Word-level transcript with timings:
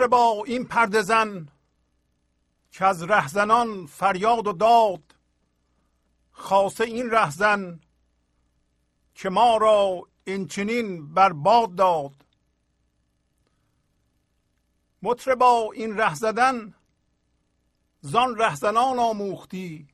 مطربا 0.00 0.44
این 0.46 0.64
پرده 0.64 1.02
زن 1.02 1.48
که 2.70 2.84
از 2.84 3.02
رهزنان 3.02 3.86
فریاد 3.86 4.46
و 4.46 4.52
داد 4.52 5.02
خاصه 6.30 6.84
این 6.84 7.10
رهزن 7.10 7.80
که 9.14 9.28
ما 9.28 9.56
را 9.56 10.08
این 10.24 10.46
چنین 10.46 11.14
برباد 11.14 11.74
داد. 11.74 12.24
مطربا 15.02 15.72
این 15.74 15.96
ره 15.96 16.14
زدن 16.14 16.74
زان 18.00 18.38
رهزنان 18.38 18.98
آموختی 18.98 19.88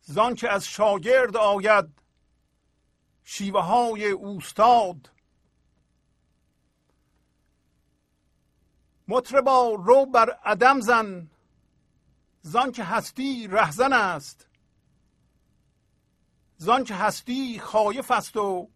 زان 0.00 0.34
که 0.34 0.50
از 0.50 0.66
شاگرد 0.66 1.36
آید 1.36 1.88
شیوه 3.24 3.60
های 3.60 4.10
اوستاد. 4.10 5.10
مطربا 9.08 9.68
رو 9.68 10.06
بر 10.06 10.30
عدم 10.30 10.80
زن. 10.80 11.30
زان 12.42 12.72
که 12.72 12.84
هستی 12.84 13.46
رهزن 13.46 13.92
است. 13.92 14.46
زان 16.56 16.84
که 16.84 16.94
هستی 16.94 17.58
خایف 17.58 18.10
است 18.10 18.36
و 18.36 18.70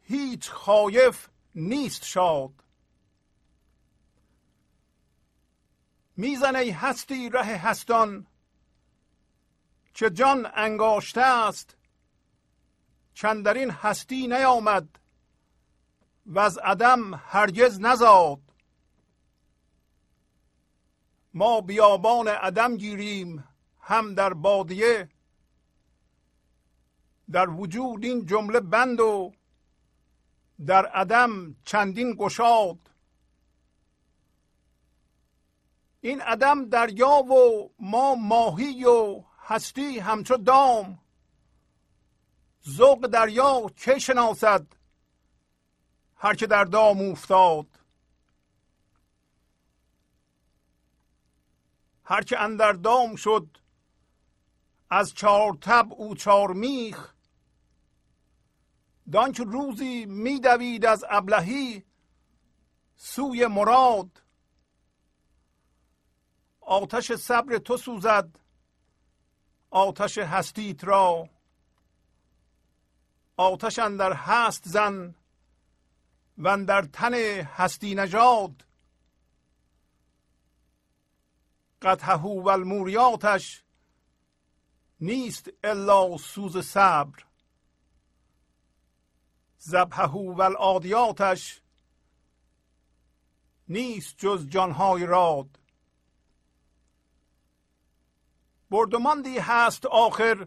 هیچ 0.00 0.50
خایف 0.50 1.28
نیست 1.54 2.04
شاد. 2.04 2.64
میزن 6.16 6.56
ای 6.56 6.70
هستی 6.70 7.28
ره 7.28 7.44
هستان 7.44 8.26
که 9.94 10.10
جان 10.10 10.50
انگاشته 10.54 11.20
است. 11.20 11.76
چندرین 13.14 13.70
هستی 13.70 14.26
نیامد 14.26 14.98
و 16.26 16.38
از 16.38 16.58
عدم 16.58 17.14
هرگز 17.14 17.80
نزاد. 17.80 18.51
ما 21.34 21.60
بیابان 21.60 22.28
عدم 22.28 22.76
گیریم 22.76 23.44
هم 23.80 24.14
در 24.14 24.34
بادیه 24.34 25.08
در 27.32 27.50
وجود 27.50 28.04
این 28.04 28.26
جمله 28.26 28.60
بند 28.60 29.00
و 29.00 29.32
در 30.66 30.86
عدم 30.86 31.56
چندین 31.64 32.14
گشاد. 32.18 32.78
این 36.00 36.20
عدم 36.20 36.68
دریا 36.68 37.08
و 37.08 37.70
ما 37.78 38.14
ماهی 38.14 38.84
و 38.84 39.22
هستی 39.38 39.98
همچو 39.98 40.36
دام. 40.36 40.98
ذوق 42.68 43.06
دریا 43.06 43.70
که 43.76 43.98
شناسد؟ 43.98 44.66
هر 46.16 46.34
که 46.34 46.46
در 46.46 46.64
دام 46.64 47.10
افتاد 47.10 47.71
هر 52.04 52.22
که 52.22 52.40
اندر 52.40 52.72
دام 52.72 53.16
شد 53.16 53.58
از 54.90 55.14
چار 55.14 55.58
تب 55.60 55.86
او 55.90 56.14
چار 56.14 56.52
میخ. 56.52 57.12
دانک 59.12 59.36
روزی 59.40 60.06
میدوید 60.06 60.86
از 60.86 61.04
ابلهی 61.08 61.84
سوی 62.96 63.46
مراد. 63.46 64.22
آتش 66.60 67.12
صبر 67.12 67.58
تو 67.58 67.76
سوزد 67.76 68.38
آتش 69.70 70.18
هستیت 70.18 70.84
را. 70.84 71.28
آتش 73.36 73.78
اندر 73.78 74.12
هست 74.12 74.68
زن 74.68 75.14
و 76.38 76.64
در 76.64 76.82
تن 76.82 77.14
هستی 77.44 77.94
نژاد. 77.94 78.64
قطهه 81.82 82.22
و 82.22 82.48
الموریاتش 82.48 83.62
نیست 85.00 85.50
الا 85.64 86.16
سوز 86.16 86.66
صبر. 86.66 87.24
زبهه 89.58 90.10
و 90.10 90.40
العادیاتش 90.42 91.60
نیست 93.68 94.14
جز 94.18 94.48
جانهای 94.48 95.06
راد. 95.06 95.58
بردماندی 98.70 99.38
هست 99.38 99.86
آخر 99.86 100.46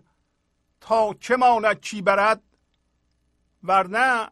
تا 0.81 1.13
چه 1.13 1.35
ماند 1.35 1.79
چی 1.79 2.01
برد 2.01 2.43
ورنه 3.63 4.31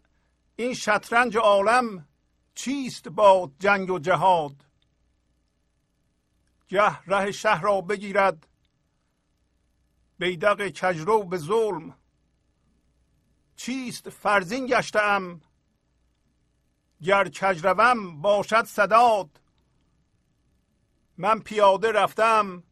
این 0.56 0.74
شطرنج 0.74 1.38
عالم 1.38 2.08
چیست 2.56 3.08
با 3.08 3.52
جنگ 3.60 3.90
و 3.90 4.00
جهاد؟ 4.00 4.63
گه 6.74 7.00
ره 7.00 7.32
شهر 7.32 7.62
را 7.62 7.82
بگیرد. 7.82 8.48
بیدق 10.18 10.70
کجرو 10.70 11.24
به 11.24 11.38
ظلم. 11.38 11.98
چیست 13.56 14.10
فرزین 14.10 14.66
گشتم 14.66 15.42
گر 17.04 17.30
کجروم 17.30 18.22
باشد 18.22 18.64
صداد. 18.64 19.42
من 21.18 21.40
پیاده 21.40 21.92
رفتم 21.92 22.64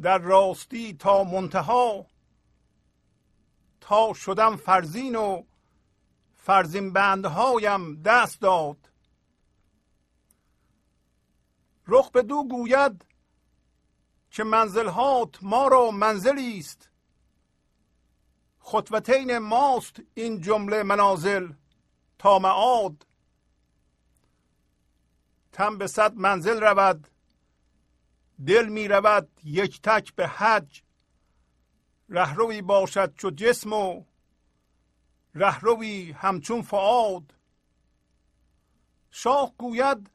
در 0.00 0.18
راستی 0.18 0.94
تا 0.94 1.24
منتها. 1.24 2.06
تا 3.80 4.12
شدم 4.12 4.56
فرزین 4.56 5.16
و 5.16 5.42
فرزین 6.36 6.92
بندهایم 6.92 8.02
دست 8.02 8.40
داد. 8.40 8.87
رخ 11.88 12.10
به 12.10 12.22
دو 12.22 12.44
گوید 12.44 13.04
که 14.30 14.44
منزلهات 14.44 15.38
ما 15.42 15.68
را 15.68 15.90
منزلی 15.90 16.58
است. 16.58 16.90
خطوتین 18.60 19.38
ماست 19.38 19.96
این 20.14 20.40
جمله 20.40 20.82
منازل 20.82 21.52
تا 22.18 22.38
معاد. 22.38 23.06
تن 25.52 25.78
به 25.78 25.86
صد 25.86 26.14
منزل 26.14 26.60
رود 26.60 27.08
دل 28.46 28.68
می 28.68 28.88
رود 28.88 29.28
یک 29.44 29.82
تک 29.82 30.14
به 30.14 30.28
حج. 30.28 30.82
رهروی 32.08 32.62
باشد 32.62 33.14
چو 33.14 33.30
جسم 33.30 33.72
و 33.72 34.04
رهروی 35.34 36.12
همچون 36.12 36.62
فعاد 36.62 37.34
شاه 39.10 39.54
گوید 39.58 40.10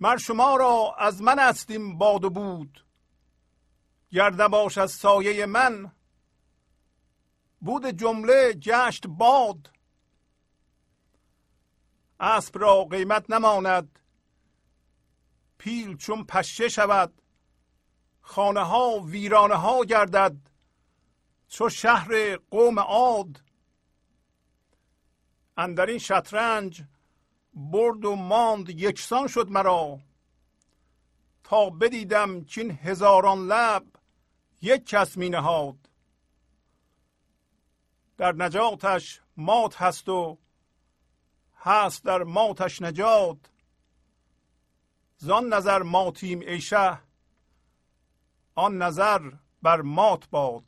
مر 0.00 0.16
شما 0.16 0.56
را 0.56 0.94
از 0.98 1.22
من 1.22 1.38
استیم 1.38 1.98
باد 1.98 2.24
و 2.24 2.30
بود. 2.30 2.84
گر 4.10 4.30
باش 4.30 4.78
از 4.78 4.90
سایه 4.90 5.46
من 5.46 5.92
بود 7.60 7.86
جمله 7.86 8.54
جشت 8.60 9.06
باد. 9.06 9.70
اسب 12.20 12.58
را 12.58 12.84
قیمت 12.84 13.30
نماند 13.30 13.98
پیل 15.58 15.96
چون 15.96 16.24
پشه 16.24 16.68
شود. 16.68 17.22
خانه 18.20 18.60
ها 18.60 18.98
ویرانه 18.98 19.54
ها 19.54 19.84
گردد 19.84 20.36
چو 21.48 21.68
شهر 21.68 22.36
قوم 22.36 22.78
عاد. 22.78 23.42
اندر 25.56 25.86
این 25.86 25.98
شطرنج 25.98 26.84
برد 27.56 28.04
و 28.04 28.16
ماند 28.16 28.68
یکسان 28.68 29.26
شد 29.26 29.50
مرا. 29.50 29.98
تا 31.44 31.70
بدیدم 31.70 32.44
چین 32.44 32.70
هزاران 32.70 33.46
لب 33.46 33.86
یک 34.62 34.86
کس 34.86 35.16
می 35.16 35.28
نهاد. 35.28 35.76
در 38.16 38.32
نجاتش 38.32 39.20
مات 39.36 39.82
هست 39.82 40.08
و 40.08 40.38
هست 41.56 42.04
در 42.04 42.22
ماتش 42.22 42.82
نجات. 42.82 43.38
زان 45.18 45.52
نظر 45.52 45.82
ماتیم 45.82 46.40
ای 46.40 46.60
آن 48.54 48.82
نظر 48.82 49.32
بر 49.62 49.80
مات 49.80 50.30
باد. 50.30 50.65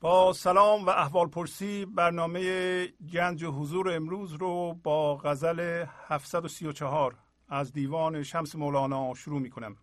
با 0.00 0.32
سلام 0.32 0.86
و 0.86 0.88
احوال 0.88 1.28
پرسی 1.28 1.84
برنامه 1.84 2.86
گنج 2.86 3.42
و 3.42 3.52
حضور 3.52 3.90
امروز 3.90 4.32
رو 4.32 4.74
با 4.74 5.16
غزل 5.16 5.84
734 6.08 7.18
از 7.48 7.72
دیوان 7.72 8.22
شمس 8.22 8.54
مولانا 8.54 9.14
شروع 9.14 9.40
می 9.40 9.50
کنم 9.50 9.76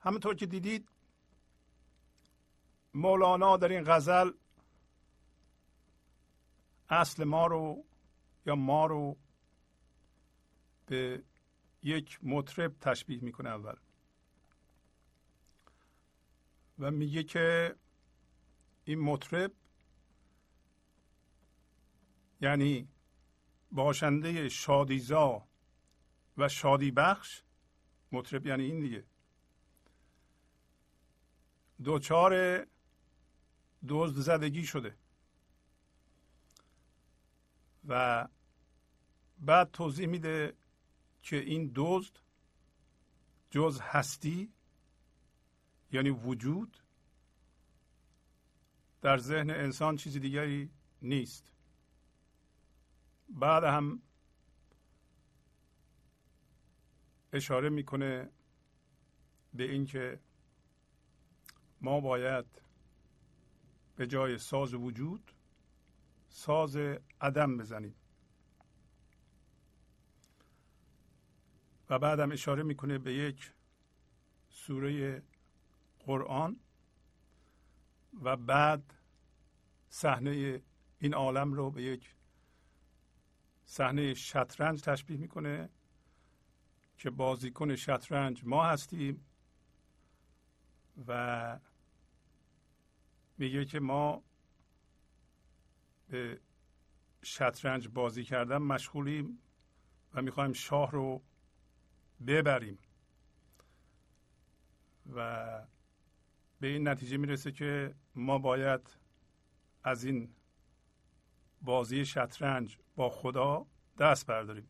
همونطور 0.00 0.34
که 0.34 0.46
دیدید 0.46 0.88
مولانا 2.94 3.56
در 3.56 3.68
این 3.68 3.84
غزل 3.86 4.30
اصل 6.88 7.24
ما 7.24 7.46
رو 7.46 7.84
یا 8.46 8.54
ما 8.54 8.86
رو 8.86 9.16
به 10.86 11.22
یک 11.82 12.18
مطرب 12.22 12.72
تشبیه 12.80 13.24
می‌کنه 13.24 13.48
اول. 13.48 13.76
و 16.78 16.90
میگه 16.90 17.22
که 17.22 17.76
این 18.84 19.00
مطرب 19.00 19.52
یعنی 22.40 22.88
باشنده 23.72 24.48
شادیزا 24.48 25.48
و 26.36 26.48
شادی 26.48 26.90
بخش 26.90 27.42
مطرب 28.12 28.46
یعنی 28.46 28.64
این 28.64 28.80
دیگه. 28.80 29.04
دوچار 31.84 32.64
دزد 33.88 34.20
زدگی 34.20 34.66
شده. 34.66 34.96
و 37.88 38.28
بعد 39.38 39.70
توضیح 39.70 40.06
میده 40.06 40.56
که 41.22 41.36
این 41.36 41.72
دزد 41.74 42.18
جز 43.50 43.80
هستی 43.80 44.52
یعنی 45.96 46.10
وجود 46.10 46.78
در 49.02 49.18
ذهن 49.18 49.50
انسان 49.50 49.96
چیزی 49.96 50.20
دیگری 50.20 50.70
نیست. 51.02 51.52
بعد 53.28 53.64
هم 53.64 54.02
اشاره 57.32 57.68
می‌کنه 57.68 58.30
به 59.54 59.70
اینکه 59.72 60.20
ما 61.80 62.00
باید 62.00 62.46
به 63.96 64.06
جای 64.06 64.38
ساز 64.38 64.74
وجود 64.74 65.32
ساز 66.28 66.76
عدم 67.20 67.56
بزنیم. 67.56 67.94
و 71.90 71.98
بعدم 71.98 72.32
اشاره 72.32 72.62
می‌کنه 72.62 72.98
به 72.98 73.14
یک 73.14 73.52
سوره 74.48 75.22
قرآن 76.06 76.60
و 78.22 78.36
بعد 78.36 78.94
صحنه 79.88 80.62
این 80.98 81.14
عالم 81.14 81.52
رو 81.52 81.70
به 81.70 81.82
یک 81.82 82.14
صحنه 83.64 84.14
شطرنج 84.14 84.82
تشبیه 84.82 85.16
می‌کنه 85.16 85.68
که 86.98 87.10
بازیکن 87.10 87.76
شطرنج 87.76 88.42
ما 88.44 88.64
هستیم 88.64 89.26
و 91.06 91.58
میگه 93.38 93.64
که 93.64 93.80
ما 93.80 94.22
به 96.08 96.40
شطرنج 97.22 97.88
بازی 97.88 98.24
کردن 98.24 98.58
مشغولیم 98.58 99.38
و 100.14 100.22
می‌خوایم 100.22 100.52
شاه 100.52 100.90
رو 100.90 101.22
ببریم 102.26 102.78
و 105.14 105.75
به 106.60 106.66
این 106.66 106.88
نتیجه 106.88 107.16
می‌رسه 107.16 107.52
که 107.52 107.94
ما 108.14 108.38
باید 108.38 108.80
از 109.84 110.04
این 110.04 110.34
بازی 111.62 112.04
شطرنج 112.04 112.78
با 112.96 113.10
خدا 113.10 113.66
دست 113.98 114.26
برداریم 114.26 114.68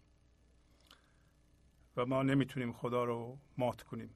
و 1.97 2.07
ما 2.07 2.23
نمی‌تونیم 2.23 2.73
خدا 2.73 3.05
رو 3.05 3.39
مات 3.59 3.83
کنیم. 3.83 4.11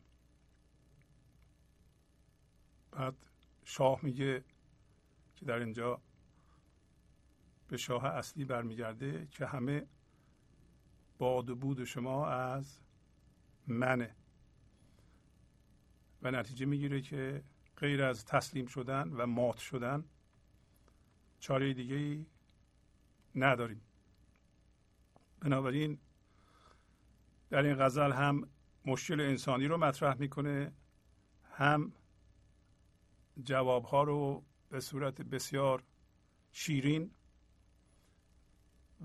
بعد 2.90 3.14
شاه 3.64 4.00
میگه 4.02 4.44
که 5.36 5.44
در 5.46 5.58
اینجا 5.58 6.00
به 7.68 7.76
شاه 7.76 8.04
اصلی 8.04 8.44
برمیگرده 8.44 9.26
که 9.30 9.46
همه 9.46 9.86
باد 11.18 11.50
و 11.50 11.56
بود 11.56 11.84
شما 11.84 12.26
از 12.26 12.80
منه. 13.66 14.14
و 16.22 16.30
نتیجه 16.30 16.66
می‌گیره 16.66 17.00
که 17.00 17.42
غیر 17.80 18.02
از 18.02 18.24
تسلیم 18.24 18.66
شدن 18.66 19.08
و 19.08 19.26
مات 19.26 19.58
شدن 19.58 20.04
چاره 21.38 21.74
دیگه 21.74 21.94
ای 21.94 22.26
نداریم. 23.34 23.80
بنابراین 25.40 25.98
در 27.50 27.62
این 27.62 27.74
غزل 27.74 28.12
هم 28.12 28.48
مشکل 28.86 29.20
انسانی 29.20 29.66
رو 29.66 29.76
مطرح 29.76 30.16
می‌کنه 30.18 30.72
هم 31.52 31.92
جوابها 33.44 34.02
رو 34.02 34.44
به 34.68 34.80
صورت 34.80 35.22
بسیار 35.22 35.82
شیرین 36.52 37.10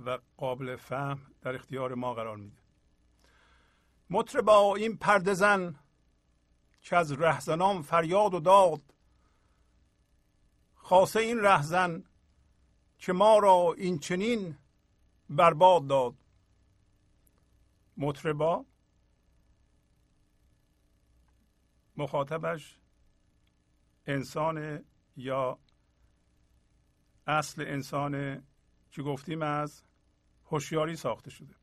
و 0.05 0.19
قابل 0.37 0.75
فهم 0.75 1.19
در 1.41 1.55
اختیار 1.55 1.95
ما 1.95 2.13
قرار 2.13 2.37
میده. 2.37 2.57
مطربا 4.09 4.75
این 4.75 4.97
پرده 4.97 5.33
زن 5.33 5.75
که 6.85 6.95
از 6.95 7.11
رهزنان 7.11 7.81
فریاد 7.81 8.33
و 8.33 8.39
داد. 8.39 8.81
خاصه 10.75 11.19
این 11.19 11.39
رهزن 11.39 12.03
که 12.97 13.13
ما 13.13 13.39
را 13.39 13.73
این 13.77 13.99
چنین 13.99 14.57
برباد 15.29 15.87
داد. 15.87 16.15
مطربا 17.97 18.65
مخاطبش 21.97 22.79
انسان 24.05 24.85
یا 25.17 25.59
اصل 27.27 27.61
انسان 27.61 28.43
که 28.91 29.01
گفتیم 29.01 29.41
از 29.41 29.83
هوشیاری 30.45 30.95
ساخته 30.95 31.29
شده. 31.29 31.55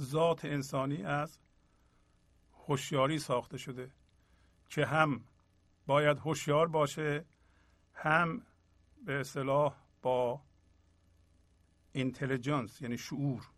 ذات 0.00 0.44
انسانی 0.44 1.02
از 1.02 1.38
هوشیاری 2.70 3.18
ساخته 3.18 3.58
شده 3.58 3.90
که 4.68 4.86
هم 4.86 5.24
باید 5.86 6.18
هوشیار 6.18 6.68
باشه 6.68 7.24
هم 7.94 8.42
به 9.06 9.20
اصطلاح 9.20 9.76
با 10.02 10.42
اینتلیجنس 11.92 12.82
یعنی 12.82 12.98
شعور. 12.98 13.50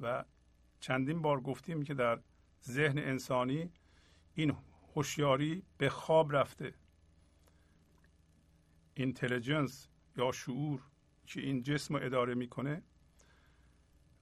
و 0.00 0.24
چندین 0.80 1.22
بار 1.22 1.40
گفتیم 1.40 1.82
که 1.82 1.94
در 1.94 2.20
ذهن 2.64 2.98
انسانی 2.98 3.70
این 4.34 4.56
هوشیاری 4.94 5.62
به 5.78 5.88
خواب 5.88 6.36
رفته. 6.36 6.74
اینتلیجنس 8.94 9.88
یا 10.16 10.32
شعور 10.32 10.82
که 11.26 11.40
این 11.40 11.62
جسم 11.62 11.96
رو 11.96 12.04
اداره 12.04 12.34
می‌کنه 12.34 12.82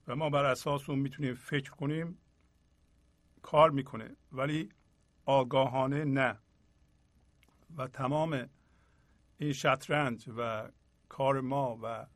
و 0.09 0.17
ما 0.17 0.31
بر 0.31 0.45
اساس 0.45 0.91
اون 0.91 0.99
می‌تونیم 0.99 1.35
فکر 1.35 1.71
کنیم 1.71 2.19
کار 3.43 3.71
می‌کنه 3.71 4.17
ولی 4.33 4.69
آگاهانه 5.25 6.05
نه. 6.05 6.39
و 7.77 7.87
تمام 7.87 8.49
این 9.39 9.53
شطرنج 9.53 10.31
و 10.37 10.71
کار 11.09 11.41
ما 11.41 11.79
و 11.83 12.07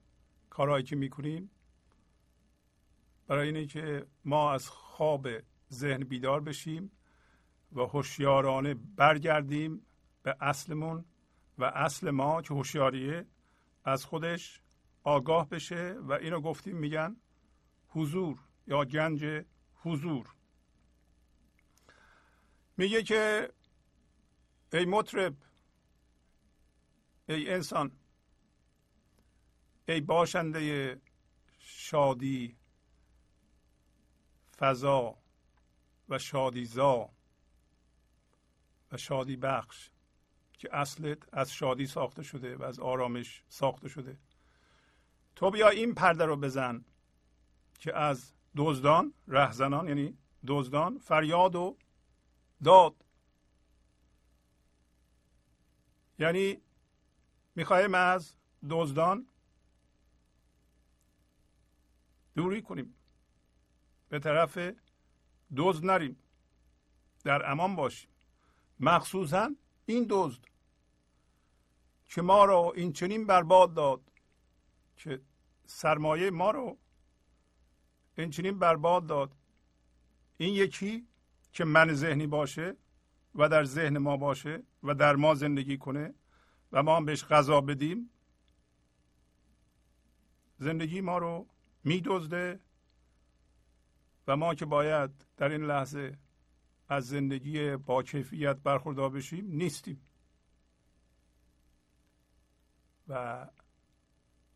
کارهایی 0.50 0.84
که 0.84 0.96
می‌کنیم 0.96 1.50
برای 3.26 3.46
اینه 3.46 3.66
که 3.66 4.06
ما 4.24 4.52
از 4.52 4.68
خواب 4.68 5.28
ذهن 5.72 6.04
بیدار 6.04 6.40
بشیم 6.40 6.90
و 7.72 7.80
هوشیارانه 7.80 8.74
برگردیم 8.74 9.86
به 10.22 10.36
اصلمون 10.40 11.04
و 11.58 11.64
اصل 11.64 12.10
ما 12.10 12.42
که 12.42 12.54
هوشیاریه 12.54 13.26
از 13.84 14.04
خودش 14.04 14.60
آگاه 15.02 15.48
بشه. 15.48 15.92
و 15.92 16.12
اینو 16.12 16.40
گفتیم 16.40 16.76
میگن 16.76 17.16
حضور 17.88 18.38
یا 18.66 18.84
گنج 18.84 19.44
حضور. 19.74 20.35
میگه 22.76 23.02
که 23.02 23.52
ای 24.72 24.84
مطرب 24.84 25.34
ای 27.28 27.50
انسان 27.50 27.90
ای 29.88 30.00
باشنده 30.00 31.00
شادی 31.58 32.56
فضا 34.58 35.16
و 36.08 36.18
شادیزا 36.18 37.10
و 38.92 38.96
شادی 38.96 39.36
بخش 39.36 39.90
که 40.58 40.76
اصلت 40.76 41.34
از 41.34 41.52
شادی 41.52 41.86
ساخته 41.86 42.22
شده 42.22 42.56
و 42.56 42.62
از 42.62 42.80
آرامش 42.80 43.42
ساخته 43.48 43.88
شده. 43.88 44.18
تو 45.36 45.50
بیا 45.50 45.68
این 45.68 45.94
پرده 45.94 46.24
رو 46.24 46.36
بزن 46.36 46.84
که 47.78 47.96
از 47.96 48.32
دزدان 48.56 49.14
رهزنان 49.28 49.88
یعنی 49.88 50.18
دزدان 50.46 50.98
فریاد 50.98 51.54
و 51.56 51.76
داد. 52.64 53.04
یعنی 56.18 56.60
می‌خواهیم 57.54 57.94
از 57.94 58.34
دزدان 58.70 59.26
دوری 62.34 62.62
کنیم. 62.62 62.94
به 64.08 64.18
طرف 64.18 64.58
دزد 65.56 65.84
نریم. 65.84 66.16
در 67.24 67.50
امان 67.50 67.76
باشیم. 67.76 68.10
مخصوصا 68.80 69.50
این 69.86 70.06
دزد 70.10 70.44
که 72.08 72.22
ما 72.22 72.44
را 72.44 72.72
این 72.72 72.92
چنین 72.92 73.26
برباد 73.26 73.74
داد 73.74 74.00
که 74.96 75.20
سرمایه 75.66 76.30
ما 76.30 76.50
رو 76.50 76.78
این 78.18 78.30
چنین 78.30 78.58
برباد 78.58 79.06
داد. 79.06 79.36
این 80.36 80.54
یکی 80.54 81.06
که 81.56 81.64
من 81.64 81.92
ذهنی 81.92 82.26
باشه 82.26 82.76
و 83.34 83.48
در 83.48 83.64
ذهن 83.64 83.98
ما 83.98 84.16
باشه 84.16 84.62
و 84.82 84.94
در 84.94 85.16
ما 85.16 85.34
زندگی 85.34 85.78
کنه 85.78 86.14
و 86.72 86.82
ما 86.82 86.96
هم 86.96 87.04
بهش 87.04 87.24
غذا 87.24 87.60
بدیم 87.60 88.10
زندگی 90.58 91.00
ما 91.00 91.18
رو 91.18 91.48
میدزده 91.84 92.60
و 94.26 94.36
ما 94.36 94.54
که 94.54 94.64
باید 94.64 95.10
در 95.36 95.48
این 95.48 95.64
لحظه 95.64 96.18
از 96.88 97.08
زندگی 97.08 97.76
با 97.76 98.02
کیفیت 98.02 98.56
برخوردار 98.56 99.10
بشیم 99.10 99.46
نیستیم. 99.46 100.00
و 103.08 103.46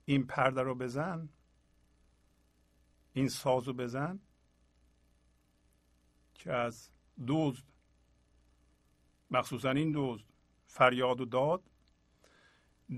این 0.05 0.27
پرده 0.27 0.63
رو 0.63 0.75
بزن 0.75 1.29
این 3.13 3.29
سازو 3.29 3.73
بزن 3.73 4.21
که 6.41 6.53
از 6.53 6.91
دزد 7.27 7.65
مخصوصا 9.31 9.71
این 9.71 9.93
دزد 9.95 10.25
فریاد 10.67 11.21
و 11.21 11.25
داد 11.25 11.63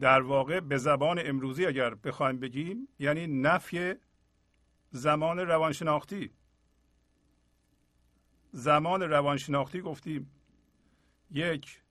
در 0.00 0.20
واقع 0.20 0.60
به 0.60 0.78
زبان 0.78 1.20
امروزی 1.24 1.66
اگر 1.66 1.94
بخوایم 1.94 2.38
بگیم 2.38 2.88
یعنی 2.98 3.26
نفی 3.26 3.94
زمان 4.90 5.38
روانشناختی. 5.38 6.30
زمان 8.52 9.02
روانشناختی 9.02 9.80
گفتیم. 9.80 10.30
یک 11.30 11.82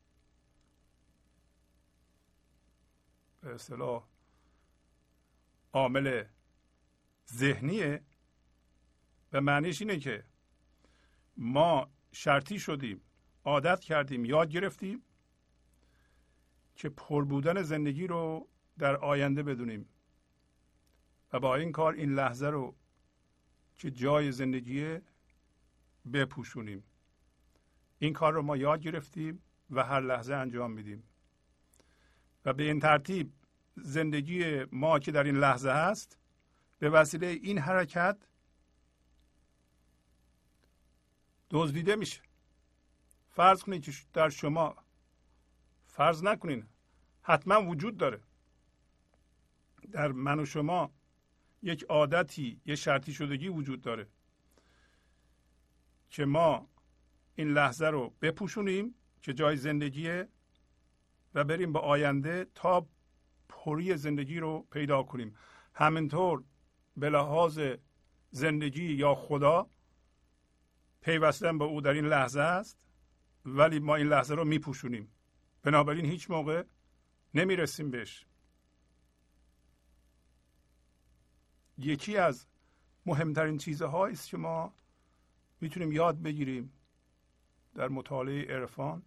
به 3.41 3.53
اصطلاح 3.53 4.07
عامل 5.73 6.23
ذهنیه. 7.33 8.01
و 9.33 9.41
معنیش 9.41 9.81
اینه 9.81 9.99
که 9.99 10.30
ما 11.41 11.89
شرطی 12.11 12.59
شدیم 12.59 13.01
عادت 13.43 13.79
کردیم 13.79 14.25
یاد 14.25 14.49
گرفتیم 14.49 15.03
که 16.75 16.89
پر 16.89 17.25
بودن 17.25 17.61
زندگی 17.61 18.07
رو 18.07 18.47
در 18.77 18.95
آینده 18.95 19.43
بدونیم. 19.43 19.89
و 21.33 21.39
با 21.39 21.55
این 21.55 21.71
کار 21.71 21.93
این 21.93 22.13
لحظه 22.13 22.47
رو 22.47 22.75
که 23.77 23.91
جای 23.91 24.31
زندگی 24.31 24.99
بپوشونیم. 26.13 26.83
این 27.99 28.13
کار 28.13 28.33
رو 28.33 28.41
ما 28.41 28.57
یاد 28.57 28.81
گرفتیم 28.81 29.41
و 29.69 29.83
هر 29.83 30.01
لحظه 30.01 30.33
انجام 30.33 30.71
میدیم. 30.71 31.03
و 32.45 32.53
به 32.53 32.63
این 32.63 32.79
ترتیب 32.79 33.33
زندگی 33.75 34.63
ما 34.71 34.99
که 34.99 35.11
در 35.11 35.23
این 35.23 35.37
لحظه 35.37 35.69
هست 35.69 36.17
به 36.79 36.89
وسیله 36.89 37.27
این 37.27 37.57
حرکت 37.57 38.17
دزدیده 41.51 41.95
میشه. 41.95 42.21
فرض 43.29 43.63
کنید 43.63 43.83
که 43.83 43.91
در 44.13 44.29
شما 44.29 44.75
فرض 45.87 46.23
نکنین 46.23 46.65
حتما 47.21 47.61
وجود 47.61 47.97
داره. 47.97 48.21
در 49.91 50.11
من 50.11 50.39
و 50.39 50.45
شما 50.45 50.91
یک 51.63 51.83
عادتی 51.83 52.61
یه 52.65 52.75
شرطی 52.75 53.13
شدگی 53.13 53.47
وجود 53.47 53.81
داره 53.81 54.07
که 56.09 56.25
ما 56.25 56.67
این 57.35 57.53
لحظه 57.53 57.87
رو 57.87 58.13
بپوشونیم 58.21 58.95
که 59.21 59.33
جای 59.33 59.57
زندگیه 59.57 60.27
و 61.33 61.43
بریم 61.43 61.73
به 61.73 61.79
آینده 61.79 62.47
تا 62.55 62.87
پری 63.49 63.97
زندگی 63.97 64.39
رو 64.39 64.67
پیدا 64.71 65.03
کنیم. 65.03 65.35
همینطور 65.73 66.43
به 66.97 67.09
لحاظ 67.09 67.59
زندگی 68.31 68.93
یا 68.93 69.15
خدا 69.15 69.69
پیوستن 71.01 71.57
به 71.57 71.65
او 71.65 71.81
در 71.81 71.91
این 71.91 72.05
لحظه 72.05 72.39
است 72.39 72.77
ولی 73.45 73.79
ما 73.79 73.95
این 73.95 74.07
لحظه 74.07 74.35
رو 74.35 74.45
میپوشونیم. 74.45 75.11
بنابراین 75.63 76.05
هیچ 76.05 76.31
موقع 76.31 76.63
نمی‌رسیم 77.33 77.91
بهش. 77.91 78.25
یکی 81.77 82.17
از 82.17 82.47
مهمترین 83.05 83.57
چیزهایی 83.57 84.13
است 84.13 84.29
که 84.29 84.37
ما 84.37 84.73
می‌تونیم 85.61 85.91
یاد 85.91 86.21
بگیریم 86.21 86.73
در 87.75 87.87
مطالعه 87.87 88.55
عرفان 88.55 89.03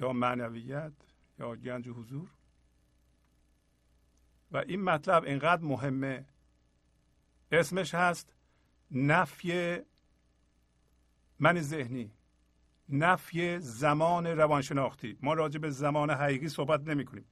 یا 0.00 0.12
معنویت 0.12 0.92
یا 1.38 1.56
گنج 1.56 1.88
حضور. 1.88 2.30
و 4.52 4.56
این 4.56 4.82
مطلب 4.82 5.24
اینقدر 5.24 5.62
مهمه. 5.62 6.26
اسمش 7.52 7.94
هست 7.94 8.34
نفی 8.90 9.80
من 11.38 11.60
ذهنی 11.60 12.10
نفی 12.88 13.58
زمان 13.58 14.26
روانشناختی. 14.26 15.18
ما 15.22 15.34
راجع 15.34 15.58
به 15.58 15.70
زمان 15.70 16.10
حقیقی 16.10 16.48
صحبت 16.48 16.88
نمی 16.88 17.04
کنیم 17.04 17.24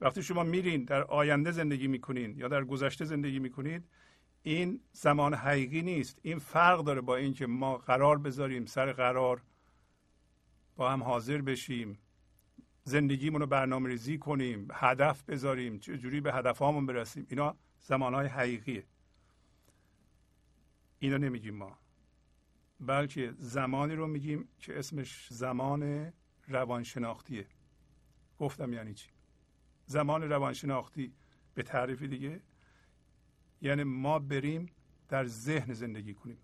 وقتی 0.00 0.22
شما 0.22 0.42
میرین 0.42 0.84
در 0.84 1.02
آینده 1.02 1.50
زندگی 1.50 1.88
می‌کنین 1.88 2.36
یا 2.36 2.48
در 2.48 2.64
گذشته 2.64 3.04
زندگی 3.04 3.38
می‌کنید 3.38 3.84
این 4.42 4.80
زمان 4.92 5.34
حقیقی 5.34 5.82
نیست. 5.82 6.18
این 6.22 6.38
فرق 6.38 6.84
داره 6.84 7.00
با 7.00 7.16
اینکه 7.16 7.46
ما 7.46 7.76
قرار 7.76 8.18
بذاریم 8.18 8.64
سر 8.64 8.92
قرار 8.92 9.42
با 10.76 10.90
هم 10.90 11.02
حاضر 11.02 11.40
بشیم 11.42 11.98
زندگیمون 12.84 13.40
رو 13.40 13.46
برنامه 13.46 13.88
ریزی 13.88 14.18
کنیم 14.18 14.68
هدف 14.72 15.22
بذاریم 15.24 15.78
چجوری 15.78 16.20
به 16.20 16.32
هدفهامون 16.32 16.86
برسیم. 16.86 17.26
اینا 17.30 17.56
زمانهای 17.80 18.26
حقیقیه. 18.26 18.84
اینا 20.98 21.16
نمیگیم 21.16 21.54
ما. 21.54 21.81
بلکه 22.86 23.34
زمانی 23.38 23.94
رو 23.94 24.06
میگیم 24.06 24.48
که 24.58 24.78
اسمش 24.78 25.28
زمان 25.30 26.12
روانشناختیه. 26.48 27.46
گفتم 28.38 28.72
یعنی 28.72 28.94
چی؟ 28.94 29.10
زمان 29.86 30.22
روانشناختی 30.22 31.12
به 31.54 31.62
تعریف 31.62 32.02
دیگه. 32.02 32.40
یعنی 33.60 33.82
ما 33.82 34.18
بریم 34.18 34.66
در 35.08 35.26
ذهن 35.26 35.72
زندگی 35.72 36.14
کنیم. 36.14 36.38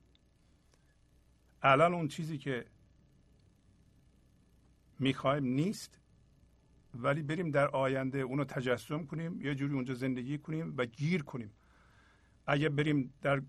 الان 1.62 1.94
اون 1.94 2.08
چیزی 2.08 2.38
که 2.38 2.66
می‌خوایم 4.98 5.44
نیست 5.44 6.00
ولی 6.94 7.22
بریم 7.22 7.50
در 7.50 7.68
آینده 7.68 8.18
اونو 8.18 8.44
تجسم 8.44 9.06
کنیم 9.06 9.40
یه 9.40 9.54
جوری 9.54 9.74
اونجا 9.74 9.94
زندگی 9.94 10.38
کنیم 10.38 10.74
و 10.76 10.86
گیر 10.86 11.22
کنیم. 11.22 11.50
اگه 12.46 12.68
بریم 12.68 13.14
در 13.22 13.42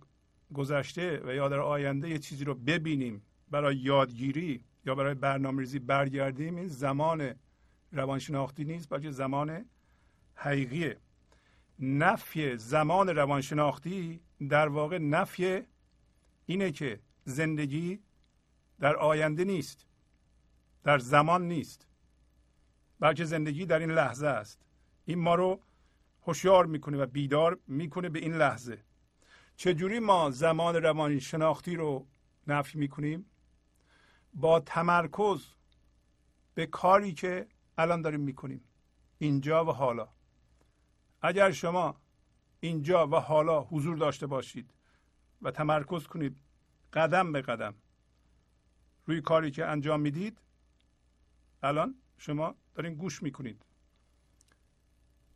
گذشته 0.54 1.22
و 1.26 1.36
یا 1.36 1.50
در 1.50 1.60
آینده 1.60 2.10
یه 2.10 2.20
چیزی 2.20 2.46
رو 2.46 2.56
ببینیم 2.56 3.22
برای 3.52 3.76
یادگیری 3.76 4.64
یا 4.86 4.96
برای 4.96 5.14
برنامه‌ریزی 5.14 5.80
برگردیم 5.80 6.56
این 6.56 6.68
زمان 6.68 7.36
روانشناختی 7.92 8.64
نیست 8.64 8.90
بلکه 8.90 9.12
زمان 9.12 9.66
حقیقیه. 10.36 10.98
نفی 11.80 12.58
زمان 12.58 13.10
روانشناختی 13.10 14.20
در 14.50 14.68
واقع 14.68 14.98
نفی 14.98 15.62
اینه 16.46 16.72
که 16.72 17.00
زندگی 17.26 18.00
در 18.80 18.96
آینده 18.96 19.44
نیست 19.44 19.86
در 20.84 21.00
زمان 21.00 21.48
نیست 21.48 21.88
بلکه 23.00 23.26
زندگی 23.26 23.66
در 23.66 23.80
این 23.80 23.92
لحظه 23.92 24.28
است. 24.28 24.60
این 25.06 25.20
ما 25.20 25.36
رو 25.36 25.60
هوشیار 26.22 26.66
می‌کنه 26.66 26.98
و 26.98 27.06
بیدار 27.06 27.60
می‌کنه 27.68 28.10
به 28.10 28.20
این 28.20 28.34
لحظه. 28.34 28.84
چجوری 29.60 30.00
ما 30.00 30.32
زمان 30.32 30.76
روانشناختی 30.76 31.76
رو 31.76 32.08
نفی 32.48 32.78
می‌کنیم؟ 32.78 33.26
با 34.34 34.60
تمرکز 34.60 35.46
به 36.54 36.66
کاری 36.66 37.14
که 37.14 37.48
الان 37.78 38.02
داریم 38.02 38.20
می‌کنیم 38.20 38.64
اینجا 39.18 39.66
و 39.66 39.72
حالا. 39.72 40.08
اگر 41.22 41.52
شما 41.52 41.96
اینجا 42.60 43.08
و 43.08 43.16
حالا 43.16 43.62
حضور 43.62 43.98
داشته 43.98 44.28
باشید 44.28 44.74
و 45.42 45.52
تمرکز 45.52 46.08
کنید 46.08 46.38
قدم 46.94 47.32
به 47.32 47.42
قدم 47.42 47.74
روی 49.06 49.22
کاری 49.22 49.52
که 49.52 49.66
انجام 49.66 50.00
می‌دید 50.00 50.42
الان 51.64 51.96
شما 52.18 52.56
دارین 52.76 52.96
گوش 52.96 53.24
می‌کنید 53.24 53.66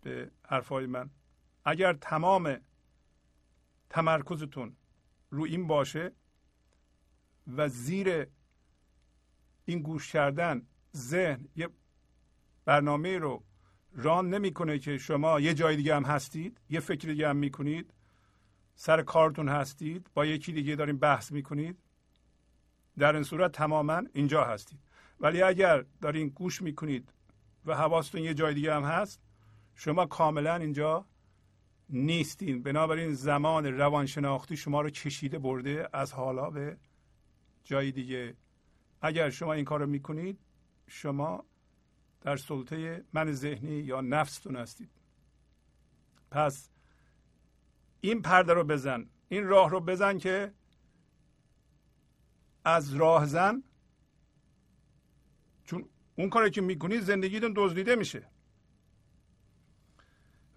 به 0.02 0.32
حرفای 0.48 0.86
من. 0.86 1.10
اگر 1.66 1.94
تمام 1.94 2.58
تمرکزتون 3.94 4.76
رو 5.30 5.44
این 5.44 5.68
باشه 5.68 6.12
و 7.58 7.68
زیر 7.68 8.28
این 9.66 9.82
گوش 9.82 10.12
کردن 10.12 10.62
ذهن 10.96 11.48
یه 11.56 11.70
برنامه 12.66 13.18
رو 13.18 13.44
ران 13.96 14.30
نمی‌کنه 14.30 14.80
که 14.80 14.98
شما 14.98 15.40
یه 15.40 15.54
جای 15.54 15.76
دیگه 15.76 15.96
هم 15.96 16.04
هستید 16.04 16.62
یه 16.70 16.80
فکر 16.80 17.08
دیگه 17.08 17.30
هم 17.30 17.36
می‌کنید 17.36 17.94
سر 18.76 19.02
کارتون 19.02 19.50
هستید 19.50 20.10
با 20.14 20.26
یکی 20.26 20.54
دیگه 20.54 20.76
داریم 20.76 20.98
بحث 20.98 21.32
می‌کنید 21.32 21.78
در 22.98 23.14
این 23.14 23.24
صورت 23.24 23.52
تماما 23.52 24.04
اینجا 24.14 24.44
هستید. 24.44 24.80
ولی 25.20 25.42
اگر 25.42 25.86
دارین 26.02 26.28
گوش 26.30 26.62
می‌کنید 26.62 27.10
و 27.66 27.76
حواستون 27.76 28.22
یه 28.22 28.34
جای 28.34 28.54
دیگه 28.54 28.74
هم 28.74 28.84
هست 28.84 29.22
شما 29.76 30.06
کاملا 30.06 30.56
اینجا 30.56 31.06
نیستین. 31.94 32.64
بنابراین 32.64 33.14
زمان 33.14 33.66
روانشناختی 33.66 34.58
شما 34.58 34.82
رو 34.82 34.90
چشیده 34.90 35.40
برده 35.40 35.90
از 35.94 36.14
حالا 36.14 36.50
به 36.50 36.78
جای 37.64 37.92
دیگه. 37.92 38.36
اگر 39.02 39.30
شما 39.30 39.54
این 39.54 39.66
کار 39.66 39.80
رو 39.80 39.88
می‌کنید 39.88 40.40
شما 40.88 41.46
در 42.22 42.38
سلطه 42.38 43.06
من 43.14 43.32
ذهنی 43.32 43.80
یا 43.80 44.02
نفستون 44.02 44.56
هستید. 44.56 44.90
پس 46.32 46.70
این 48.02 48.22
پرده 48.22 48.54
رو 48.54 48.64
بزن. 48.64 49.10
این 49.28 49.44
راه 49.44 49.70
رو 49.70 49.80
بزن 49.80 50.18
که 50.18 50.54
از 52.66 52.94
راه 52.94 53.26
زن 53.26 53.64
چون 55.64 55.90
اون 56.16 56.30
کاری 56.30 56.50
که 56.50 56.62
می‌کنید 56.62 57.02
زندگیتون 57.02 57.54
دزدیده 57.56 57.96
میشه. 57.96 58.33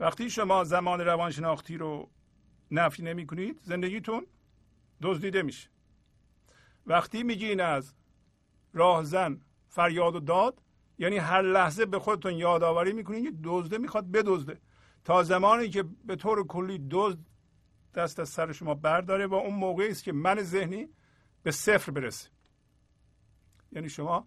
وقتی 0.00 0.30
شما 0.30 0.64
زمان 0.64 1.00
روانشناختی 1.00 1.76
رو 1.76 2.10
نفی 2.70 3.02
نمی 3.02 3.26
کنید 3.26 3.60
زندگیتون 3.62 4.26
دزدیده 5.02 5.42
میشه. 5.42 5.68
وقتی 6.86 7.22
میگین 7.22 7.60
از 7.60 7.94
راهزن 8.72 9.40
فریاد 9.68 10.16
و 10.16 10.20
داد 10.20 10.62
یعنی 10.98 11.16
هر 11.16 11.42
لحظه 11.42 11.86
به 11.86 11.98
خودتون 11.98 12.34
یادآوری 12.34 12.92
می‌کنین 12.92 13.24
که 13.24 13.32
دزده 13.44 13.78
می‌خواد 13.78 14.10
بدزده. 14.10 14.60
تا 15.04 15.22
زمانی 15.22 15.68
که 15.68 15.84
به 16.04 16.16
طور 16.16 16.46
کلی 16.46 16.86
دزد 16.90 17.18
دست 17.94 18.20
از 18.20 18.28
سر 18.28 18.52
شما 18.52 18.74
برداره 18.74 19.26
و 19.26 19.34
اون 19.34 19.54
موقعی 19.54 19.88
است 19.88 20.04
که 20.04 20.12
من 20.12 20.42
ذهنی 20.42 20.88
به 21.42 21.50
صفر 21.50 21.92
برسه. 21.92 22.30
یعنی 23.72 23.88
شما 23.88 24.26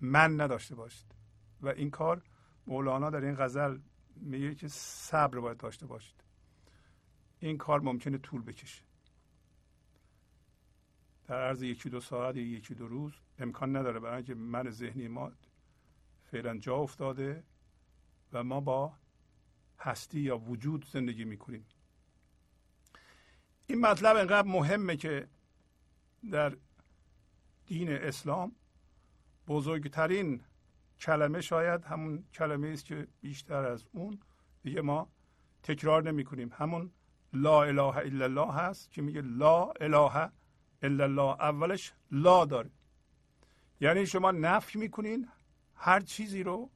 من 0.00 0.40
نداشته 0.40 0.74
باشید. 0.74 1.14
و 1.62 1.68
این 1.68 1.90
کار 1.90 2.22
مولانا 2.66 3.10
در 3.10 3.24
این 3.24 3.34
غزل 3.34 3.78
میگه 4.16 4.54
که 4.54 4.68
صبر 4.68 5.40
باید 5.40 5.56
داشته 5.56 5.86
باشید. 5.86 6.24
این 7.40 7.58
کار 7.58 7.80
ممکنه 7.80 8.18
طول 8.18 8.42
بکشه. 8.42 8.82
در 11.26 11.42
عرض 11.48 11.62
یکی 11.62 11.90
دو 11.90 12.00
ساعت 12.00 12.36
یا 12.36 12.42
یکی 12.42 12.74
دو 12.74 12.88
روز 12.88 13.12
امکان 13.38 13.76
نداره 13.76 14.00
برای 14.00 14.16
اینکه 14.16 14.34
من 14.34 14.70
ذهنی 14.70 15.08
ما 15.08 15.32
فعلا 16.24 16.58
جا 16.58 16.76
افتاده 16.76 17.44
و 18.32 18.44
ما 18.44 18.60
با 18.60 18.92
هستی 19.78 20.20
یا 20.20 20.38
وجود 20.38 20.86
زندگی 20.86 21.24
می‌کنیم. 21.24 21.66
این 23.66 23.80
مطلب 23.80 24.16
انقدر 24.16 24.48
مهمه 24.48 24.96
که 24.96 25.28
در 26.30 26.56
دین 27.66 27.92
اسلام 27.92 28.52
بزرگترین 29.48 30.40
کلمه 31.04 31.40
شاید 31.40 31.84
همون 31.84 32.24
کلمه 32.34 32.68
است 32.68 32.84
که 32.84 33.06
بیشتر 33.20 33.64
از 33.64 33.84
اون. 33.92 34.20
دیگه 34.62 34.80
ما 34.80 35.10
تکرار 35.62 36.02
نمی 36.02 36.24
کنیم 36.24 36.50
همون 36.54 36.90
لا 37.32 37.62
اله 37.62 37.96
الا 37.96 38.24
الله 38.24 38.52
هست 38.52 38.90
که 38.90 39.02
میگه 39.02 39.20
لا 39.20 39.70
اله 39.80 40.30
الا 40.82 41.04
الله. 41.04 41.40
اولش 41.40 41.92
لا 42.10 42.44
داره 42.44 42.70
یعنی 43.80 44.06
شما 44.06 44.30
نفی 44.30 44.78
می‌کنین 44.78 45.28
هر 45.74 46.00
چیزی 46.00 46.42
رو 46.42 46.70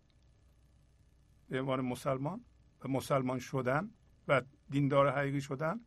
به 1.48 1.60
عنوان 1.60 1.80
مسلمان 1.80 2.44
و 2.84 2.88
مسلمان 2.88 3.38
شدن 3.38 3.90
و 4.28 4.42
دیندار 4.70 5.10
حقیقی 5.10 5.40
شدن 5.40 5.80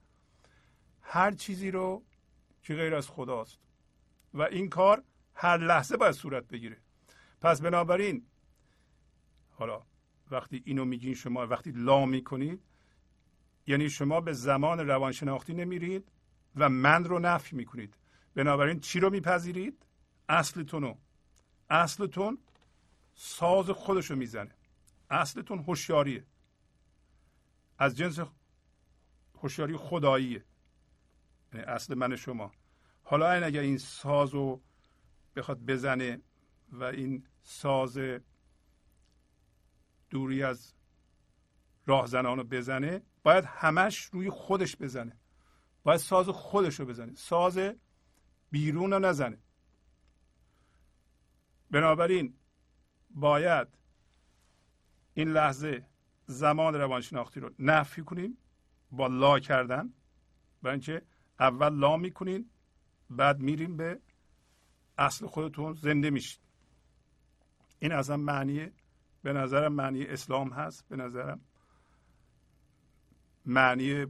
هر 1.01 1.31
چیزی 1.31 1.71
رو 1.71 2.03
که 2.63 2.75
غیر 2.75 2.95
از 2.95 3.09
خداست. 3.09 3.59
و 4.33 4.41
این 4.41 4.69
کار 4.69 5.03
هر 5.33 5.57
لحظه 5.57 5.97
باید 5.97 6.11
صورت 6.11 6.47
بگیره. 6.47 6.77
پس 7.41 7.61
بنابراین 7.61 8.25
حالا 9.61 9.81
وقتی 10.31 10.61
اینو 10.65 10.85
میگین 10.85 11.13
شما 11.13 11.47
وقتی 11.47 11.71
لا 11.71 12.05
می‌کنید 12.05 12.61
یعنی 13.67 13.89
شما 13.89 14.21
به 14.21 14.33
زمان 14.33 14.79
روانشناختی 14.79 15.53
نمیرید 15.53 16.11
و 16.55 16.69
من 16.69 17.05
رو 17.05 17.19
نفی 17.19 17.55
می‌کنید. 17.55 17.97
بنابراین 18.35 18.79
چی 18.79 18.99
رو 18.99 19.09
میپذیرید؟ 19.09 19.85
اصلتون 20.29 20.83
رو. 20.83 20.97
اصلتون 21.69 22.37
ساز 23.15 23.69
خودش 23.69 24.11
رو 24.11 24.15
می‌زنه. 24.15 24.55
اصلتون 25.09 25.59
هوشیاریه. 25.59 26.25
از 27.77 27.97
جنس 27.97 28.19
هوشیاری 29.35 29.77
خداییه. 29.77 30.45
یعنی 31.53 31.65
اصل 31.65 31.95
من 31.95 32.15
شما. 32.15 32.51
حالا 33.03 33.31
این 33.31 33.43
اگر 33.43 33.61
این 33.61 33.77
ساز 33.77 34.33
رو 34.33 34.61
بخواد 35.35 35.59
بزنه 35.59 36.21
و 36.71 36.83
این 36.83 37.27
ساز 37.43 37.97
دوری 40.11 40.43
از 40.43 40.73
راهزنان 41.85 42.37
رو 42.37 42.43
بزنه 42.43 43.01
باید 43.23 43.45
همش 43.45 44.03
روی 44.03 44.29
خودش 44.29 44.75
بزنه. 44.75 45.17
باید 45.83 45.99
ساز 45.99 46.29
خودش 46.29 46.79
رو 46.79 46.85
بزنه. 46.85 47.15
ساز 47.15 47.59
بیرون 48.51 48.93
رو 48.93 48.99
نزنه. 48.99 49.37
بنابراین 51.71 52.33
باید 53.09 53.67
این 55.13 55.27
لحظه 55.31 55.85
زمان 56.25 56.75
روانشناختی 56.75 57.39
رو 57.39 57.51
نفی 57.59 58.01
کنیم 58.01 58.37
با 58.91 59.07
لا 59.07 59.39
کردن. 59.39 59.93
برای 60.61 60.73
اینکه 60.73 61.01
اول 61.39 61.73
لا 61.73 61.97
می‌کنین 61.97 62.49
بعد 63.09 63.39
میریم 63.39 63.77
به 63.77 64.01
اصل 64.97 65.27
خودتون 65.27 65.73
زنده 65.73 66.09
میشید 66.09 66.41
این 67.79 67.91
اصلا 67.91 68.17
معنی 68.17 68.71
به 69.23 69.33
نظرم 69.33 69.73
معنی 69.73 70.05
اسلام 70.05 70.49
هست 70.49 70.85
به 70.89 70.95
نظرم 70.95 71.39
معنی 73.45 74.05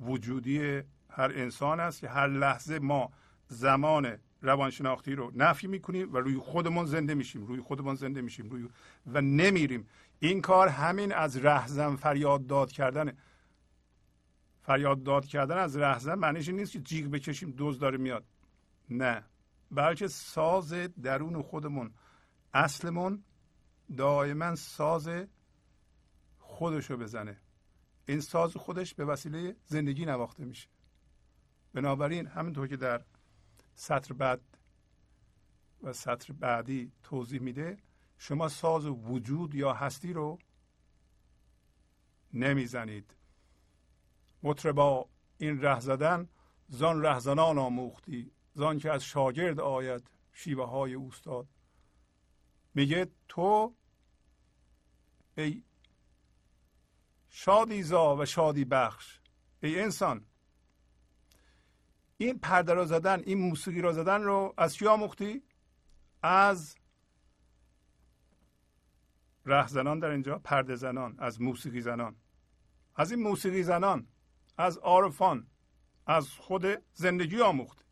وجودی 0.00 0.82
هر 1.10 1.32
انسان 1.34 1.80
است 1.80 2.00
که 2.00 2.08
هر 2.08 2.26
لحظه 2.26 2.78
ما 2.78 3.10
زمان 3.46 4.18
روانشناختی 4.42 5.14
رو 5.14 5.32
نفی 5.34 5.66
می‌کنیم 5.66 6.12
و 6.12 6.16
روی 6.16 6.36
خودمون 6.36 6.86
زنده 6.86 7.14
میشیم 7.14 7.46
روی 7.46 7.60
خودمون 7.60 7.94
زنده 7.94 8.20
میشیم 8.20 8.50
روی 8.50 8.68
و 9.06 9.20
نمیریم. 9.20 9.88
این 10.18 10.40
کار 10.40 10.68
همین 10.68 11.12
از 11.12 11.36
رهزن 11.36 11.96
فریاد 11.96 12.46
داد 12.46 12.72
کردن. 12.72 13.12
فریاد 14.62 15.02
داد 15.02 15.26
کردن 15.26 15.58
از 15.58 15.76
رهزن 15.76 16.14
معنیش 16.14 16.48
نیست 16.48 16.72
که 16.72 16.80
جیغ 16.80 17.10
بکشیم 17.10 17.50
دوز 17.50 17.78
داره 17.78 17.98
میاد. 17.98 18.24
نه. 18.90 19.24
بلکه 19.70 20.08
ساز 20.08 20.72
درون 21.02 21.42
خودمون 21.42 21.90
اصلمون 22.54 23.24
دائما 23.96 24.54
ساز 24.54 25.08
خودشو 26.38 26.96
بزنه. 26.96 27.40
این 28.06 28.20
ساز 28.20 28.56
خودش 28.56 28.94
به 28.94 29.04
وسیله 29.04 29.56
زندگی 29.64 30.04
نواخته 30.04 30.44
میشه. 30.44 30.68
بنابراین 31.74 32.26
همینطور 32.26 32.68
که 32.68 32.76
در 32.76 33.04
سطر 33.74 34.14
بعد 34.14 34.40
و 35.82 35.92
سطر 35.92 36.32
بعدی 36.32 36.92
توضیح 37.02 37.40
میده 37.40 37.78
شما 38.18 38.48
ساز 38.48 38.86
وجود 38.86 39.54
یا 39.54 39.72
هستی 39.72 40.12
رو 40.12 40.38
نمی‌زنید. 42.32 43.14
مطربا 44.42 45.08
این 45.38 45.62
ره 45.62 45.80
زدن 45.80 46.28
زان 46.68 47.02
رهزنان 47.02 47.58
آموختی 47.58 48.32
زان 48.54 48.78
که 48.78 48.90
از 48.90 49.04
شاگرد 49.04 49.60
آید 49.60 50.10
شیوه 50.32 50.68
های 50.68 50.94
اوستاد. 50.94 51.48
میگه 52.74 53.08
تو 53.28 53.74
ای 55.36 55.62
شادی 57.28 57.82
زا 57.82 58.16
و 58.16 58.24
شادی 58.24 58.64
بخش. 58.64 59.20
ای 59.62 59.80
انسان 59.80 60.26
این 62.16 62.38
پرده 62.38 62.74
را 62.74 62.84
زدن 62.84 63.22
این 63.26 63.38
موسیقی 63.38 63.80
را 63.80 63.92
زدن 63.92 64.22
رو 64.22 64.54
از 64.56 64.76
کی 64.76 64.86
آموختی؟ 64.86 65.42
از 66.22 66.76
زنان 69.66 69.98
در 69.98 70.10
اینجا 70.10 70.38
پرده 70.38 70.76
زنان 70.76 71.16
از 71.18 71.40
موسیقی 71.40 71.80
زنان. 71.80 72.16
از 72.96 73.10
این 73.10 73.22
موسیقی 73.22 73.62
زنان 73.62 74.06
از 74.58 74.78
عارفان 74.78 75.46
از 76.06 76.28
خود 76.28 76.66
زندگی 76.92 77.40
آموخت. 77.40 77.84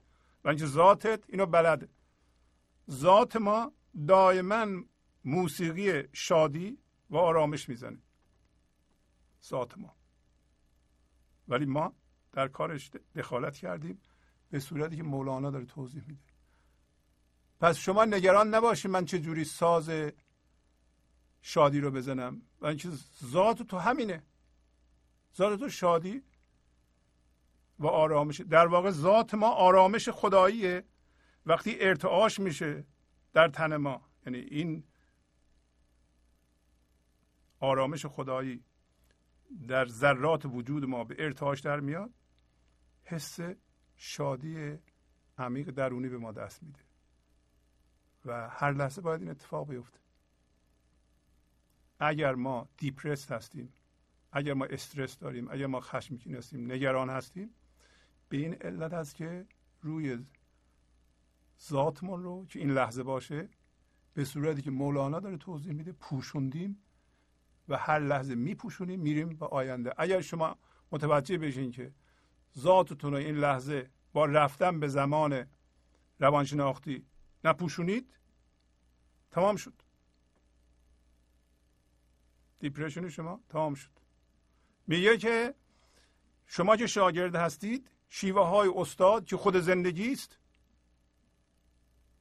و 0.44 0.48
اینکه 0.48 0.66
ذاتت 0.66 1.24
اینو 1.28 1.46
بلده 1.46 1.88
ذات 2.90 3.36
ما 3.36 3.72
دائما 4.08 4.66
موسیقی 5.24 6.02
شادی 6.12 6.78
و 7.10 7.16
آرامش 7.16 7.68
می‌زنه. 7.68 7.98
ذات 9.44 9.78
ما. 9.78 9.96
ولی 11.48 11.66
ما 11.66 11.92
در 12.32 12.48
کارش 12.48 12.90
دخالت 13.14 13.56
کردیم 13.56 14.00
به 14.50 14.58
صورتی 14.58 14.96
که 14.96 15.02
مولانا 15.02 15.50
داره 15.50 15.64
توضیح 15.64 16.02
میده. 16.06 16.28
پس 17.60 17.76
شما 17.76 18.04
نگران 18.04 18.54
نباشید 18.54 18.90
من 18.90 19.04
چه 19.04 19.18
جوری 19.18 19.44
ساز 19.44 19.90
شادی 21.42 21.80
رو 21.80 21.90
بزنم. 21.90 22.42
و 22.60 22.66
اینکه 22.66 22.88
ذات 23.24 23.62
تو 23.62 23.78
همینه. 23.78 24.22
ذات 25.36 25.60
تو 25.60 25.68
شادی 25.68 26.22
و 27.78 27.86
آرامش. 27.86 28.40
در 28.40 28.66
واقع 28.66 28.90
ذات 28.90 29.34
ما 29.34 29.48
آرامش 29.48 30.08
خداییه. 30.08 30.84
وقتی 31.46 31.80
ارتعاش 31.80 32.38
میشه 32.40 32.84
در 33.32 33.48
تن 33.48 33.76
ما. 33.76 34.08
یعنی 34.26 34.38
این 34.38 34.84
آرامش 37.60 38.06
خدایی 38.06 38.64
در 39.68 39.86
ذرات 39.86 40.46
وجود 40.46 40.84
ما 40.84 41.04
به 41.04 41.16
ارتعاش 41.18 41.60
در 41.60 41.80
میاد 41.80 42.10
حس 43.04 43.40
شادی 43.96 44.78
عمیق 45.38 45.70
درونی 45.70 46.08
به 46.08 46.18
ما 46.18 46.32
دست 46.32 46.62
میده. 46.62 46.80
و 48.24 48.48
هر 48.48 48.72
لحظه 48.72 49.00
باید 49.02 49.20
این 49.20 49.30
اتفاق 49.30 49.68
بیفته. 49.68 49.98
اگر 52.00 52.34
ما 52.34 52.68
دیپرست 52.76 53.32
هستیم 53.32 53.72
اگر 54.32 54.54
ما 54.54 54.64
استرس 54.64 55.18
داریم 55.18 55.50
اگر 55.50 55.66
ما 55.66 55.80
خشمگین 55.80 56.36
هستیم 56.36 56.72
نگران 56.72 57.10
هستیم 57.10 57.50
به 58.28 58.36
این 58.36 58.54
علت 58.54 58.92
است 58.92 59.14
که 59.14 59.46
روی 59.82 60.18
ذاتمون 61.62 62.22
رو 62.22 62.46
که 62.46 62.58
این 62.58 62.70
لحظه 62.70 63.02
باشه 63.02 63.48
به 64.14 64.24
صورتی 64.24 64.62
که 64.62 64.70
مولانا 64.70 65.20
داره 65.20 65.36
توضیح 65.36 65.72
میده 65.72 65.92
پوشوندیم 65.92 66.82
و 67.68 67.76
هر 67.76 67.98
لحظه 67.98 68.34
میپوشونیم 68.34 69.00
میریم 69.00 69.28
به 69.28 69.46
آینده. 69.46 69.92
اگر 69.96 70.20
شما 70.20 70.58
متوجه 70.92 71.38
بشین 71.38 71.70
که 71.70 71.92
ذاتتون 72.58 73.12
رو 73.12 73.18
این 73.18 73.36
لحظه 73.36 73.90
با 74.12 74.26
رفتن 74.26 74.80
به 74.80 74.88
زمان 74.88 75.46
روانشناختی 76.18 77.06
نپوشونید 77.44 78.18
تمام 79.30 79.56
شد. 79.56 79.82
دیپریشن 82.58 83.08
شما 83.08 83.40
تمام 83.48 83.74
شد. 83.74 83.90
میگه 84.86 85.18
که 85.18 85.54
شما 86.46 86.76
که 86.76 86.86
شاگرد 86.86 87.34
هستید 87.34 87.90
شیوه 88.08 88.46
های 88.46 88.72
استاد 88.76 89.24
که 89.24 89.36
خود 89.36 89.56
زندگی 89.56 90.12
است 90.12 90.38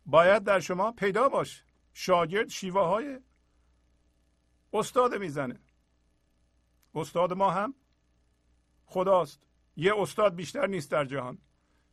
باید 0.08 0.44
در 0.44 0.60
شما 0.60 0.92
پیدا 0.92 1.30
باشه 1.30 1.64
شاگرد 1.94 2.48
شیوه 2.48 2.82
های 2.82 3.20
استاد 4.74 5.16
می‌زنه. 5.16 5.60
استاد 6.96 7.34
ما 7.34 7.52
هم 7.52 7.76
خداست. 8.86 9.48
یه 9.76 9.94
استاد 9.98 10.36
بیشتر 10.36 10.68
نیست 10.68 10.92
در 10.92 11.06
جهان 11.06 11.38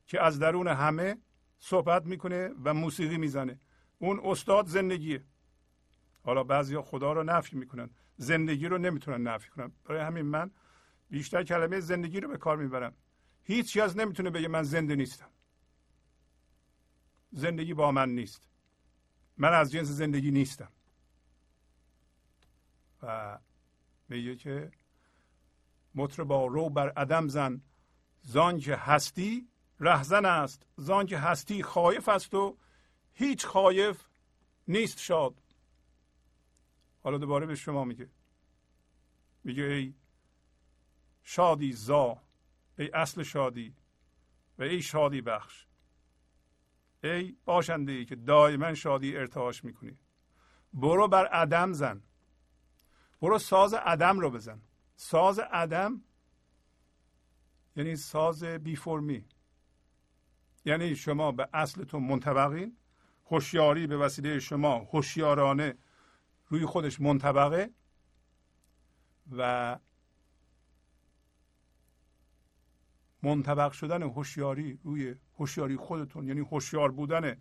که 0.07 0.22
از 0.22 0.38
درون 0.38 0.68
همه 0.68 1.18
صحبت 1.59 2.07
می‌کنه 2.07 2.50
و 2.64 2.74
موسیقی 2.74 3.16
می‌زنه. 3.16 3.61
اون 3.98 4.20
استاد 4.24 4.66
زندگیه. 4.66 5.24
حالا 6.22 6.44
بعضی 6.44 6.79
خدا 6.79 7.12
رو 7.12 7.22
نفی 7.22 7.57
می‌کنن. 7.57 7.90
زندگی 8.16 8.68
رو 8.68 8.79
نمی‌تونن 8.79 9.29
نفی 9.29 9.50
کنن. 9.50 9.72
برای 9.85 10.03
همین 10.03 10.27
من 10.27 10.50
بیشتر 11.11 11.42
کلمه 11.42 11.81
زندگی 11.81 12.20
رو 12.20 12.29
به 12.29 12.38
کار 12.38 12.57
می‌برم. 12.57 12.94
هیچ 13.42 13.77
از 13.77 13.96
نمی‌تونه 13.96 14.31
بگه 14.31 14.48
من 14.48 14.62
زنده 14.62 14.96
نیستم. 14.96 15.31
زندگی 17.35 17.75
با 17.75 17.92
من 17.92 18.09
نیست. 18.09 18.49
من 19.37 19.53
از 19.53 19.73
جنس 19.73 19.88
زندگی 19.88 20.31
نیستم. 20.31 20.73
و 23.03 23.38
میگه 24.09 24.37
که 24.37 24.73
با 26.25 26.47
رو 26.47 26.70
بر 26.70 26.88
عدم 26.88 27.29
زن. 27.29 27.62
زان 28.23 28.59
که 28.59 28.77
هستی 28.77 29.49
رهزن 29.81 30.25
است. 30.25 30.66
زان 30.77 31.07
که 31.07 31.18
هستی 31.18 31.62
خایف 31.62 32.09
است 32.09 32.35
و 32.35 32.57
هیچ 33.12 33.47
خایف 33.47 34.09
نیست 34.68 34.99
شاد. 34.99 35.42
حالا 37.03 37.18
دوباره 37.18 37.47
به 37.47 37.55
شما 37.55 37.85
میگه. 37.85 38.11
میگه 39.44 39.62
ای 39.62 39.94
شادی 41.23 41.73
زا 41.73 42.23
ای 42.79 42.90
اصل 42.90 43.23
شادی 43.23 43.75
و 44.59 44.62
ای 44.62 44.83
شادی 44.83 45.20
بخش. 45.20 45.66
ای 47.05 47.37
باشنده 47.45 48.05
که 48.05 48.17
دائما 48.17 48.75
شادی 48.75 49.17
ارتعاش 49.17 49.64
می‌کنی. 49.64 49.99
برو 50.73 51.09
بر 51.09 51.27
عدم 51.27 51.73
زن. 51.73 52.03
برو 53.23 53.38
ساز 53.38 53.75
عدم 53.75 54.21
رو 54.21 54.31
بزن. 54.31 54.61
ساز 54.97 55.38
عدم 55.38 56.03
یعنی 57.77 57.97
ساز 57.97 58.45
بی 58.45 58.77
فرمی 58.77 59.25
یعنی 60.64 60.97
شما 60.97 61.33
به 61.33 61.49
اصلتون 61.53 62.03
منطبقین. 62.03 62.77
هوشیاری 63.27 63.87
به 63.87 63.97
وسیله 63.97 64.38
شما 64.38 64.79
هوشیارانه 64.79 65.75
روی 66.49 66.67
خودش 66.67 67.01
منطبقه 67.01 67.71
و 69.31 69.79
منطبق 73.24 73.72
شدن 73.72 74.02
هوشیاری 74.02 74.78
روی 74.82 75.14
هوشیاری 75.38 75.76
خودتون 75.76 76.28
یعنی 76.28 76.40
هوشیار 76.40 76.92
بودن 76.92 77.37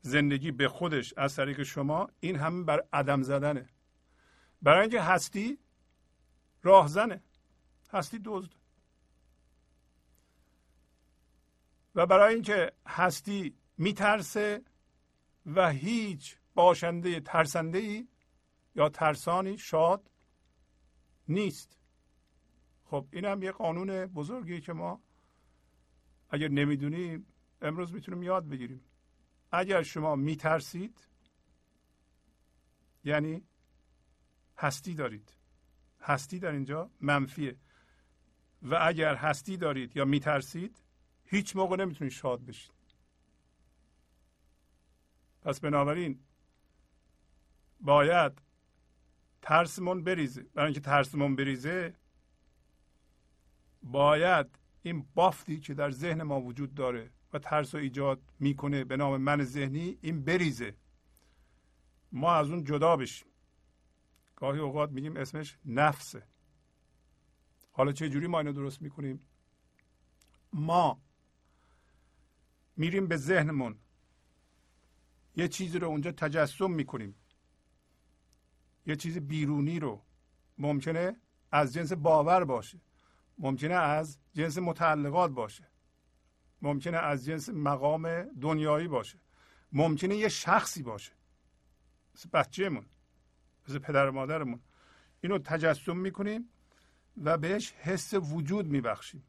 زندگی 0.00 0.50
به 0.50 0.68
خودش 0.68 1.14
از 1.16 1.36
طریق 1.36 1.62
شما 1.62 2.08
این 2.20 2.36
همه 2.36 2.64
بر 2.64 2.84
عدم 2.92 3.22
زدنه. 3.22 3.68
برای 4.62 4.80
اینکه 4.80 5.00
هستی 5.00 5.58
راهزنه 6.62 7.22
هستی 7.92 8.20
دزد. 8.24 8.52
و 11.94 12.06
برای 12.06 12.34
اینکه 12.34 12.72
هستی 12.86 13.54
میترسه 13.78 14.62
و 15.46 15.70
هیچ 15.70 16.36
باشنده 16.54 17.20
ترسنده 17.20 17.78
ای 17.78 18.08
یا 18.74 18.88
ترسانی 18.88 19.58
شاد 19.58 20.10
نیست. 21.28 21.75
خب 22.90 23.06
این 23.12 23.24
هم 23.24 23.42
یه 23.42 23.52
قانون 23.52 24.06
بزرگی 24.06 24.60
که 24.60 24.72
ما 24.72 25.00
اگر 26.30 26.48
نمی‌دونیم 26.48 27.26
امروز 27.62 27.92
می‌تونیم 27.94 28.22
یاد 28.22 28.48
بگیریم. 28.48 28.80
اگر 29.52 29.82
شما 29.82 30.16
میترسید 30.16 31.08
یعنی 33.04 33.42
هستی 34.58 34.94
دارید. 34.94 35.32
هستی 36.00 36.38
در 36.38 36.52
اینجا 36.52 36.90
منفیه. 37.00 37.56
و 38.62 38.78
اگر 38.82 39.14
هستی 39.14 39.56
دارید 39.56 39.96
یا 39.96 40.04
میترسید 40.04 40.82
هیچ 41.24 41.56
موقع 41.56 41.76
نمی‌تونید 41.76 42.12
شاد 42.12 42.44
بشید. 42.44 42.72
پس 45.42 45.60
بنابراین 45.60 46.20
باید 47.80 48.32
ترسمون 49.42 50.04
بریزه. 50.04 50.42
برای 50.42 50.66
اینکه 50.66 50.80
ترسمون 50.80 51.36
بریزه 51.36 51.94
باید 53.86 54.46
این 54.82 55.06
بافتی 55.14 55.60
که 55.60 55.74
در 55.74 55.90
ذهن 55.90 56.22
ما 56.22 56.40
وجود 56.40 56.74
داره 56.74 57.10
و 57.32 57.38
ترس 57.38 57.74
رو 57.74 57.80
ایجاد 57.80 58.22
می‌کنه 58.38 58.84
به 58.84 58.96
نام 58.96 59.16
من 59.16 59.44
ذهنی 59.44 59.98
این 60.00 60.24
بریزه. 60.24 60.76
ما 62.12 62.32
از 62.32 62.50
اون 62.50 62.64
جدا 62.64 62.96
بشیم. 62.96 63.28
گاهی 64.36 64.60
اوقات 64.60 64.90
میگیم 64.90 65.16
اسمش 65.16 65.58
نفسه. 65.64 66.22
حالا 67.72 67.92
چه 67.92 68.08
جوری 68.08 68.26
ما 68.26 68.38
اینو 68.38 68.52
درست 68.52 68.82
می‌کنیم؟ 68.82 69.20
ما 70.52 71.00
میریم 72.76 73.06
به 73.06 73.16
ذهنمون. 73.16 73.78
یه 75.36 75.48
چیزی 75.48 75.78
رو 75.78 75.88
اونجا 75.88 76.12
تجسم 76.12 76.70
می‌کنیم. 76.70 77.14
یه 78.86 78.96
چیز 78.96 79.18
بیرونی 79.18 79.80
رو. 79.80 80.02
ممکنه 80.58 81.16
از 81.52 81.72
جنس 81.72 81.92
باور 81.92 82.44
باشه. 82.44 82.80
ممکنه 83.38 83.74
از 83.74 84.18
جنس 84.34 84.58
متعلقات 84.58 85.30
باشه. 85.30 85.64
ممکنه 86.62 86.96
از 86.96 87.24
جنس 87.24 87.48
مقام 87.48 88.22
دنیایی 88.22 88.88
باشه. 88.88 89.18
ممکنه 89.72 90.16
یه 90.16 90.28
شخصی 90.28 90.82
باشه. 90.82 91.12
مثل 92.14 92.28
بچهمون. 92.32 92.86
مثل 93.68 93.78
پدر 93.78 94.10
مادرمون. 94.10 94.60
اینو 95.20 95.38
تجسم 95.38 95.96
می‌کنیم 95.96 96.48
و 97.16 97.38
بهش 97.38 97.72
حس 97.72 98.14
وجود 98.14 98.66
میبخشیم. 98.66 99.24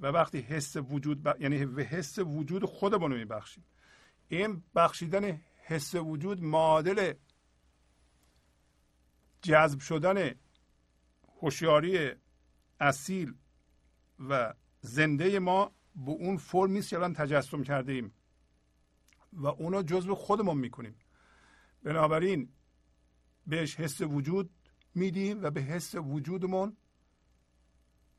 و 0.00 0.06
وقتی 0.06 0.38
حس 0.38 0.76
وجود 0.76 1.22
ب... 1.22 1.40
یعنی 1.40 1.66
به 1.66 1.82
حس 1.84 2.18
وجود 2.18 2.64
خودمون 2.64 3.14
میبخشیم. 3.14 3.64
این 4.28 4.62
بخشیدن 4.74 5.40
حس 5.62 5.94
وجود 5.94 6.42
معادل 6.42 7.14
جذب 9.42 9.80
شدن 9.80 10.34
هوشیاری 11.42 12.12
اصیل 12.80 13.34
و 14.28 14.54
زنده 14.80 15.38
ما 15.38 15.72
به 15.94 16.10
اون 16.10 16.36
فرمی 16.36 16.82
که 16.82 16.96
الان 16.96 17.14
تجسم 17.14 17.62
کرده 17.62 17.92
ایم 17.92 18.12
و 19.32 19.46
اونو 19.46 19.82
جزو 19.82 20.14
خودمون 20.14 20.58
می‌کنیم. 20.58 20.94
بنابراین 21.82 22.48
بهش 23.46 23.76
حس 23.76 24.00
وجود 24.00 24.50
میدیم 24.94 25.42
و 25.42 25.50
به 25.50 25.60
حس 25.60 25.94
وجودمون 25.94 26.76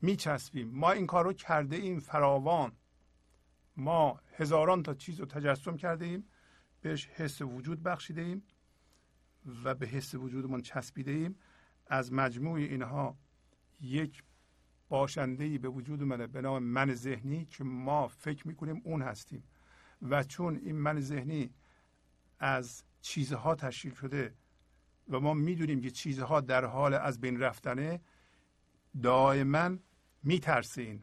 میچسبیم. 0.00 0.68
ما 0.68 0.92
این 0.92 1.06
کار 1.06 1.24
رو 1.24 1.32
کرده 1.32 1.76
ایم 1.76 2.00
فراوان. 2.00 2.72
ما 3.76 4.20
هزاران 4.36 4.82
تا 4.82 4.94
چیز 4.94 5.20
رو 5.20 5.26
تجسم 5.26 5.76
کرده 5.76 6.04
ایم 6.04 6.24
بهش 6.80 7.06
حس 7.06 7.42
وجود 7.42 7.82
بخشیده 7.82 8.20
ایم 8.20 8.42
و 9.64 9.74
به 9.74 9.86
حس 9.86 10.14
وجودمون 10.14 10.60
چسبیده 10.62 11.10
ایم 11.10 11.38
از 11.92 12.12
مجموع 12.12 12.58
اینها 12.58 13.16
یک 13.80 14.22
باشنده 14.88 15.58
به 15.58 15.68
وجود 15.68 16.02
اومده 16.02 16.26
به 16.26 16.40
نام 16.40 16.62
من 16.62 16.94
ذهنی 16.94 17.44
که 17.44 17.64
ما 17.64 18.08
فکر 18.08 18.48
می‌کنیم 18.48 18.82
اون 18.84 19.02
هستیم. 19.02 19.42
و 20.02 20.24
چون 20.24 20.56
این 20.56 20.76
من 20.76 21.00
ذهنی 21.00 21.50
از 22.38 22.84
چیزها 23.00 23.54
تشکیل 23.54 23.94
شده 23.94 24.34
و 25.08 25.20
ما 25.20 25.34
می‌دونیم 25.34 25.80
که 25.80 25.90
چیزها 25.90 26.40
در 26.40 26.64
حال 26.64 26.94
از 26.94 27.20
بین 27.20 27.40
رفتنه 27.40 28.00
دائما 29.02 29.76
میترسین. 30.22 31.02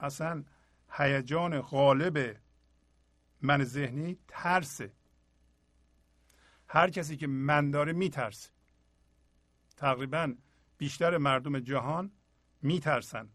اصلا 0.00 0.44
هیجان 0.90 1.60
غالب 1.60 2.36
من 3.42 3.64
ذهنی 3.64 4.18
ترسه. 4.28 4.92
هر 6.68 6.90
کسی 6.90 7.16
که 7.16 7.26
من 7.26 7.70
داره 7.70 7.92
میترسه. 7.92 8.51
تقریبا 9.82 10.34
بیشتر 10.78 11.18
مردم 11.18 11.58
جهان 11.58 12.12
میترسن. 12.62 13.28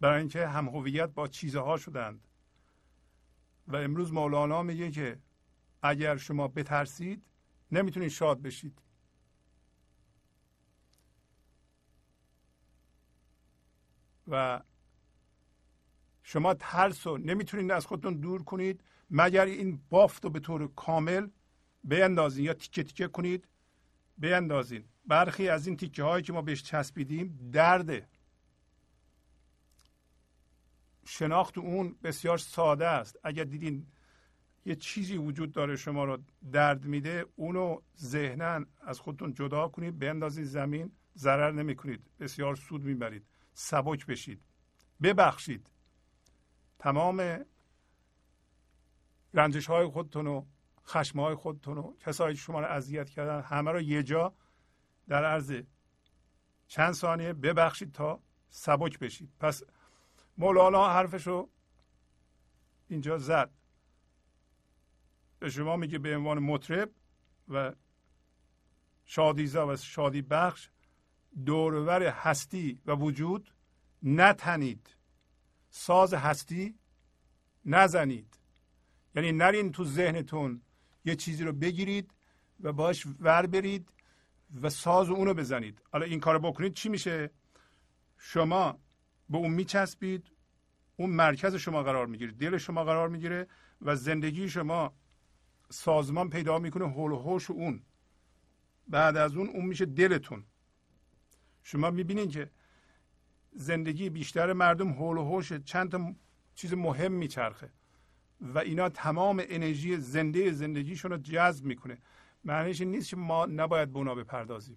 برای 0.00 0.18
اینکه 0.18 0.48
هم 0.48 0.68
هویت 0.68 1.08
با 1.10 1.28
چیزها 1.28 1.76
شدند. 1.76 2.28
و 3.66 3.76
امروز 3.76 4.12
مولانا 4.12 4.62
میگه 4.62 4.90
که 4.90 5.18
اگر 5.82 6.16
شما 6.16 6.48
بترسید 6.48 7.26
نمی‌تونید 7.72 8.08
شاد 8.08 8.42
بشید. 8.42 8.82
و 14.28 14.62
شما 16.22 16.54
ترس 16.54 17.06
رو 17.06 17.18
نمی‌تونید 17.18 17.70
از 17.70 17.86
خودتون 17.86 18.14
دور 18.14 18.42
کنید. 18.42 18.84
مگر 19.10 19.44
این 19.44 19.82
بافت 19.90 20.24
رو 20.24 20.30
به 20.30 20.40
طور 20.40 20.74
کامل 20.74 21.28
بیندازین 21.84 22.44
یا 22.44 22.54
تیکه 22.54 22.82
تیکه 22.82 23.08
کنید؟ 23.08 23.48
بیندازین 24.18 24.84
برخی 25.06 25.48
از 25.48 25.66
این 25.66 25.76
تیکه 25.76 26.02
هایی 26.02 26.22
که 26.22 26.32
ما 26.32 26.42
بهش 26.42 26.62
چسبیدیم 26.62 27.50
درده 27.52 28.08
شناخت 31.04 31.58
اون 31.58 31.96
بسیار 32.02 32.38
ساده 32.38 32.86
است. 32.86 33.18
اگر 33.24 33.44
دیدین 33.44 33.86
یه 34.66 34.74
چیزی 34.74 35.16
وجود 35.16 35.52
داره 35.52 35.76
شما 35.76 36.04
رو 36.04 36.18
درد 36.52 36.84
میده 36.84 37.26
اونو 37.36 37.80
ذهنا 37.96 38.64
از 38.80 39.00
خودتون 39.00 39.34
جدا 39.34 39.68
کنید 39.68 39.98
بندازید 39.98 40.44
زمین 40.44 40.92
ضرر 41.16 41.52
نمی 41.52 41.76
کنید 41.76 42.10
بسیار 42.20 42.56
سود 42.56 42.82
می‌برید. 42.82 43.26
سبک 43.54 44.06
بشید. 44.06 44.40
ببخشید. 45.02 45.66
تمام 46.78 47.44
رنجش 49.34 49.66
های 49.66 49.86
خودتون 49.86 50.26
و 50.26 50.44
خشم 50.86 51.20
های 51.20 51.34
خودتون 51.34 51.78
و 51.78 51.94
کسایی 51.96 52.36
شما 52.36 52.60
رو 52.60 52.66
اذیت 52.66 53.10
کردن 53.10 53.40
همه 53.40 53.70
رو 53.70 53.80
یه 53.80 54.02
جا 54.02 54.34
در 55.08 55.24
عرض 55.24 55.62
چند 56.66 56.94
ثانیه 56.94 57.32
ببخشید 57.32 57.92
تا 57.92 58.20
سبک 58.48 58.98
بشید. 58.98 59.32
پس 59.40 59.62
مولانا 60.38 60.88
حرفش 60.88 61.26
رو 61.26 61.50
اینجا 62.88 63.18
زد. 63.18 63.50
به 65.38 65.50
شما 65.50 65.76
میگه 65.76 65.98
به 65.98 66.16
عنوان 66.16 66.38
مطرب 66.38 66.90
و 67.48 67.72
شادیزا 69.04 69.66
و 69.66 69.76
شادی 69.76 70.22
بخش 70.22 70.70
دورور 71.44 72.02
هستی 72.02 72.80
و 72.86 72.92
وجود 72.92 73.54
نتنید. 74.02 74.96
ساز 75.70 76.14
هستی 76.14 76.78
نزنید. 77.64 78.38
یعنی 79.14 79.32
نرین 79.32 79.72
تو 79.72 79.84
ذهنتون 79.84 80.62
یه 81.04 81.16
چیزی 81.16 81.44
رو 81.44 81.52
بگیرید 81.52 82.10
و 82.60 82.72
باش 82.72 83.06
ور 83.20 83.46
برید 83.46 83.88
و 84.62 84.70
ساز 84.70 85.10
اونو 85.10 85.34
بزنید. 85.34 85.82
حالا 85.92 86.06
این 86.06 86.20
کارو 86.20 86.38
بکنید 86.38 86.74
چی 86.74 86.88
میشه؟ 86.88 87.30
شما 88.18 88.78
به 89.30 89.38
اون 89.38 89.50
میچسبید 89.50 90.30
اون 90.96 91.10
مرکز 91.10 91.54
شما 91.54 91.82
قرار 91.82 92.06
می‌گیره 92.06 92.32
دل 92.32 92.56
شما 92.58 92.84
قرار 92.84 93.08
می‌گیره 93.08 93.46
و 93.82 93.96
زندگی 93.96 94.48
شما 94.48 94.94
سازمان 95.70 96.30
پیدا 96.30 96.58
می‌کنه 96.58 96.88
هول 96.88 97.12
و 97.12 97.18
هوش 97.18 97.50
اون. 97.50 97.82
بعد 98.88 99.16
از 99.16 99.36
اون 99.36 99.48
اون 99.48 99.64
میشه 99.64 99.86
دلتون. 99.86 100.44
شما 101.62 101.90
می‌بینید 101.90 102.30
که 102.30 102.50
زندگی 103.52 104.10
بیشتر 104.10 104.52
مردم 104.52 104.88
هول 104.88 105.16
و 105.16 105.24
هوش 105.24 105.52
چند 105.52 105.90
تا 105.90 106.14
چیز 106.54 106.74
مهم 106.74 107.12
میچرخه. 107.12 107.72
و 108.44 108.58
اینا 108.58 108.88
تمام 108.88 109.42
انرژی 109.48 109.96
زنده 109.96 110.52
زندگیشون 110.52 111.10
رو 111.10 111.16
جذب 111.16 111.64
می‌کنه. 111.64 111.98
معنیش 112.44 112.80
این 112.80 112.90
نیست 112.90 113.08
که 113.10 113.16
ما 113.16 113.46
نباید 113.46 113.92
به 113.92 113.98
اونا 113.98 114.14
بپردازیم. 114.14 114.76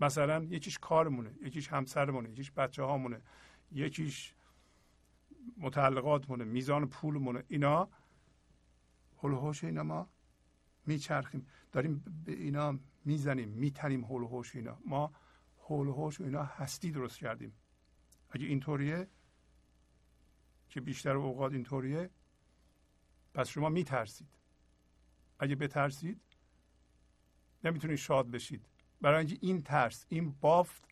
مثلا 0.00 0.44
یکیش 0.44 0.78
کارمونه 0.78 1.34
یکیش 1.42 1.68
همسرمونه 1.68 2.30
یکیش 2.30 2.50
بچه 2.50 2.82
هامونه 2.82 3.20
یکیش 3.72 4.34
متعلقاتمونه 5.58 6.44
میزان 6.44 6.88
پولمونه. 6.88 7.44
اینا 7.48 7.88
هلوهوش 9.22 9.64
اینا 9.64 9.82
ما 9.82 10.08
میچرخیم. 10.86 11.46
داریم 11.72 12.04
به 12.24 12.32
اینا 12.32 12.78
می‌زنیم 13.04 13.48
میتنیم 13.48 14.04
هلوهوش 14.04 14.56
اینا. 14.56 14.78
ما 14.86 15.12
هلوهوش 15.68 16.20
اینا 16.20 16.42
هستی 16.42 16.90
درست 16.90 17.18
کردیم. 17.18 17.52
اگه 18.30 18.46
اینطوریه 18.46 19.08
که 20.68 20.80
بیشتر 20.80 21.16
اوقات 21.16 21.52
اینطوریه 21.52 22.10
پس 23.34 23.48
شما 23.48 23.68
میترسید. 23.68 24.28
اگه 25.38 25.54
بترسید 25.54 26.20
نمی‌تونید 27.64 27.96
شاد 27.96 28.30
بشید. 28.30 28.64
برای 29.00 29.18
اینکه 29.18 29.38
این 29.40 29.62
ترس 29.62 30.06
این 30.08 30.34
بافت 30.40 30.84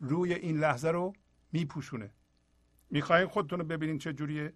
روی 0.00 0.34
این 0.34 0.58
لحظه 0.58 0.88
رو 0.90 1.12
میپوشونه. 1.52 2.10
می‌خواهید 2.90 3.28
خودتون 3.28 3.58
رو 3.58 3.64
ببینید 3.64 4.00
چه 4.00 4.12
جوریه. 4.12 4.52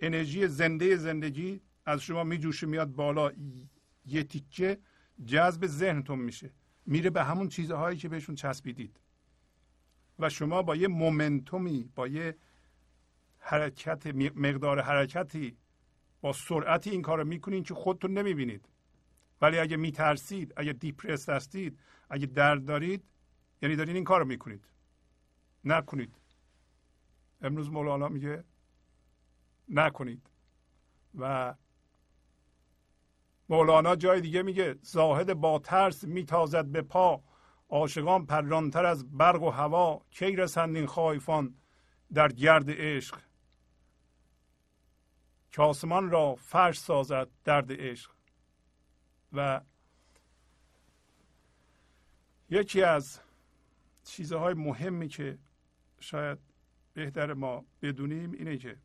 انرژی 0.00 0.48
زنده 0.48 0.96
زندگی 0.96 1.60
از 1.86 2.02
شما 2.02 2.24
میجوشه 2.24 2.66
میاد 2.66 2.92
بالا. 2.92 3.32
یه 4.06 4.22
تیکه 4.24 4.78
جذب 5.26 5.66
ذهنتون 5.66 6.18
میشه. 6.18 6.50
میره 6.86 7.10
به 7.10 7.24
همون 7.24 7.48
چیزهایی 7.48 7.98
که 7.98 8.08
بهشون 8.08 8.34
چسبیدید. 8.34 9.00
و 10.18 10.28
شما 10.28 10.62
با 10.62 10.76
یه 10.76 10.88
مومنتومی 10.88 11.90
با 11.94 12.08
یه 12.08 12.36
حرکت 13.38 14.06
مقدار 14.36 14.80
حرکتی 14.80 15.56
با 16.24 16.32
سرعتی 16.32 16.90
این 16.90 17.02
کار 17.02 17.18
رو 17.18 17.24
می‌کنید 17.24 17.66
که 17.66 17.74
خودتون 17.74 18.18
نمی‌بینید. 18.18 18.68
ولی 19.40 19.58
اگه 19.58 19.76
میترسید 19.76 20.52
اگه 20.56 20.72
دیپرس 20.72 21.28
هستید 21.28 21.78
اگه 22.10 22.26
درد 22.26 22.64
دارید 22.64 23.04
یعنی 23.62 23.76
دارین 23.76 23.94
این 23.94 24.04
کار 24.04 24.20
رو 24.20 24.26
می‌کنید. 24.26 24.68
نکنید. 25.64 26.14
امروز 27.42 27.70
مولانا 27.70 28.08
میگه 28.08 28.44
نکنید. 29.68 30.30
و 31.18 31.54
مولانا 33.48 33.96
جای 33.96 34.20
دیگه 34.20 34.42
میگه 34.42 34.78
زاهد 34.82 35.34
با 35.34 35.58
ترس 35.58 36.04
میتازد 36.04 36.64
به 36.64 36.82
پا. 36.82 37.22
عاشقان 37.68 38.26
پرانتر 38.26 38.84
از 38.84 39.18
برق 39.18 39.42
و 39.42 39.50
هوا. 39.50 40.02
کی 40.10 40.36
رسند 40.36 40.76
این 40.76 40.86
خایفان 40.86 41.54
در 42.14 42.28
گرد 42.28 42.70
عشق؟ 42.70 43.18
که 45.54 45.62
آسمان 45.62 46.10
را 46.10 46.34
فرش 46.34 46.78
سازد 46.78 47.28
درد 47.44 47.66
عشق. 47.72 48.10
و 49.32 49.60
یکی 52.50 52.82
از 52.82 53.20
چیزهای 54.04 54.54
مهمی 54.54 55.08
که 55.08 55.38
شاید 56.00 56.38
بهتر 56.94 57.32
ما 57.32 57.64
بدونیم 57.82 58.32
اینه 58.32 58.58
که 58.58 58.76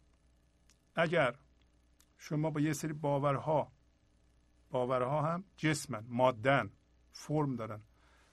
اگر 0.96 1.36
شما 2.18 2.50
با 2.50 2.60
یه 2.62 2.74
سری 2.74 2.94
باورها 2.94 3.72
باورها 4.70 5.22
هم 5.22 5.44
جسمن 5.58 6.06
مادن 6.08 6.72
فرم 7.12 7.56
دارن 7.56 7.82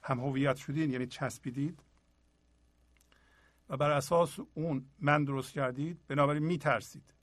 هم 0.02 0.20
هویت 0.20 0.56
شدین 0.56 0.90
یعنی 0.90 1.06
چسبیدید 1.06 1.82
و 3.68 3.76
بر 3.76 3.90
اساس 3.90 4.38
اون 4.54 4.86
من 4.98 5.24
درست 5.24 5.52
کردید 5.52 6.06
بنابراین 6.08 6.42
میترسید. 6.42 7.15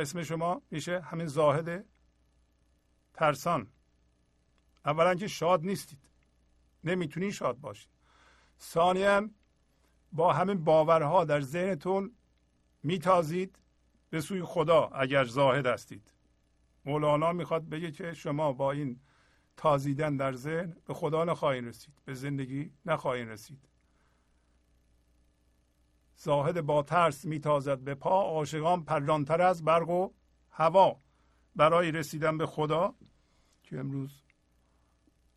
اسم 0.00 0.22
شما 0.22 0.62
میشه 0.70 1.00
همین 1.00 1.26
زاهد 1.26 1.84
ترسان. 3.14 3.66
اولا 4.84 5.14
که 5.14 5.28
شاد 5.28 5.64
نیستید. 5.64 6.10
نمی‌تونید 6.84 7.30
شاد 7.30 7.58
باشید. 7.58 7.90
ثانیا 8.60 9.30
با 10.12 10.32
همین 10.32 10.64
باورها 10.64 11.24
در 11.24 11.40
ذهنتون 11.40 12.12
میتازید 12.82 13.58
به 14.10 14.20
سوی 14.20 14.42
خدا 14.42 14.86
اگر 14.86 15.24
زاهد 15.24 15.66
هستید. 15.66 16.12
مولانا 16.84 17.32
می‌خواد 17.32 17.68
بگه 17.68 17.90
که 17.90 18.12
شما 18.12 18.52
با 18.52 18.72
این 18.72 19.00
تازیدن 19.56 20.16
در 20.16 20.32
ذهن 20.32 20.76
به 20.86 20.94
خدا 20.94 21.24
نخواهید 21.24 21.64
رسید 21.64 21.94
به 22.04 22.14
زندگی 22.14 22.72
نخواهید 22.86 23.28
رسید. 23.28 23.68
زاهد 26.16 26.60
با 26.60 26.82
ترس 26.82 27.24
میتازد 27.24 27.78
به 27.78 27.94
پا 27.94 28.22
عاشقان 28.22 28.84
پرانتر 28.84 29.42
از 29.42 29.64
برق 29.64 29.88
و 29.88 30.10
هوا. 30.50 31.00
برای 31.56 31.92
رسیدن 31.92 32.38
به 32.38 32.46
خدا 32.46 32.94
که 33.62 33.78
امروز 33.78 34.22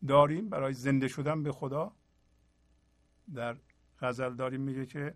داریم 0.08 0.50
برای 0.50 0.74
زنده 0.74 1.08
شدن 1.08 1.44
به 1.44 1.52
خدا 1.52 1.92
در 3.34 3.58
غزل 4.02 4.36
داریم 4.36 4.62
میگه 4.62 4.86
که 4.86 5.16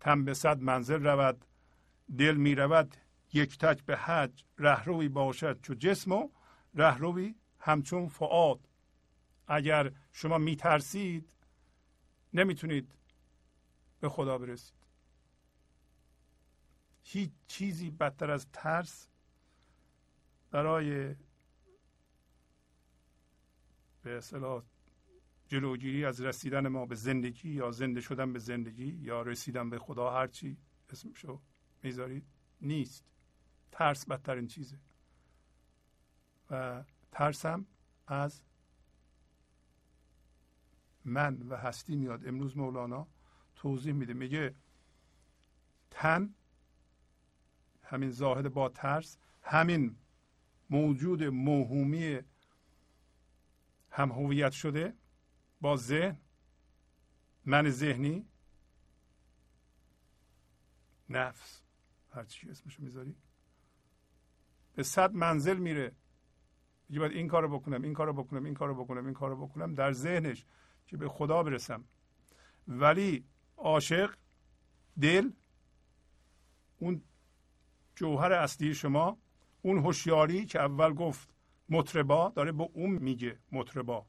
تن 0.00 0.24
به 0.24 0.34
صد 0.34 0.60
منزل 0.60 1.06
رود 1.06 1.44
دل 2.18 2.34
می 2.34 2.54
رود 2.54 2.96
یک 3.32 3.58
تک 3.58 3.84
به 3.84 3.96
حج 3.96 4.44
رهروی 4.58 5.08
باشد 5.08 5.60
چو 5.60 5.74
جسم 5.74 6.12
و 6.12 6.28
رهروی 6.74 7.34
همچون 7.58 8.08
فعاد 8.08 8.68
اگر 9.46 9.92
شما 10.12 10.38
میترسید 10.38 11.28
نمی‌تونید 12.34 12.94
به 14.04 14.10
خدا 14.10 14.38
برسید. 14.38 14.74
هیچ 17.02 17.30
چیزی 17.46 17.90
بدتر 17.90 18.30
از 18.30 18.46
ترس 18.52 19.08
برای 20.50 21.14
به 24.02 24.16
اصطلاح 24.16 24.62
جلوگیری 25.48 26.04
از 26.04 26.20
رسیدن 26.20 26.68
ما 26.68 26.86
به 26.86 26.94
زندگی 26.94 27.50
یا 27.50 27.70
زنده 27.70 28.00
شدن 28.00 28.32
به 28.32 28.38
زندگی 28.38 28.86
یا 28.86 29.22
رسیدن 29.22 29.70
به 29.70 29.78
خدا 29.78 30.10
هرچی 30.10 30.56
اسمشو 30.90 31.40
می‌ذارید 31.82 32.26
نیست. 32.60 33.04
ترس 33.72 34.06
بدترین 34.06 34.46
چیزه. 34.46 34.78
و 36.50 36.84
ترسم 37.12 37.66
از 38.06 38.42
من 41.04 41.42
و 41.42 41.56
هستی 41.56 41.96
میاد. 41.96 42.28
امروز 42.28 42.56
مولانا 42.56 43.13
توضیح 43.64 43.92
میده. 43.92 44.14
میگه 44.14 44.54
تن 45.90 46.34
همین 47.82 48.10
زاهد 48.10 48.48
با 48.48 48.68
ترس 48.68 49.18
همین 49.42 49.96
موجود 50.70 51.24
موهومی 51.24 52.20
هم 53.90 54.12
هویت 54.12 54.52
شده 54.52 54.94
با 55.60 55.76
ذهن. 55.76 56.20
من 57.44 57.70
ذهنی 57.70 58.26
نفس. 61.08 61.62
هر 62.10 62.24
چی 62.24 62.50
اسمشو 62.50 62.82
می‌ذاری. 62.82 63.16
به 64.74 64.82
صد 64.82 65.12
منزل 65.14 65.58
میره. 65.58 65.92
میگه 66.88 67.00
باید 67.00 67.12
این 67.12 67.28
کارو 67.28 67.58
بکنم 67.58 67.82
این 67.82 67.94
کارو 67.94 68.12
بکنم 68.12 68.44
این 68.44 68.54
کارو 68.54 68.84
بکنم 68.84 69.04
این 69.04 69.14
کارو 69.14 69.46
بکنم 69.46 69.74
در 69.74 69.92
ذهنش 69.92 70.46
که 70.86 70.96
به 70.96 71.08
خدا 71.08 71.42
برسم. 71.42 71.84
ولی 72.68 73.33
عاشق 73.56 74.14
دل 75.00 75.30
اون 76.78 77.02
جوهر 77.96 78.32
اصلی 78.32 78.74
شما 78.74 79.18
اون 79.62 79.78
هوشیاری 79.78 80.46
که 80.46 80.60
اول 80.60 80.94
گفت 80.94 81.34
مطربا 81.68 82.32
داره 82.36 82.52
به 82.52 82.68
اون 82.72 82.90
میگه 82.90 83.38
مطربا. 83.52 84.06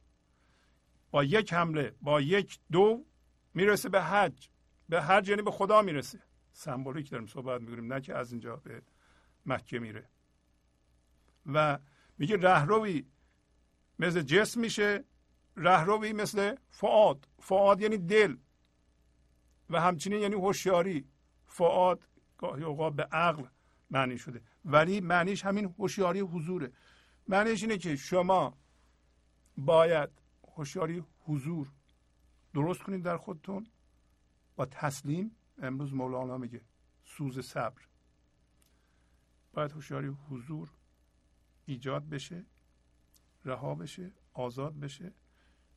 با 1.12 1.24
یک 1.24 1.54
حمله 1.54 1.96
با 2.02 2.22
یک 2.22 2.60
دو 2.72 3.06
می‌رسه 3.54 3.90
به 3.90 4.04
حج. 4.04 4.50
به 4.90 5.02
حج 5.02 5.30
یعنی 5.30 5.42
به 5.42 5.52
خدا 5.52 5.82
می‌رسه. 5.82 6.20
سمبولیک 6.52 7.10
داریم 7.10 7.28
صحبت 7.28 7.62
می‌کنیم 7.62 7.94
نه 7.94 8.02
که 8.02 8.16
از 8.16 8.32
اینجا 8.32 8.56
به 8.56 8.82
مکه 9.46 9.80
میره. 9.80 10.10
و 11.46 11.80
میگه 12.18 12.38
رهروی 12.38 13.06
مثل 14.00 14.22
جسم 14.22 14.60
میشه 14.60 15.04
رهروی 15.58 16.14
مثل 16.14 16.56
فعاد 16.70 17.28
فعاد 17.40 17.82
یعنی 17.82 17.98
دل. 17.98 18.38
و 19.70 19.82
همچنین 19.82 20.20
یعنی 20.20 20.36
هوشیاری 20.36 21.08
فعاد 21.48 22.08
گاهی 22.38 22.64
اوقات 22.64 22.94
به 22.94 23.04
عقل 23.04 23.44
معنی 23.92 24.18
شده. 24.18 24.42
ولی 24.66 25.02
معنیش 25.02 25.46
همین 25.46 25.66
هوشیاری 25.66 26.20
حضوره. 26.20 26.72
معنیش 27.28 27.64
اینه 27.64 27.78
که 27.78 27.96
شما 27.96 28.58
باید 29.58 30.10
هوشیاری 30.56 31.04
حضور 31.20 31.72
درست 32.54 32.84
کنید 32.84 33.04
در 33.04 33.18
خودتون 33.18 33.68
با 34.56 34.66
تسلیم. 34.66 35.32
امروز 35.58 35.94
مولانا 35.94 36.38
میگه 36.38 36.62
سوز 37.06 37.40
صبر. 37.40 37.82
باید 39.54 39.72
هوشیاری 39.72 40.08
حضور 40.08 40.70
ایجاد 41.66 42.10
بشه 42.10 42.46
رها 43.46 43.76
بشه 43.76 44.12
آزاد 44.34 44.80
بشه. 44.80 45.14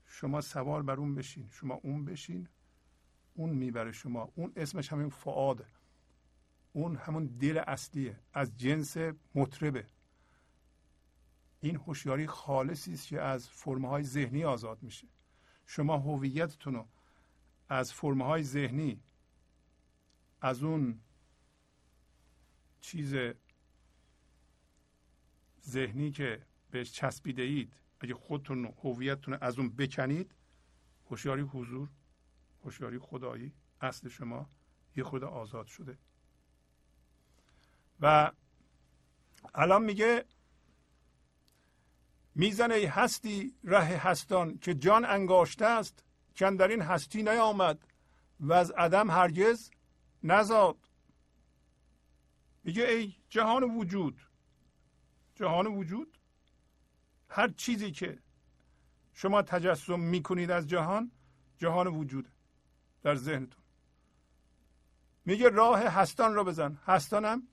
شما 0.07 0.41
سوار 0.41 0.83
بر 0.83 0.97
اون 0.97 1.15
بشین 1.15 1.49
شما 1.51 1.75
اون 1.75 2.05
بشین. 2.05 2.49
اون 3.39 3.51
می‌بره 3.51 3.93
شما. 3.93 4.33
اون 4.35 4.53
اسمش 4.57 4.93
همین 4.93 5.11
فعاده 5.11 5.67
اون 6.73 6.97
همون 6.97 7.27
دل 7.27 7.63
اصلیه. 7.67 8.19
از 8.33 8.57
جنس 8.57 8.97
مطربه. 9.35 9.87
این 11.61 11.77
هوشیاری 11.77 12.27
خالصی 12.27 12.93
است 12.93 13.09
که 13.09 13.21
از 13.21 13.49
فرمه 13.49 13.89
های 13.89 14.03
ذهنی 14.03 14.45
آزاد 14.45 14.83
میشه. 14.83 15.07
شما 15.67 15.99
هویتتون 15.99 16.75
رو 16.75 16.89
از 17.69 17.93
فرمه 17.93 18.25
های 18.25 18.43
ذهنی 18.43 19.01
از 20.41 20.63
اون 20.63 21.01
چیز 22.81 23.15
ذهنی 25.67 26.11
که 26.11 26.43
بهش 26.71 26.93
چسبیده 26.93 27.43
اید 27.43 27.73
اگه 28.01 28.15
خودتون 28.15 28.75
هویتتون 28.85 29.39
از 29.41 29.59
اون 29.59 29.69
بکنید 29.69 30.35
هوشیاری 31.11 31.43
حضور 31.43 31.89
هوشیاری 32.65 32.99
خدایی 32.99 33.53
اصل 33.81 34.09
شما 34.09 34.51
یه 34.97 35.05
خود 35.05 35.25
آزاد 35.25 35.67
شده. 35.67 35.99
و 38.01 38.33
الان 39.55 39.83
میگه 39.85 40.25
می‌زنه 42.35 42.75
هستی 42.75 43.55
ره 43.65 43.81
هستان 43.81 44.59
که 44.59 44.75
جان 44.75 45.05
انگاشته 45.05 45.67
است 45.67 46.05
که 46.35 46.51
در 46.51 46.69
این 46.69 46.83
هستی 46.83 47.23
نیامد 47.23 47.87
و 48.41 48.53
از 48.53 48.71
عدم 48.71 49.11
هرگز 49.11 49.71
نزاد. 50.23 50.77
میگه 52.65 52.89
ای 52.89 53.15
جهان 53.29 53.63
وجود 53.63 54.21
جهان 55.35 55.67
وجود 55.67 56.19
هر 57.29 57.49
چیزی 57.49 57.93
که 57.93 58.19
شما 59.13 59.43
تجسم 59.43 60.01
می‌کنید 60.01 60.51
از 60.51 60.67
جهان 60.67 61.11
جهان 61.59 61.87
وجود 61.87 62.29
در 63.03 63.15
ذهنتون. 63.15 63.63
میگه 65.25 65.49
راه 65.49 65.83
هستان 65.83 66.35
رو 66.35 66.45
بزن. 66.45 66.79
هستان 66.87 67.25
هم 67.25 67.49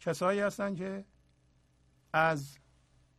کسایی 0.00 0.40
هستن 0.40 0.74
که 0.74 1.04
از 2.12 2.58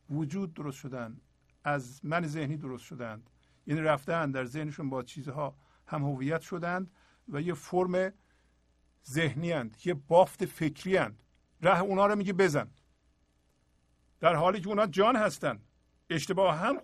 وجود 0.09 0.53
درست 0.53 0.77
شدن 0.77 1.21
از 1.63 2.05
من 2.05 2.27
ذهنی 2.27 2.57
درست 2.57 2.83
شدند. 2.83 3.29
یعنی 3.67 3.81
رفتن 3.81 4.31
در 4.31 4.45
ذهنشون 4.45 4.89
با 4.89 5.03
چیزها 5.03 5.55
هم 5.87 6.03
هویت 6.03 6.41
شدند 6.41 6.91
و 7.27 7.41
یه 7.41 7.53
فرم 7.53 8.13
ذهنی 9.09 9.51
هند. 9.51 9.77
یه 9.85 9.93
بافت 9.93 10.45
فکری 10.45 10.97
هند. 10.97 11.23
ره 11.61 11.79
اونا 11.79 12.05
رو 12.05 12.15
میگه 12.15 12.33
بزن. 12.33 12.71
در 14.19 14.35
حالی 14.35 14.61
که 14.61 14.67
اونا 14.67 14.87
جان 14.87 15.15
هستند 15.15 15.67
اشتباه 16.09 16.57
هم 16.57 16.81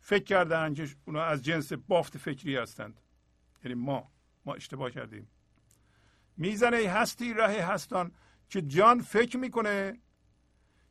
فکر 0.00 0.24
کردن 0.24 0.74
که 0.74 0.88
اونا 1.04 1.22
از 1.22 1.42
جنس 1.42 1.72
بافت 1.72 2.18
فکری 2.18 2.56
هستند. 2.56 3.00
یعنی 3.64 3.74
ما 3.74 4.10
ما 4.44 4.54
اشتباه 4.54 4.90
کردیم. 4.90 5.28
می‌زنه 6.36 6.76
هستی 6.76 7.34
ره 7.34 7.64
هستان 7.64 8.12
که 8.48 8.62
جان 8.62 9.00
فکر 9.00 9.36
می‌کنه 9.36 10.00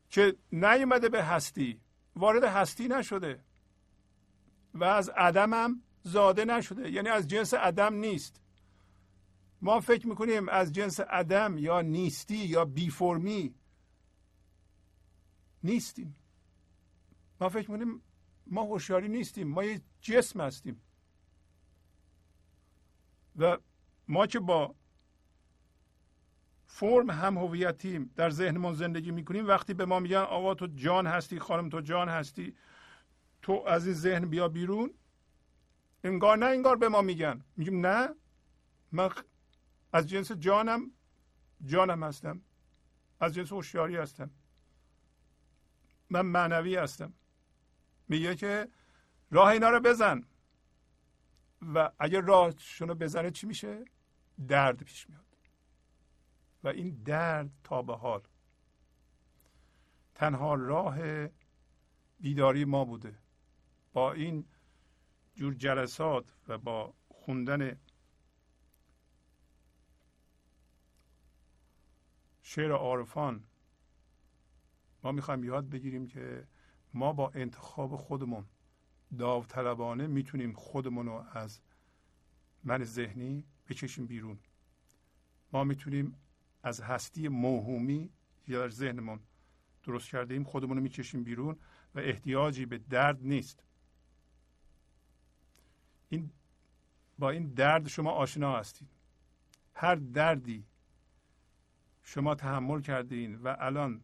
که 0.10 0.36
نیومده 0.52 1.10
به 1.10 1.24
هستی. 1.24 1.82
وارد 2.16 2.44
هستی 2.44 2.88
نشده. 2.88 3.44
و 4.74 4.84
از 4.84 5.10
عدم 5.10 5.54
هم 5.54 5.82
زاده 6.04 6.46
نشده. 6.46 6.92
یعنی 6.92 7.10
از 7.10 7.28
جنس 7.28 7.54
عدم 7.54 7.94
نیست. 7.94 8.42
ما 9.62 9.80
فکر 9.80 10.08
می‌کنیم 10.08 10.50
از 10.50 10.74
جنس 10.74 11.00
عدم 11.00 11.58
یا 11.58 11.82
نیستی 11.82 12.38
یا 12.38 12.66
بی 12.66 12.90
فرمی 12.90 13.56
نیستیم. 15.64 16.16
ما 17.42 17.50
فکر 17.50 17.72
می‌کنیم 17.72 18.02
ما 18.48 18.64
هوشیاری 18.64 19.08
نیستیم. 19.08 19.48
ما 19.48 19.64
یه 19.64 19.82
جسم 20.02 20.42
هستیم. 20.42 20.82
و 23.36 23.58
ما 24.08 24.28
که 24.28 24.40
با 24.40 24.76
فرم 26.66 27.10
هم 27.10 27.38
هویتیم 27.38 28.12
در 28.16 28.30
ذهنمون 28.30 28.74
زندگی 28.74 29.12
می‌کنیم 29.12 29.48
وقتی 29.48 29.74
به 29.74 29.86
ما 29.86 30.00
میگن 30.00 30.18
آقا 30.18 30.54
تو 30.54 30.68
جان 30.68 31.08
هستی 31.08 31.40
خانم 31.40 31.70
تو 31.70 31.82
جان 31.82 32.10
هستی 32.10 32.56
تو 33.42 33.64
از 33.68 33.86
این 33.86 33.96
ذهن 33.96 34.30
بیا 34.30 34.48
بیرون. 34.48 34.94
انگار 36.04 36.38
نه 36.38 36.46
انگار 36.46 36.76
به 36.76 36.90
ما 36.90 37.02
میگن. 37.02 37.44
میگیم 37.58 37.86
نه 37.86 38.10
من 38.92 39.10
از 39.94 40.10
جنس 40.10 40.32
جانم 40.32 40.92
جانم 41.66 42.04
هستم. 42.04 42.42
از 43.20 43.34
جنس 43.34 43.52
هوشیاری 43.52 43.98
هستم. 43.98 44.32
من 46.10 46.22
معنوی 46.22 46.76
هستم. 46.76 47.14
میگه 48.08 48.36
که 48.36 48.68
راه 49.32 49.48
اینا 49.48 49.70
رو 49.70 49.80
بزن. 49.80 50.24
و 51.76 51.92
اگر 52.00 52.22
راهشون 52.22 52.88
رو 52.88 52.96
بزنه 52.96 53.32
چی 53.32 53.48
میشه؟ 53.48 53.86
درد 54.48 54.84
پیش 54.84 55.10
میاد. 55.10 55.26
و 56.64 56.68
این 56.68 57.04
درد 57.04 57.52
تا 57.64 57.82
به 57.82 57.96
حال. 57.96 58.22
تنها 60.16 60.54
راه 60.54 60.98
بیداری 62.20 62.66
ما 62.66 62.86
بوده. 62.86 63.20
با 63.94 64.14
این 64.14 64.46
جور 65.36 65.54
جلسات 65.54 66.36
و 66.48 66.58
با 66.58 66.94
خوندن 67.08 67.80
شعر 72.42 72.72
عارفان 72.72 73.44
ما 75.04 75.12
می‌خوایم 75.12 75.44
یاد 75.44 75.70
بگیریم 75.70 76.08
که 76.08 76.48
ما 76.94 77.14
با 77.14 77.32
انتخاب 77.36 77.96
خودمون 77.96 78.46
داوطلبانه 79.18 80.08
می‌تونیم 80.08 80.54
خودمون 80.54 81.06
رو 81.06 81.26
از 81.32 81.60
من 82.64 82.84
ذهنی 82.84 83.46
بکشیم 83.68 84.06
بیرون. 84.06 84.40
ما 85.52 85.64
می‌تونیم 85.64 86.16
از 86.64 86.82
هستی 86.82 87.28
موهومی 87.28 88.10
یا 88.48 88.60
در 88.60 88.70
ذهنمون 88.70 89.20
درست 89.84 90.10
کرده 90.10 90.34
ایم 90.34 90.44
خودمون 90.44 90.78
رو 90.78 90.84
می‌کشیم 90.84 91.24
بیرون 91.24 91.58
و 91.96 92.00
احتیاجی 92.00 92.66
به 92.66 92.78
درد 92.78 93.20
نیست. 93.22 93.64
این 96.10 96.32
با 97.20 97.30
این 97.30 97.54
درد 97.54 97.88
شما 97.88 98.12
آشنا 98.12 98.58
هستید. 98.58 98.90
هر 99.74 99.96
دردی 99.96 100.66
شما 102.04 102.36
تحمل 102.36 102.82
کردین 102.82 103.36
و 103.36 103.56
الان 103.60 104.02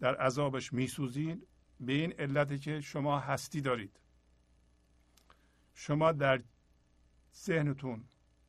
در 0.00 0.14
عذابش 0.14 0.72
میسوزین 0.72 1.46
به 1.80 1.92
این 1.92 2.12
علتی 2.12 2.58
که 2.58 2.80
شما 2.80 3.18
هستی 3.18 3.60
دارید. 3.60 4.00
شما 5.78 6.12
در 6.12 6.42
ذهنتون 7.34 8.04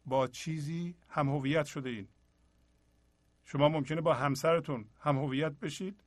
با 0.06 0.28
چیزی 0.28 0.96
هم 1.08 1.30
هویت 1.30 1.66
شده 1.66 1.90
این 1.90 2.08
شما 3.44 3.70
ممکنه 3.70 4.02
با 4.02 4.14
همسرتون 4.14 4.86
هم 5.00 5.18
هویت 5.18 5.52
بشید. 5.52 6.04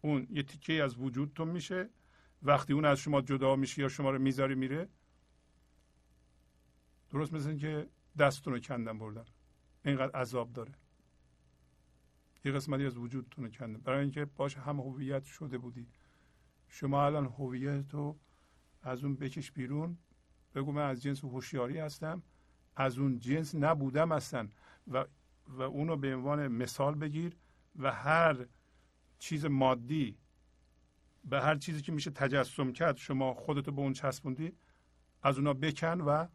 اون 0.00 0.26
یه 0.30 0.42
تیکه 0.42 0.72
از 0.72 0.96
وجودتون 0.96 1.48
میشه. 1.48 1.90
وقتی 2.42 2.72
اون 2.72 2.84
از 2.84 2.98
شما 2.98 3.20
جدا 3.20 3.56
میشه 3.56 3.82
یا 3.82 3.88
شما 3.88 4.10
رو 4.10 4.18
می‌ذاره 4.18 4.54
میره 4.54 4.88
درست 7.10 7.32
مثل 7.32 7.58
که 7.58 7.88
دستتون 8.18 8.52
رو 8.52 8.58
کندن 8.60 8.98
بردن. 8.98 9.24
اینقدر 9.84 10.20
عذاب 10.20 10.52
داره. 10.52 10.74
یه 12.44 12.52
قسمتی 12.52 12.86
از 12.86 12.96
وجودتون 12.96 13.44
رو 13.44 13.50
کندن. 13.50 13.80
برای 13.80 14.00
اینکه 14.00 14.24
باش 14.24 14.56
هم 14.56 14.80
هویت 14.80 15.24
شده 15.24 15.58
بودی. 15.58 15.88
شما 16.68 17.06
الان 17.06 17.26
هویت 17.26 17.94
رو 17.94 18.18
از 18.84 19.04
اون 19.04 19.14
بکش 19.14 19.52
بیرون. 19.52 19.98
بگو 20.54 20.72
من 20.72 20.88
از 20.90 21.02
جنس 21.02 21.24
هوشیاری 21.24 21.78
هستم. 21.78 22.22
از 22.76 22.98
اون 22.98 23.18
جنس 23.18 23.54
نبودم 23.54 24.12
هستن 24.12 24.50
و 24.88 25.04
و 25.48 25.62
اونو 25.62 25.96
به 25.96 26.14
عنوان 26.14 26.48
مثال 26.48 26.94
بگیر 26.94 27.36
و 27.76 27.92
هر 27.92 28.46
چیز 29.18 29.44
مادی 29.44 30.16
به 31.24 31.40
هر 31.40 31.56
چیزی 31.56 31.82
که 31.82 31.92
میشه 31.92 32.10
تجسم 32.10 32.72
کرد 32.72 32.96
شما 32.96 33.34
خودتو 33.34 33.72
به 33.72 33.80
اون 33.80 33.92
چسبوندی 33.92 34.52
از 35.22 35.38
اونا 35.38 35.54
بکن 35.54 36.00
و 36.00 36.26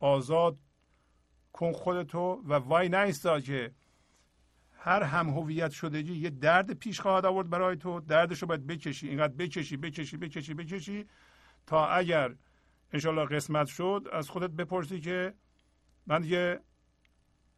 آزاد 0.00 0.58
کن 1.52 1.72
خودتو 1.72 2.42
و 2.44 2.52
وای 2.54 2.88
نیستا 2.88 3.40
که 3.40 3.74
هر 4.72 5.02
هم 5.02 5.28
هویت 5.28 5.70
شدگی 5.70 6.14
یه 6.14 6.30
درد 6.30 6.72
پیش 6.72 7.00
خواهد 7.00 7.26
آورد 7.26 7.50
برای 7.50 7.76
تو. 7.76 8.00
دردشو 8.00 8.46
باید 8.46 8.66
بکشی. 8.66 9.08
اینقدر 9.08 9.32
بکشی 9.32 9.76
بکشی 9.76 10.16
بکشی 10.16 10.54
بکشی. 10.54 11.06
تا 11.68 11.88
اگر 11.88 12.34
انشالله 12.92 13.24
قسمت 13.24 13.66
شد 13.66 14.08
از 14.12 14.30
خودت 14.30 14.50
بپرسی 14.50 15.00
که 15.00 15.34
من 16.06 16.20
دیگه 16.20 16.60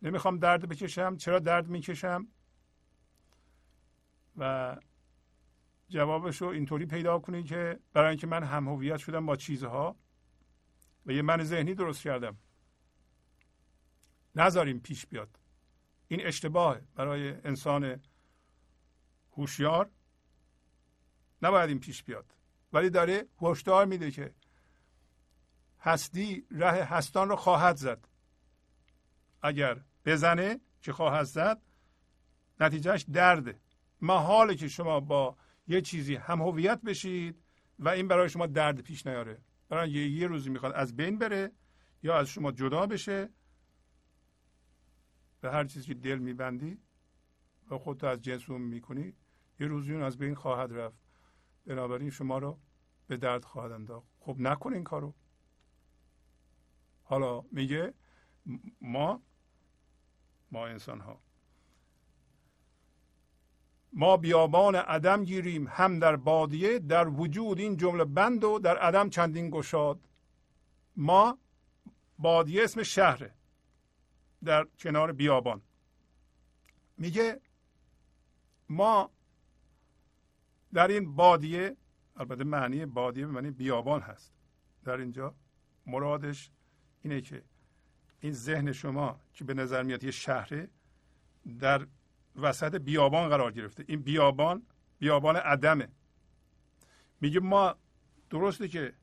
نمی‌خوام 0.02 0.38
درد 0.38 0.68
بکشم. 0.68 1.16
چرا 1.16 1.38
درد 1.38 1.68
می‌کشم؟ 1.68 2.28
و 4.36 4.76
جوابش 5.88 6.42
رو 6.42 6.48
اینطوری 6.48 6.86
پیدا 6.86 7.18
کنی 7.18 7.42
که 7.42 7.80
برای 7.92 8.08
اینکه 8.08 8.26
من 8.26 8.42
هم 8.42 8.68
هویت 8.68 8.96
شدم 8.96 9.26
با 9.26 9.36
چیزها 9.36 9.96
و 11.06 11.12
یه 11.12 11.22
من 11.22 11.42
ذهنی 11.44 11.74
درست 11.74 12.02
کردم. 12.02 12.38
نذاریم 14.34 14.80
پیش 14.80 15.06
بیاد. 15.06 15.38
این 16.08 16.26
اشتباه 16.26 16.80
برای 16.94 17.28
انسان 17.30 18.00
هوشیار 19.32 19.90
نباید 21.42 21.68
این 21.68 21.80
پیش 21.80 22.02
بیاد. 22.02 22.39
ولی 22.72 22.90
داره 22.90 23.28
هشدار 23.42 23.86
میده 23.86 24.10
که 24.10 24.34
هستی 25.80 26.46
ره 26.50 26.84
هستان 26.84 27.28
رو 27.28 27.36
خواهد 27.36 27.76
زد. 27.76 28.08
اگر 29.42 29.80
بزنه 30.04 30.60
که 30.82 30.92
خواهد 30.92 31.24
زد 31.24 31.62
نتیجهش 32.60 33.02
درده 33.02 33.60
محاله 34.00 34.54
که 34.54 34.68
شما 34.68 35.00
با 35.00 35.36
یه 35.68 35.80
چیزی 35.80 36.14
هم 36.14 36.42
هویت 36.42 36.80
بشید 36.82 37.42
و 37.78 37.88
این 37.88 38.08
برای 38.08 38.28
شما 38.28 38.46
درد 38.46 38.80
پیش 38.80 39.06
نیاره. 39.06 39.38
برای 39.68 39.90
یه, 39.90 40.08
یه 40.08 40.26
روزی 40.26 40.50
می‌خواد 40.50 40.72
از 40.72 40.96
بین 40.96 41.18
بره 41.18 41.52
یا 42.02 42.18
از 42.18 42.28
شما 42.28 42.52
جدا 42.52 42.86
بشه. 42.86 43.28
به 45.40 45.50
هر 45.50 45.64
چیزی 45.64 45.86
که 45.86 45.94
دل 45.94 46.18
میبندی 46.18 46.78
و 47.70 47.78
خودتو 47.78 48.06
از 48.06 48.22
جنس 48.22 48.50
اون 48.50 48.60
می‌کنی 48.60 49.14
یه 49.60 49.66
روزی 49.66 49.92
اون 49.92 50.02
از 50.02 50.18
بین 50.18 50.34
خواهد 50.34 50.72
رفت. 50.72 51.09
بنابراین 51.66 52.10
شما 52.10 52.38
رو 52.38 52.58
به 53.06 53.16
درد 53.16 53.44
خواهد 53.44 53.72
انداخت 53.72 54.08
خب 54.20 54.36
نکن 54.38 54.72
این 54.72 54.84
کارو. 54.84 55.14
حالا 57.02 57.44
میگه 57.52 57.94
ما 58.80 59.22
ما 60.50 60.66
انسان 60.66 61.00
ها 61.00 61.20
ما 63.92 64.16
بیابان 64.16 64.74
عدم 64.74 65.24
گیریم 65.24 65.66
هم 65.68 65.98
در 65.98 66.16
بادیه 66.16 66.78
در 66.78 67.08
وجود 67.08 67.58
این 67.58 67.76
جمله 67.76 68.04
بند 68.04 68.44
و 68.44 68.58
در 68.58 68.78
عدم 68.78 69.10
چندین 69.10 69.50
گشاد. 69.50 70.00
ما 70.96 71.38
بادیه 72.18 72.64
اسم 72.64 72.82
شهره 72.82 73.34
در 74.44 74.66
کنار 74.78 75.12
بیابان. 75.12 75.62
میگه 76.98 77.40
ما 78.68 79.10
در 80.72 80.88
این 80.88 81.14
بادیه 81.14 81.76
البته 82.16 82.44
معنی 82.44 82.86
بادیه 82.86 83.26
به 83.26 83.32
معنی 83.32 83.50
بیابان 83.50 84.00
هست. 84.00 84.32
در 84.84 84.96
اینجا 84.96 85.34
مرادش 85.86 86.50
اینه 87.02 87.20
که 87.20 87.42
این 88.20 88.32
ذهن 88.32 88.72
شما 88.72 89.20
که 89.34 89.44
به 89.44 89.54
نظر 89.54 89.82
میاد 89.82 90.04
یه 90.04 90.10
شهره 90.10 90.68
در 91.58 91.86
وسط 92.36 92.74
بیابان 92.74 93.28
قرار 93.28 93.52
گرفته. 93.52 93.84
این 93.88 94.02
بیابان 94.02 94.62
بیابان 94.98 95.36
عدمه. 95.36 95.88
میگه 97.20 97.40
ما 97.40 97.76
درسته 98.30 98.68
که 98.68 98.94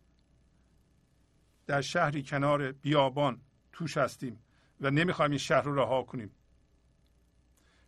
در 1.67 1.81
شهری 1.81 2.23
کنار 2.23 2.71
بیابان 2.71 3.41
توش 3.71 3.97
هستیم 3.97 4.39
و 4.81 4.91
نمی‌خوایم 4.91 5.31
این 5.31 5.37
شهر 5.37 5.61
رو 5.61 5.75
رها 5.75 6.03
کنیم. 6.03 6.31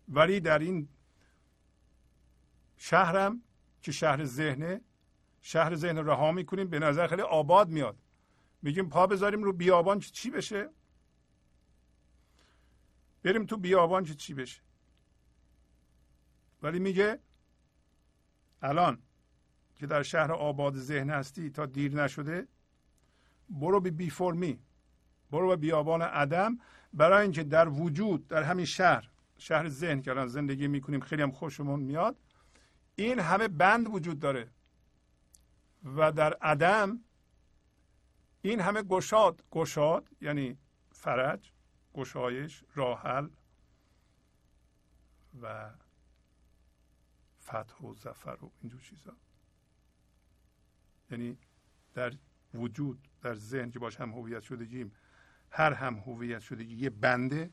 ولی 0.10 0.40
در 0.40 0.60
این 0.60 0.90
شهرم 2.78 3.42
که 3.82 3.92
شهر 3.92 4.26
ذهنه 4.26 4.82
شهر 5.42 5.76
ذهن 5.76 5.98
رها 5.98 6.32
می‌کنیم 6.32 6.68
به 6.68 6.80
نظر 6.80 7.08
خیلی 7.08 7.22
آباد 7.22 7.70
میاد. 7.70 7.98
میگیم 8.62 8.90
پا 8.90 9.08
بذاریم 9.08 9.44
رو 9.44 9.54
بیابان 9.54 10.00
که 10.00 10.12
چی 10.12 10.30
بشه؟ 10.30 10.70
بریم 13.24 13.46
تو 13.46 13.58
بیابان 13.58 14.04
که 14.04 14.14
چی 14.16 14.34
بشه؟ 14.34 14.62
ولی 16.62 16.80
میگه 16.80 17.20
الان 18.62 19.02
که 19.76 19.88
در 19.88 20.04
شهر 20.04 20.32
آباد 20.32 20.76
ذهن 20.76 21.10
هستی 21.10 21.50
تا 21.50 21.66
دیر 21.66 22.04
نشده 22.04 22.48
برو 23.50 23.80
به 23.80 23.92
بی 23.92 24.10
فرمی 24.10 24.60
برو 25.32 25.48
به 25.48 25.56
بیابان 25.56 26.02
عدم 26.02 26.60
برای 26.94 27.22
اینکه 27.22 27.44
در 27.44 27.70
وجود 27.70 28.28
در 28.28 28.44
همین 28.44 28.66
شهر 28.66 29.10
شهر 29.38 29.70
ذهن 29.70 30.02
که 30.02 30.12
الان 30.12 30.28
زندگی 30.28 30.68
می‌کنیم 30.68 31.00
خیلی 31.00 31.22
هم 31.22 31.32
خوشمون 31.32 31.80
میاد 31.80 32.18
این 33.00 33.20
همه 33.20 33.48
بند 33.48 33.88
وجود 33.88 34.20
داره. 34.20 34.50
و 35.84 36.12
در 36.12 36.34
عدم 36.34 37.00
این 38.42 38.60
همه 38.60 38.84
گشاد 38.84 39.44
گشاد 39.52 40.10
یعنی 40.22 40.58
فرج 40.92 41.52
گشایش 41.94 42.64
راحل 42.76 43.30
و 45.42 45.70
فتح 47.44 47.78
و 47.78 47.94
زفر 47.94 48.38
و 48.42 48.52
اینجور 48.62 48.82
چیزا. 48.82 49.14
یعنی 51.12 51.38
در 51.94 52.14
وجود 52.54 53.08
در 53.22 53.36
ذهن 53.36 53.72
که 53.72 53.80
باش 53.80 54.02
هم 54.02 54.12
هویت 54.12 54.42
شدگیم 54.42 54.92
هر 55.52 55.74
هم 55.74 55.96
هویت 55.96 56.40
شدگی 56.40 56.76
یه 56.76 56.90
بنده 56.90 57.52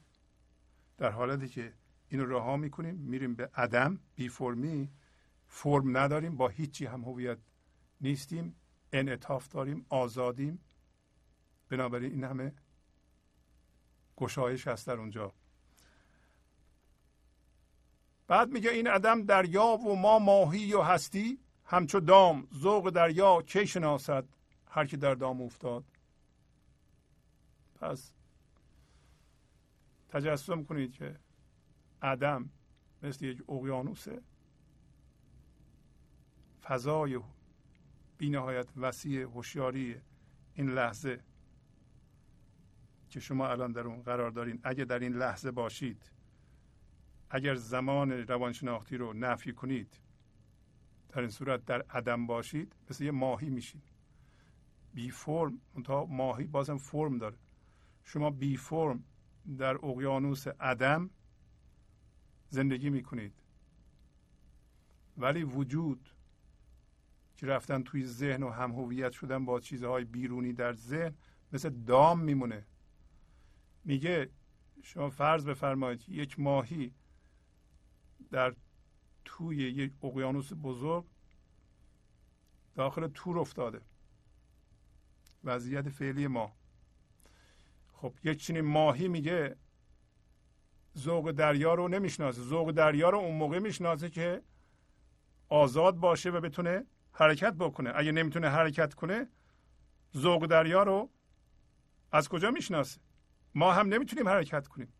در 0.98 1.10
حالتی 1.10 1.48
که 1.48 1.72
اینو 2.08 2.26
رها 2.26 2.56
می‌کنیم 2.56 2.94
میریم 2.94 3.34
به 3.34 3.50
عدم 3.54 4.00
بی 4.14 4.28
فرمی 4.28 4.90
فرم 5.46 5.96
نداریم 5.96 6.36
با 6.36 6.48
هیچی 6.48 6.86
هم 6.86 7.04
هویت 7.04 7.38
نیستیم 8.00 8.56
انعطاف 8.92 9.48
داریم 9.48 9.86
آزادیم. 9.88 10.60
بنابراین 11.68 12.12
این 12.12 12.24
همه 12.24 12.52
گشایش 14.16 14.68
هست 14.68 14.86
در 14.86 14.96
اونجا. 14.96 15.32
بعد 18.26 18.50
میگه 18.50 18.70
این 18.70 18.86
عدم 18.86 19.24
دریا 19.24 19.66
و 19.66 19.96
ما 19.96 20.18
ماهی 20.18 20.74
و 20.74 20.82
هستی 20.82 21.38
همچو 21.64 22.00
دام 22.00 22.48
ذوق 22.54 22.90
دریا 22.90 23.42
کی 23.42 23.66
شناسد؟ 23.66 24.24
هر 24.68 24.86
کی 24.86 24.96
در 24.96 25.14
دام 25.14 25.42
افتاد. 25.42 25.84
پس 27.74 28.12
تجسم 30.08 30.64
کنید 30.64 30.92
که 30.92 31.16
عدم 32.02 32.50
مثل 33.02 33.24
یک 33.24 33.50
اقیانوسه. 33.50 34.22
فضای 36.68 37.20
بینهایت 38.18 38.66
وسیع 38.76 39.22
هوشیاری 39.22 40.00
این 40.54 40.70
لحظه 40.70 41.20
که 43.10 43.20
شما 43.20 43.48
الان 43.48 43.72
در 43.72 43.80
اون 43.80 44.02
قرار 44.02 44.30
دارین. 44.30 44.60
اگه 44.62 44.84
در 44.84 44.98
این 44.98 45.12
لحظه 45.12 45.50
باشید 45.50 46.10
اگر 47.30 47.54
زمان 47.54 48.12
روانشناختی 48.12 48.96
رو 48.96 49.12
نفی 49.12 49.52
کنید 49.52 50.00
در 51.08 51.20
این 51.20 51.30
صورت 51.30 51.64
در 51.64 51.82
عدم 51.82 52.26
باشید 52.26 52.76
مثل 52.90 53.04
یه 53.04 53.10
ماهی 53.10 53.50
میشید 53.50 53.92
بی 54.94 55.10
فرم 55.10 55.60
تا 55.84 56.04
ماهی 56.04 56.46
بازم 56.46 56.76
فرم 56.76 57.18
داره. 57.18 57.36
شما 58.04 58.30
بی 58.30 58.56
فرم 58.56 59.04
در 59.58 59.74
اقیانوس 59.86 60.46
عدم 60.48 61.10
زندگی 62.48 62.90
می‌کنید. 62.90 63.34
ولی 65.16 65.42
وجود 65.42 66.15
که 67.36 67.46
رفتن 67.46 67.82
توی 67.82 68.06
ذهن 68.06 68.42
و 68.42 68.50
هم 68.50 68.72
هویت 68.72 69.12
شدن 69.12 69.44
با 69.44 69.60
چیزهای 69.60 70.04
بیرونی 70.04 70.52
در 70.52 70.72
ذهن 70.72 71.14
مثل 71.52 71.70
دام 71.70 72.20
میمونه. 72.20 72.66
میگه 73.84 74.30
شما 74.82 75.10
فرض 75.10 75.44
بفرمایید 75.44 76.08
یک 76.08 76.40
ماهی 76.40 76.94
در 78.30 78.54
توی 79.24 79.56
یک 79.56 79.92
اقیانوس 80.02 80.52
بزرگ 80.62 81.04
داخل 82.74 83.08
تور 83.08 83.38
افتاده. 83.38 83.80
وضعیت 85.44 85.88
فعلی 85.88 86.26
ما. 86.26 86.52
خب 87.92 88.14
یک 88.24 88.38
چنین 88.38 88.60
ماهی 88.60 89.08
میگه 89.08 89.56
ذوق 90.98 91.30
دریا 91.30 91.74
رو 91.74 91.88
نمی‌شناسه. 91.88 92.42
ذوق 92.42 92.70
دریا 92.70 93.10
رو 93.10 93.18
اون 93.18 93.36
موقع 93.36 93.58
می‌شناسه 93.58 94.10
که 94.10 94.42
آزاد 95.48 95.96
باشه 95.96 96.30
و 96.30 96.40
بتونه 96.40 96.84
حرکت 97.18 97.52
بکنه. 97.54 97.92
اگه 97.94 98.12
نمی‌تونه 98.12 98.48
حرکت 98.48 98.94
کنه 98.94 99.28
ذوق 100.16 100.46
دریا 100.46 100.82
رو 100.82 101.10
از 102.12 102.28
کجا 102.28 102.50
می‌شناسه؟ 102.50 103.00
ما 103.54 103.72
هم 103.72 103.88
نمی‌تونیم 103.88 104.28
حرکت 104.28 104.68
کنیم. 104.68 104.92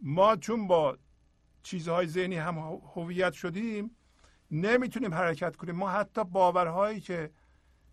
ما 0.00 0.36
چون 0.36 0.66
با 0.66 0.98
چیزهای 1.62 2.06
ذهنی 2.06 2.36
هم 2.36 2.58
هویت 2.94 3.32
شدیم 3.32 3.90
نمی‌تونیم 4.50 5.14
حرکت 5.14 5.56
کنیم. 5.56 5.76
ما 5.76 5.90
حتی 5.90 6.24
باورهایی 6.24 7.00
که 7.00 7.30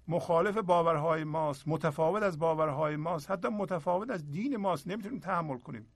مخالف 0.07 0.57
باورهای 0.57 1.23
ماست 1.23 1.67
متفاوت 1.67 2.23
از 2.23 2.39
باورهای 2.39 2.95
ماست 2.95 3.31
حتی 3.31 3.47
متفاوت 3.47 4.09
از 4.09 4.31
دین 4.31 4.57
ماست 4.57 4.87
نمی‌تونیم 4.87 5.19
تحمل 5.19 5.57
کنیم. 5.57 5.87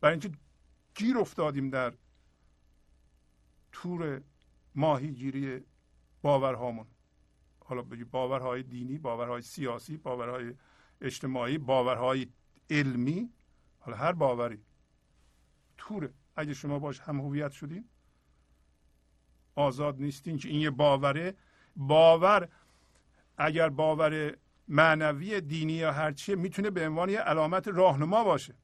برای 0.00 0.12
اینکه 0.12 0.30
گیر 0.94 1.18
افتادیم 1.18 1.70
در 1.70 1.94
تور 3.72 4.22
ماهیگیری 4.74 5.64
باورهامون. 6.22 6.86
حالا 7.64 7.82
بگی 7.82 8.04
باورهای 8.04 8.62
دینی 8.62 8.98
باورهای 8.98 9.42
سیاسی 9.42 9.96
باورهای 9.96 10.54
اجتماعی 11.00 11.58
باورهای 11.58 12.26
علمی. 12.70 13.30
حالا 13.78 13.96
هر 13.96 14.12
باوری. 14.12 14.60
توره. 15.76 16.10
اگه 16.36 16.54
شما 16.54 16.78
باش 16.78 17.00
هم 17.00 17.20
هویت 17.20 17.52
شدین 17.52 17.84
آزاد 19.54 20.00
نیستین 20.00 20.36
که 20.38 20.48
این 20.48 20.60
یه 20.60 20.70
باوره. 20.70 21.34
باور 21.76 22.48
اگر 23.36 23.68
باور 23.68 24.36
معنوی 24.68 25.40
دینی 25.40 25.72
یا 25.72 25.92
هرچیه 25.92 26.34
می‌تونه 26.34 26.70
به 26.70 26.86
عنوان 26.86 27.08
یه 27.08 27.20
علامت 27.20 27.68
راهنما 27.68 28.24
باشه. 28.24 28.54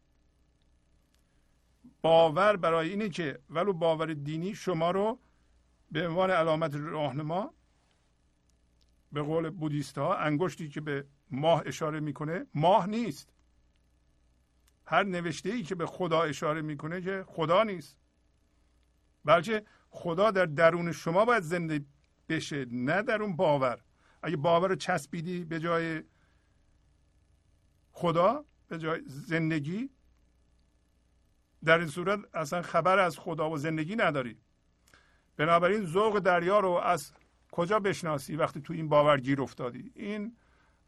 باور 2.02 2.56
برای 2.56 2.90
اینه 2.90 3.08
که 3.08 3.38
ولو 3.50 3.72
باور 3.72 4.14
دینی 4.14 4.54
شما 4.54 4.90
رو 4.90 5.18
به 5.90 6.08
عنوان 6.08 6.30
علامت 6.30 6.74
راهنما 6.74 7.54
به 9.12 9.22
قول 9.22 9.50
بودیست 9.50 9.98
ها 9.98 10.16
انگشتی 10.16 10.68
که 10.68 10.80
به 10.80 11.06
ماه 11.30 11.62
اشاره 11.66 12.00
می‌کنه 12.00 12.46
ماه 12.54 12.86
نیست. 12.86 13.32
هر 14.86 15.02
نوشته 15.02 15.50
ای 15.50 15.62
که 15.62 15.74
به 15.74 15.86
خدا 15.86 16.22
اشاره 16.22 16.62
می‌کنه 16.62 17.00
که 17.00 17.24
خدا 17.28 17.62
نیست. 17.62 17.98
بلکه 19.24 19.64
خدا 19.90 20.30
در 20.30 20.46
درون 20.46 20.92
شما 20.92 21.24
باید 21.24 21.42
زنده 21.42 21.84
بشه 22.28 22.66
نه 22.70 23.02
در 23.02 23.22
اون 23.22 23.36
باور. 23.36 23.82
اگه 24.22 24.36
باور 24.36 24.68
رو 24.68 24.74
چسبیدی 24.74 25.44
به 25.44 25.60
جای 25.60 26.02
خدا 27.92 28.44
به 28.68 28.78
جای 28.78 29.02
زندگی 29.06 29.90
در 31.64 31.78
این 31.78 31.88
صورت 31.88 32.20
اصلا 32.34 32.62
خبر 32.62 32.98
از 32.98 33.18
خدا 33.18 33.50
و 33.50 33.58
زندگی 33.58 33.96
نداری. 33.96 34.38
بنابراین 35.40 35.86
ذوق 35.86 36.18
دریا 36.18 36.60
رو 36.60 36.70
از 36.70 37.12
کجا 37.50 37.80
بشناسی 37.80 38.36
وقتی 38.36 38.60
تو 38.60 38.72
این 38.72 38.88
باور 38.88 39.20
گیر 39.20 39.42
افتادی؟ 39.42 39.92
این 39.94 40.36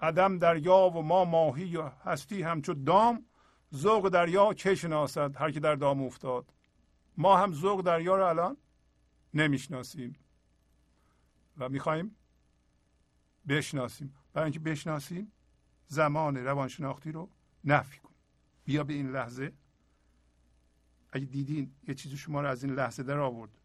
عدم 0.00 0.38
دریا 0.38 0.76
و 0.76 1.02
ما 1.02 1.24
ماهی 1.24 1.78
هستی 2.04 2.42
همچو 2.42 2.74
دام 2.74 3.26
ذوق 3.74 4.08
دریا 4.08 4.54
که 4.54 4.74
شناسد 4.74 5.36
هر 5.36 5.50
که 5.50 5.60
در 5.60 5.74
دام 5.74 6.02
افتاد؟ 6.02 6.52
ما 7.16 7.36
هم 7.36 7.52
ذوق 7.52 7.82
دریا 7.82 8.16
رو 8.16 8.24
الان 8.24 8.56
نمی‌شناسیم 9.34 10.16
و 11.58 11.68
می‌خوایم 11.68 12.16
بشناسیم. 13.48 14.14
برای 14.32 14.44
اینکه 14.44 14.60
بشناسیم 14.60 15.32
زمان 15.86 16.36
روانشناختی 16.36 17.12
رو 17.12 17.28
نفی 17.64 17.98
کنیم 17.98 18.16
بیا 18.64 18.84
به 18.84 18.92
این 18.92 19.12
لحظه. 19.12 19.52
اگه 21.12 21.24
دیدین 21.24 21.74
یه 21.88 21.94
چیزی 21.94 22.16
شما 22.16 22.40
رو 22.40 22.48
از 22.48 22.64
این 22.64 22.74
لحظه 22.74 23.02
در 23.02 23.18
آورد. 23.18 23.61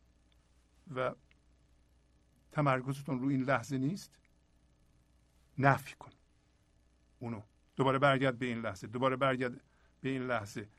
و 0.95 1.15
تمرکزتون 2.51 3.19
رو 3.19 3.27
این 3.27 3.43
لحظه 3.43 3.77
نیست 3.77 4.11
نفی 5.57 5.95
کن. 5.95 6.11
اونو. 7.19 7.41
دوباره 7.75 7.99
برگرد 7.99 8.39
به 8.39 8.45
این 8.45 8.61
لحظه. 8.61 8.87
دوباره 8.87 9.15
برگرد 9.15 9.61
به 10.01 10.09
این 10.09 10.21
لحظه. 10.21 10.69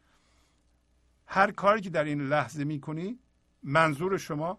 هر 1.26 1.50
کاری 1.50 1.80
که 1.80 1.90
در 1.90 2.04
این 2.04 2.20
لحظه 2.20 2.64
می‌کنی 2.64 3.18
منظور 3.62 4.18
شما 4.18 4.58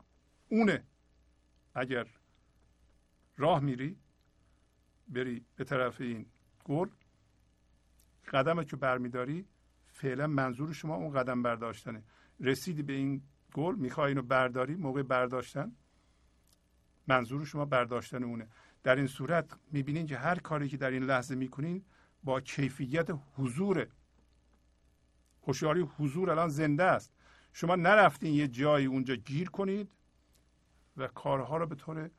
اونه. 0.49 0.83
اگر 1.75 2.07
راه 3.37 3.59
میری 3.59 3.97
بری 5.07 5.45
به 5.55 5.63
طرف 5.63 6.01
این 6.01 6.25
گل 6.63 6.89
قدم 8.33 8.63
که 8.63 8.75
برمیداری 8.75 9.45
فعلا 9.87 10.27
منظور 10.27 10.73
شما 10.73 10.95
اون 10.95 11.13
قدم 11.13 11.43
برداشتنه. 11.43 12.03
رسیدی 12.39 12.83
به 12.83 12.93
این 12.93 13.21
گل 13.53 13.75
می‌خوای 13.75 14.07
اینو 14.07 14.21
برداری 14.21 14.75
موقع 14.75 15.03
برداشتن 15.03 15.71
منظور 17.07 17.45
شما 17.45 17.65
برداشتن 17.65 18.23
اونه. 18.23 18.47
در 18.83 18.95
این 18.95 19.07
صورت 19.07 19.45
می‌بینین 19.71 20.07
که 20.07 20.17
هر 20.17 20.39
کاری 20.39 20.69
که 20.69 20.77
در 20.77 20.91
این 20.91 21.03
لحظه 21.03 21.35
می‌کنین 21.35 21.85
با 22.23 22.41
کیفیت 22.41 23.07
حضور 23.37 23.87
هوشیاری 25.47 25.81
حضور 25.81 26.29
الان 26.31 26.49
زنده 26.49 26.83
است. 26.83 27.11
شما 27.53 27.75
نرفتین 27.75 28.33
یه 28.33 28.47
جایی 28.47 28.85
اونجا 28.85 29.15
گیر 29.15 29.49
کنید 29.49 29.91
و 30.97 31.07
کارها 31.07 31.57
رو 31.57 31.67
به 31.67 31.75
طور 31.75 32.09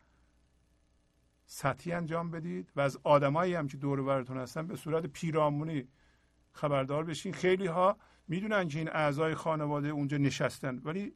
سطحی 1.47 1.93
انجام 1.93 2.31
بدید 2.31 2.73
و 2.77 2.81
از 2.81 2.99
آدمایی 3.03 3.55
هم 3.55 3.69
که 3.69 3.77
دور 3.77 4.03
براتون 4.03 4.39
هستن 4.39 4.67
به 4.67 4.77
صورت 4.77 5.07
پیرامونی 5.07 5.89
خبردار 6.53 7.05
بشین. 7.05 7.33
خیلی 7.33 7.67
ها 7.67 7.97
می‌دونن 8.31 8.69
که 8.69 8.79
این 8.79 8.89
اعضای 8.89 9.35
خانواده 9.35 9.89
اونجا 9.89 10.17
نشستن 10.17 10.79
ولی 10.79 11.15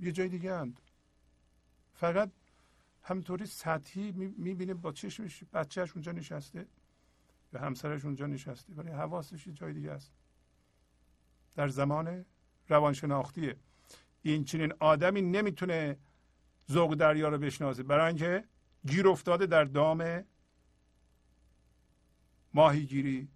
یه 0.00 0.12
جای 0.12 0.28
دیگه 0.28 0.54
هند. 0.54 0.80
فقط 1.94 2.30
همینطوری 3.02 3.46
سطحی 3.46 4.12
می‌بینه 4.12 4.74
با 4.74 4.92
چشمش 4.92 5.44
بچهش 5.52 5.92
اونجا 5.92 6.12
نشسته 6.12 6.66
یا 7.52 7.60
همسرش 7.60 8.04
اونجا 8.04 8.26
نشسته 8.26 8.74
ولی 8.74 8.88
حواسش 8.88 9.46
یه 9.46 9.52
جای 9.52 9.72
دیگه 9.72 9.92
است. 9.92 10.12
در 11.54 11.68
زمان 11.68 12.24
روانشناختیه. 12.68 13.56
این 14.22 14.44
چنین 14.44 14.72
آدمی 14.80 15.22
نمی‌تونه 15.22 15.96
ذوق 16.70 16.94
دریا 16.94 17.28
رو 17.28 17.38
بشناسه. 17.38 17.82
برای 17.82 18.06
اینکه 18.06 18.44
گیر 18.86 19.08
افتاده 19.08 19.46
در 19.46 19.64
دام 19.64 20.24
ماهیگیری 22.54 23.28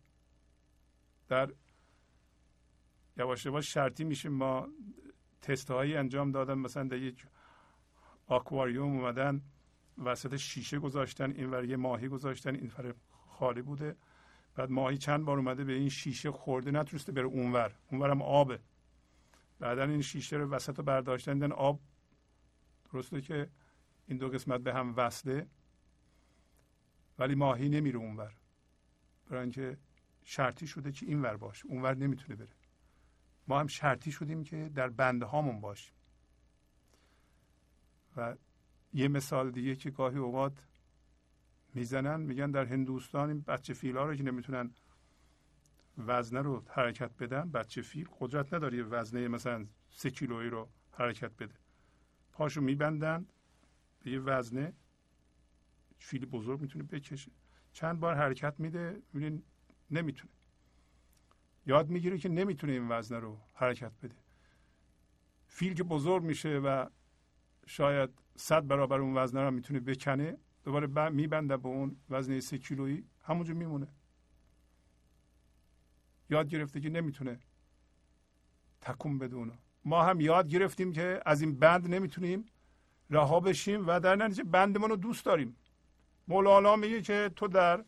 در 1.29 1.53
یواش 3.17 3.47
یواش 3.47 3.75
شرطی 3.75 4.05
میشه 4.05 4.29
ما 4.29 4.69
تست 5.43 5.71
هایی 5.71 5.97
انجام 5.97 6.33
دادن. 6.33 6.55
مثلا 6.55 6.85
در 6.85 6.97
یک 6.97 7.27
آکواریوم 8.27 8.97
اومدن 8.97 9.43
وسط 9.99 10.37
شیشه 10.37 10.79
گذاشتن 10.79 11.31
این 11.31 11.69
یه 11.69 11.77
ماهی 11.77 12.09
گذاشتن 12.09 12.55
این 12.55 12.73
خالی 13.27 13.63
بوده. 13.63 13.97
بعد 14.55 14.71
ماهی 14.71 14.99
چند 14.99 15.25
بار 15.25 15.39
اومده 15.39 15.65
به 15.65 15.73
این 15.73 15.89
شیشه 15.89 16.31
خورده 16.31 16.71
نتونسته 16.71 17.13
بره 17.13 17.25
اونور 17.25 17.73
اونور 17.91 18.11
هم 18.11 18.23
آبه. 18.23 18.61
بعدا 19.59 19.83
این 19.83 20.03
شیشه 20.03 20.37
رو 20.37 20.51
وسط 20.51 20.81
برداشتن 20.81 21.39
دن 21.39 21.53
آب. 21.53 21.81
درسته 22.93 23.21
که 23.21 23.51
این 24.07 24.19
دو 24.19 24.29
قسمت 24.29 24.61
به 24.61 24.75
هم 24.75 24.97
وصله 24.97 25.47
ولی 27.19 27.35
ماهی 27.35 27.69
نمیره 27.69 27.99
اونور 27.99 28.35
برای 29.31 29.43
اینکه 29.43 29.79
شرطی 30.25 30.67
شده 30.67 30.93
که 30.93 31.07
اینور 31.07 31.37
باشه. 31.37 31.67
اونور 31.67 31.95
نمی‌تونه 31.95 32.37
بره. 32.37 32.66
ما 33.49 33.61
هم 33.61 33.67
شرطی 33.67 34.13
شدیم 34.13 34.45
که 34.45 34.71
در 34.75 34.89
بنده 34.89 35.27
هامون 35.27 35.61
باشیم. 35.61 35.95
و 38.17 38.37
یه 38.93 39.09
مثال 39.09 39.51
دیگه 39.51 39.77
که 39.77 39.91
گاهی 39.91 40.19
اوقات 40.19 40.53
می‌زنن 41.75 42.21
میگن 42.21 42.51
در 42.51 42.65
هندوستان 42.65 43.29
این 43.29 43.41
بچه 43.41 43.75
فیلا 43.75 44.05
رو 44.05 44.17
که 44.17 44.23
نمی‌تونن 44.23 44.71
وزنه 45.99 46.41
رو 46.41 46.65
حرکت 46.69 47.11
بدن 47.19 47.51
بچه 47.51 47.83
فیل 47.83 48.09
قدرت 48.21 48.55
نداره 48.55 48.83
وزنه 48.83 49.29
مثلا 49.29 49.67
سه 49.91 50.11
کیلویی 50.11 50.51
رو 50.51 50.69
حرکت 50.91 51.37
بده. 51.37 51.55
پاشو 52.33 52.61
میبندن 52.61 53.27
به 54.03 54.11
یه 54.11 54.21
وزنه 54.21 54.73
فیل 55.99 56.27
بزرگ 56.27 56.61
می‌تونه 56.61 56.85
بکشه. 56.85 57.31
چند 57.73 58.01
بار 58.01 58.15
حرکت 58.15 58.61
میده 58.61 59.03
می‌بینین 59.13 59.43
نمی‌تونه. 59.91 60.33
یاد 61.67 61.89
می‌گیره 61.89 62.19
که 62.19 62.29
نمی‌تونه 62.29 62.73
این 62.73 62.89
وزنه 62.89 63.19
رو 63.19 63.39
حرکت 63.55 63.93
بده 64.03 64.15
فیل 65.47 65.75
که 65.75 65.83
بزرگ 65.83 66.23
میشه 66.23 66.59
و 66.59 66.87
شاید 67.67 68.11
صد 68.37 68.67
برابر 68.67 69.01
اون 69.01 69.17
وزنه 69.17 69.43
رو 69.43 69.51
می‌تونه 69.51 69.81
بکنه 69.81 70.39
دوباره 70.65 71.09
میبنده 71.09 71.57
به 71.57 71.69
اون 71.69 71.97
وزنه 72.11 72.41
سه 72.41 72.59
کیلویی 72.59 73.05
همونجا 73.23 73.55
میمونه. 73.55 73.87
یاد 76.31 76.49
گرفته 76.49 76.81
که 76.81 76.91
نمی‌تونه 76.91 77.41
تکون 78.81 79.19
بده 79.19 79.37
ما 79.85 80.03
هم 80.03 80.21
یاد 80.21 80.49
گرفتیم 80.49 80.93
که 80.93 81.23
از 81.27 81.43
این 81.43 81.59
بند 81.59 81.95
نمی‌تونیم 81.95 82.45
رها 83.11 83.41
بشیم 83.41 83.87
و 83.87 84.01
در 84.01 84.17
نتیجه 84.17 84.45
بندمون 84.45 84.91
رو 84.91 84.97
دوست 84.97 85.25
داریم. 85.25 85.57
مولانا 86.29 86.77
میگه 86.77 87.03
که 87.03 87.31
تو 87.37 87.49
در 87.49 87.85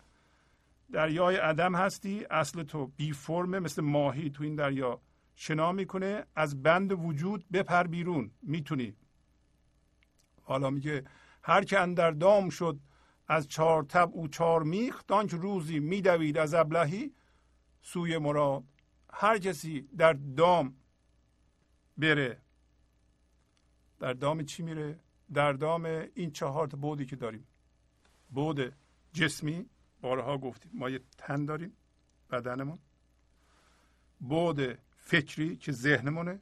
دریای 0.93 1.36
عدم 1.36 1.74
هستی. 1.74 2.24
اصل 2.30 2.62
تو 2.62 2.86
بی 2.86 3.12
فرمه 3.12 3.59
مثل 3.59 3.82
ماهی 3.82 4.30
تو 4.30 4.45
این 4.45 4.55
دریا. 4.57 5.01
شنا 5.36 5.72
می‌کنه 5.72 6.26
از 6.36 6.62
بند 6.62 6.93
وجود 6.93 7.45
بپر 7.53 7.86
بیرون. 7.86 8.30
می‌تونی. 8.43 8.97
حالا 10.43 10.70
میگه 10.70 11.05
هر 11.43 11.64
که 11.64 11.80
اندر 11.80 12.11
دام 12.11 12.51
شد 12.51 12.80
از 13.28 13.49
چهار 13.49 13.82
تب 13.82 14.11
او 14.12 14.28
چهار 14.28 14.62
میخ 14.62 15.07
دانک 15.07 15.30
روزی 15.30 15.78
میدوید 15.78 16.39
از 16.39 16.55
ابلهی 16.55 17.12
سوی 17.82 18.18
مراد 18.18 18.64
هر 19.12 19.39
کسی 19.39 19.89
در 19.97 20.12
دام 20.12 20.76
بره 21.97 22.41
در 23.99 24.12
دام 24.12 24.43
چی 24.45 24.62
میره؟ 24.62 25.01
در 25.32 25.53
دام 25.53 25.84
این 26.14 26.30
چهار 26.30 26.66
تا 26.66 26.76
بودی 26.76 27.07
که 27.07 27.16
داریم. 27.16 27.47
بود 28.30 28.72
جسمی 29.12 29.66
بارها 30.01 30.38
گفتیم. 30.38 30.70
ما 30.74 30.90
یه 30.90 31.01
تن 31.18 31.44
داریم 31.44 31.72
بدنمون. 32.30 32.78
بود 34.20 34.78
فکری 34.96 35.57
که 35.57 35.72
ذهنمونه. 35.72 36.40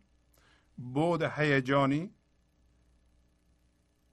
بود 0.76 1.22
هیجانی 1.22 2.14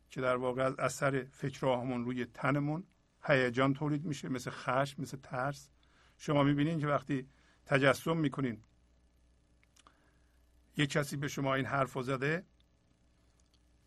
که 0.10 0.22
در 0.22 0.36
واقع 0.36 0.64
از 0.64 0.80
اثر 0.80 1.24
فکرهامون 1.24 2.06
روی 2.06 2.26
تنمون 2.26 2.84
هیجان 3.24 3.74
تولید 3.74 4.06
میشه 4.06 4.30
مثل 4.30 4.52
خشم 4.52 5.02
مثل 5.02 5.18
ترس. 5.18 5.70
شما 6.18 6.44
می‌بینید 6.44 6.80
که 6.80 6.88
وقتی 6.88 7.28
تجسم 7.66 8.18
می‌کنین 8.18 8.64
یک 10.78 10.90
کسی 10.90 11.18
به 11.18 11.28
شما 11.28 11.56
این 11.56 11.66
حرف 11.66 12.02
زده 12.02 12.46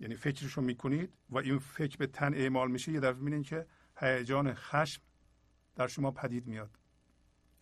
یعنی 0.00 0.14
فکرشو 0.14 0.60
می‌کنید 0.60 1.12
و 1.30 1.38
این 1.38 1.58
فکر 1.58 1.96
به 1.96 2.06
تن 2.06 2.34
اعمال 2.34 2.70
میشه 2.70 2.92
یه 2.92 3.00
دفعه 3.00 3.20
می‌بینید 3.20 3.46
که 3.46 3.66
هیجان 3.96 4.54
خشم 4.54 5.02
در 5.76 5.86
شما 5.86 6.10
پدید 6.10 6.46
میاد. 6.46 6.78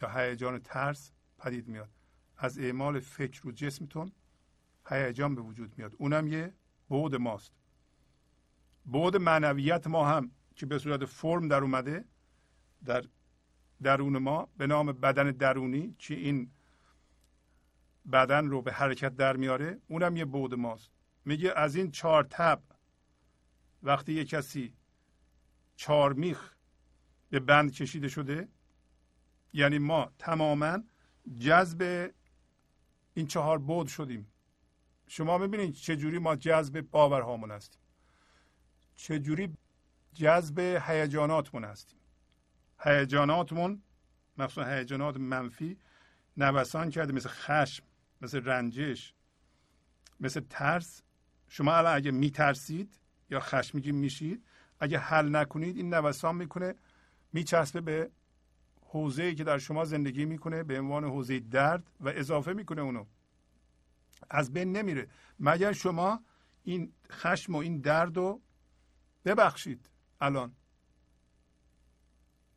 یا 0.03 0.09
هیجان 0.09 0.59
ترس 0.59 1.13
پدید 1.39 1.69
میاد. 1.69 1.91
از 2.37 2.59
اعمال 2.59 3.01
فکر 3.01 3.43
رو 3.43 3.53
جسمتون 3.53 4.13
هیجان 4.87 5.35
به 5.35 5.41
وجود 5.41 5.79
میاد. 5.79 5.95
اونم 5.99 6.29
یه 6.29 6.55
بود 6.89 7.15
ماست. 7.15 7.53
بود 8.85 9.17
معنویت 9.17 9.87
ما 9.87 10.09
هم 10.09 10.31
که 10.57 10.67
به 10.67 10.79
صورت 10.79 11.05
فرم 11.05 11.49
در 11.49 11.61
اومده 11.61 12.05
در 12.85 13.05
درون 13.83 14.19
ما 14.19 14.49
به 14.57 14.67
نام 14.67 14.87
بدن 14.87 15.31
درونی 15.31 15.97
که 15.99 16.15
این 16.15 16.51
بدن 18.13 18.47
رو 18.47 18.63
به 18.63 18.73
حرکت 18.73 19.17
در 19.17 19.37
میاره 19.37 19.81
اونم 19.89 20.17
یه 20.17 20.25
بود 20.25 20.55
ماست. 20.55 20.91
میگه 21.25 21.53
از 21.57 21.77
این 21.77 21.91
چهار 21.91 22.27
تب 22.31 22.63
وقتی 23.83 24.13
یه 24.13 24.25
کسی 24.25 24.75
چهار 25.77 26.13
میخ 26.13 26.54
به 27.35 27.41
بند 27.41 27.73
کشیده 27.73 28.09
شده. 28.09 28.49
یعنی 29.53 29.79
ما 29.79 30.13
تماما 30.19 30.79
جذب 31.39 32.11
این 33.15 33.27
چهار 33.27 33.59
بود 33.59 33.87
شدیم. 33.87 34.27
شما 35.07 35.39
می‌بینید 35.39 35.75
چجوری 35.75 36.19
ما 36.19 36.37
جذب 36.37 36.81
باورهامون 36.81 37.51
هستیم. 37.51 37.81
چجوری 38.97 39.57
جذب 40.13 40.59
هیجاناتمون 40.59 41.65
هستیم. 41.65 41.99
هیجاناتمون 42.79 43.83
مخصوصا 44.39 44.65
هیجانات 44.65 45.17
منفی 45.17 45.77
نوسان 46.37 46.91
کرده 46.91 47.13
مثل 47.13 47.29
خشم 47.29 47.85
مثل 48.21 48.45
رنجش 48.45 49.15
مثل 50.21 50.41
ترس. 50.51 51.03
شما 51.49 51.77
الان 51.77 51.97
اگه 51.97 52.11
میترسید 52.11 52.99
یا 53.31 53.41
خشمگین 53.41 53.95
میشید 53.95 54.45
اگه 54.81 54.99
حل 54.99 55.37
نکنید 55.37 55.77
این 55.77 55.95
نوسان 55.95 56.37
می‌کنه. 56.37 56.75
میچسبه 57.35 57.81
به 57.81 58.11
حوزه 58.81 59.35
که 59.35 59.45
در 59.45 59.59
شما 59.59 59.85
زندگی 59.85 60.25
می‌کنه 60.25 60.63
به 60.63 60.81
عنوان 60.81 61.05
حوزه 61.05 61.41
درد 61.41 61.91
و 62.01 62.09
اضافه 62.09 62.53
می‌کنه 62.53 62.83
اونو. 62.83 63.05
از 64.31 64.53
بین 64.53 64.77
نمیره. 64.77 65.09
مگر 65.41 65.73
شما 65.73 66.25
این 66.63 66.93
خشم 67.11 67.55
و 67.55 67.59
این 67.59 67.79
درد 67.79 68.17
رو 68.17 68.41
ببخشید 69.25 69.91
الان 70.21 70.53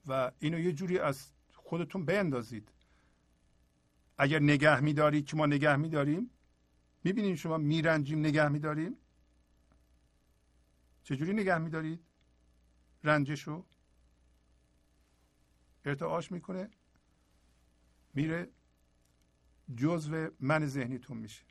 و 0.08 0.32
اینو 0.40 0.60
یه 0.60 0.74
جوری 0.74 1.00
از 1.00 1.32
خودتون 1.54 2.06
بندازید 2.06 2.72
اگر 4.18 4.40
نگه 4.40 4.80
میدارید 4.80 5.26
که 5.26 5.38
ما 5.38 5.46
نگه 5.46 5.76
میداریم 5.76 6.30
می‌بینید 7.04 7.36
شما 7.36 7.58
میرنجیم 7.58 8.20
نگه 8.20 8.48
میداریم؟ 8.48 8.98
چجوری 11.04 11.34
نگه 11.34 11.58
میدارید؟ 11.58 12.00
رنجش 13.04 13.42
رو؟ 13.42 13.66
ارتعاش 15.88 16.32
می‌کنه 16.32 16.70
میره 18.14 18.50
جزو 19.78 20.30
من 20.40 20.66
ذهنیتون 20.66 21.18
میشه. 21.18 21.44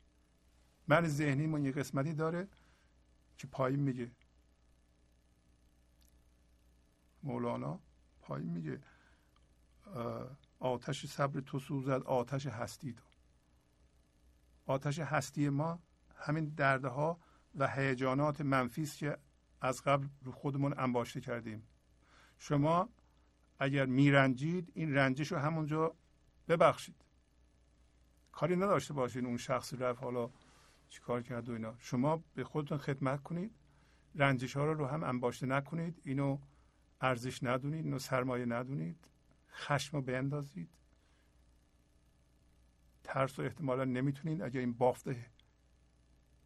من 0.87 1.07
ذهنی 1.07 1.47
من 1.47 1.65
یه 1.65 1.71
قسمتی 1.71 2.13
داره 2.13 2.47
که 3.37 3.47
پایین 3.47 3.79
میگه. 3.79 4.11
مولانا 7.23 7.79
پایین 8.21 8.49
میگه 8.49 8.81
آتش 10.59 11.05
صبر 11.05 11.39
تو 11.39 11.59
سوزد 11.59 12.03
آتش 12.03 12.47
هستی 12.47 12.93
تو. 12.93 13.03
آتش 14.65 14.99
هستی 14.99 15.49
ما 15.49 15.79
همین 16.15 16.45
دردها 16.45 17.19
و 17.55 17.67
هیجانات 17.67 18.41
منفی 18.41 18.85
که 18.85 19.17
از 19.61 19.81
قبل 19.81 20.07
رو 20.23 20.31
خودمون 20.31 20.79
انباشته 20.79 21.21
کردیم. 21.21 21.67
شما 22.37 22.89
اگر 23.59 23.85
میرنجید 23.85 24.71
این 24.73 24.93
رنجش 24.95 25.31
رو 25.31 25.37
همونجا 25.37 25.95
ببخشید. 26.47 27.05
کاری 28.31 28.55
نداشته 28.55 28.93
باشین 28.93 29.25
اون 29.25 29.37
شخص 29.37 29.73
رفت 29.73 30.03
حالا 30.03 30.29
چیکار 30.89 31.21
کرد 31.21 31.49
و 31.49 31.53
اینا. 31.53 31.75
شما 31.77 32.23
به 32.33 32.43
خودتون 32.43 32.77
خدمت 32.77 33.23
کنید. 33.23 33.51
رنجش 34.15 34.57
ها 34.57 34.65
رو 34.65 34.73
رو 34.73 34.85
هم 34.85 35.03
انباشته 35.03 35.45
نکنید. 35.45 36.01
اینو 36.03 36.39
ارزش 37.01 37.43
ندونید 37.43 37.85
اینو 37.85 37.99
سرمایه 37.99 38.45
ندونید. 38.45 39.07
خشم 39.51 39.97
رو 39.97 40.03
بیندازید. 40.03 40.69
ترس 43.03 43.39
رو 43.39 43.45
احتمالا 43.45 43.85
نمی‌تونید. 43.85 44.41
اگر 44.41 44.59
این 44.59 44.73
بافته 44.73 45.25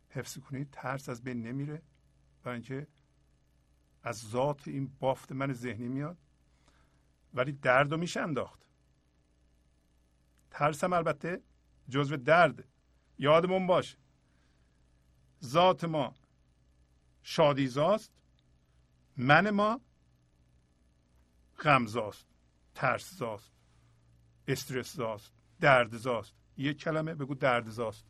حفظ 0.09 0.37
کنید 0.39 0.69
ترس 0.71 1.09
از 1.09 1.23
بین 1.23 1.41
نمیره. 1.41 1.81
برای 2.43 2.55
اینکه 2.55 2.87
از 4.03 4.17
ذات 4.19 4.67
این 4.67 4.95
بافت 4.99 5.31
من 5.31 5.53
ذهنی 5.53 5.87
میاد. 5.87 6.17
ولی 7.33 7.51
درد 7.51 7.91
رو 7.91 7.97
میشه 7.97 8.21
انداخت. 8.21 8.65
ترس 10.51 10.83
هم 10.83 10.93
البته 10.93 11.41
جزو 11.89 12.17
درد. 12.17 12.63
یادمون 13.17 13.67
باش 13.67 13.97
ذات 15.43 15.83
ما 15.83 16.15
شادیزاست 17.23 18.11
من 19.17 19.49
ما 19.49 19.81
غمزاست 21.59 22.25
ترسزاست 22.75 23.51
استرسزاست 24.47 25.33
دردزاست 25.59 26.33
یک 26.57 26.77
کلمه 26.77 27.15
بگو 27.15 27.35
دردزاست 27.35 28.05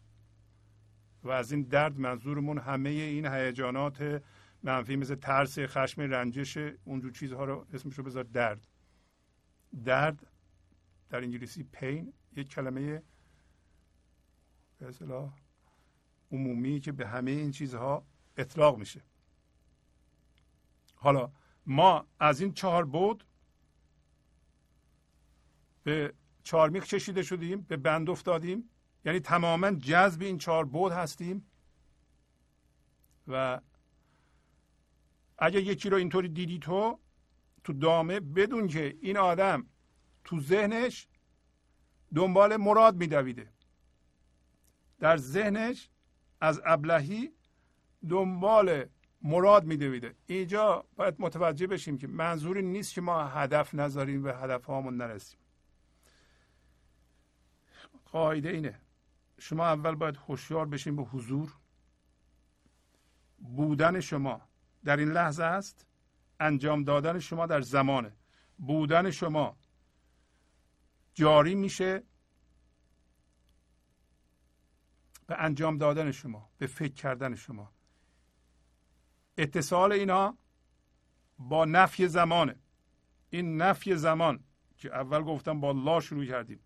و 1.24 1.30
از 1.30 1.52
این 1.52 1.62
درد 1.62 2.00
منظورمون 2.00 2.58
همه 2.58 2.90
این 2.90 3.26
هیجانات 3.26 4.24
منفی 4.64 4.96
مثل 4.96 5.16
ترس 5.16 5.60
خشم 5.60 6.02
رنجش 6.02 6.58
اونجور 6.86 7.12
چیزها 7.12 7.46
رو 7.46 7.66
اسمش 7.74 7.98
رو 7.98 8.04
بذار 8.04 8.24
درد. 8.24 8.68
درد 9.86 10.28
در 11.10 11.18
انگلیسی 11.18 11.64
پین 11.64 12.14
یک 12.36 12.50
کلمه 12.50 13.04
به 14.78 14.88
اصطلاح 14.88 15.34
عمومی 16.32 16.80
که 16.80 16.92
به 16.92 17.08
همه 17.08 17.32
این 17.32 17.52
چیزها 17.52 18.06
اطلاق 18.38 18.78
میشه. 18.78 19.02
حالا 20.96 21.32
ما 21.66 22.06
از 22.20 22.42
این 22.42 22.54
چهار 22.54 22.86
بود 22.86 23.24
به 25.84 26.14
چارمیخ 26.44 26.86
چشیده 26.86 27.24
شدیم 27.24 27.62
به 27.62 27.78
بند 27.78 28.10
افتادیم. 28.10 28.70
یعنی 29.06 29.20
تماما 29.20 29.72
جذب 29.72 30.22
این 30.22 30.38
چهار 30.38 30.66
بود 30.66 30.92
هستیم. 30.92 31.46
و 33.28 33.62
اگر 35.38 35.60
یکی 35.60 35.90
رو 35.90 35.98
اینطوری 35.98 36.30
دیدی 36.30 36.60
تو 36.60 37.00
تو 37.64 37.74
دامه 37.74 38.20
بدون 38.20 38.68
که 38.68 38.98
این 39.02 39.18
آدم 39.18 39.66
تو 40.24 40.40
ذهنش 40.40 41.08
دنبال 42.16 42.58
مراد 42.58 42.96
میدویده. 42.96 43.50
در 45.00 45.18
ذهنش 45.18 45.90
از 46.42 46.62
ابلهی 46.66 47.34
دنبال 48.10 48.86
مراد 49.22 49.66
میدویده. 49.66 50.16
اینجا 50.26 50.86
باید 50.96 51.16
متوجه 51.20 51.68
بشیم 51.68 51.98
که 51.98 52.08
منظوری 52.08 52.62
نیست 52.62 52.94
که 52.94 53.02
ما 53.02 53.24
هدف 53.28 53.76
نذاریم 53.76 54.24
و 54.24 54.28
هدف 54.28 54.66
هامون 54.66 54.98
نرسیم. 54.98 55.40
قاعده 58.06 58.50
اینه. 58.50 58.80
شما 59.40 59.66
اول 59.66 59.96
باید 59.96 60.18
هوشیار 60.18 60.66
بشین 60.66 60.96
به 60.96 61.04
حضور. 61.04 61.54
بودن 63.38 64.00
شما 64.00 64.42
در 64.86 64.98
این 64.98 65.12
لحظه 65.12 65.44
است. 65.44 65.86
انجام 66.42 66.84
دادن 66.84 67.20
شما 67.20 67.46
در 67.46 67.62
زمانه. 67.62 68.16
بودن 68.58 69.12
شما. 69.12 69.58
جاری 71.14 71.56
میشه 71.56 72.04
به 75.28 75.36
انجام 75.40 75.78
دادن 75.78 76.12
شما 76.12 76.50
به 76.58 76.68
فکر 76.68 76.94
کردن 76.94 77.36
شما. 77.36 77.74
اتصال 79.38 79.92
اینا 79.92 80.38
با 81.40 81.66
نفی 81.66 82.08
زمانه. 82.08 82.56
این 83.30 83.62
نفی 83.62 83.96
زمان 83.96 84.44
که 84.78 84.96
اول 84.96 85.24
گفتم 85.24 85.60
با 85.62 85.72
لا 85.72 86.00
شروع 86.00 86.26
کردیم. 86.26 86.60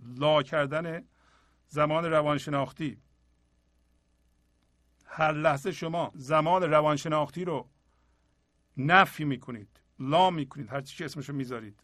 لا 0.00 0.42
کردن 0.42 1.08
زمان 1.66 2.04
روانشناختی. 2.04 3.02
هر 5.06 5.32
لحظه 5.32 5.72
شما 5.72 6.12
زمان 6.14 6.62
روانشناختی 6.62 7.44
رو 7.44 7.70
نفی 8.76 9.24
می‌کنید 9.24 9.80
لا 9.98 10.30
می‌کنید 10.30 10.68
هر 10.68 10.80
چی 10.80 10.96
که 10.96 11.04
اسمشو 11.04 11.32
می‌ذارید. 11.32 11.80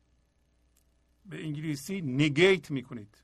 به 1.24 1.44
انگلیسی 1.44 2.00
نگیت 2.00 2.70
می‌کنید. 2.70 3.22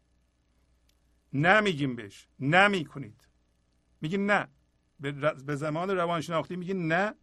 نمیگیم 1.32 1.96
بهش 1.96 2.28
نمی‌کنید. 2.40 3.28
میگین 4.00 4.26
نه. 4.30 4.48
به 5.46 5.56
زمان 5.56 5.90
روانشناختی 5.90 6.56
میگین 6.56 6.92
نه. 6.92 7.14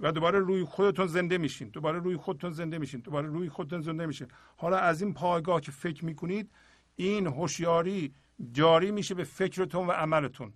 و 0.00 0.12
دوباره 0.12 0.38
روی 0.38 0.64
خودتون 0.64 1.06
زنده 1.06 1.38
میشین. 1.38 1.68
دوباره 1.68 1.98
روی 1.98 2.16
خودتون 2.16 2.50
زنده 2.50 2.78
میشین. 2.78 3.00
دوباره 3.00 3.28
روی 3.28 3.48
خودتون 3.48 3.80
زنده 3.80 4.06
میشین. 4.06 4.28
حالا 4.56 4.76
از 4.76 5.02
این 5.02 5.14
پایگاه 5.14 5.60
که 5.60 5.70
فکر 5.70 6.04
می‌کنید 6.04 6.50
این 6.96 7.26
هوشیاری 7.26 8.14
جاری 8.52 8.90
میشه 8.90 9.14
به 9.14 9.24
فکرتون 9.24 9.86
و 9.86 9.90
عملتون. 9.90 10.52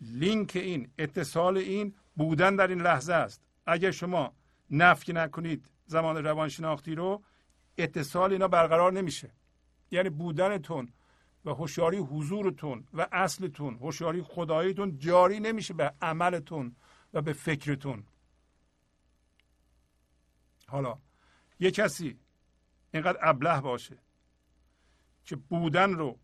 لینک 0.00 0.52
این 0.56 0.90
اتصال 0.98 1.56
این 1.56 1.94
بودن 2.16 2.56
در 2.56 2.66
این 2.66 2.80
لحظه 2.82 3.12
است. 3.12 3.42
اگر 3.70 3.90
شما 3.90 4.32
نفی 4.70 5.12
نکنید 5.12 5.70
زمان 5.86 6.24
روانشناختی 6.24 6.94
رو 6.94 7.22
اتصال 7.78 8.32
اینا 8.32 8.48
برقرار 8.48 8.92
نمیشه. 8.92 9.30
یعنی 9.90 10.10
بودنتون 10.10 10.92
و 11.44 11.50
هوشیاری 11.50 11.96
حضورتون 11.96 12.88
و 12.94 13.08
اصلتون 13.12 13.74
هوشیاری 13.74 14.22
خداییتون 14.22 14.98
جاری 14.98 15.40
نمیشه 15.40 15.74
به 15.74 15.94
عملتون 16.02 16.76
و 17.14 17.22
به 17.22 17.32
فکرتون. 17.32 18.04
حالا 20.66 20.98
یه 21.60 21.70
کسی 21.70 22.18
اینقدر 22.94 23.18
ابله 23.22 23.60
باشه 23.60 23.98
که 25.24 25.36
بودن 25.36 25.92
رو 25.92 26.18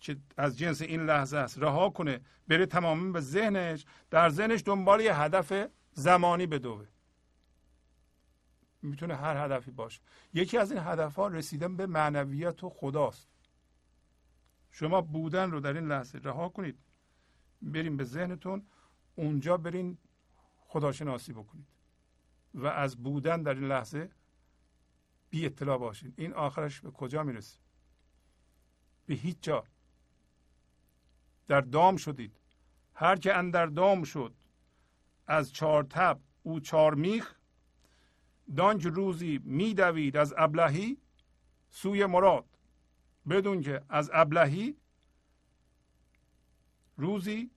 که 0.00 0.16
از 0.36 0.58
جنس 0.58 0.82
این 0.82 1.06
لحظه 1.06 1.36
است 1.36 1.58
رها 1.58 1.90
کنه 1.90 2.20
بره 2.48 2.66
تماما 2.66 3.12
به 3.12 3.20
ذهنش 3.20 3.84
در 4.10 4.28
ذهنش 4.28 4.62
دنبال 4.66 5.00
یه 5.00 5.20
هدف 5.20 5.52
زمانی 5.92 6.46
بدوه 6.46 6.86
می‌تونه 8.82 9.16
هر 9.16 9.44
هدفی 9.44 9.70
باشه. 9.70 10.00
یکی 10.34 10.58
از 10.58 10.72
این 10.72 10.80
هدف 10.84 11.16
ها 11.16 11.28
رسیدن 11.28 11.76
به 11.76 11.86
معنویت 11.86 12.64
و 12.64 12.70
خداست. 12.70 13.28
شما 14.70 15.00
بودن 15.00 15.50
رو 15.50 15.60
در 15.60 15.72
این 15.72 15.88
لحظه 15.88 16.18
رها 16.18 16.48
کنید. 16.48 16.78
بریم 17.62 17.96
به 17.96 18.04
ذهنتون. 18.04 18.66
اونجا 19.14 19.56
برین 19.56 19.98
خداشناسی 20.60 21.32
بکنید. 21.32 21.66
و 22.54 22.66
از 22.66 22.96
بودن 22.96 23.42
در 23.42 23.54
این 23.54 23.68
لحظه 23.68 24.10
بی 25.30 25.46
اطلاع 25.46 25.78
باشید 25.78 26.14
این 26.16 26.32
آخرش 26.32 26.80
به 26.80 26.90
کجا 26.90 27.22
می‌رسه؟ 27.22 27.58
به 29.06 29.14
هیچ 29.14 29.36
جا. 29.40 29.64
در 31.48 31.60
دام 31.60 31.96
شدید. 31.96 32.36
هر 32.94 33.16
که 33.16 33.34
اندر 33.34 33.66
دام 33.66 34.04
شد 34.04 34.34
از 35.30 35.52
چهار 35.52 35.82
تب 35.84 36.20
او 36.42 36.60
چهار 36.60 36.94
میخ 36.94 37.34
دانج 38.56 38.86
روزی 38.86 39.40
میدوید 39.44 40.16
از 40.16 40.34
ابلهی 40.36 40.98
سوی 41.70 42.06
مراد. 42.06 42.44
بدون 43.28 43.60
که 43.60 43.82
از 43.88 44.10
ابلهی 44.12 44.76
روزی 46.96 47.50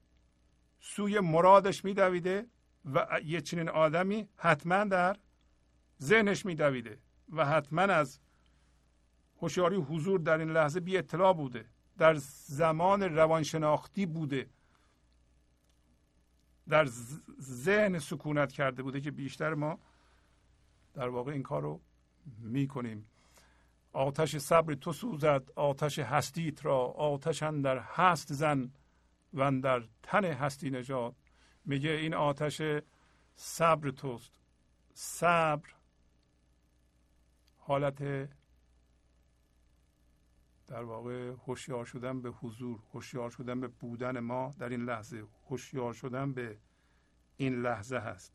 سوی 0.80 1.20
مرادش 1.20 1.84
میدویده 1.84 2.46
و 2.84 3.20
یه 3.24 3.40
چنین 3.40 3.68
آدمی 3.68 4.28
حتما 4.36 4.84
در 4.84 5.16
ذهنش 6.02 6.46
میدویده 6.46 6.98
و 7.32 7.46
حتما 7.46 7.82
از 7.82 8.20
هوشیاری 9.40 9.76
حضور 9.76 10.20
در 10.20 10.38
این 10.38 10.50
لحظه 10.50 10.80
بی 10.80 10.98
اطلاع 10.98 11.32
بوده 11.32 11.64
در 11.98 12.14
زمان 12.46 13.02
روانشناختی 13.02 14.06
بوده. 14.06 14.48
در 16.68 16.84
ذهن 17.40 17.98
سکونت 17.98 18.52
کرده 18.52 18.82
بوده 18.82 19.00
که 19.00 19.10
بیشتر 19.10 19.54
ما 19.54 19.78
در 20.94 21.08
واقع 21.08 21.32
این 21.32 21.42
کار 21.42 21.62
رو 21.62 21.80
می‌کنیم. 22.38 23.06
آتش 23.92 24.36
صبر 24.36 24.74
تو 24.74 24.92
سوزد 24.92 25.50
آتش 25.56 25.98
هستیت 25.98 26.64
را. 26.66 26.78
آتش 26.86 27.42
در 27.42 27.78
هست 27.78 28.32
زن 28.32 28.70
و 29.34 29.60
در 29.60 29.82
تن 30.02 30.24
هستی 30.24 30.70
نجات 30.70 31.14
میگه 31.64 31.90
این 31.90 32.14
آتش 32.14 32.62
صبر 33.36 33.90
توست. 33.90 34.32
صبر 34.94 35.68
حالت 37.58 38.28
در 40.66 40.82
واقع 40.82 41.30
هوشیار 41.46 41.84
شدن 41.84 42.20
به 42.20 42.30
حضور 42.30 42.80
هوشیار 42.92 43.30
شدن 43.30 43.60
به 43.60 43.68
بودن 43.68 44.20
ما 44.20 44.54
در 44.58 44.68
این 44.68 44.84
لحظه. 44.84 45.26
هوشیار 45.50 45.92
شدن 45.92 46.32
به 46.32 46.58
این 47.36 47.62
لحظه 47.62 47.98
هست. 47.98 48.32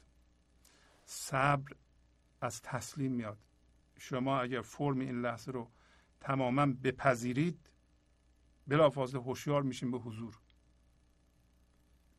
صبر 1.06 1.76
از 2.42 2.62
تسلیم 2.62 3.12
میاد. 3.12 3.38
شما 3.98 4.42
اگر 4.42 4.62
فرم 4.62 5.00
این 5.00 5.22
لحظه 5.22 5.52
رو 5.52 5.72
تماما 6.20 6.66
بپذیرید 6.66 7.70
بلافاصله 8.68 9.22
هوشیار 9.22 9.62
میشین 9.64 9.92
به 9.92 9.98
حضور. 9.98 10.40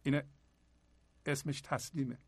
این 0.02 0.22
اسمش 1.26 1.60
تسلیمه. 1.60 2.18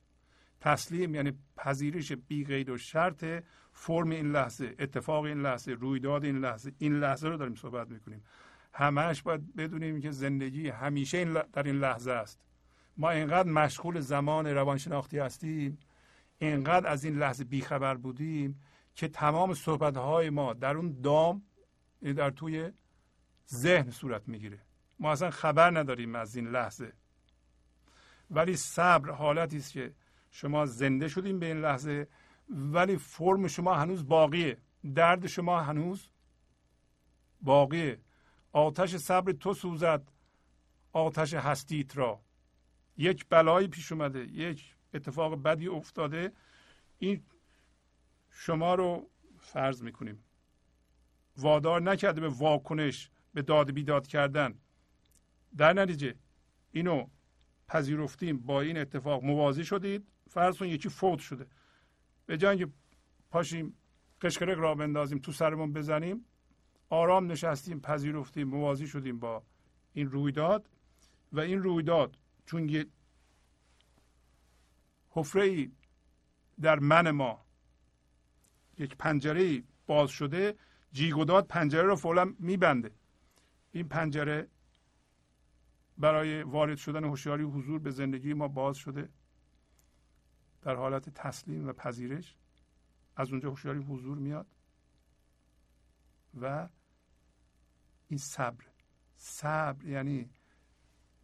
تسلیم 0.63 1.15
یعنی 1.15 1.33
پذیرش 1.57 2.13
بی 2.13 2.45
قید 2.45 2.69
و 2.69 2.79
شرط 2.79 3.25
فرم 3.73 4.11
این 4.11 4.33
لحظه 4.33 4.75
اتفاق 4.79 5.25
این 5.25 5.43
لحظه 5.43 5.73
رویداد 5.73 6.25
این 6.25 6.39
لحظه 6.39 6.73
این 6.79 6.99
لحظه 6.99 7.29
رو 7.29 7.37
داریم 7.37 7.55
صحبت 7.55 7.91
می‌کنیم. 7.91 8.25
همش 8.75 9.23
باید 9.23 9.57
بدونیم 9.57 10.01
که 10.01 10.11
زندگی 10.11 10.69
همیشه 10.69 11.19
این 11.19 11.33
در 11.53 11.63
این 11.63 11.79
لحظه 11.79 12.11
است. 12.11 12.41
ما 12.97 13.11
اینقدر 13.11 13.49
مشغول 13.49 14.01
زمان 14.01 14.47
روانشناختی 14.47 15.19
هستیم 15.19 15.79
اینقدر 16.39 16.87
از 16.87 17.05
این 17.05 17.19
لحظه 17.19 17.45
بیخبر 17.45 17.95
بودیم 17.95 18.61
که 18.95 19.09
تمام 19.09 19.55
صحبت 19.55 19.97
های 19.97 20.31
ما 20.31 20.53
در 20.53 20.77
اون 20.77 21.01
دام 21.01 21.43
یعنی 22.03 22.15
در 22.15 22.31
توی 22.31 22.71
ذهن 23.51 23.91
صورت 23.91 24.29
می‌گیره. 24.29 24.59
ما 24.99 25.13
اصلا 25.13 25.31
خبر 25.31 25.79
نداریم 25.79 26.15
از 26.15 26.37
این 26.37 26.47
لحظه. 26.47 26.93
ولی 28.31 28.57
صبر 28.57 29.11
حالتی 29.11 29.57
است 29.57 29.73
که 29.73 29.93
شما 30.35 30.67
زنده 30.67 31.09
شدیم 31.09 31.39
به 31.39 31.47
این 31.47 31.61
لحظه 31.61 32.09
ولی 32.49 32.97
فرم 32.97 33.47
شما 33.47 33.75
هنوز 33.75 34.07
باقیه. 34.07 34.59
درد 34.95 35.27
شما 35.27 35.61
هنوز 35.61 36.09
باقیه. 37.41 38.01
آتش 38.53 38.97
صبر 38.97 39.33
تو 39.33 39.55
سوزد 39.55 40.13
آتش 40.93 41.35
هستیت 41.35 41.97
را. 41.97 42.21
یک 42.97 43.27
بلایی 43.29 43.69
پیش 43.69 43.93
اومده 43.93 44.21
یک 44.21 44.75
اتفاق 44.95 45.43
بدی 45.43 45.69
افتاده. 45.69 46.33
این 46.99 47.25
شما 48.31 48.75
رو 48.75 49.11
فرض 49.39 49.83
می‌کنیم. 49.83 50.25
وادار 51.37 51.83
نکرده 51.83 52.21
به 52.21 52.29
واکنش 52.29 53.11
به 53.35 53.43
داد 53.43 53.71
بیداد 53.71 54.07
کردن. 54.07 54.59
در 55.57 55.73
نتیجه 55.73 56.15
اینو 56.73 57.07
پذیرفتیم 57.69 58.39
با 58.39 58.61
این 58.61 58.79
اتفاق 58.79 59.25
موازی 59.25 59.65
شدید. 59.65 60.12
فرض 60.33 60.59
کن 60.59 60.67
یکی 60.67 60.89
فوت 60.89 61.19
شده. 61.19 61.47
به 62.27 62.37
جای 62.37 62.57
اینکه 62.57 62.73
پاشیم 63.31 63.77
قشقرق 64.21 64.59
را 64.59 64.75
بندازیم 64.75 65.19
تو 65.19 65.33
سرمون 65.33 65.73
بزنیم 65.73 66.25
آرام 66.89 67.33
نشستیم 67.33 67.81
پذیرفتیم 67.81 68.49
موازی 68.49 68.87
شدیم 68.87 69.19
با 69.19 69.43
این 69.93 70.11
رویداد. 70.11 70.69
و 71.33 71.41
این 71.41 71.63
رویداد 71.63 72.19
چون 72.47 72.69
یه 72.69 72.87
حفره 75.11 75.43
ای 75.43 75.73
در 76.61 76.79
من 76.79 77.11
ما 77.11 77.45
یک 78.79 78.97
پنجره 78.97 79.63
باز 79.87 80.11
شده 80.11 80.55
جیگوداد 80.93 81.47
پنجره 81.47 81.83
رو 81.83 81.97
فعلا 81.97 82.35
میبنده. 82.39 82.91
این 83.73 83.89
پنجره 83.89 84.49
برای 85.99 86.43
وارد 86.43 86.77
شدن 86.77 87.05
هوشیاری 87.05 87.43
حضور 87.43 87.79
به 87.79 87.91
زندگی 87.91 88.35
ما 88.35 88.49
باز 88.49 88.77
شده. 88.77 89.09
در 90.63 90.75
حالت 90.75 91.09
تسلیم 91.09 91.69
و 91.69 91.73
پذیرش 91.73 92.37
از 93.17 93.31
اونجا 93.31 93.51
هوشیاری 93.51 93.79
حضور 93.79 94.19
میاد 94.19 94.47
و 96.41 96.69
این 98.09 98.19
صبر 98.19 98.65
صبر 99.17 99.85
یعنی 99.85 100.31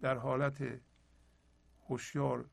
در 0.01 0.17
حالت 0.17 0.81
هوشیار 1.89 2.49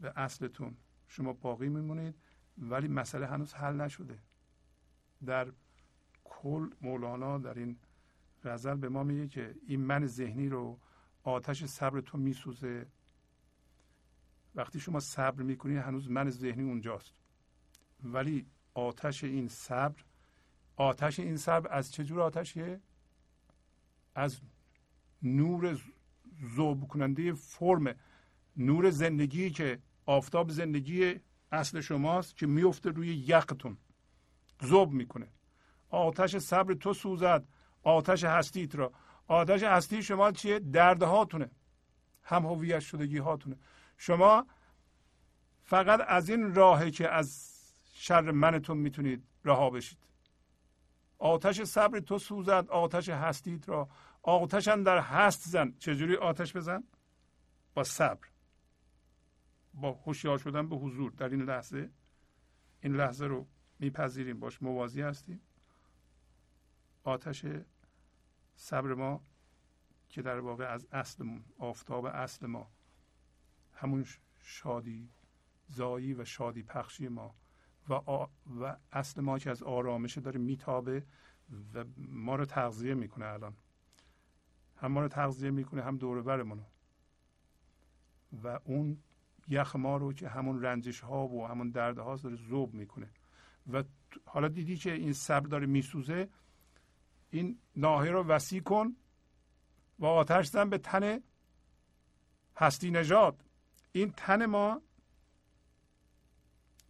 به 0.00 0.12
اصلتون 0.16 0.76
شما 1.06 1.32
باقی 1.32 1.68
میمونید 1.68 2.14
ولی 2.58 2.88
مسئله 2.88 3.26
هنوز 3.26 3.54
حل 3.54 3.80
نشده. 3.80 4.18
در 5.26 5.52
کل 6.24 6.70
مولانا 6.80 7.38
در 7.38 7.58
این 7.58 7.78
غزل 8.44 8.74
به 8.74 8.88
ما 8.88 9.02
میگه 9.02 9.28
که 9.28 9.54
این 9.66 9.80
من 9.80 10.06
ذهنی 10.06 10.48
رو 10.48 10.78
آتش 11.22 11.64
صبر 11.64 12.00
تو 12.00 12.18
میسوزه. 12.18 12.86
وقتی 14.54 14.80
شما 14.80 15.00
صبر 15.00 15.42
می‌کنید 15.42 15.76
هنوز 15.78 16.10
من 16.10 16.30
ذهنی 16.30 16.62
اونجاست. 16.62 17.14
ولی 18.04 18.46
آتش 18.74 19.24
این 19.24 19.48
صبر 19.48 20.04
آتش 20.76 21.20
این 21.20 21.36
صبر 21.36 21.72
از 21.72 21.92
چه 21.92 22.04
جور 22.04 22.20
آتشیه؟ 22.20 22.80
از 24.14 24.40
نور 25.22 25.80
ذوب 26.56 26.88
کننده 26.88 27.32
فرم 27.32 27.94
نور 28.56 28.90
زندگی 28.90 29.50
که 29.50 29.78
آفتاب 30.06 30.50
زندگی 30.50 31.20
اصل 31.52 31.80
شماست 31.80 32.36
که 32.36 32.46
میفته 32.46 32.90
روی 32.90 33.08
یقتون. 33.08 33.76
ذوب 34.64 34.92
می‌کنه. 34.92 35.28
آتش 35.88 36.36
صبر 36.36 36.74
تو 36.74 36.92
سوزد 36.94 37.44
آتش 37.82 38.24
هستیت 38.24 38.74
را. 38.74 38.92
آتش 39.26 39.62
هستی 39.62 40.02
شما 40.02 40.32
چیه؟ 40.32 40.58
دردهاتونه. 40.58 41.50
هم 42.22 42.46
هویت 42.46 42.80
شدگی 42.80 43.18
هاتونه 43.18 43.56
شما 44.02 44.46
فقط 45.62 46.00
از 46.08 46.28
این 46.28 46.54
راهه 46.54 46.90
که 46.90 47.08
از 47.08 47.52
شر 47.84 48.30
منتون 48.30 48.78
می‌تونید 48.78 49.24
رها 49.44 49.70
بشید. 49.70 49.98
آتش 51.18 51.62
صبر 51.62 52.00
تو 52.00 52.18
سوزد 52.18 52.66
آتش 52.70 53.08
هستید 53.08 53.68
را. 53.68 53.88
آتشن 54.22 54.82
در 54.82 54.98
هست 54.98 55.48
زن. 55.48 55.74
چجوری 55.78 56.16
آتش 56.16 56.56
بزن؟ 56.56 56.84
با 57.74 57.84
صبر. 57.84 58.28
با 59.74 59.92
هوشیار 59.92 60.38
شدن 60.38 60.68
به 60.68 60.76
حضور. 60.76 61.10
در 61.10 61.28
این 61.28 61.42
لحظه 61.42 61.90
این 62.80 62.96
لحظه 62.96 63.26
رو 63.26 63.46
میپذیریم. 63.78 64.40
باش 64.40 64.62
موازی 64.62 65.02
هستیم. 65.02 65.40
آتش 67.04 67.46
صبر 68.54 68.94
ما 68.94 69.22
که 70.08 70.22
در 70.22 70.38
واقع 70.38 70.72
از 70.72 70.86
اصلمون 70.92 71.44
آفتاب 71.58 72.04
اصل 72.04 72.46
ما. 72.46 72.70
همون 73.82 74.06
شادی 74.40 75.08
زایی 75.68 76.14
و 76.14 76.24
شادی 76.24 76.62
پخشی 76.62 77.08
ما. 77.08 77.34
و, 77.88 77.94
و 78.60 78.76
اصل 78.92 79.20
ما 79.20 79.38
که 79.38 79.50
از 79.50 79.62
آرامش 79.62 80.18
داره 80.18 80.38
میتابه 80.38 81.06
و 81.74 81.84
ما 81.96 82.36
رو 82.36 82.44
تغذیه 82.44 82.94
می‌کنه 82.94 83.26
الان. 83.26 83.56
هم 84.76 84.92
ما 84.92 85.00
رو 85.00 85.08
تغذیه 85.08 85.50
می‌کنه 85.50 85.82
هم 85.82 85.96
دور 85.96 86.22
برمونو 86.22 86.62
و 88.44 88.60
اون 88.64 88.98
یخ 89.48 89.76
ما 89.76 89.96
رو 89.96 90.12
که 90.12 90.28
همون 90.28 90.62
رنجش 90.62 91.00
ها 91.00 91.26
و 91.26 91.46
همون 91.46 91.70
درد 91.70 91.98
ها 91.98 92.16
داره 92.16 92.36
زوب 92.36 92.74
می‌کنه. 92.74 93.10
و 93.72 93.84
حالا 94.24 94.48
دیدی 94.48 94.76
که 94.76 94.92
این 94.92 95.12
صبر 95.12 95.46
داره 95.46 95.66
میسوزه؟ 95.66 96.28
این 97.30 97.58
ناحیه 97.76 98.12
رو 98.12 98.24
وسیع 98.24 98.62
کن 98.62 98.96
و 99.98 100.06
آتش 100.06 100.46
زن 100.46 100.70
به 100.70 100.78
تن 100.78 101.20
هستی 102.56 102.90
نژاد. 102.90 103.44
این 103.92 104.12
تن 104.16 104.46
ما 104.46 104.82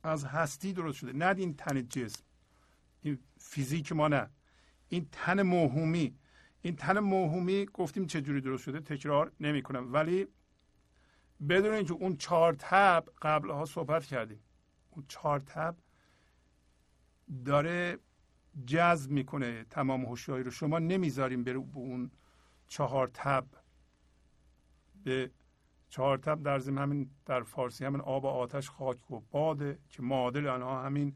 از 0.03 0.25
هستی 0.25 0.73
درست 0.73 0.99
شده. 0.99 1.13
نه 1.13 1.35
این 1.39 1.55
تن 1.57 1.89
جسم. 1.89 2.25
این 3.03 3.19
فیزیک 3.39 3.93
ما 3.93 4.09
نه. 4.09 4.31
این 4.89 5.09
تن 5.13 5.43
موهومی. 5.43 6.19
این 6.63 6.77
تن 6.77 6.99
موهومی 6.99 7.67
گفتیم 7.67 8.07
چجوری 8.07 8.41
درست 8.41 8.63
شده؟ 8.63 8.81
تکرار 8.81 9.33
نمی 9.41 9.63
کنم 9.63 9.93
ولی 9.93 10.27
بدون 11.49 11.75
اینکه 11.75 11.93
اون 11.93 12.17
چهار 12.17 12.57
تب 12.59 13.05
قبلها 13.23 13.65
صحبت 13.65 14.05
کردیم. 14.05 14.41
اون 14.91 15.05
چهار 15.09 15.41
تب 15.41 15.77
داره 17.45 17.99
جذب 18.67 19.11
می‌کنه 19.11 19.65
تمام 19.65 20.05
هوشیاری 20.05 20.43
رو. 20.43 20.51
شما 20.51 20.79
نمی‌ذاریم 20.79 21.45
بره 21.45 21.59
به 21.59 21.77
اون 21.77 22.11
چهار 22.69 23.11
تب 23.15 23.47
به 25.05 25.31
چهار 25.93 26.19
تب 26.19 26.43
در 26.43 26.59
زمین 26.59 26.79
همین 26.79 27.11
در 27.27 27.43
فارسی 27.43 27.85
همین 27.85 28.01
آب 28.01 28.25
و 28.25 28.27
آتش 28.27 28.71
خاک 28.71 29.11
و 29.11 29.21
باده 29.21 29.79
که 29.89 30.03
معادل 30.03 30.47
آنها 30.47 30.83
همین 30.83 31.15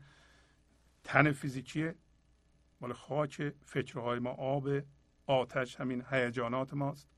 تن 1.05 1.33
فیزیکیه. 1.33 1.95
مال 2.81 2.93
خاک 2.93 3.53
فکرهای 3.65 4.19
ما 4.19 4.31
آب 4.31 4.69
آتش 5.27 5.81
همین 5.81 6.05
هیجانات 6.11 6.75
ماست 6.75 7.09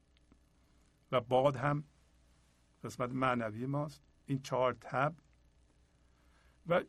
و 1.13 1.21
باد 1.21 1.57
هم 1.57 1.85
قسمت 2.85 3.11
معنوی 3.11 3.67
ماست. 3.67 4.03
این 4.27 4.43
چهار 4.43 4.77
تب. 4.81 5.15
و 6.67 6.83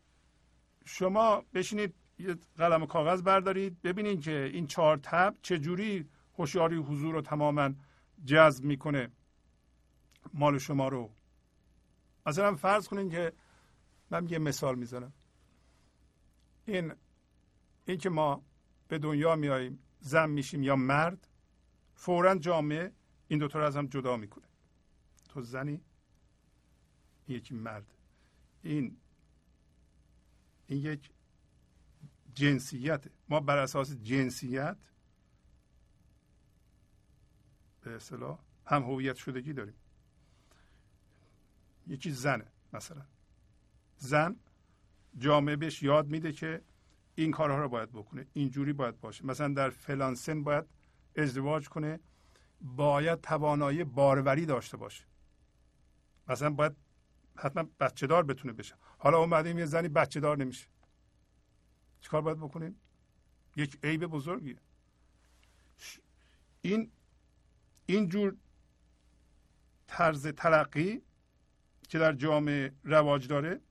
شما 0.86 1.44
بشینید 1.54 1.96
یه 2.20 2.36
قلم 2.58 2.84
و 2.84 2.86
کاغذ 2.86 3.22
بردارید 3.22 3.82
ببینید 3.82 4.22
که 4.22 4.50
این 4.54 4.68
چهار 4.68 4.98
تب 4.98 5.36
چجوری 5.42 6.10
هوشیاری 6.38 6.76
حضور 6.76 7.14
رو 7.14 7.22
تماما 7.22 7.70
جذب 8.26 8.66
می‌کنه. 8.66 9.12
مال 10.34 10.58
شما 10.58 10.88
رو. 10.88 11.12
مثلا 12.26 12.56
فرض 12.56 12.88
کنید 12.88 13.12
که 13.12 13.34
من 14.12 14.30
یه 14.30 14.40
مثال 14.40 14.76
می‌زنم. 14.76 15.14
این 16.66 16.94
این 17.86 17.98
که 17.98 18.10
ما 18.10 18.44
به 18.88 18.98
دنیا 18.98 19.36
میاییم 19.36 19.80
زن 20.00 20.30
میشیم 20.30 20.64
یا 20.64 20.76
مرد 20.76 21.28
فورا 21.96 22.36
جامعه 22.36 22.94
این 23.28 23.40
دوتا 23.40 23.60
رو 23.60 23.66
از 23.66 23.78
هم 23.78 23.88
جدا 23.88 24.18
می‌کنه. 24.18 24.48
تو 25.30 25.42
زنی 25.42 25.82
یکی 27.28 27.56
مرد. 27.56 27.94
این 28.62 28.98
این 30.68 30.80
یک 30.80 31.12
جنسیت 32.34 33.06
ما 33.30 33.40
بر 33.40 33.58
اساس 33.58 33.92
جنسیت 33.92 34.78
به 37.82 37.96
اصطلاح 37.96 38.40
هم 38.66 38.84
هویت 38.84 39.16
شدگی 39.16 39.54
داریم. 39.54 39.76
یکی 41.90 42.12
زنه 42.12 42.46
مثلا. 42.74 43.06
زن 43.98 44.36
جامعه 45.18 45.56
بهش 45.56 45.84
یاد 45.84 46.08
میده 46.08 46.32
که 46.32 46.62
این 47.16 47.32
کارها 47.32 47.58
رو 47.58 47.70
باید 47.70 47.92
بکنه 47.92 48.28
اینجوری 48.34 48.74
باید 48.74 49.00
باشه. 49.00 49.26
مثلا 49.26 49.54
در 49.54 49.70
فلان 49.70 50.16
سن 50.16 50.44
باید 50.44 50.66
ازدواج 51.16 51.70
کنه 51.70 52.00
باید 52.62 53.22
توانایی 53.22 53.84
باروری 53.84 54.46
داشته 54.46 54.78
باشه. 54.78 55.04
مثلا 56.28 56.50
باید 56.50 56.76
حتما 57.36 57.64
بچه 57.80 58.08
دار 58.08 58.24
بتونه 58.24 58.54
بشه. 58.54 58.76
حالا 58.98 59.18
اومدیم 59.18 59.58
یه 59.60 59.66
زنی 59.66 59.88
بچه 59.88 60.20
دار 60.20 60.38
نمیشه. 60.38 60.68
چیکار 62.02 62.22
باید 62.22 62.38
بکنیم؟ 62.38 62.76
یک 63.56 63.80
عیب 63.84 64.06
بزرگیه. 64.06 64.58
این 66.62 66.92
این 67.86 68.10
جور 68.10 68.36
طرز 69.88 70.28
تلقی 70.28 71.02
که 71.90 72.00
در 72.00 72.14
جامعه 72.14 72.74
رواج 72.84 73.28
داره 73.28 73.62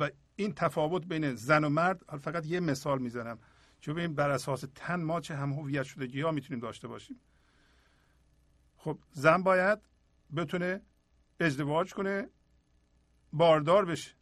و 0.00 0.10
این 0.36 0.54
تفاوت 0.54 1.06
بین 1.06 1.34
زن 1.34 1.64
و 1.64 1.68
مرد 1.68 2.18
فقط 2.18 2.46
یه 2.46 2.60
مثال 2.60 2.98
می‌زنم. 2.98 3.38
چون 3.80 3.94
ببین 3.94 4.14
بر 4.14 4.30
اساس 4.30 4.64
تن 4.74 5.02
ما 5.02 5.20
چه 5.20 5.36
هم 5.36 5.52
هویت 5.52 5.82
شدگی 5.82 6.20
ها 6.20 6.30
می‌تونیم 6.30 6.60
داشته 6.60 6.88
باشیم. 6.88 7.20
خب 8.76 8.98
زن 9.12 9.42
باید 9.42 9.78
بتونه 10.36 10.82
ازدواج 11.40 11.94
کنه 11.94 12.28
باردار 13.32 13.84
بشه. 13.84 14.14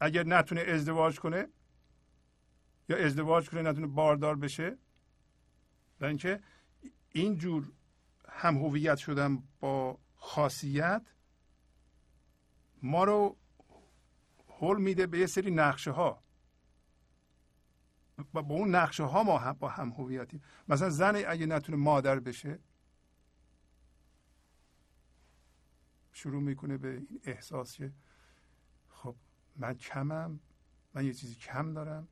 اگر 0.00 0.26
نتونه 0.26 0.60
ازدواج 0.60 1.20
کنه 1.20 1.48
یا 2.88 2.96
ازدواج 2.96 3.50
کنه 3.50 3.62
نتونه 3.62 3.86
باردار 3.86 4.36
بشه. 4.36 4.78
و 6.00 6.04
اینکه 6.04 6.40
اینجور 7.12 7.72
هم 8.28 8.56
هویت 8.56 8.96
شدن 8.96 9.42
با 9.60 9.98
خاصیت 10.26 11.06
ما 12.82 13.04
رو 13.04 13.36
حل 14.48 14.76
میده 14.76 15.06
به 15.06 15.18
یه 15.18 15.26
سری 15.26 15.50
نقشه 15.50 15.90
ها 15.90 16.22
با 18.32 18.40
اون 18.40 18.74
نقشه 18.74 19.04
ها 19.04 19.22
ما 19.22 19.38
هم 19.38 19.52
با 19.52 19.68
هم 19.68 19.90
هویتیم. 19.90 20.42
مثلا 20.68 20.90
زن 20.90 21.22
اگه 21.26 21.46
نتونه 21.46 21.78
مادر 21.78 22.20
بشه 22.20 22.58
شروع 26.12 26.42
می‌کنه 26.42 26.76
به 26.76 26.88
این 26.88 27.20
احساس 27.24 27.76
که 27.76 27.92
خب 28.88 29.16
من 29.56 29.74
کمم 29.74 30.40
من 30.94 31.04
یه 31.04 31.14
چیزی 31.14 31.34
کم 31.34 31.74
دارم 31.74 32.08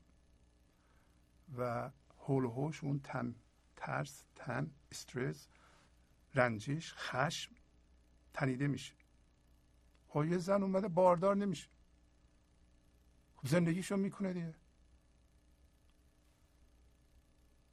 و 1.58 1.90
هول 2.18 2.44
و 2.44 2.50
هوش 2.50 2.84
اون 2.84 3.00
تن 3.00 3.34
ترس 3.76 4.24
تن 4.34 4.70
استرس 4.90 5.48
رنجش 6.34 6.94
خشم 6.94 7.54
تنیده 8.34 8.66
میشه. 8.66 8.94
خب 10.08 10.24
یه 10.24 10.38
زن 10.38 10.62
اومده 10.62 10.88
باردار 10.88 11.36
نمیشه. 11.36 11.68
خب 13.36 13.48
زندگیشو 13.48 13.96
می‌کنه 13.96 14.32
دیگه. 14.32 14.54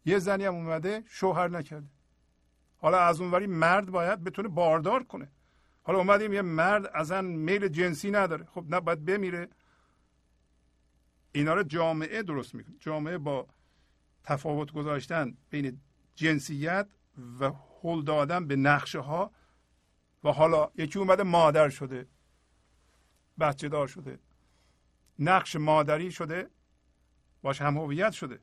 یه 0.06 0.20
زنی 0.20 0.46
هم 0.46 0.56
اومده 0.56 1.04
شوهر 1.08 1.48
نکرده. 1.48 1.88
حالا 2.78 3.00
از 3.00 3.22
اونوری 3.22 3.48
مرد 3.48 3.92
باید 3.92 4.24
بتونه 4.24 4.48
باردار 4.48 5.04
کنه. 5.04 5.32
حالا 5.84 6.00
اومدیم 6.00 6.34
یه 6.34 6.42
مرد 6.42 6.92
ازن 6.94 7.26
میل 7.26 7.68
جنسی 7.68 8.12
نداره. 8.12 8.46
خب 8.46 8.66
نه 8.70 8.80
باید 8.80 9.06
بمیره. 9.06 9.50
اینا 11.32 11.54
رو 11.54 11.64
جامعه 11.64 12.24
درست 12.24 12.56
می‌کنه. 12.56 12.76
جامعه 12.80 13.18
با 13.18 13.48
تفاوت 14.24 14.72
گذاشتن 14.72 15.38
بین 15.50 15.82
جنسیت 16.16 16.88
و 17.40 17.52
هل 17.84 18.02
دادن 18.02 18.48
به 18.48 18.56
نقشه 18.56 19.00
ها 19.00 19.32
و 20.24 20.32
حالا 20.32 20.72
یکی 20.76 21.00
اومده 21.00 21.24
مادر 21.24 21.70
شده. 21.70 22.08
بچه 23.40 23.70
دار 23.70 23.88
شده. 23.88 24.20
نقش 25.20 25.56
مادری 25.56 26.12
شده. 26.12 26.50
باش 27.42 27.62
هم 27.62 27.78
هویت 27.78 28.12
شده. 28.12 28.40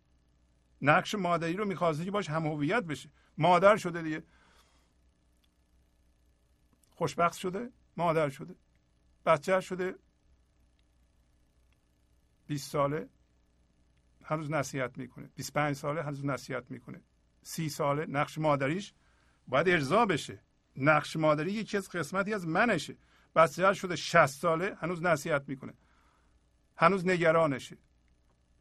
نقش 0.82 1.14
مادری 1.14 1.52
رو 1.52 1.64
می‌خواسته 1.64 2.04
که 2.04 2.10
باش 2.10 2.30
هم 2.30 2.46
هویت 2.46 2.82
بشه. 2.84 3.10
مادر 3.38 3.76
شده 3.76 4.02
دیگه. 4.02 4.22
خوشبخت 6.90 7.38
شده. 7.38 7.70
مادر 7.96 8.28
شده. 8.28 8.54
بچه 9.26 9.60
شده. 9.60 9.94
20 12.46 12.70
ساله. 12.70 13.08
هنوز 14.24 14.50
نصیحت 14.50 14.98
می‌کنه. 14.98 15.30
25 15.34 15.76
ساله 15.76 16.02
هنوز 16.02 16.24
نصیحت 16.24 16.70
می‌کنه. 16.70 17.00
سی 17.42 17.68
ساله. 17.68 18.06
نقش 18.06 18.38
مادریش 18.38 18.94
باید 19.48 19.68
ارضا 19.68 20.06
بشه. 20.06 20.42
نقش 20.78 21.16
مادری 21.16 21.52
یکی 21.52 21.76
از 21.76 21.88
قسمتی 21.88 22.34
از 22.34 22.46
منشه. 22.46 22.96
بچه 23.36 23.74
شده 23.74 23.96
60 23.96 24.26
ساله 24.26 24.76
هنوز 24.80 25.02
نصیحت 25.02 25.48
می‌کنه. 25.48 25.72
هنوز 26.76 27.06
نگرانشه. 27.06 27.76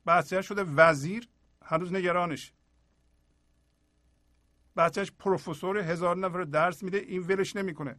بچه 0.05 0.41
شده 0.41 0.63
وزیر 0.63 1.27
هنوز 1.65 1.93
نگرانشه. 1.93 2.53
بچهش 4.77 5.11
پروفسور 5.19 5.77
هزار 5.77 6.17
نفر 6.17 6.43
درس 6.43 6.83
میده 6.83 6.97
این 6.97 7.21
ولش 7.21 7.55
نمی‌کنه. 7.55 7.95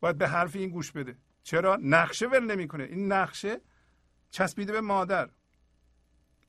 باید 0.00 0.18
به 0.18 0.28
حرف 0.28 0.56
این 0.56 0.70
گوش 0.70 0.92
بده. 0.92 1.16
چرا؟ 1.42 1.78
نقشه 1.82 2.26
ول 2.26 2.44
نمی‌کنه. 2.44 2.84
این 2.84 3.12
نقشه 3.12 3.60
چسبیده 4.30 4.72
به 4.72 4.80
مادر. 4.80 5.30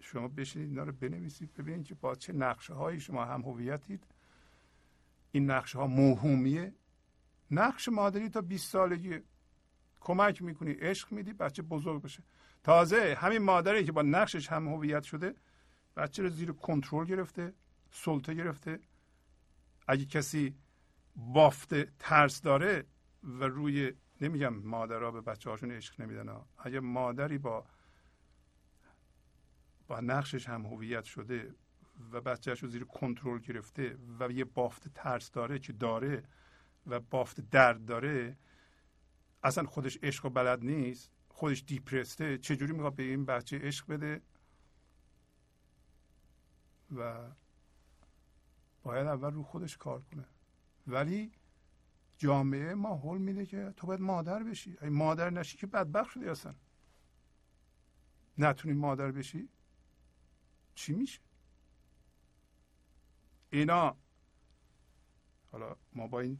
شما 0.02 0.28
بشینید 0.28 0.70
اینا 0.70 0.84
رو 0.84 0.92
بنویسید 0.92 1.54
ببینید 1.54 1.86
که 1.86 1.96
با 1.96 2.16
چه 2.16 2.34
نقشه 2.34 2.74
هایی 2.74 3.00
شما 3.00 3.26
هم 3.26 3.42
هویتید. 3.42 4.04
این 5.32 5.52
نقشه 5.52 5.80
ها 5.80 5.88
موهومیه. 5.88 6.74
نقش 7.52 7.90
مادری 7.90 8.30
تا 8.30 8.42
20 8.42 8.72
سالگی 8.72 9.20
کمک 10.00 10.42
می‌کنی 10.42 10.72
عشق 10.72 11.12
میدی 11.12 11.34
بچه 11.34 11.62
بزرگ 11.62 12.02
بشه. 12.02 12.24
تازه 12.64 13.18
همین 13.20 13.38
مادری 13.38 13.86
که 13.86 13.92
با 13.92 14.02
نقشش 14.02 14.48
هم 14.48 14.68
هویت 14.68 15.04
شده 15.04 15.36
بچه 15.98 16.24
رو 16.24 16.30
زیر 16.30 16.52
کنترل 16.52 17.06
گرفته 17.06 17.54
سلطه 17.92 18.34
گرفته. 18.34 18.80
اگه 19.88 20.06
کسی 20.06 20.56
بافت 21.16 21.98
ترس 21.98 22.42
داره 22.42 22.86
و 23.24 23.44
روی 23.44 23.94
نمیگم 24.22 24.54
مادرها 24.54 25.12
به 25.12 25.22
بچه 25.22 25.50
هاشون 25.50 25.72
عشق 25.72 26.02
نمیدن 26.02 26.42
اگه 26.58 26.80
مادری 26.80 27.38
با 27.38 27.66
با 29.88 30.00
نقشش 30.00 30.50
هم 30.50 30.66
هویت 30.66 31.04
شده 31.04 31.56
و 32.12 32.22
بچهش 32.22 32.64
رو 32.64 32.70
زیر 32.70 32.84
کنترل 32.84 33.40
گرفته 33.40 33.98
و 34.20 34.32
یه 34.32 34.46
بافت 34.46 34.88
ترس 34.94 35.32
داره 35.32 35.60
که 35.60 35.74
داره 35.74 36.24
و 36.88 37.00
بافت 37.00 37.42
درد 37.42 37.86
داره 37.86 38.38
اصلا 39.44 39.66
خودش 39.66 39.98
عشق 40.04 40.26
و 40.26 40.30
بلد 40.30 40.64
نیست 40.64 41.12
خودش 41.30 41.64
دیپرسته 41.68 42.38
چجوری 42.38 42.74
می‌خواد 42.74 42.96
به 42.96 43.04
این 43.04 43.26
بچه 43.26 43.60
عشق 43.60 43.88
بده؟ 43.88 44.22
و 46.96 47.32
باید 48.84 49.08
اول 49.08 49.34
رو 49.34 49.44
خودش 49.44 49.78
کار 49.78 50.02
کنه. 50.02 50.26
ولی 50.88 51.32
جامعه 52.18 52.74
ما 52.74 52.98
حل 52.98 53.18
میده 53.18 53.46
که 53.46 53.74
تو 53.78 53.88
باید 53.88 54.02
مادر 54.02 54.44
بشی. 54.44 54.78
اگه 54.82 54.90
مادر 54.90 55.30
نشی 55.30 55.58
که 55.58 55.68
بدبخت 55.68 56.12
شدی 56.12 56.30
اصلا. 56.30 56.56
نتونی 58.38 58.74
مادر 58.74 59.12
بشی؟ 59.12 59.50
چی 60.76 60.94
میشه؟ 60.94 61.22
اینا. 63.50 63.98
حالا 65.52 65.76
ما 65.94 66.08
با 66.08 66.20
این 66.20 66.40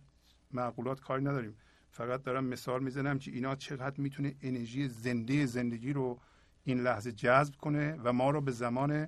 معقولات 0.58 1.00
کاری 1.00 1.24
نداریم. 1.24 1.56
فقط 1.92 2.24
دارم 2.24 2.46
مثال 2.46 2.84
می‌زنم 2.84 3.20
که 3.20 3.32
اینا 3.32 3.56
چقدر 3.56 4.02
می‌تونه 4.02 4.36
انرژی 4.42 4.88
زنده 4.88 5.46
زندگی 5.46 5.94
رو 5.94 6.20
این 6.64 6.80
لحظه 6.80 7.12
جذب 7.12 7.56
کنه 7.56 8.00
و 8.04 8.14
ما 8.14 8.30
رو 8.30 8.42
به 8.42 8.52
زمان 8.52 9.08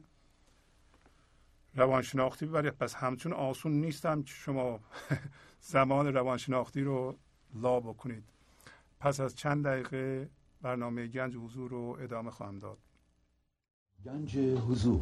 روانشناختی 1.76 2.46
ببره. 2.46 2.72
پس 2.72 2.96
همچون 2.96 3.34
آسون 3.34 3.72
نیستم 3.72 4.24
که 4.24 4.34
شما 4.34 4.80
زمان 5.76 6.14
روانشناختی 6.14 6.82
رو 6.82 7.18
لا 7.56 7.80
بکنید. 7.80 8.24
پس 9.00 9.20
از 9.20 9.36
چند 9.36 9.66
دقیقه 9.66 10.30
برنامه 10.62 11.08
گنج 11.08 11.36
حضور 11.36 11.72
رو 11.72 11.98
ادامه 12.02 12.32
خواهم 12.32 12.60
داد. 12.60 12.78
گنج 14.06 14.38
حضور. 14.38 15.02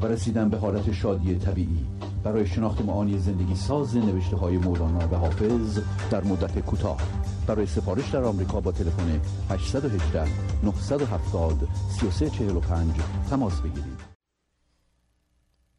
و 0.00 0.06
رسیدن 0.06 0.48
به 0.48 0.58
حالت 0.58 0.92
شادی 0.92 1.38
طبیعی. 1.38 1.86
برای 2.24 2.46
شناخت 2.46 2.80
معانی 2.80 3.18
زندگی 3.18 3.54
ساز 3.54 3.96
نوشته 3.96 4.36
های 4.36 4.58
مولانا 4.58 5.08
و 5.08 5.14
حافظ 5.14 5.80
در 6.10 6.24
مدت 6.24 6.58
کوتاه. 6.58 7.00
برای 7.46 7.66
سفارش 7.66 8.10
در 8.10 8.24
آمریکا 8.24 8.60
با 8.60 8.72
تلفن 8.72 9.20
818 9.50 10.24
970 10.64 11.68
3345 12.00 12.94
تماس 13.30 13.60
بگیرید. 13.60 14.00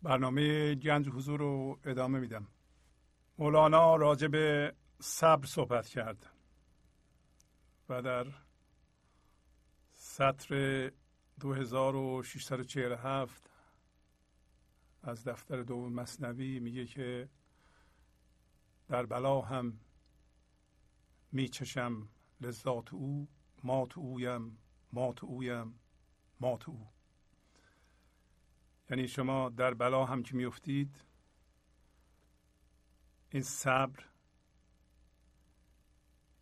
برنامه 0.01 0.75
گنج 0.75 1.09
حضور 1.09 1.39
رو 1.39 1.79
ادامه 1.85 2.19
میدم. 2.19 2.47
مولانا 3.37 3.95
راجع 3.95 4.27
به 4.27 4.73
صبر 4.99 5.45
صحبت 5.45 5.87
کرد 5.87 6.25
و 7.89 8.01
در 8.01 8.25
سطر 9.93 10.91
2647 11.39 13.48
از 15.03 15.23
دفتر 15.23 15.63
دوم 15.63 15.93
مصنوی 15.93 16.59
میگه 16.59 16.85
که 16.85 17.29
در 18.87 19.05
بلا 19.05 19.41
هم 19.41 19.79
میچشم 21.31 22.09
لذات 22.41 22.93
او 22.93 23.27
مات 23.63 23.97
اویم 23.97 24.57
مات 24.93 25.23
اویم 25.23 25.79
مات 26.39 26.69
او. 26.69 26.87
یعنی 28.89 29.07
شما 29.07 29.49
در 29.49 29.73
بلا 29.73 30.05
هم 30.05 30.23
که 30.23 30.35
میفتید 30.35 30.95
این 33.29 33.43
صبر 33.43 34.05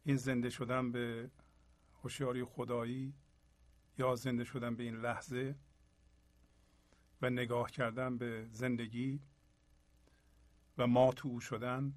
این 0.03 0.15
زنده 0.15 0.49
شدن 0.49 0.91
به 0.91 1.31
هوشیاری 2.03 2.43
خدایی 2.43 3.13
یا 3.97 4.15
زنده 4.15 4.43
شدن 4.43 4.75
به 4.75 4.84
این 4.84 4.95
لحظه 4.95 5.55
و 7.22 7.30
نگاه 7.30 7.72
کردن 7.72 8.18
به 8.18 8.48
زندگی 8.52 9.22
و 10.77 10.88
ما 10.88 11.11
تو 11.11 11.39
شدن 11.39 11.94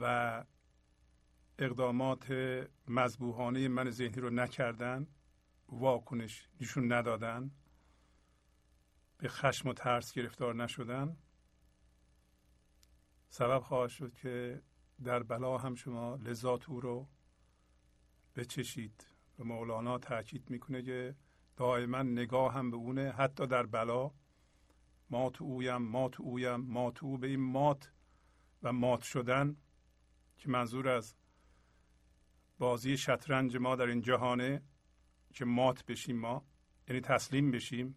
و 0.00 0.44
اقدامات 1.58 2.30
مذبوحانه 2.88 3.68
من 3.68 3.90
ذهنی 3.90 4.20
رو 4.20 4.30
نکردن 4.30 5.06
واکنش 5.68 6.48
نشون 6.60 6.92
ندادن 6.92 7.50
به 9.18 9.28
خشم 9.28 9.68
و 9.68 9.72
ترس 9.72 10.12
گرفتار 10.12 10.54
نشدن. 10.54 11.16
سبب 13.28 13.58
خواهد 13.58 13.90
شد 13.90 14.14
که 14.14 14.62
در 15.04 15.22
بلا 15.22 15.58
هم 15.58 15.74
شما 15.74 16.16
لذات 16.16 16.68
او 16.68 16.80
رو 16.80 17.08
بچشید 18.36 19.06
و 19.38 19.44
مولانا 19.44 19.98
تاکید 19.98 20.50
می‌کنه 20.50 20.82
که 20.82 21.14
دائما 21.56 22.02
نگاه 22.02 22.54
هم 22.54 22.70
به 22.70 22.76
اونه 22.76 23.10
حتی 23.10 23.46
در 23.46 23.66
بلا. 23.66 24.10
مات 25.10 25.42
اویم 25.42 25.76
مات 25.76 26.20
اویم 26.20 26.56
مات 26.56 27.04
او 27.04 27.18
به 27.18 27.26
این 27.26 27.40
مات 27.40 27.92
و 28.62 28.72
مات 28.72 29.02
شدن 29.02 29.56
که 30.36 30.50
منظور 30.50 30.88
از 30.88 31.14
بازی 32.58 32.96
شطرنج 32.96 33.56
ما 33.56 33.76
در 33.76 33.86
این 33.86 34.00
جهانه 34.00 34.62
که 35.32 35.44
مات 35.44 35.84
بشیم 35.84 36.18
ما 36.18 36.46
یعنی 36.88 37.00
تسلیم 37.00 37.50
بشیم. 37.50 37.96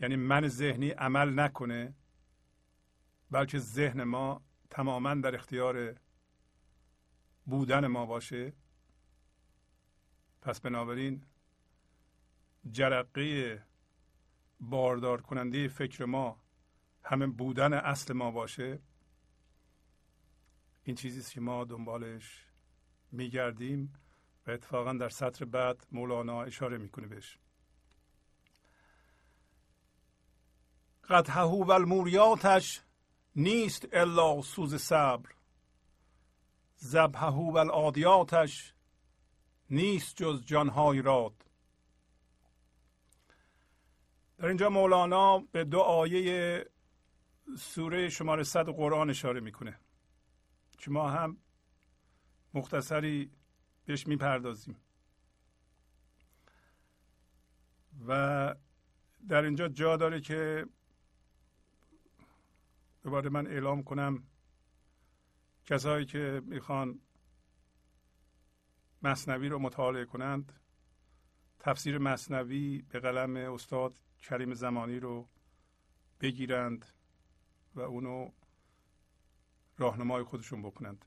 یعنی 0.00 0.16
من 0.16 0.48
ذهنی 0.48 0.90
عمل 0.90 1.40
نکنه 1.40 1.94
بلکه 3.30 3.58
ذهن 3.58 4.04
ما 4.04 4.44
تماما 4.70 5.14
در 5.14 5.34
اختیار 5.34 5.94
بودن 7.46 7.86
ما 7.86 8.06
باشه. 8.06 8.52
پس 10.42 10.60
بنابراین 10.60 11.24
جرقه 12.70 13.62
باردار 14.60 15.22
کننده 15.22 15.68
فکر 15.68 16.04
ما 16.04 16.40
همه 17.02 17.26
بودن 17.26 17.72
اصل 17.72 18.14
ما 18.14 18.30
باشه؟ 18.30 18.78
این 20.84 20.96
چیزی 20.96 21.34
که 21.34 21.40
ما 21.40 21.64
دنبالش 21.64 22.46
میگردیم 23.12 23.92
و 24.46 24.50
اتفاقا 24.50 24.92
در 24.92 25.08
سطر 25.08 25.44
بعد 25.44 25.86
مولانا 25.92 26.42
اشاره 26.42 26.78
می‌کنه 26.78 27.06
بهش. 27.06 27.38
قد 31.08 31.28
و 31.28 31.72
الموریاتش 31.72 32.82
نیست 33.36 33.88
الا 33.92 34.42
سوز 34.42 34.74
صبر. 34.74 35.30
زبهه 36.76 37.34
و 37.34 37.56
العادیاتش 37.56 38.74
نیست 39.70 40.16
جز 40.16 40.44
جانهای 40.44 41.02
راد. 41.02 41.44
در 44.38 44.46
اینجا 44.46 44.70
مولانا 44.70 45.38
به 45.38 45.64
دو 45.64 45.80
آیه 45.80 46.66
سوره 47.58 48.08
شماره 48.08 48.42
صد 48.42 48.68
قرآن 48.68 49.10
اشاره 49.10 49.40
می‌کنه. 49.40 49.78
که 50.78 50.90
ما 50.90 51.10
هم 51.10 51.36
مختصری 52.54 53.30
بهش 53.84 54.06
می‌پردازیم. 54.06 54.76
و 58.06 58.54
در 59.28 59.42
اینجا 59.42 59.68
جا 59.68 59.96
داره 59.96 60.20
که 60.20 60.66
دوباره 63.02 63.30
من 63.30 63.46
اعلام 63.46 63.82
کنم 63.82 64.22
کسایی 65.66 66.06
که 66.06 66.42
می‌خوان 66.44 67.00
مصنوی 69.02 69.48
رو 69.48 69.58
مطالعه 69.58 70.04
کنند. 70.04 70.52
تفسیر 71.58 71.98
مصنوی 71.98 72.82
به 72.82 73.00
قلم 73.00 73.36
استاد 73.36 73.94
کریم 74.24 74.54
زمانی 74.54 75.00
رو 75.00 75.28
بگیرند 76.20 76.86
و 77.74 77.80
اونو 77.80 78.30
راهنمای 79.78 80.22
خودشون 80.22 80.62
بکنند. 80.62 81.04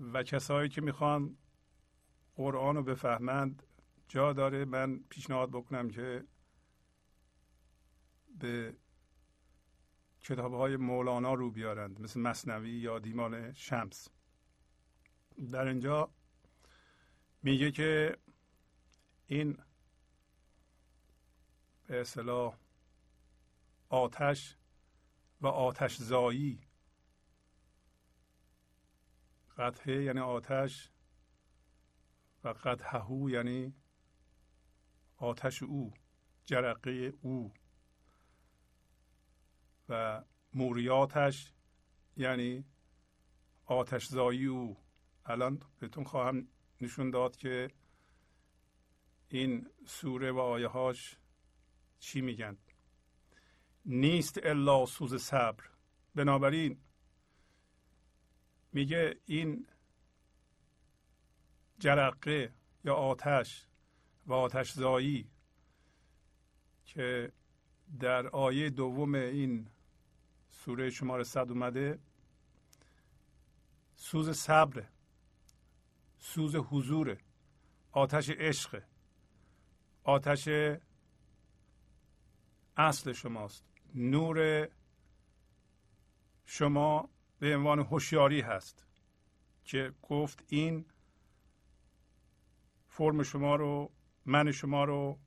و 0.00 0.22
کسایی 0.22 0.68
که 0.68 0.80
می‌خوان 0.80 1.36
قرآن 2.34 2.76
رو 2.76 2.82
بفهمند 2.82 3.62
جا 4.08 4.32
داره 4.32 4.64
من 4.64 4.98
پیشنهاد 5.08 5.50
بکنم 5.50 5.90
که 5.90 6.24
به 8.38 8.76
کتاب 10.22 10.54
های 10.54 10.76
مولانا 10.76 11.34
رو 11.34 11.50
بیارند 11.50 12.00
مثل 12.00 12.20
مصنوی 12.20 12.70
یا 12.70 12.98
دیمان 12.98 13.52
شمس. 13.52 14.08
در 15.52 15.66
اینجا 15.66 16.10
میگه 17.42 17.70
که 17.70 18.18
این 19.26 19.58
به 21.92 22.00
اصطلاح 22.00 22.58
آتش 23.88 24.56
و 25.40 25.46
آتش 25.46 25.96
زایی 25.96 26.60
قطعه 29.56 30.02
یعنی 30.04 30.20
آتش 30.20 30.90
و 32.44 32.48
قطعهو 32.48 33.30
یعنی 33.30 33.74
آتش 35.16 35.62
او 35.62 35.94
جرقه 36.44 37.12
او. 37.20 37.52
و 39.88 40.24
موریاتش 40.54 41.52
یعنی 42.16 42.64
آتش 43.64 44.06
زایی 44.06 44.46
او. 44.46 44.76
الان 45.26 45.62
بهتون 45.78 46.04
خواهم 46.04 46.48
نشون 46.80 47.10
داد 47.10 47.36
که 47.36 47.70
این 49.28 49.70
سوره 49.86 50.32
و 50.32 50.38
آیه 50.38 50.68
هاش 50.68 51.21
چی 52.02 52.20
میگن؟ 52.20 52.56
نیست 53.84 54.38
الا 54.42 54.86
سوز 54.86 55.14
صبر. 55.14 55.64
بنابراین 56.14 56.80
میگه 58.72 59.16
این 59.26 59.66
جرقه 61.78 62.54
یا 62.84 62.94
آتش 62.94 63.66
و 64.26 64.32
آتش 64.32 64.72
زایی 64.72 65.30
که 66.84 67.32
در 68.00 68.26
آیه 68.26 68.70
دوم 68.70 69.14
این 69.14 69.68
سوره 70.50 70.90
شماره 70.90 71.24
صد 71.24 71.50
اومده 71.50 71.98
سوز 73.94 74.30
صبر 74.30 74.84
سوز 76.18 76.56
حضور 76.56 77.18
آتش 77.92 78.30
عشق 78.30 78.82
آتش 80.04 80.48
اصل 82.82 83.12
شماست. 83.12 83.64
نور 83.94 84.68
شما 86.44 87.08
به 87.38 87.56
عنوان 87.56 87.78
هوشیاری 87.78 88.40
هست 88.40 88.86
که 89.64 89.94
گفت 90.02 90.44
این 90.48 90.84
فرم 92.86 93.22
شما 93.22 93.56
رو 93.56 93.92
من 94.24 94.52
شما 94.52 94.84
رو 94.84 95.18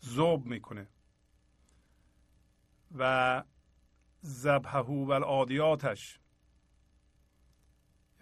زوب 0.00 0.46
می‌کنه. 0.46 0.88
و 2.98 3.44
زبهه 4.20 4.80
و 4.80 5.10
العادیاتش 5.10 6.20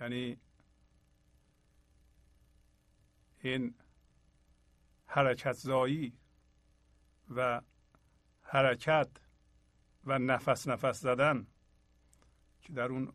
یعنی 0.01 0.37
این 3.41 3.75
حرکت 5.07 5.53
زایی 5.53 6.19
و 7.31 7.63
حرکت 8.51 9.09
و 10.05 10.19
نفس 10.19 10.69
نفس 10.69 11.01
زدن 11.01 11.47
که 12.61 12.73
در 12.73 12.85
اون 12.85 13.13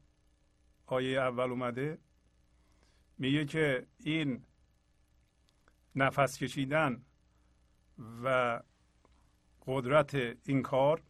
آیه 0.85 1.21
اول 1.21 1.49
اومده 1.49 1.97
میگه 3.17 3.45
که 3.45 3.87
این 3.99 4.45
نفس 5.95 6.37
کشیدن 6.37 7.05
و 8.23 8.59
قدرت 9.65 10.15
این 10.45 10.61
کار 10.61 11.03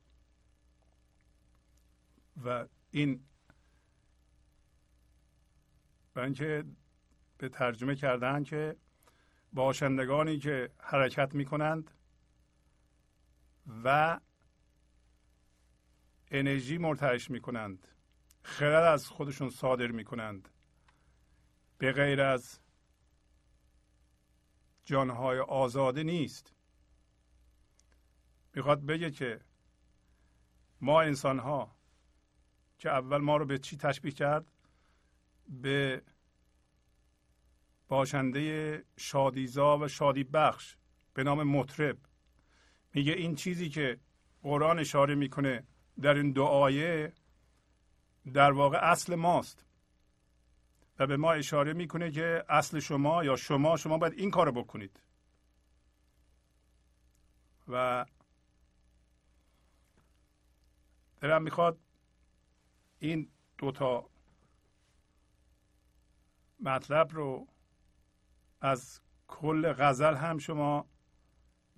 و 2.45 2.65
این 2.91 3.23
و 6.15 6.19
اینکه 6.19 6.63
به 7.37 7.49
ترجمه 7.49 7.95
کردن 7.95 8.43
که 8.43 8.75
باشندگانی 9.53 10.39
که 10.39 10.69
حرکت 10.79 11.35
می 11.35 11.45
کنند 11.45 11.91
و 13.83 14.19
انرژی 16.31 16.77
مرتعش 16.77 17.29
می 17.31 17.41
کنند 17.41 17.87
خرد 18.43 18.83
از 18.83 19.07
خودشون 19.07 19.49
صادر 19.49 19.87
می 19.87 20.03
کنند 20.03 20.49
به 21.77 21.91
غیر 21.91 22.21
از 22.21 22.59
جانهای 24.85 25.39
آزاده 25.39 26.03
نیست. 26.03 26.53
می‌خواد 28.55 28.85
بگه 28.85 29.11
که 29.11 29.41
ما 30.81 31.01
انسان 31.01 31.39
ها 31.39 31.75
که 32.77 32.89
اول 32.89 33.17
ما 33.17 33.37
رو 33.37 33.45
به 33.45 33.57
چی 33.57 33.77
تشبیه 33.77 34.11
کرد؟ 34.11 34.45
به 35.47 36.03
باشنده 37.87 38.85
شادیزا 38.97 39.77
و 39.77 39.87
شادی 39.87 40.23
بخش 40.23 40.77
به 41.13 41.23
نام 41.23 41.43
مطرب. 41.43 41.97
میگه 42.93 43.13
این 43.13 43.35
چیزی 43.35 43.69
که 43.69 43.99
قرآن 44.41 44.79
اشاره 44.79 45.15
می‌کنه 45.15 45.63
در 46.01 46.13
این 46.13 46.31
دو 46.31 46.43
آیه 46.43 47.13
در 48.33 48.51
واقع 48.51 48.77
اصل 48.77 49.15
ماست. 49.15 49.65
و 50.99 51.07
به 51.07 51.17
ما 51.17 51.33
اشاره 51.33 51.73
می‌کنه 51.73 52.11
که 52.11 52.45
اصل 52.49 52.79
شما 52.79 53.23
یا 53.23 53.35
شما 53.35 53.77
شما 53.77 53.97
باید 53.97 54.13
این 54.13 54.31
کارو 54.31 54.51
بکنید. 54.51 54.99
و 57.67 58.05
دلم 61.21 61.43
می‌خواد 61.43 61.79
این 62.99 63.29
دوتا 63.57 64.09
مطلب 66.59 67.11
رو 67.11 67.47
از 68.61 69.01
کل 69.27 69.73
غزل 69.73 70.15
هم 70.15 70.37
شما 70.37 70.85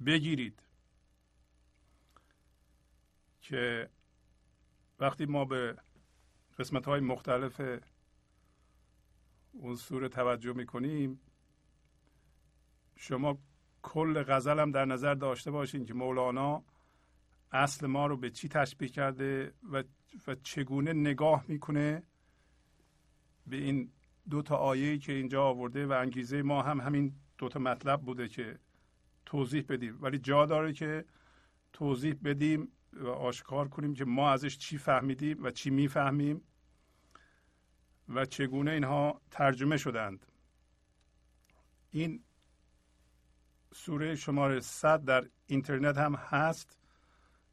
بگیرید. 0.06 0.65
که 3.50 3.90
وقتی 5.00 5.26
ما 5.26 5.46
به 5.46 5.78
قسمت 6.60 6.86
های 6.86 7.00
مختلف 7.00 7.62
سوره 9.78 10.10
توجه 10.10 10.54
می‌کنیم 10.54 11.20
شما 12.96 13.38
کل 13.82 14.24
غزل 14.24 14.60
هم 14.60 14.72
در 14.72 14.86
نظر 14.86 15.14
داشته 15.14 15.52
باشین 15.52 15.86
که 15.86 15.94
مولانا 15.94 16.64
اصل 17.52 17.88
ما 17.88 18.08
رو 18.08 18.18
به 18.18 18.30
چی 18.30 18.50
تشبیه 18.50 18.90
کرده 18.90 19.54
و, 19.72 19.84
و 20.28 20.36
چگونه 20.36 20.94
نگاه 20.94 21.46
می‌کنه 21.48 22.04
به 23.48 23.56
این 23.56 23.92
دو 24.30 24.42
تا 24.42 24.56
آیه 24.56 24.98
که 24.98 25.14
اینجا 25.14 25.44
آورده 25.44 25.86
و 25.86 25.92
انگیزه 25.92 26.42
ما 26.42 26.62
هم 26.62 26.82
همین 26.82 27.14
دو 27.38 27.50
تا 27.50 27.60
مطلب 27.60 28.02
بوده 28.02 28.28
که 28.28 28.60
توضیح 29.26 29.66
بدیم. 29.70 29.98
ولی 30.02 30.18
جا 30.18 30.46
داره 30.46 30.74
که 30.74 31.06
توضیح 31.74 32.16
بدیم 32.24 32.72
و 32.96 33.08
آشکار 33.08 33.68
کنیم 33.68 33.94
که 33.94 34.06
ما 34.06 34.32
ازش 34.32 34.58
چی 34.58 34.78
فهمیدیم 34.78 35.44
و 35.44 35.52
چی 35.52 35.70
می‌فهمیم 35.70 36.42
و 38.10 38.26
چگونه 38.26 38.72
اینها 38.72 39.22
ترجمه 39.32 39.78
شدند 39.78 40.26
این 41.92 42.24
سوره 43.74 44.16
شماره 44.16 44.60
100 44.60 45.06
در 45.06 45.30
اینترنت 45.46 45.98
هم 45.98 46.16
هست 46.16 46.78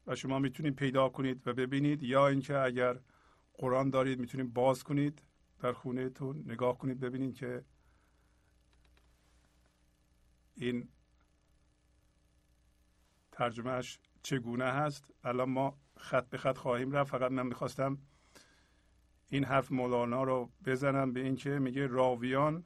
و 0.07 0.15
شما 0.15 0.39
می‌تونید 0.39 0.75
پیدا 0.75 1.09
کنید 1.09 1.47
و 1.47 1.53
ببینید 1.53 2.03
یا 2.03 2.27
اینکه 2.27 2.57
اگر 2.57 2.99
قرآن 3.53 3.89
دارید 3.89 4.19
می‌تونید 4.19 4.53
باز 4.53 4.83
کنید 4.83 5.23
در 5.59 5.73
خونه 5.73 6.09
تون 6.09 6.43
نگاه 6.45 6.77
کنید 6.77 6.99
ببینید 6.99 7.35
که 7.35 7.65
این 10.55 10.89
ترجمهش 13.31 13.99
چگونه 14.23 14.65
هست؟ 14.65 15.11
الان 15.23 15.49
ما 15.49 15.77
خط 15.97 16.29
به 16.29 16.37
خط 16.37 16.57
خواهیم 16.57 16.91
رفت. 16.91 17.11
فقط 17.11 17.31
من 17.31 17.47
می‌خواستم 17.47 17.97
این 19.29 19.43
حرف 19.43 19.71
مولانا 19.71 20.23
رو 20.23 20.49
بزنم 20.65 21.13
به 21.13 21.19
اینکه 21.19 21.49
میگه 21.49 21.87
راویان 21.87 22.63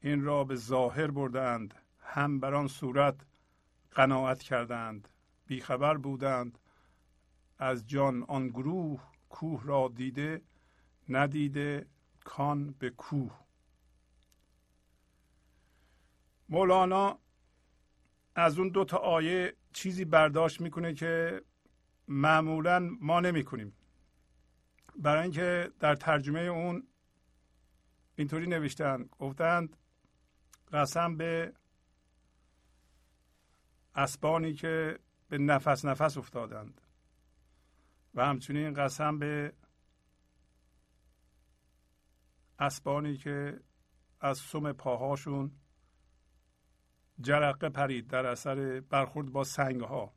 این 0.00 0.22
را 0.22 0.44
به 0.44 0.56
ظاهر 0.56 1.10
بردند 1.10 1.74
هم 2.00 2.40
بر 2.40 2.54
آن 2.54 2.68
صورت 2.68 3.26
قناعت 3.90 4.42
کردند 4.42 5.08
بیخبر 5.46 5.96
بودند. 5.96 6.58
از 7.58 7.86
جان 7.88 8.22
آن 8.22 8.48
گروه 8.48 9.02
کوه 9.28 9.62
را 9.64 9.92
دیده 9.94 10.42
ندیده 11.08 11.86
کان 12.24 12.74
به 12.78 12.90
کوه. 12.90 13.40
مولانا 16.48 17.18
از 18.34 18.58
اون 18.58 18.68
دو 18.68 18.84
تا 18.84 18.96
آیه 18.96 19.56
چیزی 19.72 20.04
برداشت 20.04 20.60
می‌کنه 20.60 20.94
که 20.94 21.42
معمولا 22.08 22.78
ما 23.00 23.20
نمی‌کنیم. 23.20 23.72
برای 24.96 25.22
اینکه 25.22 25.70
در 25.80 25.94
ترجمه 25.94 26.40
اون 26.40 26.86
اینطوری 28.16 28.46
نوشتن 28.46 29.08
گفتند 29.18 29.76
قسم 30.72 31.16
به 31.16 31.52
اسبانی 33.94 34.54
که 34.54 34.98
به 35.28 35.38
نفس 35.38 35.84
نفس 35.84 36.16
افتادند 36.16 36.80
و 38.14 38.26
همچنین 38.26 38.74
قسم 38.74 39.18
به 39.18 39.52
اسبانی 42.58 43.16
که 43.16 43.60
از 44.20 44.38
سم 44.38 44.72
پاهاشون 44.72 45.52
جرقه 47.22 47.68
پرید 47.68 48.06
در 48.08 48.26
اثر 48.26 48.80
برخورد 48.80 49.32
با 49.32 49.44
سنگ 49.44 49.80
ها 49.80 50.12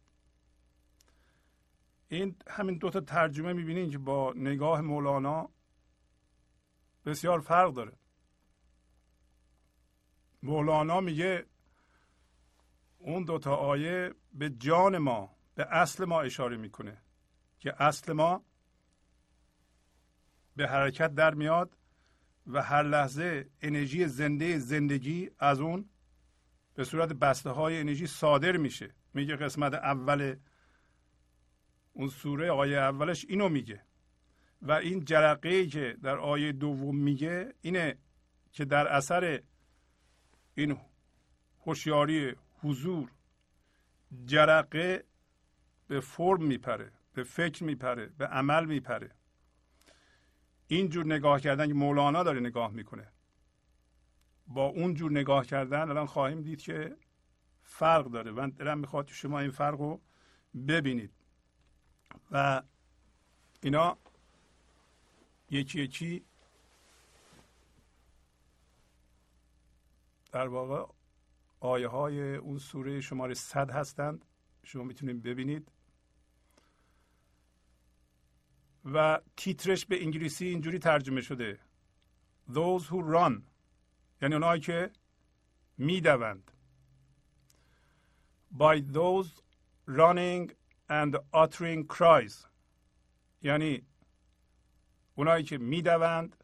این 2.08 2.36
همین 2.48 2.78
دوتا 2.78 3.00
ترجمه 3.00 3.54
می‌بینید 3.54 3.92
که 3.92 3.98
با 3.98 4.34
نگاه 4.36 4.82
مولانا 4.82 5.50
بسیار 7.06 7.40
فرق 7.40 7.74
داره. 7.74 7.94
مولانا 10.44 11.02
میگه 11.02 11.46
اون 12.98 13.24
دوتا 13.24 13.56
آیه 13.56 14.14
به 14.34 14.50
جان 14.50 14.98
ما 14.98 15.36
به 15.56 15.68
اصل 15.70 16.06
ما 16.06 16.22
اشاره 16.22 16.58
می‌کنه 16.58 16.98
که 17.60 17.84
اصل 17.84 18.14
ما 18.14 18.44
به 20.56 20.68
حرکت 20.68 21.16
در 21.16 21.34
میاد 21.34 21.78
و 22.48 22.62
هر 22.62 22.84
لحظه 22.84 23.50
انرژی 23.62 24.08
زنده 24.08 24.58
زندگی 24.60 25.32
از 25.40 25.60
اون 25.60 25.90
به 26.76 26.84
صورت 26.84 27.14
بسته 27.14 27.50
های 27.50 27.80
انرژی 27.80 28.08
صادر 28.08 28.58
میشه. 28.58 28.94
میگه 29.14 29.36
قسمت 29.36 29.74
اول 29.74 30.36
اون 31.94 32.08
سوره 32.08 32.52
آیه 32.52 32.78
اولش 32.78 33.26
اینو 33.30 33.50
میگه. 33.50 33.82
و 34.62 34.72
این 34.72 35.06
جرقه 35.06 35.50
ای 35.50 35.68
که 35.68 35.98
در 36.04 36.18
آیه 36.18 36.52
دوم 36.52 36.96
میگه 36.96 37.54
اینه 37.62 37.98
که 38.52 38.66
در 38.66 38.88
اثر 38.88 39.42
این 40.56 40.78
هوشیاری 41.66 42.36
حضور 42.62 43.12
جرقه 44.26 45.04
به 45.88 46.00
فرم 46.00 46.44
میپره 46.44 46.92
به 47.14 47.24
فکر 47.24 47.64
میپره 47.64 48.06
به 48.06 48.28
عمل 48.28 48.66
میپره. 48.66 49.12
اینجور 50.68 51.06
نگاه 51.06 51.40
کردن 51.40 51.68
که 51.68 51.74
مولانا 51.74 52.24
داره 52.24 52.40
نگاه 52.40 52.72
می‌کنه. 52.72 53.08
با 54.48 54.66
اون 54.66 54.94
جور 54.94 55.12
نگاه 55.12 55.46
کردن 55.46 55.90
الان 55.90 56.06
خواهیم 56.06 56.42
دید 56.42 56.62
که 56.62 56.98
فرق 57.64 58.06
داره. 58.06 58.32
من 58.32 58.50
دلم 58.50 58.80
می‌خواد 58.80 59.08
شما 59.08 59.40
این 59.40 59.52
فرق 59.52 59.80
رو 59.80 60.02
ببینید. 60.68 61.12
و 62.32 62.64
اینا 63.62 63.98
یکی 65.50 65.82
یکی 65.82 66.26
در 70.32 70.48
واقع 70.48 70.94
آیه 71.60 71.88
های 71.88 72.36
اون 72.36 72.58
سوره 72.58 73.02
شماره 73.02 73.34
صد 73.34 73.72
هستند. 73.72 74.26
شما 74.64 74.84
می‌تونید 74.84 75.24
ببینید. 75.24 75.72
و 78.86 79.22
تیترش 79.38 79.86
به 79.86 80.04
انگلیسی 80.04 80.46
اینجوری 80.48 80.80
ترجمه 80.80 81.22
شده. 81.22 81.60
Those 82.50 82.84
who 82.84 83.02
run 83.14 83.55
یعنی 84.26 84.36
اونایی 84.36 84.62
که 84.62 84.92
می‌دوند. 85.78 86.52
By 88.58 88.82
those 88.94 89.30
running 89.88 90.52
and 90.90 91.16
uttering 91.34 91.86
cries. 91.98 92.48
یعنی 93.42 93.86
اونایی 95.16 95.44
که 95.44 95.58
می‌دوند 95.58 96.36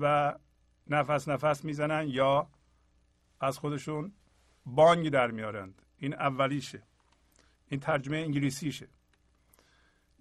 و 0.00 0.34
نفس 0.86 1.28
نفس 1.28 1.64
می‌زنن 1.64 2.08
یا 2.08 2.50
از 3.40 3.58
خودشون 3.58 4.12
بانگ 4.66 5.08
در 5.08 5.30
میارند 5.30 5.82
این 5.96 6.14
اولیشه. 6.14 6.82
این 7.68 7.80
ترجمه 7.80 8.16
انگلیسیشه. 8.16 8.88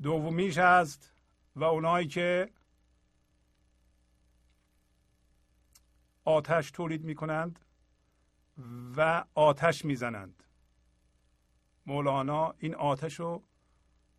دومیش 0.02 0.58
هست 0.58 1.14
و 1.56 1.64
اونایی 1.64 2.08
که 2.08 2.50
آتش 6.30 6.72
تولید 6.72 7.04
می 7.04 7.16
کنند 7.16 7.60
و 8.98 9.26
آتش 9.36 9.86
می‌زنند. 9.86 10.44
مولانا 11.86 12.56
این 12.58 12.76
آتش 12.76 13.20
رو 13.20 13.44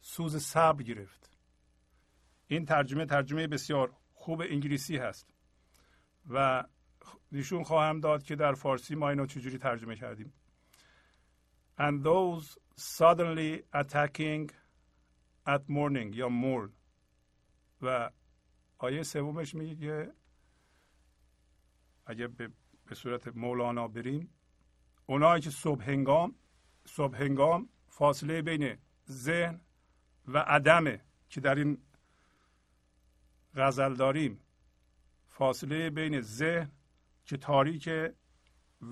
سوز 0.01 0.37
صبر 0.37 0.83
گرفت. 0.83 1.31
این 2.47 2.65
ترجمه 2.65 3.07
ترجمه 3.07 3.47
بسیار 3.47 3.93
خوب 4.13 4.41
انگلیسی 4.41 4.97
هست 4.97 5.35
و 6.31 6.65
نشون 7.33 7.63
خواهم 7.63 8.01
داد 8.01 8.23
که 8.23 8.37
در 8.37 8.55
فارسی 8.55 8.95
ما 8.95 9.11
اینو 9.11 9.27
چجوری 9.27 9.59
ترجمه 9.59 9.97
کردیم. 9.97 10.33
And 11.79 12.05
those 12.05 12.59
suddenly 12.77 13.63
attacking 13.81 14.51
at 15.47 15.63
morning 15.69 16.17
یا 16.17 16.29
morn. 16.29 16.71
و 17.83 18.11
آیه 18.79 19.03
سومش 19.03 19.55
میگه 19.55 20.13
اگه 22.11 22.29
به, 22.29 22.51
به 22.87 22.95
صورت 22.95 23.29
مولانا 23.29 23.89
بریم 23.89 24.31
اونایی 25.07 25.43
که 25.43 25.51
صبح 25.51 25.85
هنگام 25.85 26.35
صبح 26.85 27.23
هنگام 27.23 27.69
فاصله 27.89 28.43
بین 28.43 28.79
ذهن 29.11 29.61
و 30.27 30.39
عدمه 30.39 31.01
که 31.29 31.41
در 31.41 31.55
این 31.55 31.79
غزل 33.55 33.95
داریم 33.95 34.41
فاصله 35.29 35.91
بین 35.91 36.21
ذهن 36.21 36.71
که 37.25 37.37
تاریک 37.37 37.89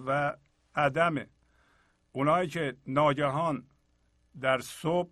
و 0.06 0.36
عدمه 0.74 1.28
اونایی 2.12 2.48
که 2.48 2.76
ناگهان 2.86 3.66
در 4.40 4.60
صبح 4.60 5.10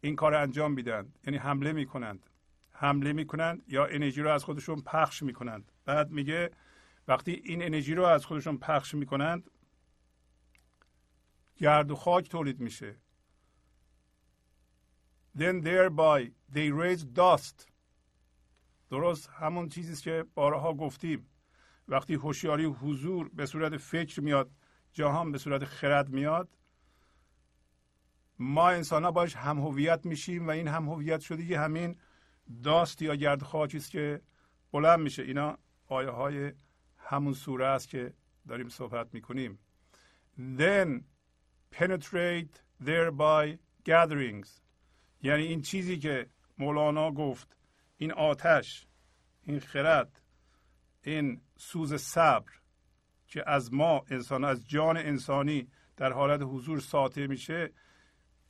این 0.00 0.16
کار 0.16 0.34
انجام 0.34 0.72
میدن 0.72 1.12
یعنی 1.26 1.36
حمله 1.36 1.72
می‌کنند. 1.72 2.27
حمله 2.80 3.12
می‌کنند 3.12 3.64
یا 3.68 3.86
انرژی 3.86 4.22
رو 4.22 4.30
از 4.30 4.44
خودشون 4.44 4.82
پخش 4.82 5.22
می‌کنند. 5.22 5.72
بعد 5.84 6.10
میگه 6.10 6.50
وقتی 7.08 7.32
این 7.44 7.62
انرژی 7.62 7.94
رو 7.94 8.04
از 8.04 8.26
خودشون 8.26 8.58
پخش 8.58 8.94
می‌کنند 8.94 9.50
گرد 11.56 11.90
و 11.90 11.94
خاک 11.94 12.28
تولید 12.28 12.60
میشه. 12.60 12.96
Then 15.38 15.62
thereby 15.64 16.32
they 16.54 16.70
raise 16.72 17.04
dust. 17.16 17.66
درست 18.90 19.28
همون 19.28 19.68
چیزی 19.68 20.02
که 20.02 20.24
بارها 20.34 20.74
گفتیم. 20.74 21.26
وقتی 21.88 22.14
هوشیاری 22.14 22.64
حضور 22.64 23.28
به 23.28 23.46
صورت 23.46 23.76
فکر 23.76 24.20
میاد 24.20 24.50
جهان 24.92 25.32
به 25.32 25.38
صورت 25.38 25.64
خرد 25.64 26.08
میاد 26.08 26.58
ما 28.38 28.68
انسان 28.68 29.04
ها 29.04 29.10
باش 29.10 29.36
هم 29.36 29.58
هویت 29.58 30.06
میشیم 30.06 30.46
و 30.46 30.50
این 30.50 30.68
هم 30.68 30.88
هویت 30.88 31.20
شده 31.20 31.60
همین 31.60 31.96
داست 32.62 33.02
یا 33.02 33.14
گرد 33.14 33.42
خاکی 33.42 33.76
است 33.76 33.90
که 33.90 34.20
بلند 34.72 35.00
میشه. 35.00 35.22
اینا 35.22 35.58
آیه 35.86 36.10
های 36.10 36.52
همون 36.98 37.32
سوره 37.32 37.66
است 37.66 37.88
که 37.88 38.14
داریم 38.48 38.68
صحبت 38.68 39.14
می‌کنیم. 39.14 39.58
Then 40.38 41.02
penetrate 41.74 42.82
thereby 42.84 43.58
gatherings. 43.88 44.48
یعنی 45.22 45.42
این 45.42 45.62
چیزی 45.62 45.98
که 45.98 46.26
مولانا 46.58 47.10
گفت 47.10 47.56
این 47.96 48.12
آتش 48.12 48.86
این 49.42 49.60
خرد 49.60 50.22
این 51.02 51.40
سوز 51.56 51.94
صبر 51.94 52.52
که 53.26 53.50
از 53.50 53.72
ما 53.72 54.04
انسان 54.10 54.44
از 54.44 54.68
جان 54.68 54.96
انسانی 54.96 55.68
در 55.96 56.12
حالت 56.12 56.42
حضور 56.42 56.80
ساطع 56.80 57.26
میشه 57.26 57.72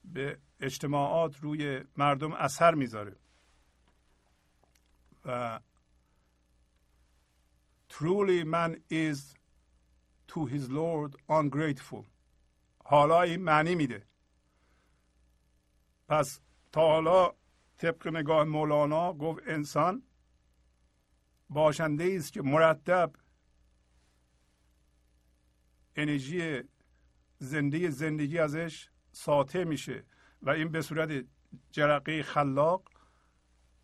به 0.04 0.38
اجتماعات 0.60 1.36
روی 1.40 1.84
مردم 1.96 2.32
اثر 2.32 2.74
می‌ذاره. 2.74 3.16
Truly 7.88 8.44
man 8.44 8.82
is 8.90 9.34
to 10.28 10.46
his 10.46 10.70
lord 10.70 11.16
ungrateful. 11.28 12.04
حالا 12.84 13.22
این 13.22 13.42
معنی 13.42 13.74
میده. 13.74 14.06
پس 16.08 16.40
تا 16.72 16.80
حالا 16.80 17.32
طبق 17.76 18.08
نگاه 18.08 18.44
مولانا 18.44 19.12
گفت 19.12 19.42
انسان 19.46 20.02
باشنده 21.50 22.14
است 22.16 22.32
که 22.32 22.42
مرتب 22.42 23.12
انرژی 25.96 26.62
زنده 27.38 27.90
زندگی 27.90 28.38
ازش 28.38 28.88
ساطع 29.12 29.64
میشه 29.64 30.04
و 30.42 30.50
این 30.50 30.68
به 30.68 30.82
صورت 30.82 31.24
جرقه 31.70 32.22
خلاق 32.22 32.90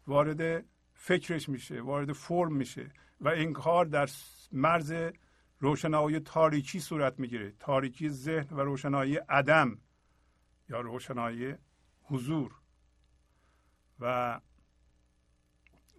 وارد 0.06 0.64
فکرش 1.04 1.48
میشه 1.48 1.80
وارد 1.80 2.12
فرم 2.12 2.52
میشه 2.52 2.90
و 3.20 3.28
این 3.28 3.52
کار 3.52 3.84
در 3.84 4.08
مرز 4.52 4.94
روشنایی 5.58 6.20
تاریکی 6.20 6.80
صورت 6.80 7.20
می‌گیره. 7.20 7.52
تاریکی 7.60 8.08
ذهن 8.08 8.56
و 8.56 8.60
روشنایی 8.60 9.16
عدم 9.16 9.78
یا 10.68 10.80
روشنایی 10.80 11.54
حضور. 12.02 12.52
و 14.00 14.40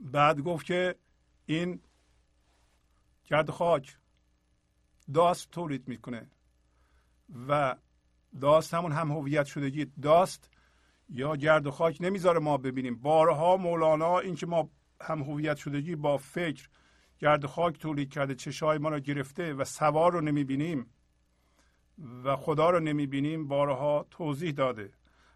بعد 0.02 0.42
گفت 0.42 0.66
که 0.66 0.96
این 1.46 1.80
گرد 3.26 3.52
خاک 3.52 3.98
داست 5.14 5.52
تولید 5.52 5.88
می‌کنه 5.88 6.28
و 7.48 7.76
داست 8.42 8.74
همون 8.74 8.92
هم 8.92 9.12
هویت 9.12 9.46
شدگی 9.46 9.86
داست 9.86 10.50
یا 11.10 11.36
گرد 11.36 11.70
خاک 11.70 11.98
نمی‌ذاره 12.02 12.40
ما 12.40 12.58
ببینیم. 12.58 12.96
بارها 12.96 13.58
مولانا 13.58 14.20
اینکه 14.20 14.46
ما 14.46 14.70
هم 15.02 15.22
هویت 15.22 15.58
شدگی 15.58 15.96
با 15.96 16.18
فکر 16.18 16.70
گرد 17.20 17.46
خاک 17.46 17.80
تولید 17.80 18.10
کرده 18.10 18.36
چشای 18.36 18.78
ما 18.78 18.90
رو 18.90 19.00
گرفته 19.00 19.54
و 19.54 19.64
سوار 19.64 20.14
رو 20.14 20.22
نمی‌بینیم 20.22 20.86
و 22.24 22.36
خدا 22.36 22.70
رو 22.70 22.80
نمی‌بینیم 22.80 23.48
بارها 23.48 24.08
توضیح 24.12 24.52
داده 24.52 24.94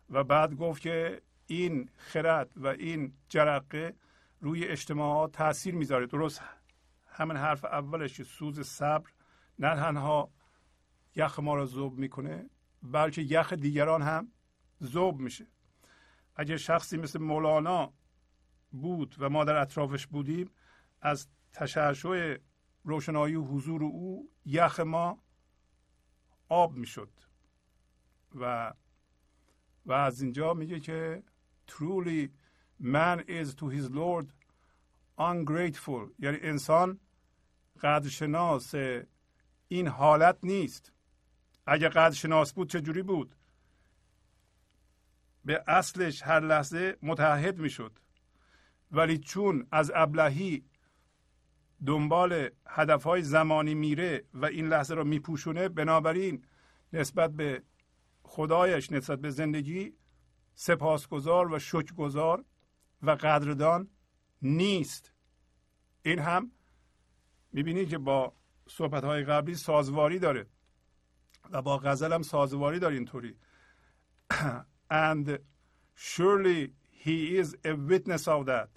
و 0.10 0.24
بعد 0.24 0.56
گفت 0.56 0.82
که 0.82 1.22
این 1.48 1.90
خرد 1.98 2.52
و 2.56 2.68
این 2.68 3.14
جرقه 3.30 3.96
روی 4.42 4.66
اجتماعات 4.66 5.32
تاثیر 5.32 5.76
می‌ذاره. 5.76 6.06
درست 6.06 6.42
همین 7.08 7.38
حرف 7.38 7.66
اولش 7.66 8.18
که 8.18 8.24
سوز 8.24 8.60
صبر 8.60 9.10
نه 9.60 9.76
تنها 9.76 10.32
یخ 11.16 11.40
ما 11.40 11.56
را 11.56 11.66
ذوب 11.66 11.98
می‌کنه 11.98 12.50
بلکه 12.84 13.22
یخ 13.22 13.54
دیگران 13.54 14.02
هم 14.02 14.32
ذوب 14.84 15.20
میشه. 15.20 15.48
اگر 16.36 16.58
شخصی 16.58 16.98
مثل 16.98 17.20
مولانا 17.20 17.94
بود 18.72 19.16
و 19.20 19.30
ما 19.30 19.44
در 19.44 19.56
اطرافش 19.56 20.08
بودیم 20.08 20.52
از 21.02 21.28
تشعشع 21.54 22.38
روشنایی 22.84 23.36
و 23.36 23.44
حضور 23.44 23.84
او 23.84 24.30
یخ 24.46 24.80
ما 24.80 25.24
آب 26.50 26.74
می‌شد. 26.74 27.12
و 28.36 28.74
و 29.86 29.94
از 29.94 30.22
اینجا 30.22 30.54
میگه 30.54 30.80
که 30.80 31.24
truly 31.68 32.30
man 32.82 33.20
is 33.28 33.56
to 33.56 33.66
his 33.66 33.90
lord 33.92 34.28
ungrateful. 35.20 36.12
یعنی 36.20 36.38
انسان 36.42 37.00
قدرشناس 37.82 38.76
این 39.68 39.88
حالت 39.88 40.38
نیست. 40.44 40.94
اگه 41.66 41.90
قدرشناس 41.90 42.54
بود 42.54 42.70
چه 42.70 42.82
جوری 42.82 43.02
بود؟ 43.02 43.36
به 45.46 45.64
اصلش 45.68 46.24
هر 46.24 46.40
لحظه 46.40 46.98
متحد 47.02 47.60
می‌شد. 47.60 48.00
ولی 48.92 49.18
چون 49.18 49.68
از 49.72 49.92
ابلهی 49.96 50.66
دنبال 51.86 52.50
هدفهای 52.68 53.22
زمانی 53.22 53.76
میره 53.76 54.24
و 54.34 54.46
این 54.46 54.68
لحظه 54.68 54.94
رو 54.94 55.04
میپوشونه 55.04 55.70
بنابراین 55.70 56.46
نسبت 56.94 57.32
به 57.32 57.64
خدایش 58.24 58.92
نسبت 58.92 59.20
به 59.20 59.30
زندگی 59.30 59.94
سپاسگزار 60.56 61.54
و 61.54 61.60
شکرگزار 61.60 62.46
و 63.02 63.12
قدردان 63.12 63.90
نیست. 64.42 65.14
این 66.02 66.20
هم 66.20 66.52
می‌بینید 67.52 67.90
که 67.90 67.98
با 67.98 68.34
صحبت 68.68 69.04
های 69.04 69.24
قبلی 69.24 69.56
سازواری 69.56 70.20
داره 70.20 70.48
و 71.52 71.62
با 71.62 71.78
غزل 71.78 72.14
هم 72.14 72.22
سازواری 72.22 72.80
داره 72.80 72.96
اینطوری. 72.96 73.36
And 74.92 75.30
surely 75.96 76.79
he 77.06 77.40
is 77.42 77.50
a 77.66 77.74
witness 77.90 78.28
of 78.28 78.46
that. 78.46 78.70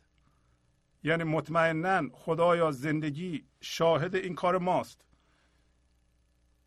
یعنی 1.02 1.24
مطمئنا 1.24 2.08
خدایا 2.12 2.70
زندگی 2.70 3.44
شاهد 3.60 4.14
این 4.14 4.34
کار 4.34 4.58
ماست 4.58 5.04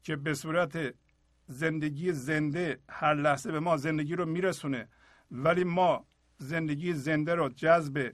که 0.04 0.16
به 0.16 0.34
صورت 0.34 0.96
زندگی 1.48 2.12
زنده 2.12 2.80
هر 2.90 3.14
لحظه 3.14 3.52
به 3.52 3.60
ما 3.60 3.78
زندگی 3.78 4.16
رو 4.16 4.26
میرسونه. 4.26 4.90
ولی 5.32 5.64
ما 5.64 6.06
زندگی 6.38 6.94
زنده 6.94 7.36
رو 7.36 7.50
جذب 7.50 8.14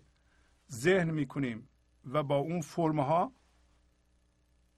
ذهن 0.71 1.11
می‌کنیم 1.11 1.69
و 2.05 2.23
با 2.23 2.37
اون 2.37 2.61
فرمها 2.61 3.33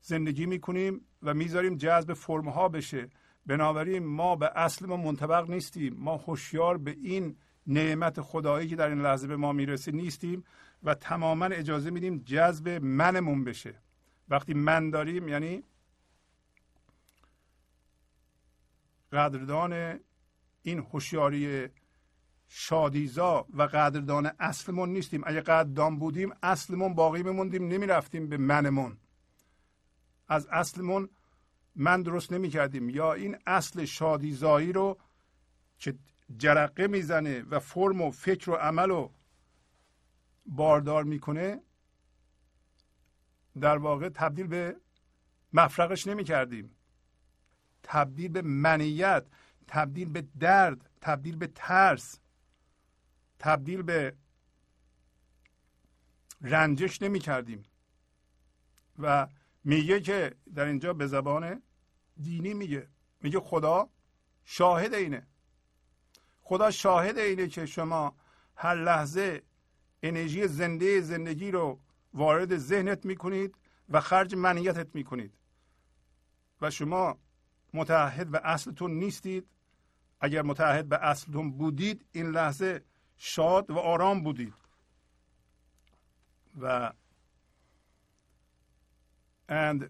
زندگی 0.02 0.45
می‌کنیم 0.45 1.06
و 1.22 1.34
می‌ذاریم 1.34 1.76
جذب 1.77 2.14
فرمها 2.14 2.69
بشه. 2.69 3.10
بنابراین 3.45 4.06
ما 4.06 4.35
به 4.35 4.52
اصل 4.56 4.85
ما 4.85 4.98
منطبق 4.98 5.49
نیستیم. 5.49 5.94
ما 5.98 6.18
هوشیار 6.18 6.77
به 6.77 6.91
این 6.91 7.38
نعمت 7.68 8.22
خدایی 8.22 8.68
که 8.68 8.76
در 8.76 8.90
این 8.90 9.02
لحظه 9.02 9.27
به 9.27 9.35
ما 9.35 9.52
می‌رسه 9.52 9.91
نیستیم 9.91 10.44
و 10.84 10.95
تماما 10.95 11.45
اجازه 11.45 11.90
میدیم 11.90 12.18
جذب 12.18 12.69
منمون 12.69 13.44
بشه. 13.44 13.76
وقتی 14.30 14.53
من 14.53 14.90
داریم 14.90 15.27
یعنی 15.27 15.64
قدردان 19.11 19.99
این 20.61 20.80
هوشیاری 20.80 21.68
شادیزا 22.48 23.45
و 23.53 23.64
قدردان 23.64 24.31
اصلمون 24.40 24.90
نیستیم. 24.90 25.22
اگه 25.26 25.41
قدردان 25.41 25.99
بودیم 25.99 26.34
اصلمون 26.44 26.94
باقی 26.94 27.23
بموندیم 27.23 27.68
نمی‌رفتیم 27.68 28.30
به 28.30 28.38
منمون. 28.38 28.98
از 30.27 30.48
اصلمون 30.52 31.10
من 31.76 32.02
درست 32.02 32.34
نمی 32.34 32.49
کردیم 32.49 32.90
یا 32.90 33.14
این 33.14 33.38
اصل 33.48 33.85
شادیزایی 33.85 34.73
رو 34.73 34.98
که 35.77 35.95
جرقه 36.38 36.88
می‌زنه 36.88 37.42
و 37.42 37.60
فرم 37.60 38.02
و 38.02 38.12
فکر 38.12 38.50
و 38.50 38.54
عمل 38.54 38.90
رو 38.90 39.14
باردار 40.46 41.04
می‌کنه 41.04 41.62
در 43.60 43.78
واقع 43.78 44.10
تبدیل 44.10 44.48
به 44.48 44.76
مفرقش 45.54 46.08
نمی 46.08 46.24
کردیم 46.24 46.76
تبدیل 47.84 48.32
به 48.32 48.42
منیت 48.42 49.26
تبدیل 49.68 50.10
به 50.10 50.22
درد 50.40 50.90
تبدیل 51.02 51.36
به 51.36 51.48
ترس 51.48 52.20
تبدیل 53.40 53.82
به 53.82 54.16
رنجش 56.42 57.02
نمی 57.02 57.20
کردیم 57.20 57.64
و 59.00 59.28
میگه 59.64 60.00
که 60.00 60.36
در 60.56 60.66
اینجا 60.66 60.94
به 60.94 61.08
زبان 61.08 61.62
دینی 62.22 62.54
میگه. 62.54 62.90
میگه 63.22 63.40
خدا 63.40 63.90
شاهد 64.44 64.94
اینه. 64.94 65.28
خدا 66.44 66.72
شاهد 66.72 67.18
اینه 67.18 67.48
که 67.48 67.65
شما 67.65 68.15
هر 68.56 68.76
لحظه 68.76 69.44
انرژی 70.03 70.48
زنده 70.48 71.02
زندگی 71.02 71.52
رو 71.52 71.80
وارد 72.14 72.57
ذهنت 72.57 73.06
می‌کنید 73.06 73.56
و 73.90 74.02
خرج 74.02 74.36
منیتت 74.36 74.95
می‌کنید. 74.95 75.34
و 76.61 76.70
شما 76.70 77.18
متحد 77.74 78.30
به 78.30 78.41
اصلتون 78.44 78.91
نیستید. 78.91 79.48
اگر 80.20 80.41
متحد 80.41 80.90
به 80.90 80.98
اصلتون 80.98 81.52
بودید 81.52 82.06
این 82.11 82.30
لحظه 82.30 82.84
شاد 83.18 83.72
و 83.72 83.78
آرام 83.78 84.24
بودید. 84.24 84.53
و 86.61 86.94
and 89.49 89.90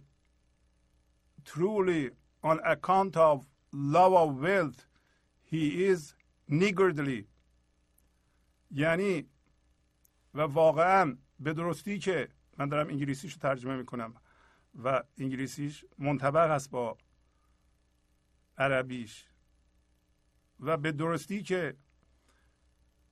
truly 1.45 2.09
on 2.43 2.59
account 2.65 3.15
of 3.17 3.45
love 3.71 4.13
of 4.13 4.29
wealth 4.41 4.85
he 5.43 5.85
is 5.85 6.15
niggardly. 6.61 7.23
یعنی 8.71 9.29
و 10.33 10.41
واقعا 10.41 11.17
به 11.39 11.53
درستی 11.53 11.99
که 11.99 12.29
من 12.57 12.69
دارم 12.69 12.87
انگلیسیش 12.87 13.33
رو 13.33 13.39
ترجمه 13.39 13.75
می‌کنم 13.75 14.15
و 14.83 15.03
انگلیسیش 15.17 15.85
منطبق 15.97 16.51
است 16.51 16.69
با 16.69 16.97
عربیش 18.57 19.27
و 20.59 20.77
به 20.77 20.91
درستی 20.91 21.43
که 21.43 21.77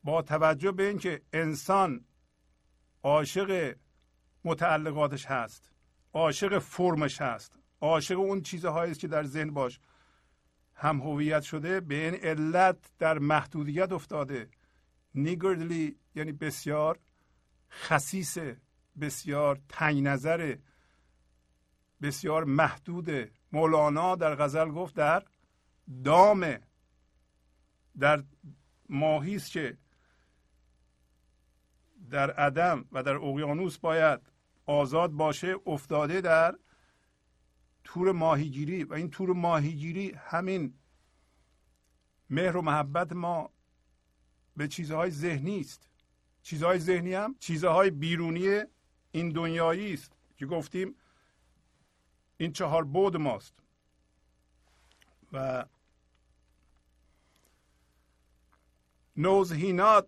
با 0.04 0.22
توجه 0.22 0.72
به 0.72 0.88
اینکه 0.88 1.22
انسان 1.34 2.06
عاشق 3.04 3.76
متعلقاتش 4.44 5.26
هست 5.26 5.72
عاشق 6.14 6.60
فرمش 6.60 7.22
هست 7.22 7.60
عاشق 7.82 8.20
اون 8.20 8.42
چیزهایی 8.42 8.92
است 8.92 9.00
که 9.00 9.08
در 9.08 9.24
ذهن 9.24 9.52
باش 9.52 9.80
هم 10.82 11.02
هویت 11.02 11.42
شده 11.42 11.80
به 11.80 11.96
این 11.96 12.16
علت 12.16 12.78
در 13.00 13.20
محدودیت 13.20 13.92
افتاده. 13.92 14.50
نیگردلی 15.16 15.96
یعنی 16.16 16.32
بسیار 16.32 17.00
خصیص 17.72 18.38
بسیار 19.02 19.60
تنگ 19.70 20.04
نظر 20.04 20.56
بسیار 22.02 22.44
محدود. 22.44 23.32
مولانا 23.52 24.16
در 24.16 24.36
غزل 24.36 24.70
گفت 24.70 24.96
در 24.96 25.24
دام 26.04 26.56
در 28.00 28.24
ماهی 28.90 29.36
است 29.36 29.52
که 29.52 29.78
در 32.10 32.32
عدم 32.32 32.86
و 32.92 33.04
در 33.04 33.16
اقیانوس 33.16 33.78
باید 33.78 34.20
آزاد 34.66 35.12
باشه 35.12 35.56
افتاده 35.66 36.22
در 36.22 36.56
تور 37.84 38.12
ماهیگیری 38.12 38.84
و 38.84 38.94
این 38.94 39.10
تور 39.10 39.34
ماهیگیری 39.34 40.12
همین 40.12 40.74
مهر 42.30 42.58
و 42.58 42.62
محبت 42.62 43.14
ما 43.14 43.50
به 44.58 44.68
چیزهای 44.68 45.12
ذهنی 45.12 45.60
است. 45.60 45.90
چیزهای 46.42 46.80
ذهنی 46.80 47.14
هم 47.14 47.36
چیزهای 47.40 47.90
بیرونی 47.90 48.62
این 49.12 49.30
دنیایی 49.30 49.94
است 49.94 50.12
که 50.38 50.46
گفتیم 50.46 50.96
این 52.38 52.54
چهار 52.54 52.84
بود 52.84 53.18
ماست. 53.18 53.54
و 55.34 55.66
knows 59.16 59.50
he 59.52 59.72
not 59.74 60.08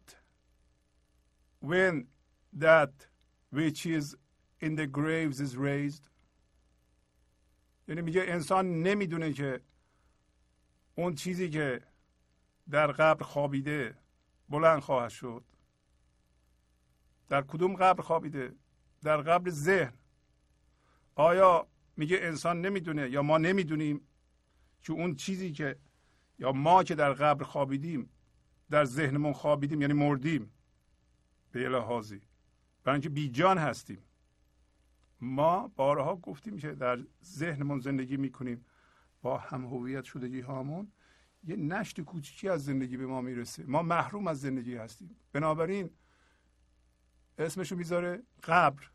when 1.59 2.07
that 2.51 2.91
which 3.51 3.85
is 3.85 4.15
in 4.59 4.75
the 4.75 4.87
graves 4.87 5.39
is 5.39 5.55
raised? 5.55 6.09
یعنی 7.87 8.01
میگه 8.01 8.23
انسان 8.27 8.81
نمی‌دونه 8.83 9.33
که 9.33 9.61
اون 10.95 11.15
چیزی 11.15 11.49
که 11.49 11.81
در 12.69 12.87
قبر 12.87 13.23
خوابیده 13.23 13.95
بلند 14.49 14.79
خواهد 14.79 15.09
شد. 15.09 15.43
در 17.29 17.41
کدوم 17.41 17.75
قبر 17.75 18.01
خوابیده؟ 18.01 18.55
در 19.01 19.17
قبر 19.17 19.49
ذهن. 19.49 19.93
آیا 21.15 21.67
میگه 21.97 22.17
انسان 22.21 22.61
نمی‌دونه 22.61 23.09
یا 23.09 23.21
ما 23.21 23.37
نمی‌دونیم 23.37 24.07
که 24.81 24.93
اون 24.93 25.15
چیزی 25.15 25.51
که 25.51 25.75
یا 26.39 26.51
ما 26.51 26.83
که 26.83 26.95
در 26.95 27.13
قبر 27.13 27.43
خوابیدیم 27.43 28.09
در 28.69 28.85
ذهنمون 28.85 29.33
خوابیدیم 29.33 29.81
یعنی 29.81 29.93
مردیم؟ 29.93 30.51
به 31.51 31.69
لحاظی. 31.69 32.21
برای 32.83 32.95
اینکه 32.95 33.09
بیجان 33.09 33.57
هستیم. 33.57 34.03
ما 35.23 35.67
بارها 35.67 36.15
گفتیم 36.15 36.57
که 36.57 36.71
در 36.71 36.99
ذهنمون 37.23 37.79
زندگی 37.79 38.17
می‌کنیم. 38.17 38.65
با 39.21 39.37
هم 39.37 39.65
هویت 39.65 40.03
شدگی 40.03 40.39
هامون 40.39 40.91
یه 41.43 41.55
نشت 41.55 42.01
کوچیکی 42.01 42.49
از 42.49 42.65
زندگی 42.65 42.97
به 42.97 43.05
ما 43.05 43.21
می‌رسه. 43.21 43.63
ما 43.63 43.81
محروم 43.81 44.27
از 44.27 44.41
زندگی 44.41 44.75
هستیم. 44.75 45.15
بنابراین 45.31 45.89
اسمشو 47.37 47.75
می‌ذاره 47.75 48.23
قبر. 48.43 48.89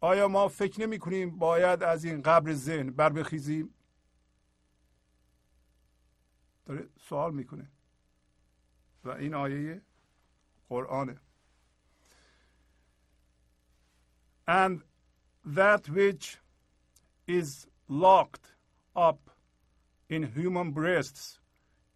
آیا 0.00 0.28
ما 0.28 0.48
فکر 0.48 0.80
نمی 0.80 0.98
کنیم 0.98 1.38
باید 1.38 1.82
از 1.82 2.04
این 2.04 2.22
قبر 2.22 2.52
ذهن 2.52 2.90
بر 2.90 3.10
بخیزیم 3.10 3.74
داره 6.66 6.88
سوال 7.00 7.34
می‌کنه. 7.34 7.70
و 9.04 9.10
این 9.10 9.34
آیه 9.34 9.82
قرآنه. 10.68 11.20
And 14.48 14.87
that 15.44 15.88
which 15.88 16.38
is 17.26 17.66
locked 17.88 18.52
up 18.94 19.30
in 20.08 20.22
human 20.22 20.70
breasts 20.70 21.40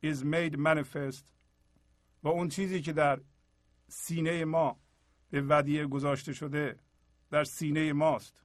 is 0.02 0.24
made 0.24 0.58
manifest. 0.58 1.24
و 2.22 2.28
اون 2.28 2.48
چیزی 2.48 2.82
که 2.82 2.92
در 2.92 3.20
سینه 3.88 4.44
ما 4.44 4.80
به 5.30 5.42
ودیه 5.42 5.86
گذاشته 5.86 6.32
شده 6.32 6.78
در 7.30 7.44
سینه 7.44 7.92
ماست 7.92 8.42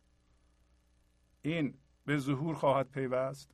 این 1.42 1.78
به 2.06 2.18
ظهور 2.18 2.56
خواهد 2.56 2.90
پیوست؟ 2.92 3.52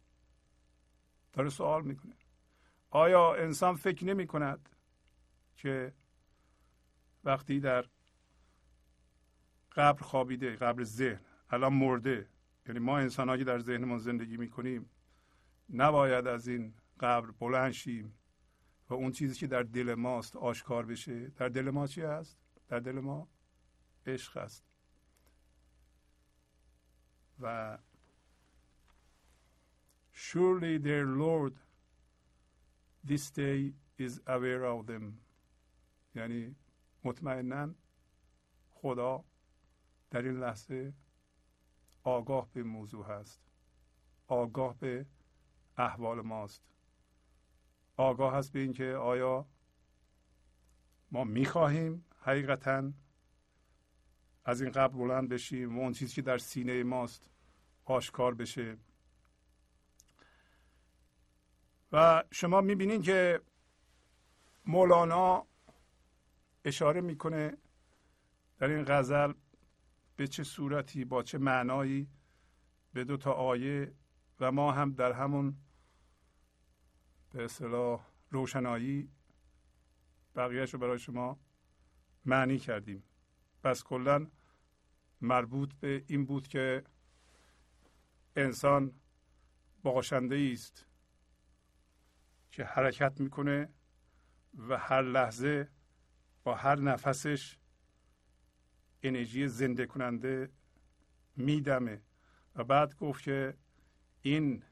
داره 1.33 1.49
سوال 1.49 1.83
می‌کنه. 1.83 2.15
آیا 2.89 3.35
انسان 3.35 3.75
فکر 3.75 4.05
نمی 4.05 4.27
کند 4.27 4.69
که 5.57 5.93
وقتی 7.23 7.59
در 7.59 7.85
قبر 9.71 10.01
خوابیده 10.01 10.55
قبر 10.55 10.83
ذهن 10.83 11.32
الان 11.53 11.73
مرده. 11.73 12.30
یعنی 12.67 12.80
ما 12.80 12.97
انسان 12.97 13.38
که 13.38 13.43
در 13.43 13.59
ذهنمون 13.59 13.97
زندگی 13.97 14.38
می‌کنیم 14.38 14.89
نباید 15.69 16.27
از 16.27 16.47
این 16.47 16.73
قبر 16.99 17.31
بلند 17.31 17.71
شیم 17.71 18.13
و 18.89 18.93
اون 18.93 19.11
چیزی 19.11 19.35
که 19.35 19.47
در 19.47 19.63
دل 19.63 19.93
ماست 19.93 20.35
آشکار 20.35 20.85
بشه. 20.85 21.27
در 21.27 21.49
دل 21.49 21.69
ما 21.69 21.88
چی 21.88 22.01
هست؟ 22.01 22.38
در 22.67 22.80
دل 22.80 22.99
ما 22.99 23.27
عشق 24.05 24.38
است 24.38 24.63
و 27.39 27.77
surely 30.13 30.77
their 30.77 31.05
Lord 31.05 31.53
this 33.07 33.31
day 33.31 33.73
is 33.99 34.21
aware 34.27 34.65
of 34.65 34.88
them. 34.88 35.03
یعنی 36.15 36.55
مطمئنا 37.03 37.75
خدا 38.71 39.23
در 40.09 40.21
این 40.21 40.39
لحظه 40.39 40.93
آگاه 42.03 42.49
به 42.53 42.63
موضوع 42.63 43.05
هست. 43.05 43.41
آگاه 44.27 44.77
به 44.77 45.05
احوال 45.77 46.21
ماست. 46.21 46.63
آگاه 47.97 48.34
هست 48.34 48.51
به 48.51 48.59
اینکه 48.59 48.93
آیا 48.95 49.47
ما 51.11 51.23
می‌خواهیم 51.23 52.05
حقیقتا 52.19 52.91
از 54.45 54.61
این 54.61 54.71
قبل 54.71 54.97
بلند 54.97 55.30
بشیم 55.30 55.77
و 55.77 55.81
اون 55.81 55.93
چیزی 55.93 56.13
که 56.13 56.21
در 56.21 56.38
سینه 56.38 56.84
ماست 56.84 57.30
آشکار 57.85 58.34
بشه. 58.34 58.77
و 61.91 62.23
شما 62.31 62.61
می‌بینین 62.61 63.01
که 63.01 63.41
مولانا 64.65 65.47
اشاره 66.65 67.01
می‌کنه 67.01 67.57
در 68.57 68.67
این 68.67 68.85
غزل 68.88 69.34
به 70.23 70.27
چه 70.27 70.43
صورتی 70.43 71.05
با 71.05 71.23
چه 71.23 71.37
معنایی 71.37 72.09
به 72.93 73.03
دو 73.03 73.17
تا 73.17 73.31
آیه 73.31 73.93
و 74.39 74.51
ما 74.51 74.71
هم 74.71 74.93
در 74.93 75.11
همون 75.11 75.57
به 77.31 77.43
اصطلاح 77.43 78.07
روشنایی 78.29 79.09
بقیهش 80.35 80.73
رو 80.73 80.79
برای 80.79 80.99
شما 80.99 81.39
معنی 82.25 82.59
کردیم. 82.59 83.03
پس 83.63 83.83
کلا 83.83 84.27
مربوط 85.21 85.73
به 85.73 86.03
این 86.07 86.25
بود 86.25 86.47
که 86.47 86.83
انسان 88.35 88.93
باشنده 89.83 90.49
است 90.53 90.85
که 92.51 92.63
حرکت 92.63 93.19
می‌کنه 93.19 93.69
و 94.57 94.77
هر 94.77 95.01
لحظه 95.01 95.69
با 96.43 96.55
هر 96.55 96.79
نفسش 96.79 97.57
انرژی 99.03 99.47
زنده 99.47 99.85
کننده 99.85 100.49
میدمه. 101.35 102.01
و 102.55 102.63
بعد 102.63 102.95
گفت 102.95 103.23
که 103.23 103.57
این 104.21 104.63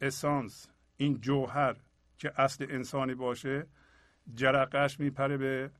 اسانس 0.00 0.68
این 0.96 1.20
جوهر 1.20 1.76
که 2.18 2.40
اصل 2.40 2.66
انسانی 2.70 3.14
باشه 3.14 3.66
جرقش 4.34 5.00
میپره 5.00 5.36
به 5.36 5.70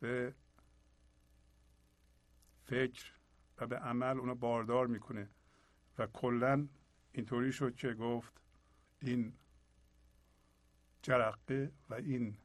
به 0.00 0.34
فکر 2.64 3.12
و 3.58 3.66
به 3.66 3.78
عمل 3.78 4.18
اونو 4.18 4.34
باردار 4.34 4.86
می‌کنه. 4.86 5.30
و 5.98 6.06
کلا 6.06 6.68
اینطوری 7.12 7.52
شد 7.52 7.74
که 7.74 7.94
گفت 7.94 8.32
این 9.00 9.32
جرقه 11.02 11.72
و 11.90 11.94
این 11.94 12.36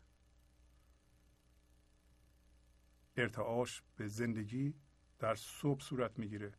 ارتعاش 3.17 3.83
به 3.95 4.07
زندگی 4.07 4.73
در 5.19 5.35
صبح 5.35 5.81
صورت 5.81 6.19
می‌گیره. 6.19 6.53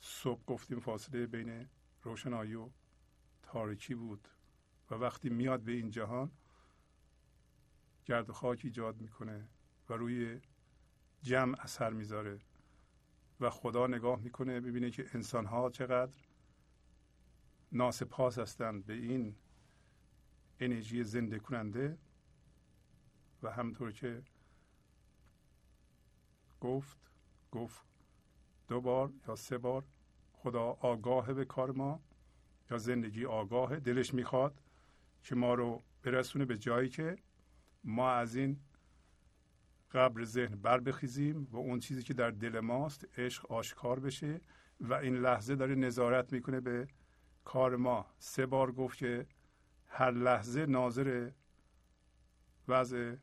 صبح 0.00 0.44
گفتیم 0.44 0.80
فاصله 0.80 1.26
بین 1.26 1.68
روشنایی 2.02 2.54
و 2.54 2.70
تاریکی 3.42 3.94
بود 3.94 4.28
و 4.90 4.94
وقتی 4.94 5.28
میاد 5.28 5.60
به 5.60 5.72
این 5.72 5.90
جهان 5.90 6.30
گرد 8.04 8.30
و 8.30 8.32
خاک 8.32 8.60
ایجاد 8.64 9.00
می‌کنه 9.00 9.48
و 9.88 9.92
روی 9.92 10.40
جمع 11.22 11.56
اثر 11.60 11.90
می‌ذاره 11.90 12.40
و 13.40 13.50
خدا 13.50 13.86
نگاه 13.86 14.20
می‌کنه 14.20 14.60
ببینه 14.60 14.90
که 14.90 15.06
انسان 15.14 15.46
ها 15.46 15.70
چقدر 15.70 16.18
ناسپاس 17.72 18.38
هستند 18.38 18.86
به 18.86 18.92
این 18.92 19.36
انرژی 20.60 21.04
زنده 21.04 21.38
کننده 21.38 21.98
و 23.42 23.50
همطور 23.50 23.92
که 23.92 24.22
گفت 26.62 26.96
گفت 27.52 27.84
دو 28.68 28.80
بار 28.80 29.12
یا 29.28 29.36
سه 29.36 29.58
بار 29.58 29.84
خدا 30.32 30.62
آگاه 30.80 31.32
به 31.32 31.44
کار 31.44 31.72
ما 31.72 32.00
یا 32.70 32.78
زندگی 32.78 33.24
آگاه 33.24 33.80
دلش 33.80 34.14
می‌خواد 34.14 34.62
که 35.22 35.34
ما 35.34 35.54
رو 35.54 35.82
برسونه 36.02 36.44
به 36.44 36.58
جایی 36.58 36.88
که 36.88 37.16
ما 37.84 38.10
از 38.10 38.36
این 38.36 38.60
قبر 39.92 40.24
ذهن 40.24 40.56
بر 40.56 40.80
بخیزیم 40.80 41.48
و 41.50 41.56
اون 41.56 41.80
چیزی 41.80 42.02
که 42.02 42.14
در 42.14 42.30
دل 42.30 42.60
ماست 42.60 43.18
عشق 43.18 43.52
آشکار 43.52 44.00
بشه 44.00 44.40
و 44.80 44.94
این 44.94 45.16
لحظه 45.16 45.56
داره 45.56 45.74
نظارت 45.74 46.32
می‌کنه 46.32 46.60
به 46.60 46.88
کار 47.44 47.76
ما. 47.76 48.06
سه 48.18 48.46
بار 48.46 48.72
گفت 48.72 48.98
که 48.98 49.26
هر 49.88 50.10
لحظه 50.10 50.66
ناظر 50.66 51.30
وضع 52.68 53.16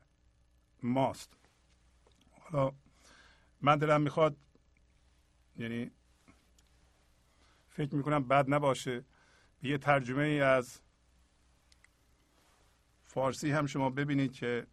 ماست. 0.84 1.34
حالا 2.32 2.72
من 3.62 3.78
دلم 3.78 4.02
می‌خواد 4.02 4.38
یعنی 5.58 5.92
فکر 7.70 7.96
می‌کنم 7.96 8.28
بد 8.28 8.54
نباشه. 8.54 9.06
یه 9.62 9.78
ترجمه 9.78 10.24
ای 10.24 10.42
از 10.42 10.82
فارسی 13.06 13.52
هم 13.52 13.66
شما 13.66 13.90
ببینید 13.90 14.34
که 14.34 14.68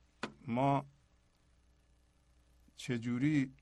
ما 0.47 0.87
چجوری 2.77 3.55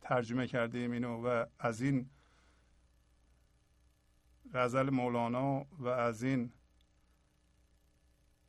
ترجمه 0.00 0.46
کردیم 0.46 0.90
اینو 0.92 1.26
و 1.26 1.46
از 1.58 1.80
این 1.82 2.10
غزل 4.54 4.90
مولانا 4.90 5.66
و 5.78 5.88
از 5.88 6.22
این 6.22 6.52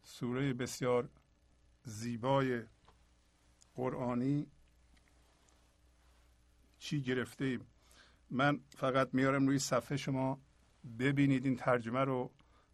سوره 0.04 0.54
بسیار 0.54 1.10
زیبای 1.84 2.64
قرآنی 3.76 4.48
چی 6.88 7.02
گرفته 7.02 7.46
ایم 7.46 7.68
من 8.30 8.60
فقط 8.70 9.10
میارم 9.14 9.48
روی 9.48 9.60
صفحه 9.60 9.98
شما 9.98 10.40
ببینید 11.00 11.46
این 11.46 11.56
ترجمه 11.56 12.00
رو 12.00 12.32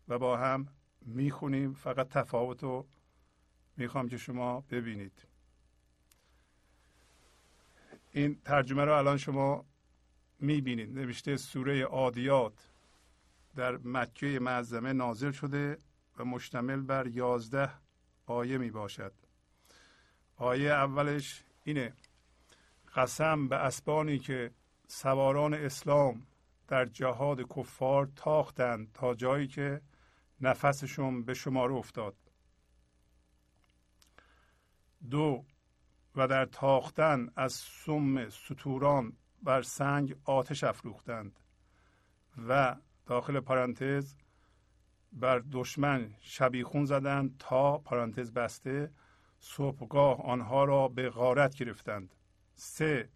و 0.08 0.20
با 0.20 0.38
هم 0.38 0.68
می‌خونیم 1.02 1.74
فقط 1.74 2.10
تفاوت 2.10 2.64
رو 2.64 2.88
می‌خوام 3.78 4.10
که 4.10 4.18
شما 4.18 4.62
ببینید. 4.62 5.28
این 8.12 8.42
ترجمه 8.46 8.86
رو 8.86 8.94
الان 8.94 9.18
شما 9.18 9.66
می‌بینید. 10.40 11.00
نوشته 11.00 11.38
سوره 11.38 11.84
عادیات 11.84 12.70
در 13.56 13.78
مکه 13.78 14.40
معظمه 14.40 14.94
نازل 14.94 15.32
شده 15.32 15.78
و 16.18 16.26
مشتمل 16.26 16.82
بر 16.82 17.08
یازده 17.08 17.70
آیه 18.26 18.58
می 18.58 18.72
باشد 18.72 19.14
آیه 20.36 20.72
اولش 20.72 21.44
اینه 21.64 21.94
قسم 22.96 23.48
به 23.48 23.56
اسبانی 23.56 24.20
که 24.20 24.52
سواران 24.88 25.54
اسلام 25.54 26.28
در 26.68 26.86
جهاد 26.86 27.42
کفار 27.56 28.12
تاختند 28.16 28.92
تا 28.94 29.14
جایی 29.14 29.48
که 29.48 29.82
نفسشون 30.42 31.24
به 31.24 31.34
شمار 31.34 31.72
افتاد. 31.72 32.16
دو 35.10 35.46
و 36.16 36.28
در 36.28 36.46
تاختن 36.46 37.30
از 37.36 37.54
سم 37.54 38.30
ستوران 38.30 39.18
بر 39.44 39.62
سنگ 39.62 40.16
آتش 40.24 40.64
افروختند. 40.64 41.40
و 42.48 42.76
داخل 43.06 43.40
پرانتز 43.40 44.16
بر 45.14 45.44
دشمن 45.52 46.16
شبیخون 46.20 46.86
زدند 46.86 47.36
تا 47.40 47.78
پرانتز 47.78 48.32
بسته 48.32 48.92
صبحگاه 49.40 50.22
آنها 50.22 50.64
را 50.64 50.88
به 50.88 51.10
غارت 51.10 51.56
گرفتند. 51.56 52.16
سه 52.56 53.10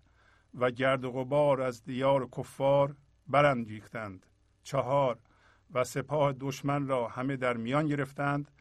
و 0.53 0.71
گرد 0.71 1.05
و 1.05 1.11
غبار 1.11 1.61
از 1.61 1.83
دیار 1.83 2.29
کفار 2.37 2.95
برانگیختند 3.27 4.25
چهار 4.63 5.19
و 5.73 5.83
سپاه 5.83 6.33
دشمن 6.39 6.87
را 6.87 7.07
همه 7.07 7.37
در 7.37 7.57
میان 7.57 7.87
گرفتند. 7.87 8.51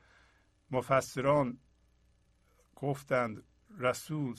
مفسران 0.71 1.59
گفتند 2.77 3.43
رسول 3.79 4.37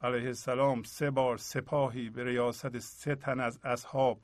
علیه 0.00 0.26
السلام 0.26 0.82
سه 0.82 1.10
بار 1.10 1.36
سپاهی 1.36 2.10
به 2.10 2.24
ریاست 2.24 2.78
سه 2.78 3.14
تن 3.14 3.40
از 3.40 3.60
اصحاب 3.62 4.20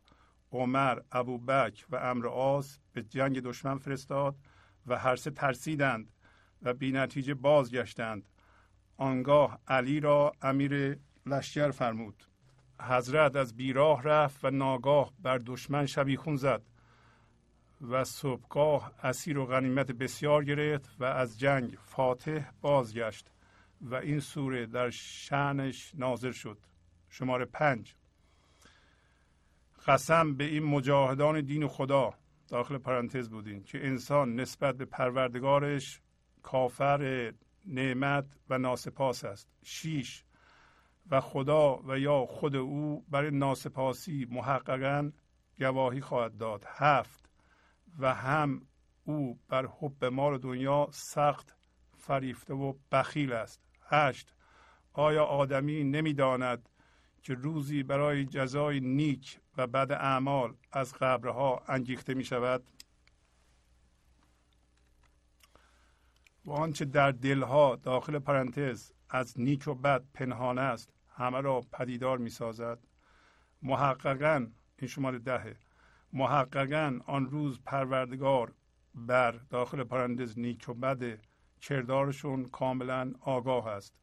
عمر 0.52 1.00
ابوبکر 1.12 1.86
و 1.90 1.96
امر 1.96 2.26
آس 2.28 2.78
به 2.92 3.02
جنگ 3.02 3.40
دشمن 3.40 3.78
فرستاد 3.78 4.36
و 4.86 4.98
هر 4.98 5.16
سه 5.16 5.30
ترسیدند 5.30 6.12
و 6.62 6.74
بی 6.74 6.92
نتیجه 6.92 7.34
بازگشتند. 7.34 8.28
آنگاه 9.02 9.60
علی 9.68 10.00
را 10.00 10.32
امیر 10.42 10.98
لشکر 11.26 11.70
فرمود. 11.70 12.24
حضرت 12.80 13.36
از 13.36 13.56
بیراه 13.56 14.02
رفت 14.02 14.44
و 14.44 14.50
ناگاه 14.50 15.12
بر 15.22 15.38
دشمن 15.38 15.86
شبیخون 15.86 16.36
زد 16.36 16.62
و 17.80 18.04
صبحگاه 18.04 18.92
اسیر 19.02 19.38
و 19.38 19.46
غنیمت 19.46 19.92
بسیار 19.92 20.44
گرفت 20.44 20.96
و 20.98 21.04
از 21.04 21.38
جنگ 21.38 21.78
فاتح 21.84 22.50
بازگشت 22.60 23.30
و 23.80 23.94
این 23.94 24.20
سوره 24.20 24.66
در 24.66 24.90
شعنش 24.90 25.92
نازل 25.94 26.32
شد. 26.32 26.58
شماره 27.08 27.44
پنج. 27.44 27.94
قسم 29.86 30.34
به 30.34 30.44
این 30.44 30.62
مجاهدان 30.62 31.40
دین 31.40 31.68
خدا 31.68 32.14
داخل 32.48 32.78
پرانتز 32.78 33.28
بودین 33.28 33.62
که 33.62 33.86
انسان 33.86 34.40
نسبت 34.40 34.76
به 34.76 34.84
پروردگارش 34.84 36.00
کافر 36.42 37.32
نعمت 37.66 38.36
و 38.50 38.58
ناسپاس 38.58 39.24
است. 39.24 39.48
شیش. 39.62 40.24
و 41.10 41.20
خدا 41.20 41.82
و 41.86 41.98
یا 41.98 42.26
خود 42.26 42.56
او 42.56 43.04
برای 43.08 43.30
ناسپاسی 43.30 44.26
محققا 44.30 45.12
گواهی 45.58 46.00
خواهد 46.00 46.36
داد. 46.36 46.64
هفت. 46.68 47.30
و 47.98 48.14
هم 48.14 48.66
او 49.04 49.38
بر 49.48 49.66
حب 49.66 50.04
مال 50.04 50.38
دنیا 50.38 50.88
سخت 50.90 51.56
فریفته 51.98 52.54
و 52.54 52.74
بخیل 52.92 53.32
است. 53.32 53.60
هشت. 53.88 54.34
آیا 54.92 55.24
آدمی 55.24 55.84
نمی‌داند 55.84 56.68
که 57.22 57.34
روزی 57.34 57.82
برای 57.82 58.24
جزای 58.24 58.80
نیک 58.80 59.40
و 59.56 59.66
بد 59.66 59.92
اعمال 59.92 60.54
از 60.72 60.94
قبرها 60.94 61.62
انگیخته 61.68 62.14
می 62.14 62.24
شود 62.24 62.64
و 66.44 66.52
آنچه 66.52 66.84
در 66.84 67.10
دلها 67.10 67.76
داخل 67.76 68.18
پرانتز 68.18 68.92
از 69.10 69.40
نیک 69.40 69.68
و 69.68 69.74
بد 69.74 70.04
پنهان 70.14 70.58
است 70.58 70.92
همه 71.08 71.40
را 71.40 71.60
پدیدار 71.60 72.18
می 72.18 72.30
سازد 72.30 72.78
محققا 73.62 74.46
این 74.78 74.88
شماره 74.88 75.18
دهه. 75.18 75.56
محققا 76.12 77.00
آن 77.06 77.26
روز 77.26 77.60
پروردگار 77.60 78.54
بر 78.94 79.32
داخل 79.32 79.84
پرانتز 79.84 80.38
نیک 80.38 80.68
و 80.68 80.74
بد 80.74 81.20
کردارشون 81.60 82.44
کاملا 82.44 83.12
آگاه 83.20 83.68
است 83.68 83.94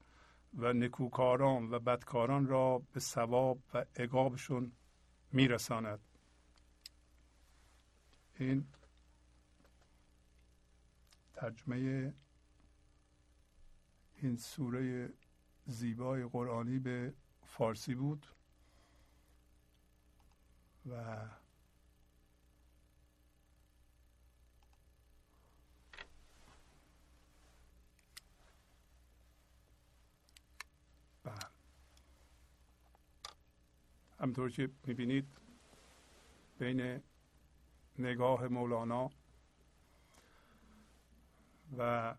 و 0.53 0.73
نکوکاران 0.73 1.73
و 1.73 1.79
بدکاران 1.79 2.47
را 2.47 2.81
به 2.93 2.99
ثواب 2.99 3.59
و 3.73 3.85
عقابشون 3.95 4.71
میرساند. 5.31 5.99
این 8.39 8.67
ترجمه 11.33 12.13
این 14.21 14.37
سوره 14.37 15.13
زیبای 15.65 16.25
قرآنی 16.25 16.79
به 16.79 17.13
فارسی 17.45 17.95
بود 17.95 18.27
و 20.85 21.25
بله. 31.23 31.39
همطور 34.19 34.49
که 34.51 34.69
می‌بینید 34.87 35.27
بین 36.59 37.01
نگاه 37.99 38.47
مولانا 38.47 39.09
و 41.77 42.15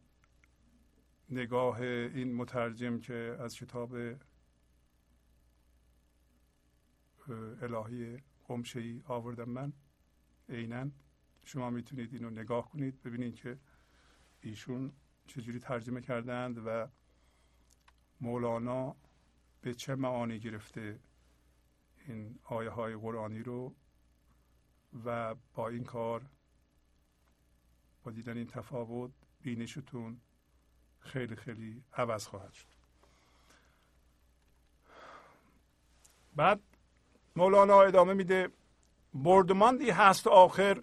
نگاه 1.30 1.80
این 1.80 2.34
مترجم 2.34 3.00
که 3.00 3.36
از 3.40 3.54
کتاب 3.54 3.96
الهی 7.62 8.18
قمشه 8.48 8.80
ای 8.80 9.02
آوردم 9.06 9.48
من 9.48 9.72
عینا. 10.48 10.90
شما 11.44 11.70
می‌تونید 11.70 12.14
اینو 12.14 12.30
نگاه 12.30 12.70
کنید 12.70 13.02
ببینید 13.02 13.34
که 13.34 13.58
ایشون 14.40 14.92
چجوری 15.26 15.58
ترجمه 15.58 16.00
کردند 16.00 16.58
و 16.66 16.88
مولانا 18.20 18.96
به 19.60 19.74
چه 19.74 19.94
معانی 19.94 20.38
گرفته 20.38 21.00
این 22.06 22.38
آیه 22.44 22.70
های 22.70 22.96
قرآنی 22.96 23.42
رو 23.42 23.74
و 25.04 25.34
با 25.54 25.68
این 25.68 25.84
کار 25.84 26.30
با 28.02 28.10
دیدن 28.10 28.36
این 28.36 28.46
تفاوت 28.46 29.12
بینشتون 29.42 30.20
خیلی 31.00 31.36
خیلی 31.36 31.82
عوض 31.92 32.26
خواهد 32.26 32.52
شد. 32.52 32.66
بعد 36.36 36.60
مولانا 37.36 37.82
ادامه 37.82 38.12
میده 38.12 38.48
بردماندی 39.14 39.90
هست 39.90 40.26
آخر 40.26 40.82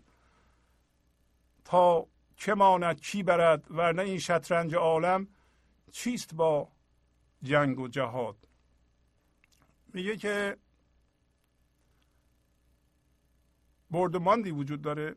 تا 1.66 2.08
چه 2.36 2.54
ماند 2.54 3.00
چی 3.00 3.24
برد 3.24 3.72
ورنه 3.72 4.02
این 4.02 4.20
شطرنج 4.20 4.76
عالم 4.76 5.28
چیست 5.92 6.36
با 6.36 6.72
جنگ 7.44 7.80
و 7.80 7.88
جهاد؟ 7.88 8.48
میگه 9.94 10.18
که 10.18 10.58
بردماندی 13.92 14.52
وجود 14.52 14.82
داره. 14.82 15.16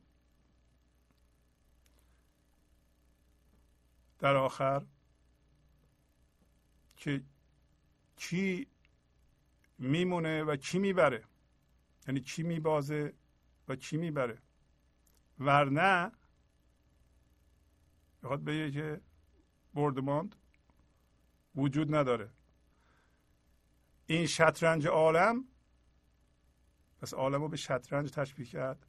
در 4.20 4.36
آخر 4.36 4.86
که 6.96 7.22
چی 8.16 8.66
میمونه 9.78 10.44
و 10.44 10.56
چی 10.56 10.78
می‌بره. 10.78 11.24
یعنی 12.08 12.20
چی 12.20 12.42
میبازه 12.42 13.14
و 13.68 13.76
چی 13.76 13.96
می‌بره. 13.96 14.38
ورنه 15.38 16.12
می‌خواد 18.22 18.44
بگه 18.44 18.70
که 18.70 19.00
بردماند 19.74 20.36
وجود 21.56 21.94
نداره. 21.94 22.30
این 24.06 24.26
شطرنج 24.26 24.86
عالم 24.86 25.44
پس 27.00 27.14
عالم 27.14 27.42
رو 27.42 27.48
به 27.48 27.56
شطرنج 27.56 28.10
تشبیه 28.10 28.46
کرد. 28.46 28.86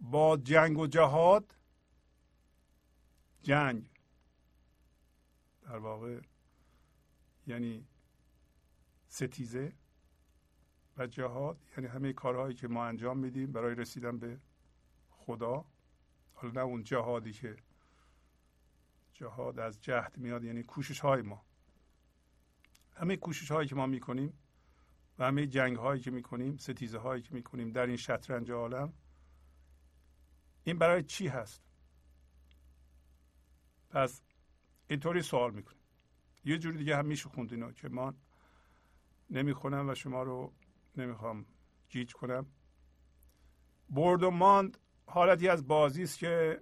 با 0.00 0.36
جنگ 0.36 0.78
و 0.78 0.86
جهاد 0.86 1.54
جنگ. 3.42 3.89
در 5.70 5.78
واقع 5.78 6.20
یعنی 7.46 7.86
ستیزه 9.08 9.72
و 10.96 11.06
جهاد 11.06 11.60
یعنی 11.76 11.86
همه 11.86 12.12
کارهایی 12.12 12.54
که 12.54 12.68
ما 12.68 12.84
انجام 12.84 13.18
میدیم 13.18 13.52
برای 13.52 13.74
رسیدن 13.74 14.18
به 14.18 14.40
خدا. 15.10 15.64
حالا 16.34 16.52
نه 16.52 16.60
اون 16.60 16.84
جهادی 16.84 17.32
که 17.32 17.56
جهاد 19.12 19.58
از 19.58 19.80
جهد 19.80 20.18
میاد 20.18 20.44
یعنی 20.44 20.62
کوشش 20.62 21.00
های 21.00 21.22
ما. 21.22 21.44
همه 22.96 23.16
کوشش 23.16 23.50
هایی 23.50 23.68
که 23.68 23.74
ما 23.74 23.86
می‌کنیم 23.86 24.38
و 25.18 25.24
همه 25.24 25.46
جنگ 25.46 25.76
هایی 25.76 26.00
که 26.00 26.10
می‌کنیم 26.10 26.56
ستیزه 26.56 26.98
هایی 26.98 27.22
که 27.22 27.34
می‌کنیم 27.34 27.72
در 27.72 27.86
این 27.86 27.96
شطرنج 27.96 28.50
عالم 28.50 28.92
این 30.64 30.78
برای 30.78 31.02
چی 31.02 31.28
هست؟ 31.28 31.62
پس 33.90 34.22
اینطوری 34.90 35.22
سوال 35.22 35.54
می‌کنیم 35.54 35.82
یه 36.44 36.58
جوری 36.58 36.78
دیگه 36.78 36.96
هم 36.96 37.06
میشه 37.06 37.28
خوند 37.28 37.52
اینو 37.52 37.72
که 37.72 37.88
ما 37.88 38.14
نمی‌خونم 39.30 39.88
و 39.88 39.94
شما 39.94 40.22
رو 40.22 40.52
نمی‌خوام 40.96 41.46
گیج 41.88 42.12
کنم. 42.12 42.46
برد 43.90 44.22
و 44.22 44.30
ماند 44.30 44.78
حالتی 45.06 45.48
از 45.48 45.68
بازی 45.68 46.02
است 46.02 46.18
که 46.18 46.60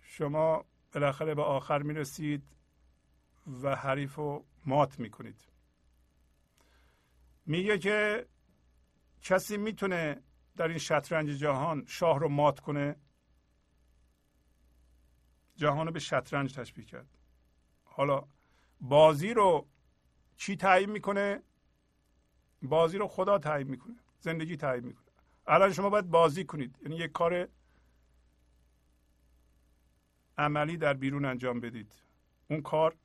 شما 0.00 0.64
بالاخره 0.92 1.34
به 1.34 1.42
آخر 1.42 1.82
می‌رسید 1.82 2.42
و 3.62 3.76
حریف 3.76 4.14
رو 4.14 4.44
مات 4.66 5.00
می‌کنید. 5.00 5.48
میگه 7.46 7.78
که 7.78 8.26
کسی 9.22 9.56
می‌تونه 9.56 10.22
در 10.56 10.68
این 10.68 10.78
شطرنج 10.78 11.28
جهان 11.30 11.84
شاه 11.86 12.18
رو 12.18 12.28
مات 12.28 12.60
کنه؟ 12.60 12.96
جهان 15.56 15.86
رو 15.86 15.92
به 15.92 15.98
شطرنج 15.98 16.54
تشبیه 16.54 16.84
کرد. 16.84 17.18
حالا 17.84 18.24
بازی 18.80 19.34
رو 19.34 19.66
چی 20.36 20.56
تعیین 20.56 20.90
می‌کنه؟ 20.90 21.42
بازی 22.62 22.98
رو 22.98 23.08
خدا 23.08 23.38
تعیین 23.38 23.68
می‌کنه. 23.68 23.96
زندگی 24.20 24.56
تعیین 24.56 24.84
می‌کنه. 24.84 25.04
الان 25.46 25.72
شما 25.72 25.90
باید 25.90 26.10
بازی 26.10 26.44
کنید. 26.44 26.78
یعنی 26.82 26.96
یک 26.96 27.12
کار 27.12 27.48
عملی 30.38 30.76
در 30.76 30.94
بیرون 30.94 31.24
انجام 31.24 31.60
بدید. 31.60 31.92
اون 32.50 32.62
کار 32.62 32.96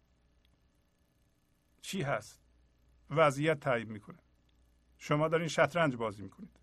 چی 1.81 2.01
هست؟ 2.01 2.41
وضعیت 3.09 3.59
تعیین 3.59 3.91
می‌کنه. 3.91 4.19
شما 4.97 5.27
در 5.27 5.37
این 5.37 5.47
شطرنج 5.47 5.95
بازی 5.95 6.23
می‌کنید. 6.23 6.59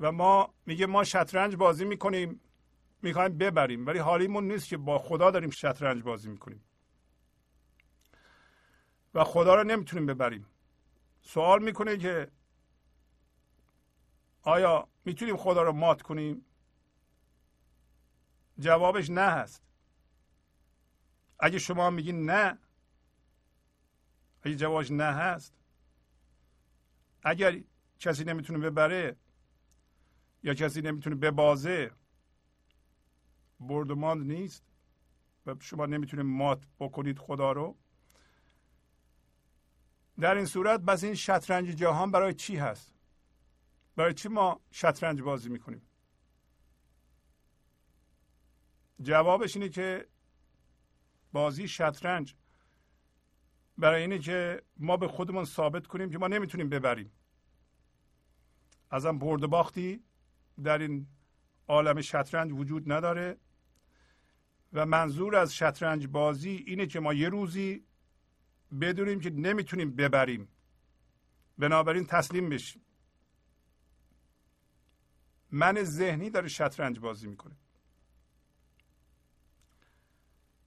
و 0.00 0.12
ما 0.12 0.54
میگه 0.66 0.86
ما 0.86 1.04
شطرنج 1.04 1.56
بازی 1.56 1.84
می‌کنیم. 1.84 2.40
می‌خوایم 3.02 3.38
ببریم 3.38 3.86
ولی 3.86 3.98
حالیمون 3.98 4.48
نیست 4.48 4.68
که 4.68 4.76
با 4.76 4.98
خدا 4.98 5.30
داریم 5.30 5.50
شطرنج 5.50 6.02
بازی 6.02 6.30
می‌کنیم. 6.30 6.64
و 9.14 9.24
خدا 9.24 9.54
رو 9.54 9.64
نمی‌تونیم 9.64 10.06
ببریم. 10.06 10.46
سوال 11.20 11.62
می‌کنه 11.62 11.96
که 11.96 12.30
آیا 14.42 14.88
می‌تونیم 15.04 15.36
خدا 15.36 15.62
رو 15.62 15.72
مات 15.72 16.02
کنیم؟ 16.02 16.44
جوابش 18.58 19.10
نه 19.10 19.20
هست. 19.20 19.62
اگه 21.40 21.58
شما 21.58 21.90
میگین 21.90 22.30
نه 22.30 22.58
اگه 24.42 24.56
جوابش 24.56 24.90
نه 24.90 25.04
هست 25.04 25.54
اگر 27.22 27.62
کسی 27.98 28.24
نمی‌تونه 28.24 28.58
ببره 28.58 29.16
یا 30.42 30.54
کسی 30.54 30.82
نمی‌تونه 30.82 31.16
ببازه 31.16 31.90
برد 33.66 33.90
و 33.90 33.94
ماند 33.94 34.26
نیست 34.26 34.64
و 35.46 35.54
شما 35.60 35.86
نمی‌تونید 35.86 36.26
مات 36.26 36.62
بکنید 36.80 37.18
خدا 37.18 37.52
رو. 37.52 37.76
در 40.20 40.34
این 40.34 40.46
صورت 40.46 40.80
بس 40.80 41.04
این 41.04 41.14
شطرنج 41.14 41.68
جهان 41.68 42.10
برای 42.10 42.34
چی 42.34 42.56
هست؟ 42.56 42.94
برای 43.96 44.14
چی 44.14 44.28
ما 44.28 44.60
شطرنج 44.70 45.22
بازی 45.22 45.48
می‌کنیم؟ 45.48 45.82
جوابش 49.02 49.56
اینه 49.56 49.68
که 49.68 50.08
بازی 51.32 51.68
شطرنج. 51.68 52.34
برای 53.78 54.00
اینه 54.02 54.18
که 54.18 54.62
ما 54.76 54.96
به 54.96 55.08
خودمون 55.08 55.44
ثابت 55.44 55.86
کنیم 55.86 56.10
که 56.10 56.18
ما 56.18 56.28
نمی‌تونیم 56.28 56.68
ببریم. 56.68 57.12
ازم 58.90 59.18
برد 59.18 59.46
باختی 59.46 60.04
در 60.62 60.78
این 60.78 61.06
عالم 61.68 62.00
شطرنج 62.00 62.52
وجود 62.52 62.92
نداره. 62.92 63.38
و 64.72 64.86
منظور 64.86 65.36
از 65.36 65.54
شطرنج 65.54 66.06
بازی 66.06 66.64
اینه 66.66 66.86
که 66.86 67.00
ما 67.00 67.14
یه 67.14 67.28
روزی 67.28 67.84
بدونیم 68.80 69.20
که 69.20 69.30
نمی‌تونیم 69.30 69.96
ببریم. 69.96 70.48
بنابراین 71.58 72.06
تسلیم 72.06 72.48
بشیم. 72.48 72.82
من 75.50 75.82
ذهنی 75.84 76.30
داره 76.30 76.48
شطرنج 76.48 76.98
بازی 76.98 77.28
می‌کنه. 77.28 77.56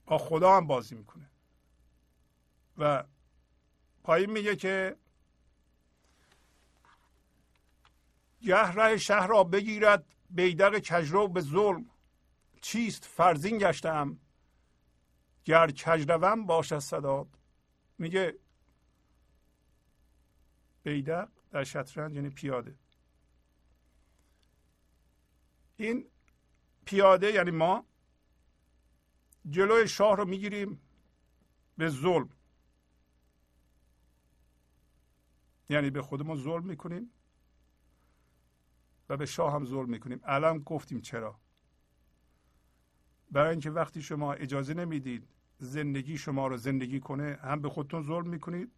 با 0.05 0.17
خدا 0.17 0.57
هم 0.57 0.67
بازی 0.67 0.95
می‌کنه. 0.95 1.29
و 2.77 3.03
پایین 4.03 4.31
میگه 4.31 4.55
که 4.55 4.95
گه 8.41 8.71
ره 8.71 8.97
شهر 8.97 9.27
را 9.27 9.43
بگیرد 9.43 10.05
بیدق 10.29 10.79
کجرو 10.79 11.27
به 11.27 11.41
ظلم. 11.41 11.89
چیست 12.65 13.05
فرزین 13.05 13.57
گشتم؟ 13.57 14.19
گر 15.43 15.71
کجروم 15.71 16.45
باشد 16.45 16.79
صداد. 16.79 17.37
میگه 17.97 18.39
بیدق 20.83 21.29
در 21.51 21.63
شطرنج 21.63 22.15
یعنی 22.15 22.29
پیاده. 22.29 22.75
این 25.77 26.11
پیاده 26.85 27.31
یعنی 27.31 27.51
ما 27.51 27.85
جلوی 29.49 29.87
شاه 29.87 30.17
رو 30.17 30.25
می‌گیریم 30.25 30.81
به 31.77 31.89
ظلم. 31.89 32.29
یعنی 35.69 35.89
به 35.89 36.01
خودمون 36.01 36.37
ظلم 36.37 36.65
می‌کنیم 36.65 37.11
و 39.09 39.17
به 39.17 39.25
شاه 39.25 39.53
هم 39.53 39.65
ظلم 39.65 39.89
می‌کنیم. 39.89 40.19
الان 40.23 40.59
گفتیم 40.59 41.01
چرا؟ 41.01 41.44
برای 43.35 43.51
اینکه 43.51 43.71
وقتی 43.71 44.01
شما 44.01 44.33
اجازه 44.33 44.73
نمی‌دید 44.73 45.27
زندگی 45.57 46.17
شما 46.17 46.47
رو 46.47 46.57
زندگی 46.57 46.99
کنه 46.99 47.39
هم 47.41 47.61
به 47.61 47.69
خودتون 47.69 48.03
ظلم 48.03 48.27
می‌کنید 48.27 48.71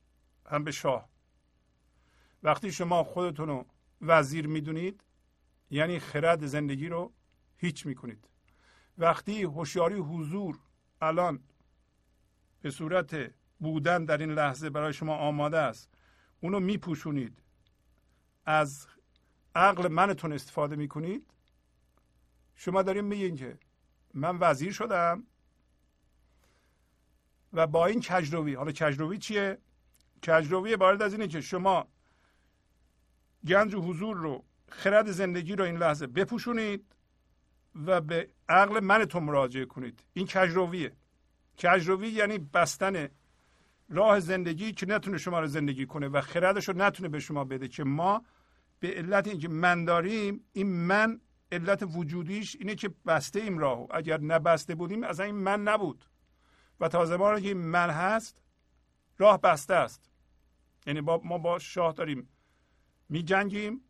هم 0.45 0.63
به 0.63 0.71
شاه. 0.71 1.09
وقتی 2.43 2.71
شما 2.71 3.03
خودتون 3.03 3.47
رو 3.47 3.65
وزیر 4.01 4.47
می‌دونید 4.47 5.03
یعنی 5.71 5.99
خرد 5.99 6.45
زندگی 6.45 6.87
رو 6.87 7.13
هیچ 7.57 7.85
می‌کنید. 7.85 8.27
وقتی 8.97 9.43
هوشیاری 9.43 9.99
حضور 9.99 10.59
الان 11.01 11.39
به 12.61 12.69
صورت 12.69 13.31
بودن 13.59 14.05
در 14.05 14.17
این 14.17 14.31
لحظه 14.31 14.69
برای 14.69 14.93
شما 14.93 15.15
آماده 15.15 15.57
است 15.57 15.89
اونو 16.41 16.59
میپوشونید. 16.59 17.41
از 18.45 18.87
عقل 19.55 19.87
منتون 19.87 20.33
استفاده 20.33 20.75
می‌کنید. 20.75 21.33
شما 22.55 22.81
داریم 22.81 23.05
میگین 23.05 23.35
که 23.35 23.57
من 24.13 24.37
وزیر 24.39 24.71
شدم 24.71 25.23
و 27.53 27.67
با 27.67 27.85
این 27.85 28.01
کجروی 28.01 28.53
حالا 28.53 28.71
کجروی 28.71 29.17
چیه؟ 29.17 29.57
کجروی 30.27 30.73
عبارت 30.73 31.01
از 31.01 31.13
اینه 31.13 31.27
که 31.27 31.41
شما 31.41 31.87
گنج 33.47 33.73
و 33.73 33.81
حضور 33.81 34.17
رو 34.17 34.43
خرد 34.69 35.11
زندگی 35.11 35.55
رو 35.55 35.63
این 35.63 35.77
لحظه 35.77 36.07
بپوشونید 36.07 36.95
و 37.75 38.01
به 38.01 38.29
عقل 38.49 38.79
منتون 38.79 39.23
مراجعه 39.23 39.65
کنید. 39.65 40.03
این 40.13 40.27
کجرویه. 40.27 40.95
کجروی 41.57 42.07
یعنی 42.09 42.37
بستن 42.37 43.07
راه 43.89 44.19
زندگی 44.19 44.71
که 44.71 44.85
نتونه 44.85 45.17
شما 45.17 45.39
رو 45.39 45.47
زندگی 45.47 45.85
کنه 45.85 46.07
و 46.07 46.21
خردش 46.21 46.67
رو 46.67 46.77
نتونه 46.77 47.09
به 47.09 47.19
شما 47.19 47.43
بده 47.43 47.67
که 47.67 47.83
ما 47.83 48.25
به 48.79 48.93
علت 48.93 49.27
اینکه 49.27 49.47
من 49.47 49.85
داریم 49.85 50.45
این 50.53 50.67
من 50.67 51.21
علت 51.51 51.83
وجودیش 51.95 52.55
اینه 52.55 52.75
که 52.75 52.89
بسته 53.05 53.39
ایم 53.39 53.57
راهو. 53.57 53.87
اگر 53.91 54.21
نبسته 54.21 54.75
بودیم 54.75 55.03
از 55.03 55.19
این 55.19 55.35
من 55.35 55.61
نبود. 55.63 56.05
و 56.79 56.87
تا 56.87 57.05
زمانی 57.05 57.41
که 57.41 57.53
من 57.53 57.89
هست 57.89 58.41
راه 59.17 59.41
بسته 59.41 59.73
است. 59.73 60.09
یعنی 60.85 61.01
با 61.01 61.21
ما 61.23 61.37
با 61.37 61.59
شاه 61.59 61.93
داریم. 61.93 62.29
می 63.09 63.23
جنگیم 63.23 63.81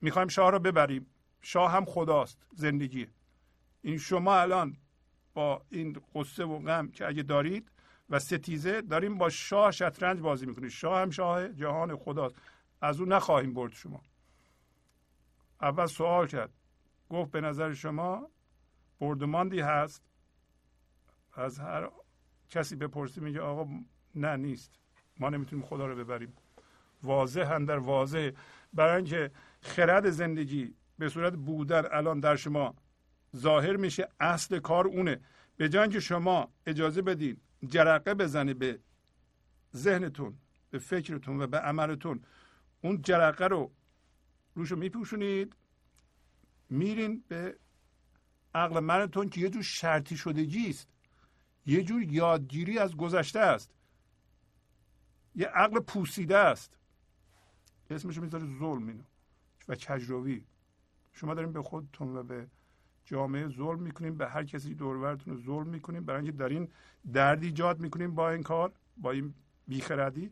می‌خوایم 0.00 0.28
شاه 0.28 0.50
رو 0.50 0.58
ببریم. 0.58 1.06
شاه 1.42 1.72
هم 1.72 1.84
خداست 1.84 2.46
زندگی. 2.52 3.06
این 3.82 3.98
شما 3.98 4.36
الان 4.36 4.76
با 5.34 5.62
این 5.70 6.02
قصه 6.14 6.44
و 6.44 6.58
غم 6.58 6.88
که 6.88 7.06
اگه 7.06 7.22
دارید 7.22 7.70
و 8.10 8.18
ستیزه 8.18 8.82
داریم 8.82 9.18
با 9.18 9.30
شاه 9.30 9.70
شطرنج 9.70 10.20
بازی 10.20 10.46
می‌کنید 10.46 10.70
شاه 10.70 11.00
هم 11.00 11.10
شاه 11.10 11.48
جهان 11.48 11.96
خداست. 11.96 12.36
از 12.80 13.00
او 13.00 13.06
نخواهیم 13.06 13.54
برد 13.54 13.72
شما. 13.72 14.02
اول 15.60 15.86
سوال 15.86 16.26
کرد. 16.26 16.50
گفت 17.10 17.30
به 17.30 17.40
نظر 17.40 17.72
شما 17.72 18.30
بردماندی 19.00 19.60
هست؟ 19.60 20.02
از 21.34 21.58
هر 21.58 21.90
کسی 22.48 22.76
بپرسی 22.76 23.20
میگه 23.20 23.40
آقا 23.40 23.68
نه 24.14 24.36
نیست. 24.36 24.72
ما 25.20 25.30
نمی‌تونیم 25.30 25.64
خدا 25.64 25.86
رو 25.86 25.96
ببریم. 25.96 26.32
واضح 27.02 27.54
هم 27.54 27.64
در 27.64 27.78
واضح. 27.78 28.30
برای 28.72 28.96
اینکه 28.96 29.30
خرد 29.60 30.10
زندگی 30.10 30.74
به 30.98 31.08
صورت 31.08 31.32
بودن 31.32 31.82
الان 31.90 32.20
در 32.20 32.36
شما 32.36 32.74
ظاهر 33.36 33.76
میشه 33.76 34.08
اصل 34.20 34.58
کار 34.58 34.86
اونه. 34.86 35.20
به 35.56 35.68
جای 35.68 35.88
که 35.88 36.00
شما 36.00 36.52
اجازه 36.66 37.02
بدین 37.02 37.40
جرقه 37.66 38.14
بزنه 38.14 38.54
به 38.54 38.80
ذهنتون 39.76 40.38
به 40.70 40.78
فکرتون 40.78 41.42
و 41.42 41.46
به 41.46 41.58
عملتون 41.58 42.24
اون 42.80 43.02
جرقه 43.02 43.46
رو 43.46 43.72
روشو 44.54 44.76
میپوشونید. 44.76 45.56
میرین 46.70 47.24
به 47.28 47.58
عقل 48.54 48.80
منتون 48.80 49.28
که 49.28 49.40
یه 49.40 49.50
جور 49.50 49.62
شرطی 49.62 50.16
شدگی 50.16 50.70
است. 50.70 50.88
یه 51.66 51.82
جور 51.82 52.02
یادگیری 52.02 52.78
از 52.78 52.96
گذشته 52.96 53.40
است. 53.40 53.74
یه 55.34 55.46
عقل 55.46 55.80
پوسیده 55.80 56.38
است. 56.38 56.78
اسمشو 57.90 58.20
می‌ذاره 58.20 58.58
ظلم 58.58 58.88
اینو. 58.88 59.02
و 59.68 59.74
کجروی 59.74 60.44
شما 61.12 61.34
دارین 61.34 61.52
به 61.52 61.62
خودتون 61.62 62.16
و 62.16 62.22
به 62.22 62.46
جامعه 63.04 63.48
ظلم 63.48 63.78
می‌کنیم 63.78 64.16
به 64.16 64.28
هر 64.28 64.44
کسی 64.44 64.74
دورورتون 64.74 65.34
رو 65.34 65.42
ظلم 65.42 65.68
می‌کنیم 65.68 66.04
برای 66.04 66.22
اینکه 66.22 66.38
دارین 66.38 66.68
درد 67.12 67.42
ایجاد 67.42 67.80
می‌کنیم 67.80 68.14
با 68.14 68.30
این 68.30 68.42
کار 68.42 68.72
با 68.96 69.10
این 69.10 69.34
بیخردی 69.68 70.30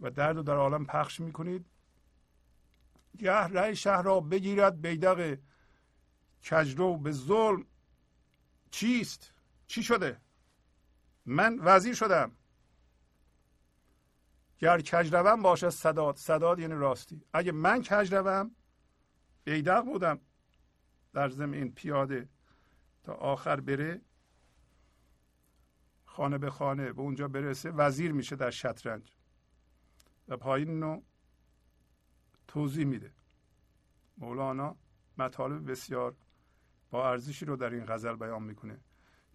و 0.00 0.10
درد 0.10 0.36
رو 0.36 0.42
در 0.42 0.56
عالم 0.56 0.86
پخش 0.86 1.20
می‌کنید. 1.20 1.66
گه 3.18 3.32
رأی 3.32 3.76
شهر 3.76 4.02
را 4.02 4.20
بگیرد 4.20 4.80
بیدق 4.80 5.38
کجرو 6.50 6.96
به 6.96 7.12
ظلم 7.12 7.66
چیست؟ 8.70 9.32
چی 9.66 9.82
شده؟ 9.82 10.20
من 11.26 11.58
وزیر 11.62 11.94
شدم. 11.94 12.32
گر 14.58 14.80
کج 14.80 15.14
روم 15.14 15.42
باشد 15.42 15.68
صداد. 15.68 16.16
صداد 16.16 16.58
یعنی 16.58 16.74
راستی. 16.74 17.22
اگه 17.32 17.52
من 17.52 17.82
کج 17.82 18.14
روم 18.14 18.50
بیدق 19.44 19.84
بودم 19.84 20.20
در 21.12 21.28
زمین 21.28 21.72
پیاده 21.72 22.28
تا 23.02 23.14
آخر 23.14 23.60
بره 23.60 24.00
خانه 26.04 26.38
به 26.38 26.50
خانه 26.50 26.92
به 26.92 27.00
اونجا 27.00 27.28
برسه 27.28 27.70
وزیر 27.70 28.12
میشه 28.12 28.36
در 28.36 28.50
شطرنج. 28.50 29.12
و 30.28 30.36
پایین 30.36 30.82
رو 30.82 31.02
توضیح 32.46 32.84
میده. 32.84 33.12
مولانا 34.18 34.76
مطالب 35.18 35.70
بسیار 35.70 36.16
ارزشی 36.98 37.44
رو 37.44 37.56
در 37.56 37.70
این 37.70 37.84
غزل 37.84 38.16
بیان 38.16 38.42
می‌کنه. 38.42 38.80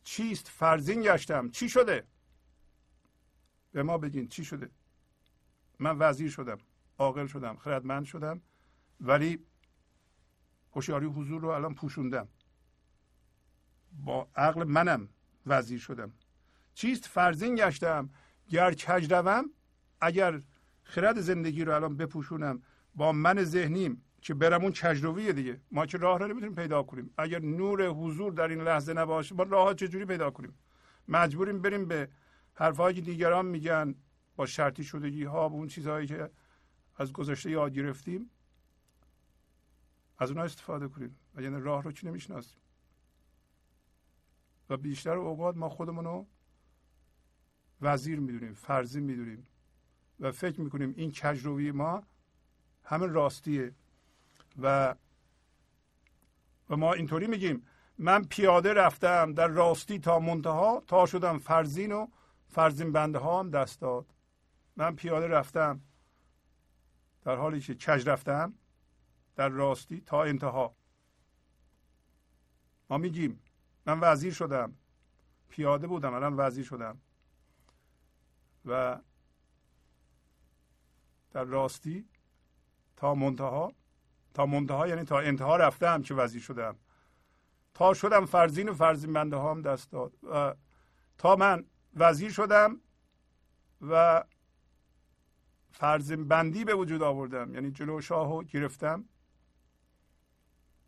چیست؟ 0.03 0.47
فرزین 0.47 1.01
گشتم. 1.01 1.49
چی 1.49 1.69
شده؟ 1.69 2.07
به 3.71 3.83
ما 3.83 3.97
بگین 3.97 4.27
چی 4.27 4.45
شده؟ 4.45 4.69
من 5.79 5.97
وزیر 5.99 6.29
شدم 6.29 6.57
عاقل 6.97 7.27
شدم 7.27 7.55
خردمند 7.55 8.05
شدم 8.05 8.41
ولی 9.01 9.45
هوشیاری 10.71 11.05
حضور 11.05 11.41
رو 11.41 11.47
الان 11.47 11.75
پوشوندم. 11.75 12.27
با 13.91 14.29
عقل 14.35 14.63
منم 14.63 15.09
وزیر 15.45 15.79
شدم. 15.79 16.13
چیست؟ 16.73 17.05
فرزین 17.05 17.55
گشتم. 17.55 18.09
گر 18.49 18.73
کج 18.73 19.13
روم 19.13 19.45
اگر 20.01 20.41
خرد 20.83 21.21
زندگی 21.21 21.63
رو 21.63 21.73
الان 21.73 21.97
بپوشونم 21.97 22.63
با 22.95 23.11
من 23.11 23.43
ذهنیم. 23.43 24.03
که 24.21 24.33
برم 24.33 24.61
اون 24.61 24.71
دیگه. 25.31 25.61
ما 25.71 25.85
که 25.85 25.97
راه 25.97 26.19
رو 26.19 26.27
نمی‌تونیم 26.27 26.55
پیدا 26.55 26.83
کنیم. 26.83 27.13
اگر 27.17 27.39
نور 27.39 27.87
حضور 27.87 28.33
در 28.33 28.47
این 28.47 28.61
لحظه 28.61 28.93
نباشه 28.93 29.35
ما 29.35 29.43
راه 29.43 29.73
چجوری 29.73 30.05
پیدا 30.05 30.31
کنیم؟ 30.31 30.53
مجبوریم 31.07 31.61
بریم 31.61 31.85
به 31.85 32.09
حرفهایی 32.53 32.95
که 32.95 33.01
دیگران 33.01 33.45
میگن 33.45 33.95
با 34.35 34.45
شرطی 34.45 34.83
شدگی 34.83 35.23
ها 35.23 35.49
و 35.49 35.53
اون 35.53 35.67
چیزهایی 35.67 36.07
که 36.07 36.29
از 36.95 37.13
گذشته 37.13 37.51
یاد 37.51 37.73
گرفتیم 37.73 38.29
از 40.17 40.29
اونها 40.29 40.43
استفاده 40.43 40.87
کنیم. 40.87 41.15
و 41.35 41.41
یعنی 41.41 41.61
راه 41.61 41.83
رو 41.83 41.91
چی 41.91 42.07
نمی‌شناسیم؟ 42.07 42.59
و 44.69 44.77
بیشتر 44.77 45.17
اوقات 45.17 45.57
ما 45.57 45.69
خودمون 45.69 46.05
رو 46.05 46.27
وزیر 47.81 48.19
می‌دونیم 48.19 48.53
فرضی 48.53 48.99
می‌دونیم. 48.99 49.47
و 50.19 50.31
فکر 50.31 50.61
می‌کنیم 50.61 50.93
این 50.97 51.11
کجروی 51.11 51.71
ما 51.71 52.03
همین 52.83 53.09
راستیه. 53.09 53.75
و 54.61 54.95
و 56.69 56.75
ما 56.75 56.93
اینطوری 56.93 57.27
میگیم. 57.27 57.65
من 57.97 58.23
پیاده 58.23 58.73
رفتم 58.73 59.33
در 59.33 59.47
راستی 59.47 59.99
تا 59.99 60.19
منتها 60.19 60.83
تا 60.87 61.05
شدم 61.05 61.39
فرزین 61.39 61.91
و 61.91 62.07
فرزین 62.47 62.91
بنده 62.91 63.19
ها 63.19 63.39
هم 63.39 63.49
دست 63.49 63.81
داد. 63.81 64.05
من 64.75 64.95
پیاده 64.95 65.27
رفتم. 65.27 65.81
در 67.21 67.35
حالی 67.35 67.59
که 67.59 67.75
کج 67.75 68.09
رفتم؟ 68.09 68.53
در 69.35 69.49
راستی 69.49 70.01
تا 70.01 70.23
انتها. 70.23 70.75
ما 72.89 72.97
میگیم 72.97 73.41
من 73.85 73.99
وزیر 73.99 74.33
شدم. 74.33 74.75
پیاده 75.49 75.87
بودم 75.87 76.13
الان 76.13 76.33
وزیر 76.37 76.65
شدم. 76.65 76.97
و 78.65 78.99
در 81.31 81.43
راستی 81.43 82.05
تا 82.95 83.15
منتها 83.15 83.73
تا 84.33 84.45
منتها 84.45 84.87
یعنی 84.87 85.03
تا 85.03 85.19
انتها 85.19 85.57
رفتم 85.57 86.01
که 86.01 86.13
وزیر 86.13 86.41
شدم 86.41 86.75
تا 87.73 87.93
شدم 87.93 88.25
فرزین 88.25 88.69
و 88.69 88.73
فرزین 88.73 89.13
بنده 89.13 89.37
هم 89.37 89.61
دست 89.61 89.91
داد. 89.91 90.13
و 90.23 90.55
تا 91.17 91.35
من 91.35 91.65
وزیر 91.95 92.31
شدم 92.31 92.81
و 93.81 94.23
فرزین 95.71 96.27
بندی 96.27 96.65
به 96.65 96.75
وجود 96.75 97.03
آوردم. 97.03 97.53
یعنی 97.53 97.71
جلو 97.71 98.01
شاهو 98.01 98.43
گرفتم 98.43 99.05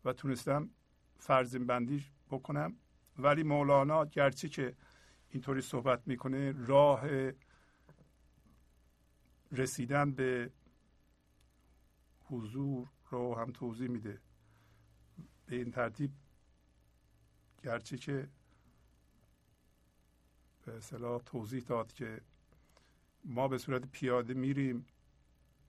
و 0.04 0.12
تونستم 0.12 0.70
فرزین 1.18 1.66
بندی 1.66 2.04
بکنم. 2.30 2.76
ولی 3.18 3.42
مولانا 3.42 4.04
گرچه 4.04 4.48
که 4.48 4.76
اینطوری 5.30 5.60
صحبت 5.60 6.08
می‌کنه 6.08 6.54
راه 6.66 7.02
رسیدن 9.52 10.12
به 10.12 10.50
حضور 12.30 12.88
رو 13.12 13.34
هم 13.34 13.52
توضیح 13.52 13.88
میده. 13.88 14.20
به 15.46 15.56
این 15.56 15.70
ترتیب 15.70 16.10
گرچه 17.62 17.96
که 17.96 18.28
به 20.66 20.76
اصطلاح 20.76 21.22
توضیح 21.22 21.62
داد 21.62 21.92
که 21.92 22.20
ما 23.24 23.48
به 23.48 23.58
صورت 23.58 23.86
پیاده 23.86 24.34
میریم 24.34 24.86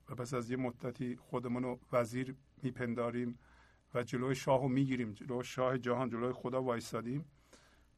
و 0.08 0.14
پس 0.14 0.34
از 0.34 0.50
یه 0.50 0.56
مدتی 0.56 1.16
خودمون 1.16 1.62
رو 1.62 1.80
وزیر 1.92 2.34
میپنداریم 2.62 3.38
و 3.94 4.02
جلوی 4.02 4.34
شاه 4.34 4.62
رو 4.62 4.68
می‌گیریم. 4.68 5.12
جلوی 5.12 5.44
شاه 5.44 5.78
جهان 5.78 6.10
جلوی 6.10 6.32
خدا 6.32 6.62
وایستادیم. 6.62 7.24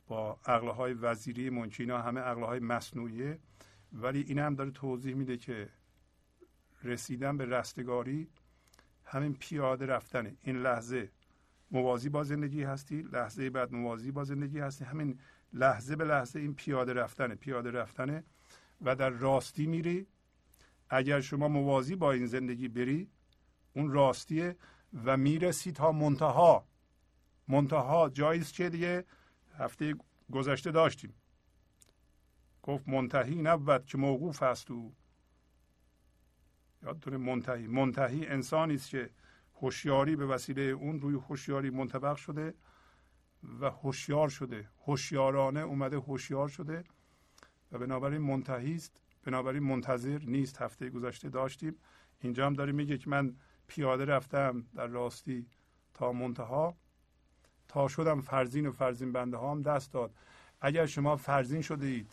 با 0.06 0.32
های 0.76 0.94
وزیری 0.94 1.50
منچینا 1.50 2.02
همه 2.02 2.20
های 2.20 2.60
مصنوعیه. 2.60 3.38
ولی 3.92 4.20
این 4.20 4.38
هم 4.38 4.54
داره 4.54 4.70
توضیح 4.70 5.14
میده 5.14 5.36
که 5.36 5.68
رسیدن 6.82 7.36
به 7.36 7.44
رستگاری 7.44 8.28
همین 9.06 9.34
پیاده 9.34 9.86
رفتنه. 9.86 10.36
این 10.42 10.56
لحظه 10.56 11.10
موازی 11.70 12.08
با 12.08 12.24
زندگی 12.24 12.62
هستی 12.62 13.02
لحظه 13.02 13.50
بعد 13.50 13.72
موازی 13.72 14.10
با 14.10 14.24
زندگی 14.24 14.58
هستی. 14.58 14.84
همین 14.84 15.20
لحظه 15.52 15.96
به 15.96 16.04
لحظه 16.04 16.38
این 16.40 16.54
پیاده 16.54 16.92
رفتنه. 16.92 17.34
پیاده 17.34 17.70
رفتنه 17.70 18.24
و 18.80 18.96
در 18.96 19.10
راستی 19.10 19.66
میری. 19.66 20.06
اگر 20.90 21.20
شما 21.20 21.48
موازی 21.48 21.96
با 21.96 22.12
این 22.12 22.26
زندگی 22.26 22.68
بری 22.68 23.10
اون 23.72 23.90
راستیه 23.90 24.56
و 25.04 25.16
می‌رسی 25.16 25.72
تا 25.72 25.92
منتها. 25.92 26.66
منتها 27.48 28.08
جایی 28.08 28.40
که 28.40 28.68
دیگه 28.68 29.04
هفته 29.58 29.94
گذشته 30.32 30.70
داشتیم. 30.70 31.14
گفت 32.62 32.88
منتهی 32.88 33.42
نبود 33.42 33.86
که 33.86 33.98
موقوف 33.98 34.42
است 34.42 34.70
او. 34.70 34.94
یادتونه 36.86 37.16
منتهی. 37.16 37.66
منتهی 37.66 38.26
انسانی 38.26 38.74
است 38.74 38.90
که 38.90 39.10
هوشیاری 39.60 40.16
به 40.16 40.26
وسیله 40.26 40.62
اون 40.62 41.00
روی 41.00 41.14
هوشیاری 41.14 41.70
منطبق 41.70 42.16
شده 42.16 42.54
و 43.60 43.70
هوشیار 43.70 44.28
شده. 44.28 44.68
هوشیارانه 44.86 45.60
اومده 45.60 45.96
هوشیار 45.96 46.48
شده 46.48 46.84
و 47.72 47.78
بنابراین 47.78 48.20
منتهی 48.20 48.74
است. 48.74 49.02
بنابراین 49.24 49.62
منتظر 49.62 50.18
نیست. 50.18 50.62
هفته 50.62 50.90
گذشته 50.90 51.28
داشتیم. 51.28 51.76
اینجا 52.20 52.46
هم 52.46 52.52
داره 52.52 52.72
میگه 52.72 52.98
که 52.98 53.10
من 53.10 53.36
پیاده 53.66 54.04
رفتم 54.04 54.66
در 54.74 54.86
راستی 54.86 55.46
تا 55.94 56.12
منتها. 56.12 56.76
تا 57.68 57.88
شدم 57.88 58.20
فرزین 58.20 58.66
و 58.66 58.72
فرزین 58.72 59.12
بنده 59.12 59.38
هم 59.38 59.62
دست 59.62 59.92
داد. 59.92 60.14
اگر 60.60 60.86
شما 60.86 61.16
فرزین 61.16 61.62
شده 61.62 61.86
اید 61.86 62.12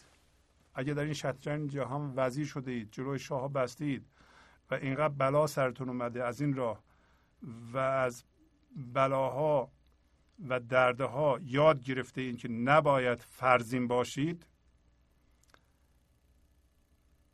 اگر 0.76 0.94
در 0.94 1.04
این 1.04 1.14
شطرنج 1.14 1.72
جهان 1.72 2.14
وزیر 2.16 2.46
شده 2.46 2.72
اید 2.72 2.92
جلوی 2.92 3.20
شاه 3.20 3.54
بسته 3.54 3.86
اید 3.86 4.06
و 4.72 4.74
اینقدر 4.74 5.14
بلا 5.14 5.48
سرتون 5.48 5.90
اومده 5.90 6.24
از 6.24 6.42
این 6.42 6.56
راه 6.56 6.84
و 7.74 7.78
از 7.78 8.24
بلاها 8.76 9.72
و 10.50 10.60
دردها 10.60 11.40
یاد 11.42 11.84
گرفته 11.84 12.22
این 12.22 12.38
که 12.38 12.48
نباید 12.48 13.20
فرزین 13.20 13.88
باشید 13.88 14.46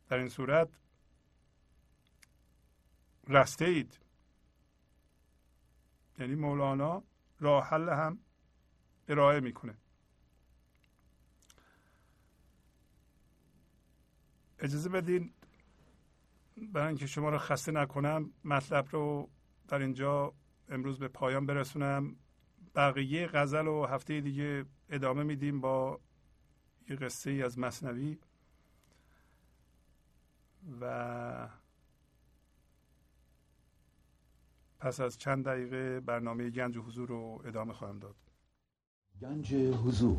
در 0.08 0.18
این 0.18 0.28
صورت 0.28 0.68
رسته 3.28 3.64
اید 3.64 3.98
یعنی 6.18 6.34
مولانا 6.34 7.02
راه 7.40 7.68
حل 7.68 7.88
هم 7.88 8.18
ارائه 9.08 9.40
می‌کنه. 9.40 9.74
اجازه 14.58 14.88
بدین 14.88 15.32
برای 16.72 16.88
اینکه 16.88 17.06
شما 17.06 17.28
رو 17.28 17.38
خسته 17.38 17.72
نکنم 17.72 18.30
مطلب 18.44 18.86
رو 18.90 19.28
در 19.68 19.78
اینجا 19.78 20.34
امروز 20.68 20.98
به 20.98 21.08
پایان 21.08 21.46
برسونم. 21.46 22.16
بقیه 22.74 23.26
غزل 23.26 23.66
و 23.66 23.86
هفته 23.86 24.20
دیگه 24.20 24.64
ادامه 24.88 25.22
میدیم 25.22 25.60
با 25.60 26.00
یه 26.88 26.96
قصه 26.96 27.30
ای 27.30 27.42
از 27.42 27.58
مصنوی. 27.58 28.18
و 30.80 31.48
پس 34.78 35.00
از 35.00 35.18
چند 35.18 35.44
دقیقه 35.44 36.00
برنامه 36.00 36.50
گنج 36.50 36.78
حضور 36.78 37.08
رو 37.08 37.42
ادامه 37.44 37.72
خواهم 37.72 37.98
داد. 37.98 38.16
گنج 39.20 39.54
حضور. 39.54 40.18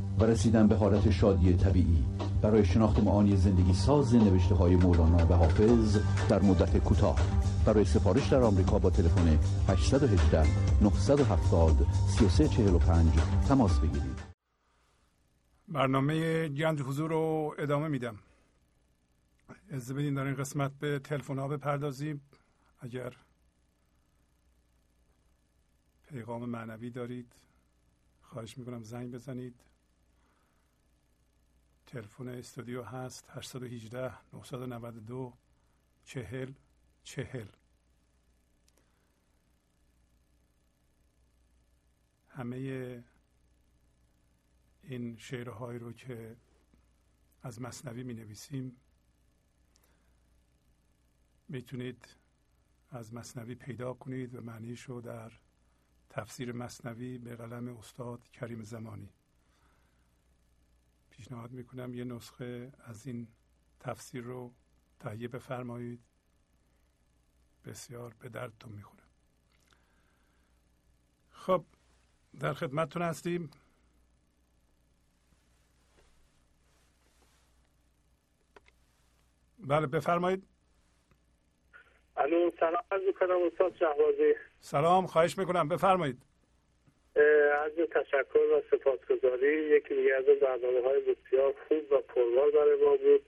و 0.19 0.23
رسیدن 0.23 0.67
به 0.67 0.75
حالت 0.75 1.09
شادی 1.09 1.53
طبیعی. 1.53 2.05
برای 2.41 2.65
شناخت 2.65 3.03
معانی 3.03 3.37
زندگی 3.37 3.73
ساز 3.73 4.15
نوشته 4.15 4.55
های 4.55 4.75
مولانا 4.75 5.17
و 5.17 5.33
حافظ 5.33 5.97
در 6.29 6.41
مدت 6.41 6.77
کوتاه. 6.77 7.19
برای 7.65 7.85
سفارش 7.85 8.27
در 8.27 8.41
آمریکا 8.41 8.79
با 8.79 8.89
تلفن 8.89 9.39
818 9.67 10.43
970 10.81 11.87
3345 12.17 13.13
تماس 13.47 13.79
بگیرید. 13.79 14.19
برنامه 15.67 16.47
گنج 16.49 16.81
حضور 16.81 17.09
رو 17.09 17.55
ادامه 17.57 17.87
میدم. 17.87 18.19
از 19.71 19.93
بدین 19.93 20.13
در 20.13 20.23
این 20.23 20.35
قسمت 20.35 20.71
به 20.79 20.99
تلفن 20.99 21.39
ها 21.39 21.47
بپردازیم. 21.47 22.21
اگر 22.79 23.13
پیغام 26.07 26.49
معنوی 26.49 26.89
دارید 26.89 27.33
خواهش 28.21 28.57
می‌کنم 28.57 28.83
زنگ 28.83 29.11
بزنید. 29.11 29.70
تلفن 31.91 32.27
استودیو 32.27 32.83
هست 32.83 33.29
818 33.29 34.13
992 34.33 35.33
چهل 36.03 36.53
چهل. 37.03 37.47
همه 42.27 43.03
این 44.83 45.17
شعرهایی 45.17 45.79
رو 45.79 45.93
که 45.93 46.35
از 47.43 47.61
مصنوی 47.61 48.03
می 48.03 48.13
نویسیم 48.13 48.75
می‌تونید 51.47 52.15
از 52.89 53.13
مصنوی 53.13 53.55
پیدا 53.55 53.93
کنید 53.93 54.35
و 54.35 54.41
معنیش 54.41 54.81
رو 54.81 55.01
در 55.01 55.31
تفسیر 56.09 56.51
مصنوی 56.51 57.17
به 57.17 57.35
قلم 57.35 57.77
استاد 57.77 58.29
کریم 58.29 58.63
زمانی. 58.63 59.09
پیشنهاد 61.21 61.51
می‌کنم 61.51 61.93
یه 61.93 62.03
نسخه 62.03 62.71
از 62.83 63.07
این 63.07 63.27
تفسیر 63.79 64.23
رو 64.23 64.53
تهیه 64.99 65.27
بفرمایید. 65.27 65.99
بسیار 67.65 68.13
به 68.19 68.29
دردتون 68.29 68.71
می‌خوره. 68.71 69.03
خب 71.31 71.65
در 72.39 72.53
خدمتتون 72.53 73.01
هستیم. 73.01 73.51
بله 79.59 79.87
بفرمایید. 79.87 80.47
الو 82.17 82.51
سلام 82.59 82.83
عرض 82.91 83.01
کنم 83.19 83.37
استاد 83.51 83.75
شهبازی. 83.75 84.33
سلام 84.59 85.07
خواهش 85.07 85.37
می‌کنم. 85.37 85.67
بفرمایید. 85.67 86.25
از 87.65 87.71
تشکر 87.91 88.39
و 88.39 88.61
سپاسگزاری. 88.71 89.69
یکی 89.69 89.95
دیگه 89.95 90.15
از 90.15 90.25
برنامه 90.25 90.81
های 90.81 90.99
بسیار 90.99 91.53
خوب 91.67 91.91
و 91.91 91.97
پربار 91.97 92.51
برای 92.51 92.83
ما 92.83 92.95
بود 92.95 93.21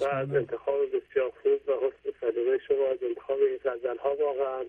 و 0.00 0.04
از 0.04 0.34
انتخاب 0.34 0.96
بسیار 0.96 1.32
خوب 1.42 1.68
و 1.68 1.72
حسن 1.72 2.18
سلیقه 2.20 2.58
شما 2.58 2.86
از 2.86 3.02
انتخاب 3.02 3.38
این 3.40 3.58
غزل 3.64 3.96
ها 3.96 4.14
واقعا. 4.14 4.64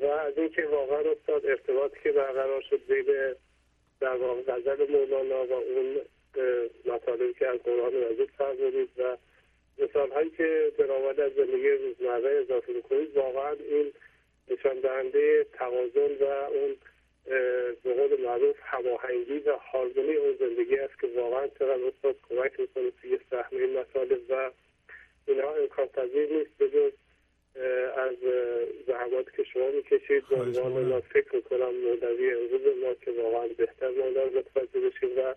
و 0.00 0.04
از 0.04 0.38
اینکه 0.38 0.66
واقعا 0.66 0.98
استاد 0.98 1.46
ارتباطی 1.46 1.96
که 2.02 2.12
برقرار 2.12 2.60
شد 2.70 2.80
بین 2.86 3.34
در 4.00 4.16
واقع 4.16 4.42
غزل 4.42 4.92
مولانا 4.92 5.46
و 5.46 5.52
اون 5.52 6.00
مطالبی 6.84 7.34
که 7.34 7.48
از 7.48 7.58
قرآن 7.58 7.92
مجید 7.94 8.30
فرمودید 8.38 8.90
و 8.98 9.16
مثال 9.78 10.10
هایی 10.10 10.30
که 10.30 10.72
برآمده 10.78 11.24
از 11.24 11.32
زندگی 11.32 11.70
روزمره 11.70 12.30
اضافه 12.30 12.72
می‌کنید 12.72 13.16
واقعا 13.16 13.52
این 13.68 13.92
نشان 14.48 14.80
دهنده 14.80 15.46
توازن 15.58 16.14
و 16.20 16.24
اون 16.24 16.76
به 17.24 17.74
قول 17.84 18.20
معروف 18.24 18.56
هماهنگی 18.60 19.38
و 19.38 19.56
هارمونی 19.56 20.14
اون 20.14 20.36
زندگی 20.40 20.76
است 20.76 21.00
که 21.00 21.06
واقعا 21.16 21.46
چقدر 21.48 21.84
استاد 21.84 22.16
کمک 22.28 22.60
می‌کنه 22.60 22.90
توی 23.02 23.18
فهم 23.18 23.56
این 23.56 23.78
مطالب 23.78 24.20
و 24.30 24.50
اینها 25.26 25.54
امکان 25.54 25.86
پذیر 25.86 26.32
نیست. 26.32 26.58
بجز 26.58 26.92
از 27.96 28.16
زحمات 28.86 29.36
که 29.36 29.44
شما 29.44 29.70
می‌کشید 29.70 30.28
به 30.28 30.36
عنوان 30.36 31.00
فکر 31.00 31.36
می‌کنم 31.36 31.74
مولوی 31.74 32.30
امروز 32.30 32.84
ما 32.84 32.94
که 32.94 33.10
واقعا 33.10 33.48
بهتر 33.48 33.88
مادر 33.88 34.24
متوجه 34.24 34.80
بشیم 34.80 35.10
و 35.18 35.34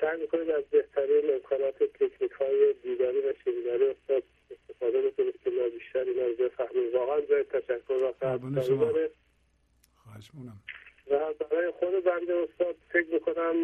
سعی 0.00 0.20
می‌کنید 0.20 0.50
از 0.50 0.64
بهترین 0.70 1.34
امکانات 1.34 1.82
تکنیک 1.82 2.32
های 2.32 2.74
دیداری 2.82 3.20
و 3.20 3.32
شنیداری 3.44 3.84
استاد 3.84 4.22
استفاده 4.50 5.02
بکنید 5.02 5.34
که 5.44 5.50
ما 5.50 5.68
بیشتر 5.68 6.04
این 6.04 6.20
رو 6.20 6.44
بفهمیم. 6.44 6.94
واقعا 6.94 7.20
جای 7.20 7.44
تشکر 7.44 7.92
و 7.92 8.14
قدردانی 8.20 8.78
داره 8.78 9.10
و 11.10 11.32
برای 11.32 11.70
خود 11.70 12.04
بنده 12.04 12.34
استاد 12.34 12.76
فکر 12.92 13.06
می‌کنم 13.12 13.54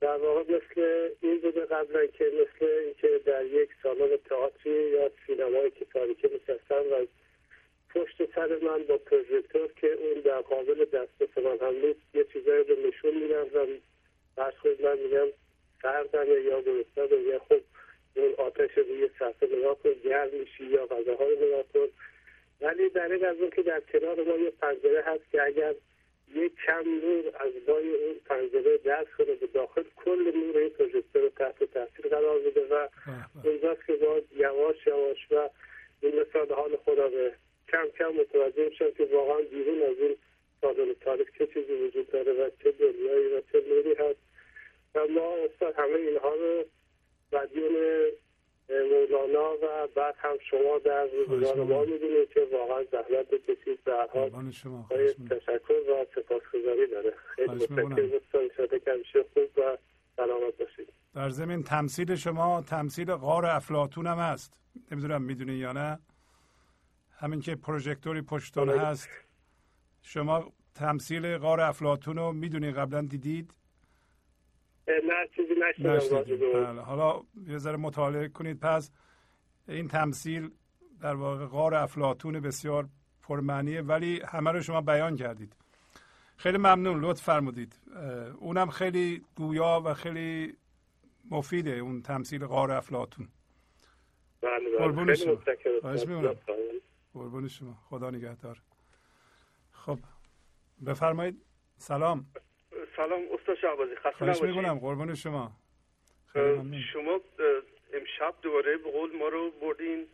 در 0.00 0.16
واقع 0.16 0.40
مثل 0.40 1.08
این 1.20 1.40
بوده 1.40 1.60
قبلا 1.60 2.06
که 2.06 2.24
مثل 2.24 2.66
اینکه 2.66 3.20
در 3.26 3.44
یک 3.44 3.68
سالن 3.82 4.16
تئاتری 4.28 4.90
یا 4.90 5.10
سینمای 5.26 5.70
که 5.70 5.84
تاریکی 5.84 6.26
نشستم 6.26 6.84
و 6.92 7.06
پشت 7.94 8.34
سر 8.34 8.58
من 8.62 8.82
با 8.82 8.98
پروژکتور 8.98 9.68
که 9.76 9.92
اون 9.92 10.20
در 10.20 10.40
قابل 10.40 10.84
دست 10.84 11.38
من 11.38 11.58
هم 11.60 11.74
نیست 11.86 12.00
یه 12.14 12.24
چیزایی 12.32 12.64
رو 12.64 12.76
نشون 12.88 13.14
میدم 13.14 13.46
و 13.54 13.66
بس 14.36 14.52
خود 14.62 14.82
من 14.82 14.98
میگم 14.98 15.26
سردمه 15.82 16.40
یا 16.40 16.60
گرسنه 16.60 17.18
یا 17.20 17.38
خب 17.38 17.60
اون 18.16 18.34
آتش 18.38 18.78
روی 18.78 19.08
صفحه 19.18 19.58
نگاه 19.58 19.78
کن 19.82 19.92
گرم 20.04 20.30
میشی 20.32 20.64
یا 20.64 20.86
غذاها 20.86 21.24
رو 21.24 21.46
نگاه 21.46 21.64
کن. 21.74 21.88
ولی 22.60 22.88
در 22.88 23.26
از 23.26 23.36
اون 23.40 23.50
که 23.50 23.62
در 23.62 23.80
کنار 23.80 24.24
ما 24.24 24.36
یه 24.36 24.50
پنجره 24.50 25.02
هست 25.02 25.30
که 25.32 25.42
اگر 25.42 25.74
یک 26.34 26.52
کم 26.66 26.84
نور 27.02 27.24
از 27.34 27.52
بای 27.66 27.94
اون 27.94 28.14
پنجره 28.24 28.78
دست 28.78 29.08
کنه 29.18 29.34
به 29.34 29.46
داخل 29.46 29.82
کل 29.96 30.32
نور 30.36 30.56
این 30.58 30.70
پروژکتور 30.70 31.22
رو 31.22 31.28
تحت 31.28 31.64
تاثیر 31.64 32.08
قرار 32.08 32.40
میده 32.40 32.66
و 32.66 32.88
اونجاست 33.44 33.86
که 33.86 33.92
باز 33.92 34.22
یواش 34.36 34.86
یواش 34.86 35.26
و 35.30 35.48
این 36.00 36.20
مثال 36.20 36.52
حال 36.52 36.76
خدا 36.76 37.08
به 37.08 37.32
کم 37.68 37.88
کم 37.98 38.08
متوجه 38.08 38.68
میشن 38.68 38.90
که 38.90 39.04
واقعا 39.04 39.40
بیرون 39.40 39.82
از 39.82 39.98
این 39.98 40.16
سالن 40.60 40.94
تاریخ 41.00 41.28
چه 41.38 41.46
چیزی 41.46 41.72
وجود 41.72 42.10
داره 42.10 42.32
و 42.32 42.50
چه 42.62 42.72
دنیایی 42.72 43.26
و 43.26 43.40
چه 43.52 43.64
نوری 43.68 43.94
هست. 43.94 44.18
و 44.94 45.06
ما 45.06 45.36
استاد 45.36 45.74
همه 45.74 45.94
اینها 45.94 46.34
رو 46.34 46.64
مدیون 47.32 47.72
مولانا 48.68 49.52
و 49.62 49.88
بعد 49.96 50.14
هم 50.18 50.36
شما 50.50 50.78
در 50.84 51.06
روزگار 51.28 51.56
ما 51.56 51.80
می‌دونید 51.80 52.28
که 52.34 52.48
واقعا 52.52 52.84
زحمت 52.92 53.30
بکشید 53.30 53.78
در 53.84 54.08
حال. 54.14 54.50
تشکر 55.30 55.72
و 55.72 56.06
سپاسگزاری 56.14 56.86
داره. 56.86 57.14
خیلی 57.26 57.48
متشکرم. 57.48 58.10
استاد 58.50 58.84
که 58.84 58.92
همیشه 58.92 59.24
خوب 59.34 59.58
و 59.64 59.76
سلامت 60.16 60.56
باشید. 60.58 60.88
در 61.14 61.30
زمین 61.30 61.62
تمثیل 61.62 62.14
شما 62.14 62.62
تمثیل 62.62 63.14
غار 63.14 63.46
افلاتون 63.46 64.06
هم 64.06 64.18
هست. 64.18 64.60
نمی‌دونم 64.92 65.22
می‌دونی 65.22 65.54
یا 65.54 65.72
نه. 65.72 65.98
همین 67.18 67.40
که 67.40 67.56
پروژکتوری 67.56 68.22
پشتون 68.22 68.68
بله. 68.68 68.80
هست. 68.80 69.08
شما 70.02 70.52
تمثیل 70.74 71.38
غار 71.38 71.60
افلاتون 71.60 72.16
رو 72.16 72.32
می‌دونی 72.32 72.72
قبلا 72.72 73.02
دیدید. 73.02 73.54
نه 74.88 75.28
چیزی 75.36 75.54
بله. 76.34 76.80
حالا 76.80 77.22
یه 77.46 77.58
ذره 77.58 77.76
مطالعه 77.76 78.28
کنید. 78.28 78.60
پس 78.60 78.90
این 79.68 79.88
تمثیل 79.88 80.50
در 81.00 81.14
واقع 81.14 81.46
غار 81.46 81.74
افلاتون 81.74 82.40
بسیار 82.40 82.88
پرمعنیه 83.22 83.82
ولی 83.82 84.20
همه 84.20 84.50
رو 84.52 84.60
شما 84.60 84.80
بیان 84.80 85.16
کردید. 85.16 85.56
خیلی 86.36 86.58
ممنون. 86.58 87.00
لطف 87.00 87.22
فرمودید. 87.22 87.80
اونم 88.38 88.70
خیلی 88.70 89.22
گویا 89.36 89.82
و 89.84 89.94
خیلی 89.94 90.56
مفیده 91.30 91.70
اون 91.70 92.02
تمثیل 92.02 92.46
غار 92.46 92.72
افلاتون 92.72 93.28
بله 94.40 94.60
بله. 94.60 95.14
شما. 95.14 95.34
قربون 97.14 97.48
شما. 97.48 97.74
خدا 97.88 98.10
نگهدار. 98.10 98.62
خب 99.72 99.98
بفرمایید. 100.86 101.42
سلام. 101.76 102.26
سلام 102.96 103.22
استاد 103.32 103.56
شعبازی 103.56 103.94
خسته 103.96 104.24
نباشید. 104.24 104.44
میگونم 104.44 104.78
قربان 104.78 105.14
شما. 105.14 105.52
شما 106.92 107.20
امشب 107.92 108.34
دوباره 108.42 108.76
به 108.76 108.90
قول 108.90 109.16
ما 109.16 109.28
رو 109.28 109.50
بردین 109.50 110.06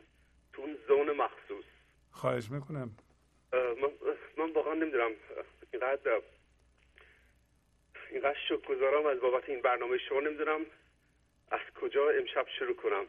تو 0.53 0.63
اون 0.63 0.77
زون 0.89 1.11
مخصوص. 1.11 1.65
خواهش 2.11 2.51
می‌کنم. 2.51 2.91
من, 4.39 4.53
واقعا 4.53 4.75
نمی‌دونم 4.75 5.11
اینقدر 5.73 6.21
اینقدر 8.11 8.39
شک 8.49 8.67
گذارم 8.67 9.07
از 9.07 9.21
بابت 9.21 9.49
این 9.49 9.61
برنامه. 9.61 9.99
شما 9.99 10.21
نمی‌دونم 10.21 10.61
از 11.51 11.61
کجا 11.81 12.11
امشب 12.11 12.47
شروع 12.59 12.77
کنم. 12.77 13.05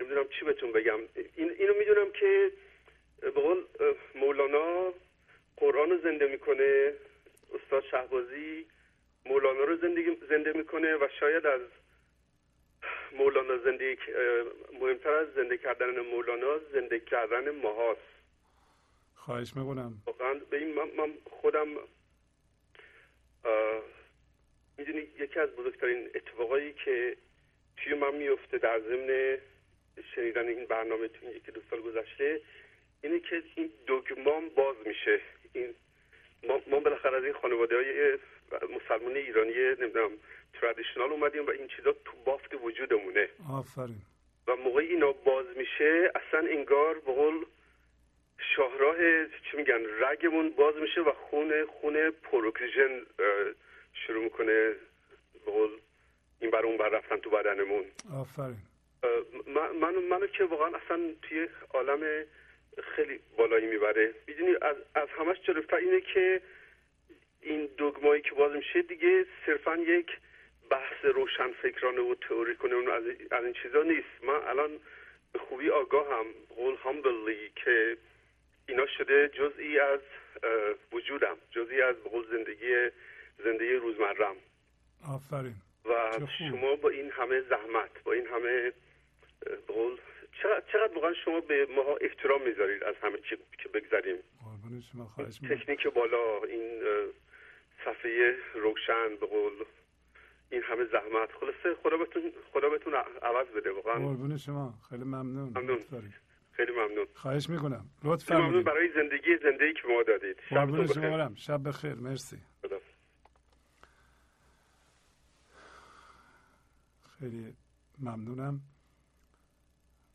نمی‌دونم 0.00 0.28
چی 0.38 0.44
بهتون 0.44 0.72
بگم. 0.72 1.00
این 1.36 1.50
اینو 1.58 1.74
می‌دونم 1.78 2.12
که 2.12 2.52
به 3.20 3.30
قول 3.30 3.64
مولانا 4.14 4.92
قرآن 5.56 5.90
رو 5.90 5.98
زنده 6.02 6.26
می‌کنه. 6.26 6.92
استاد 7.54 7.84
شهبازی 7.90 8.66
مولانا 9.26 9.64
رو 9.64 9.76
زندگی 9.76 10.16
زنده 10.28 10.52
می‌کنه 10.52 10.96
و 10.96 11.08
شاید 11.20 11.46
از 11.46 11.60
مولانا 13.12 13.58
زندگی 13.58 13.96
مهمتر 14.80 15.10
از 15.10 15.34
زنده 15.34 15.58
کردن 15.58 16.00
مولانا 16.00 16.58
زنده 16.72 17.00
کردن 17.00 17.50
ماهاست. 17.50 18.00
خواهش 19.14 19.56
می‌کنم. 19.56 20.02
واقعا 20.06 20.34
به 20.34 20.56
این 20.56 20.74
من, 20.74 20.90
من 20.96 21.12
خودم 21.30 21.68
می‌دونی 24.78 25.00
یکی 25.18 25.40
از 25.40 25.50
بزرگترین 25.50 26.10
اتفاقایی 26.14 26.72
که 26.72 27.16
توی 27.76 27.94
من 27.94 28.14
میفته 28.14 28.58
در 28.58 28.80
ضمن 28.80 29.38
شنیدن 30.14 30.48
این 30.48 30.66
برنامه 30.66 31.08
تو 31.08 31.26
یکی 31.26 31.52
دو 31.52 31.60
سال 31.70 31.80
گذشته 31.80 32.40
اینه 33.02 33.20
که 33.20 33.42
این 33.54 33.70
دوگمان 33.86 34.48
باز 34.48 34.76
میشه. 34.86 35.20
این 35.52 35.74
ما, 36.48 36.60
ما 36.66 36.80
بالاخره 36.80 37.16
از 37.16 37.24
این 37.24 37.32
خانواده 37.32 37.76
های 37.76 38.18
مسلمان 38.52 39.16
ایرانی 39.16 39.52
نمی‌دونم 39.80 40.10
ترادیشنال 40.60 41.10
اومدیم 41.12 41.46
و 41.46 41.50
این 41.50 41.68
چیزا 41.68 41.92
تو 41.92 42.12
بافت 42.24 42.54
وجودمونه. 42.54 43.28
آفرین. 43.52 44.02
و 44.46 44.56
موقعی 44.56 44.86
اینا 44.86 45.12
باز 45.12 45.46
میشه 45.56 46.10
اصلا 46.14 46.48
انگار 46.48 46.94
به 46.94 47.12
قول 47.12 47.44
شاهراه 48.56 48.96
چی 49.26 49.56
میگن 49.56 49.80
رگمون 50.00 50.50
باز 50.50 50.74
میشه 50.76 51.00
و 51.00 51.12
خون 51.12 51.52
خون 51.66 52.10
پروکسیژن 52.10 53.00
شروع 53.94 54.24
می‌کنه 54.24 54.74
به 55.44 55.52
قول 55.52 55.70
این 56.40 56.50
بر 56.50 56.66
اون 56.66 56.76
بر 56.76 56.88
رفتن 56.88 57.16
تو 57.16 57.30
بدنمون. 57.30 57.84
آفرین. 58.20 58.56
من 59.80 59.94
منو 60.10 60.26
که 60.26 60.44
واقعا 60.44 60.66
اصلا 60.76 61.00
توی 61.22 61.48
عالم 61.74 62.24
خیلی 62.96 63.20
بالایی 63.36 63.66
می‌بره. 63.66 64.14
می‌دونی 64.26 64.54
از, 64.62 64.76
از 64.94 65.08
همش 65.18 65.36
جالبتر 65.42 65.76
اینه 65.76 66.00
که 66.00 66.40
این 67.40 67.68
دوگمایی 67.76 68.22
که 68.22 68.30
باز 68.30 68.52
میشه 68.52 68.82
دیگه 68.82 69.26
صرفا 69.46 69.76
یک 69.76 70.06
بحث 70.70 71.04
روشن 71.04 71.52
فکرانه 71.52 72.00
و 72.00 72.14
تئوری 72.14 72.56
کنه. 72.56 72.92
از, 72.92 73.04
از 73.30 73.44
این 73.44 73.52
چیزا 73.52 73.82
نیست. 73.82 74.24
من 74.24 74.48
الان 74.48 74.70
به 75.32 75.38
خوبی 75.38 75.70
آگاهم. 75.70 76.26
قول 76.48 76.76
همبلی 76.84 77.50
که 77.56 77.96
اینا 78.68 78.86
شده 78.86 79.28
جزئی 79.28 79.78
از 79.78 80.00
وجودم. 80.92 81.36
جزئی 81.50 81.82
از 81.82 81.96
قول 81.96 82.26
زندگی 82.30 82.90
زندگی 83.44 83.72
روزمرم. 83.72 84.36
آفرین. 85.14 85.54
و 85.84 86.26
شما 86.38 86.76
با 86.76 86.88
این 86.88 87.10
همه 87.10 87.40
زحمت 87.40 88.02
با 88.04 88.12
این 88.12 88.26
همه 88.26 88.72
قول 89.68 89.98
چقدر 90.72 90.94
واقعا 90.94 91.12
شما 91.24 91.40
به 91.40 91.66
ما 91.76 91.96
احترام 92.00 92.42
می‌ذارید 92.42 92.84
از 92.84 92.94
همه 93.02 93.18
چی 93.18 93.36
که 93.58 93.68
بگذاریم 93.68 94.16
تکنیک 95.50 95.86
بالا 95.86 96.42
این 96.48 96.82
صفحه 97.84 98.36
روشن 98.54 99.16
به 99.20 99.26
قول 99.26 99.52
این 100.50 100.62
همه 100.62 100.84
زحمت. 100.84 101.32
خلاصه 101.40 101.74
خدا 101.82 101.96
بهتون 101.96 102.32
خدا 102.52 102.68
بهتون 102.68 102.94
عوض 103.22 103.46
بده 103.46 103.72
واقعا. 103.72 103.94
قربون 103.94 104.36
شما 104.36 104.74
خیلی 104.88 105.04
ممنون. 105.04 105.48
ممنون. 105.48 105.78
خیلی 106.52 106.72
ممنون. 106.72 107.06
خواهش 107.14 107.50
می‌کنم. 107.50 107.84
لطفا 108.04 108.38
ممنون 108.38 108.62
برای 108.62 108.88
زندگی 108.94 109.36
زندگی 109.42 109.72
که 109.72 109.88
ما 109.88 110.02
دادید. 110.02 110.36
قربون 110.50 110.86
شما 110.86 111.34
شب 111.34 111.68
بخیر. 111.68 111.94
مرسی. 111.94 112.36
خدا. 112.62 112.78
خیلی 117.18 117.54
ممنونم. 117.98 118.60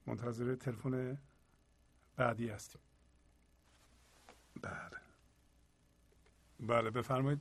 منتظر 0.08 0.56
تلفن 0.56 1.18
بعدی 2.18 2.50
هستیم. 2.50 2.82
بله. 4.64 5.02
بله 6.60 6.90
بفرمایید. 6.90 7.40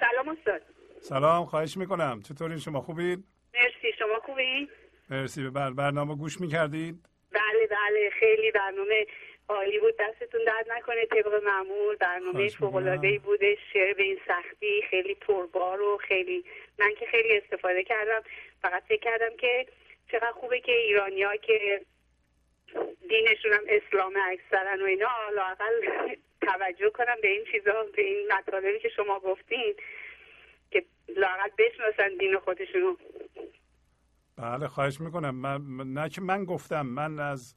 سلام 0.00 0.28
استاد. 0.28 0.62
سلام 1.00 1.46
خواهش 1.46 1.76
می‌کنم. 1.76 2.22
چطورین؟ 2.22 2.58
شما 2.58 2.80
خوبید 2.80 3.24
مرسی. 3.54 3.92
شما 3.98 4.20
خوبین؟ 4.26 4.68
مرسی. 5.10 5.42
به 5.42 5.50
بر 5.50 5.70
برنامه 5.70 6.16
گوش 6.16 6.40
می‌کردید 6.40 7.08
بله 7.30 7.66
بله. 7.70 8.10
خیلی 8.20 8.50
برنامه 8.50 9.06
عالی 9.48 9.78
بود. 9.78 9.94
دستتون 10.00 10.40
درد 10.46 10.66
نکنه. 10.76 11.06
طبق 11.06 11.42
معمول 11.44 11.96
برنامه 11.96 12.48
فوقلاده 12.48 13.18
بوده. 13.18 13.56
شعر 13.72 13.94
به 13.94 14.02
این 14.02 14.18
سختی 14.28 14.82
خیلی 14.90 15.14
پربار 15.14 15.80
و 15.80 15.98
خیلی 16.08 16.44
من 16.78 16.90
که 16.98 17.06
خیلی 17.06 17.36
استفاده 17.36 17.84
کردم. 17.84 18.22
فقط 18.62 18.82
فکر 18.82 19.00
کردم 19.00 19.36
که 19.36 19.66
چقدر 20.12 20.32
خوبه 20.32 20.60
که 20.60 20.72
ایرانیا 20.72 21.36
که 21.36 21.84
دینشون 23.08 23.52
هم 23.52 23.64
اسلام 23.68 24.12
اکثرا 24.32 24.84
و 24.84 24.86
اینا 24.86 25.08
لاقل 25.34 25.74
توجه 26.48 26.90
کنم 26.90 27.16
به 27.22 27.28
این 27.28 27.44
چیزا 27.52 27.72
به 27.96 28.02
این 28.02 28.32
مطالبی 28.32 28.78
که 28.78 28.88
شما 28.88 29.20
گفتین 29.20 29.74
که 30.70 30.84
لاقل 31.08 31.50
بشناسن 31.58 32.16
دین 32.18 32.38
خودشونو. 32.38 32.96
بله 34.36 34.68
خواهش 34.68 35.00
می‌کنم. 35.00 35.34
من 35.34 35.92
نه 35.92 36.08
که 36.08 36.20
من 36.20 36.44
گفتم 36.44 36.86
من 36.86 37.18
از 37.20 37.54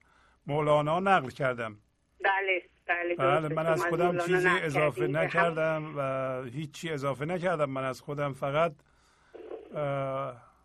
مولانا 0.48 1.00
نقل 1.00 1.30
کردم. 1.30 1.78
بله 2.24 2.64
بله, 2.88 3.16
بله 3.16 3.56
من 3.56 3.66
از 3.66 3.86
خودم 3.86 4.18
چیزی 4.18 4.48
اضافه 4.48 5.08
نکردم 5.08 5.94
و 5.98 6.44
هیچی 6.44 6.90
اضافه 6.90 7.26
نکردم. 7.26 7.70
من 7.70 7.84
از 7.84 8.02
خودم 8.02 8.34
فقط 8.34 8.72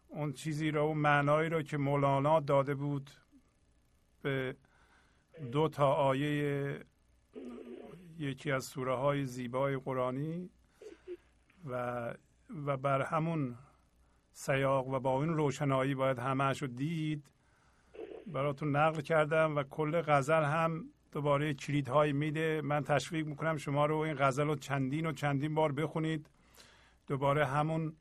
اون 0.08 0.32
چیزی 0.32 0.70
رو 0.70 0.82
اون 0.82 0.98
معنایی 0.98 1.48
رو 1.50 1.62
که 1.62 1.76
مولانا 1.76 2.40
داده 2.40 2.74
بود 2.74 3.10
به 4.24 4.56
دو 5.52 5.68
تا 5.68 5.92
آیه 5.92 6.80
یکی 8.18 8.50
از 8.50 8.64
سوره 8.64 8.94
های 8.94 9.26
زیبای 9.26 9.76
قرآنی 9.76 10.50
و 11.64 12.14
و 12.66 12.76
بر 12.76 13.02
همون 13.02 13.54
سیاق 14.32 14.88
و 14.88 15.00
با 15.00 15.22
این 15.22 15.34
روشنایی 15.34 15.94
باید 15.94 16.18
همهش 16.18 16.62
رو 16.62 16.68
دید. 16.68 17.24
براتون 18.26 18.76
نقل 18.76 19.00
کردم 19.00 19.56
و 19.56 19.62
کل 19.62 20.02
غزل 20.02 20.42
هم 20.42 20.84
دوباره 21.12 21.54
کلیدهایی 21.54 22.12
میده. 22.12 22.60
من 22.64 22.84
تشویق 22.84 23.26
می‌کنم 23.26 23.56
شما 23.56 23.86
رو 23.86 23.96
این 23.96 24.14
غزل 24.14 24.46
رو 24.46 24.56
چندین 24.56 25.06
و 25.06 25.12
چندین 25.12 25.54
بار 25.54 25.72
بخونید. 25.72 26.26
دوباره 27.06 27.46
همون 27.46 27.96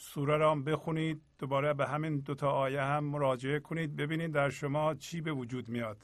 سوره 0.00 0.36
را 0.36 0.50
هم 0.50 0.64
بخونید 0.64 1.20
دوباره 1.38 1.74
به 1.74 1.86
همین 1.86 2.20
دوتا 2.20 2.50
آیه 2.50 2.80
هم 2.80 3.04
مراجعه 3.04 3.60
کنید 3.60 3.96
ببینید 3.96 4.32
در 4.32 4.50
شما 4.50 4.94
چی 4.94 5.20
به 5.20 5.32
وجود 5.32 5.68
میاد 5.68 5.96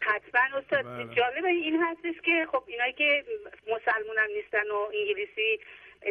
حتما 0.00 0.58
استاد 0.58 0.84
بله. 0.84 1.14
جالب 1.14 1.44
این 1.44 1.82
هستش 1.82 2.20
که 2.24 2.46
خب 2.52 2.64
اینایی 2.66 2.92
که 2.92 3.24
مسلمون 3.62 4.18
هم 4.18 4.30
نیستن 4.36 4.70
و 4.70 4.88
انگلیسی 5.00 5.60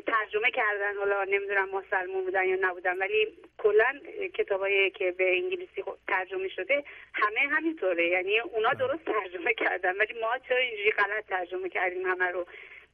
ترجمه 0.07 0.51
کردن 0.51 0.97
حالا 0.97 1.23
نمی‌دونم 1.23 1.69
مسلمون 1.69 2.23
بودن 2.25 2.45
یا 2.45 2.57
نبودن 2.61 2.97
ولی 2.97 3.27
کلا 3.57 3.99
کتابایی 4.33 4.91
که 4.91 5.11
به 5.11 5.37
انگلیسی 5.37 5.83
ترجمه 6.07 6.47
شده 6.47 6.83
همه 7.13 7.39
همینطوره 7.51 8.07
یعنی 8.07 8.39
اونا 8.39 8.69
بله. 8.69 8.77
درست 8.77 9.05
ترجمه 9.05 9.53
کردن 9.53 9.97
ولی 9.97 10.13
ما 10.21 10.37
چرا 10.47 10.57
اینجوری 10.57 10.91
غلط 10.91 11.25
ترجمه 11.25 11.69
کردیم 11.69 12.05
همه 12.05 12.25
رو 12.25 12.45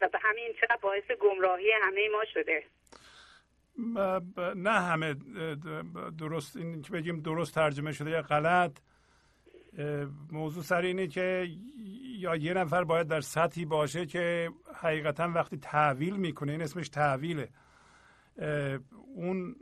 و 0.01 0.07
به 0.07 0.19
همین 0.21 0.53
چقدر 0.61 0.79
باعث 0.81 1.11
گمراهی 1.19 1.71
همه 1.71 2.09
ما 2.09 2.25
شده 2.33 2.63
نه 4.55 4.71
همه 4.71 5.15
درست 6.17 6.57
این 6.57 6.81
که 6.81 6.91
بگیم 6.91 7.19
درست 7.19 7.55
ترجمه 7.55 7.91
شده 7.91 8.09
یا 8.09 8.21
غلط 8.21 8.77
موضوع 10.31 10.63
سر 10.63 10.81
اینه 10.81 11.07
که 11.07 11.47
یا 12.19 12.35
یه 12.35 12.53
نفر 12.53 12.83
باید 12.83 13.07
در 13.07 13.21
سطحی 13.21 13.65
باشه 13.65 14.05
که 14.05 14.49
حقیقتا 14.75 15.31
وقتی 15.35 15.57
تحویل 15.57 16.15
می‌کنه 16.15 16.51
این 16.51 16.61
اسمش 16.61 16.89
تحویله 16.89 17.49
اون 19.15 19.55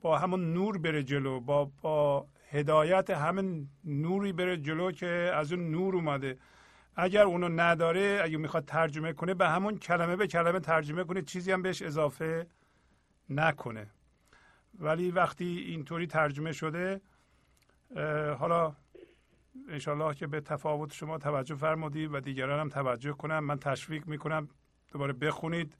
با 0.00 0.18
همون 0.18 0.52
نور 0.52 0.78
بره 0.78 1.02
جلو 1.02 1.40
با 1.40 1.70
با 1.82 2.26
هدایت 2.50 3.10
همین 3.10 3.68
نوری 3.84 4.32
بره 4.32 4.56
جلو 4.56 4.92
که 4.92 5.32
از 5.34 5.52
اون 5.52 5.70
نور 5.70 5.94
اومده. 5.94 6.38
اگر 6.96 7.22
اونو 7.22 7.48
نداره 7.48 8.20
اگه 8.24 8.36
می‌خواد 8.36 8.64
ترجمه 8.64 9.12
کنه 9.12 9.34
به 9.34 9.48
همون 9.48 9.78
کلمه 9.78 10.16
به 10.16 10.26
کلمه 10.26 10.60
ترجمه 10.60 11.04
کنه 11.04 11.22
چیزی 11.22 11.52
هم 11.52 11.62
بهش 11.62 11.82
اضافه 11.82 12.46
نکنه. 13.30 13.90
ولی 14.78 15.10
وقتی 15.10 15.44
اینطوری 15.44 16.06
ترجمه 16.06 16.52
شده 16.52 17.00
حالا 18.38 18.76
انشالله 19.68 20.14
که 20.14 20.26
به 20.26 20.40
تفاوت 20.40 20.92
شما 20.92 21.18
توجه 21.18 21.54
فرمودی 21.54 22.06
و 22.06 22.20
دیگران 22.20 22.60
هم 22.60 22.68
توجه 22.68 23.12
کنم. 23.12 23.44
من 23.44 23.58
تشویق 23.58 24.06
می‌کنم 24.06 24.48
دوباره 24.92 25.12
بخونید 25.12 25.76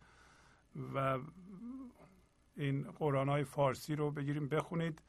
و 0.94 1.18
این 2.56 2.82
قرآن 2.82 3.28
های 3.28 3.44
فارسی 3.44 3.96
رو 3.96 4.10
بگیریم. 4.10 4.48
بخونید. 4.48 5.02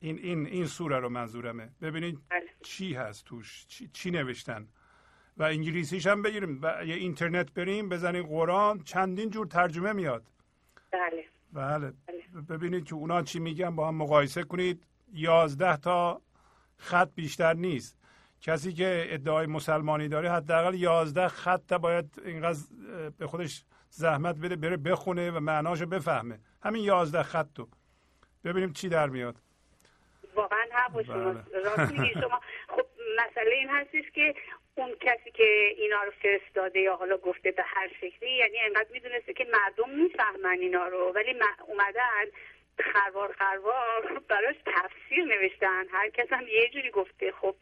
این 0.00 0.18
این 0.18 0.46
این 0.46 0.66
سوره 0.66 0.98
رو 0.98 1.08
منظورمه. 1.08 1.70
ببینید 1.82 2.18
بله. 2.28 2.48
چی 2.62 2.94
هست 2.94 3.24
توش. 3.24 3.66
چی, 3.66 3.88
چی 3.88 4.10
نوشتن؟ 4.10 4.68
و 5.36 5.42
انگلیسیش 5.42 6.06
هم 6.06 6.22
بگیریم. 6.22 6.58
و 6.62 6.86
یه 6.86 6.94
اینترنت 6.94 7.54
بریم 7.54 7.88
بزنید 7.88 8.26
قرآن. 8.26 8.82
چندین 8.82 9.30
جور 9.30 9.46
ترجمه 9.46 9.92
میاد. 9.92 10.24
بله. 10.90 11.24
بله, 11.52 11.78
بله. 11.78 12.42
ببینید 12.48 12.84
که 12.84 12.94
اونا 12.94 13.22
چی 13.22 13.40
میگن 13.40 13.76
با 13.76 13.88
هم 13.88 13.94
مقایسه 13.94 14.42
کنید. 14.42 14.86
یازده 15.12 15.76
تا 15.76 16.22
خط 16.76 17.10
بیشتر 17.14 17.54
نیست. 17.54 17.98
کسی 18.40 18.72
که 18.72 19.06
ادعای 19.08 19.46
مسلمانی 19.46 20.08
داره 20.08 20.32
حداقل 20.32 20.74
یازده 20.74 21.28
خط 21.28 21.72
باید 21.72 22.22
اینقدر 22.24 22.58
به 23.18 23.26
خودش 23.26 23.64
زحمت 23.88 24.36
بده 24.36 24.56
بره 24.56 24.76
بخونه 24.76 25.30
و 25.30 25.40
معناشو 25.40 25.86
بفهمه. 25.86 26.40
همین 26.62 26.84
یازده 26.84 27.22
خط 27.22 27.58
رو. 27.58 27.68
ببینیم 28.44 28.72
چی 28.72 28.88
در 28.88 29.08
میاد. 29.08 29.36
واقعا 30.34 30.64
حق 30.72 31.02
شما 31.02 31.32
بله. 31.32 32.12
شما 32.12 32.40
خب 32.68 32.82
مسئله 33.18 33.54
این 33.54 33.68
هستش 33.68 34.10
که 34.14 34.34
اون 34.74 34.94
کسی 35.00 35.30
که 35.30 35.74
اینا 35.76 36.02
رو 36.02 36.10
فرستاده 36.22 36.80
یا 36.80 36.96
حالا 36.96 37.16
گفته 37.16 37.50
به 37.50 37.62
هر 37.66 37.88
شکلی 38.00 38.30
یعنی 38.30 38.58
انقدر 38.58 38.88
می‌دونسته 38.92 39.32
که 39.32 39.46
مردم 39.52 39.90
می‌فهمن 39.90 40.58
اینا 40.60 40.88
رو. 40.88 41.12
ولی 41.14 41.34
اومدن 41.66 42.24
خروار 42.78 43.32
خروار 43.32 44.22
براش 44.28 44.56
تفسیر 44.66 45.24
نوشتن. 45.24 45.84
هر 45.90 46.10
کس 46.10 46.26
هم 46.30 46.48
یه 46.48 46.70
جوری 46.70 46.90
گفته. 46.90 47.32
خب 47.32 47.54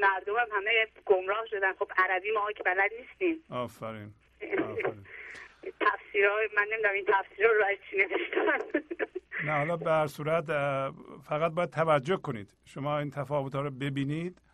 مردم 0.00 0.36
هم 0.36 0.48
همه 0.52 0.86
گمراه 1.04 1.46
شدن. 1.46 1.72
خب 1.72 1.92
عربی 1.96 2.30
ما 2.30 2.52
که 2.52 2.62
بلد 2.62 2.90
نیستیم. 3.00 3.44
آفرین. 3.50 4.10
تفسیرهای 5.80 6.48
من 6.56 6.66
نمی‌دونم 6.72 6.94
این 6.94 7.04
تفسیر 7.08 7.46
رو 7.46 7.64
چی 7.90 7.96
نوشتن. 7.96 8.80
نه 9.44 9.52
حالا 9.52 9.76
به 9.76 9.90
هر 9.90 10.06
صورت 10.06 10.44
فقط 11.28 11.52
باید 11.52 11.70
توجه 11.70 12.16
کنید. 12.16 12.54
شما 12.64 12.98
این 12.98 13.10
تفاوت 13.10 13.54
ها 13.54 13.60
رو 13.60 13.70
ببینید. 13.70 14.45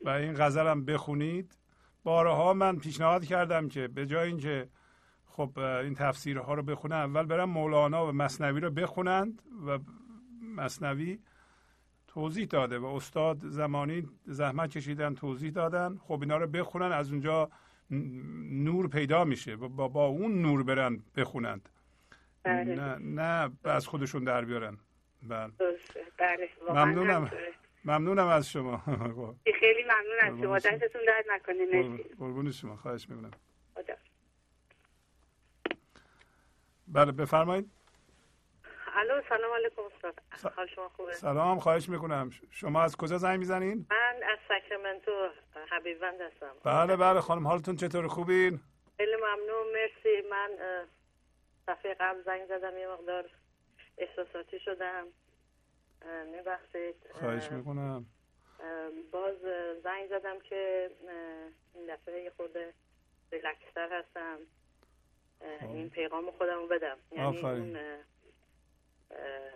و 0.00 0.08
این 0.08 0.34
غزل 0.34 0.66
هم 0.66 0.84
بخونید. 0.84 1.58
بارها 2.04 2.54
من 2.54 2.76
پیشنهاد 2.76 3.24
کردم 3.24 3.68
که 3.68 3.88
به 3.88 4.06
جای 4.06 4.28
اینکه 4.28 4.68
خب 5.26 5.58
این 5.58 5.94
تفسیرها 5.94 6.54
رو 6.54 6.62
بخونن 6.62 6.96
اول 6.96 7.26
برن 7.26 7.44
مولانا 7.44 8.06
و 8.06 8.12
مصنوی 8.12 8.60
رو 8.60 8.70
بخونند 8.70 9.42
و 9.66 9.78
مصنوی 10.56 11.18
توضیح 12.08 12.46
داده 12.46 12.78
و 12.78 12.84
استاد 12.84 13.38
زمانی 13.48 14.08
زحمت 14.26 14.70
کشیدن 14.70 15.14
توضیح 15.14 15.50
دادن. 15.50 15.98
خب 16.02 16.20
اینا 16.20 16.36
رو 16.36 16.46
بخونن 16.46 16.92
از 16.92 17.10
اونجا 17.10 17.50
نور 17.90 18.88
پیدا 18.88 19.24
میشه 19.24 19.56
با, 19.56 19.88
با 19.88 20.06
اون 20.06 20.42
نور 20.42 20.62
برن 20.62 21.02
بخونند. 21.16 21.68
بله. 22.42 22.74
نه 22.74 22.98
نه 22.98 23.52
از 23.64 23.86
خودشون 23.86 24.24
در 24.24 24.44
بیارن. 24.44 24.78
بله, 25.22 25.52
بله. 26.18 26.48
ممنونم. 26.70 27.30
ممنونم 27.84 28.26
از 28.26 28.50
شما. 28.50 28.76
خیلی 29.60 29.82
ممنون 29.82 30.18
از 30.22 30.38
شما 30.38 30.58
دستتون 30.58 31.02
درد 31.06 31.24
نکنه. 31.28 31.98
قربون 32.18 32.50
شما. 32.50 32.76
خواهش 32.76 33.08
می‌کنم. 33.08 33.30
بله 36.88 37.12
بفرمایید. 37.12 37.70
الو 38.94 39.22
سلام 39.28 39.52
علیکم 39.52 39.82
استاد. 39.82 40.14
حال 40.56 40.66
شما 40.66 40.88
خوبه؟ 40.88 41.12
سلام 41.12 41.58
خواهش 41.58 41.88
می‌کنم. 41.88 42.30
شما 42.50 42.82
از 42.82 42.96
کجا 42.96 43.18
زنگ 43.18 43.38
می‌زنین؟ 43.38 43.86
من 43.90 44.20
از 44.22 44.38
ساکرامنتو 44.48 45.28
حبیبوند 45.70 46.20
هستم. 46.20 46.52
بله 46.64 46.96
بله. 46.96 47.20
خانم 47.20 47.46
حالتون 47.46 47.76
چطور؟ 47.76 48.06
خوبین؟ 48.08 48.60
خیلی 48.96 49.16
ممنون. 49.16 49.66
مرسی. 49.72 50.28
من 50.30 50.50
صفحه 51.66 51.94
قبل 52.00 52.22
زنگ 52.22 52.46
زدم 52.48 52.78
یه 52.78 52.88
مقدار 52.88 53.30
احساساتی 53.98 54.60
شدم. 54.60 55.06
میبخشید 56.26 56.96
خواهش 57.10 57.52
می‌کنم. 57.52 58.06
باز 59.12 59.36
زنگ 59.82 60.08
زدم 60.08 60.38
که 60.40 60.90
این 61.74 61.94
دفعه 61.94 62.22
یه 62.22 62.30
خورده 62.30 62.74
ریلکستر 63.32 63.98
هستم. 63.98 64.38
خب. 65.60 65.70
این 65.70 65.90
پیغام 65.90 66.30
خودم 66.30 66.58
رو 66.58 66.66
بدم. 66.66 66.98
یعنی 67.12 67.38
اون 67.38 67.78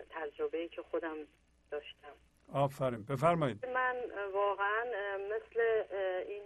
تجربه 0.09 0.67
که 0.67 0.81
خودم 0.81 1.17
داشتم. 1.71 2.13
آفرین. 2.53 3.03
بفرمایید. 3.03 3.65
من 3.65 3.95
واقعا 4.33 4.83
مثل 5.17 5.83
این 6.27 6.43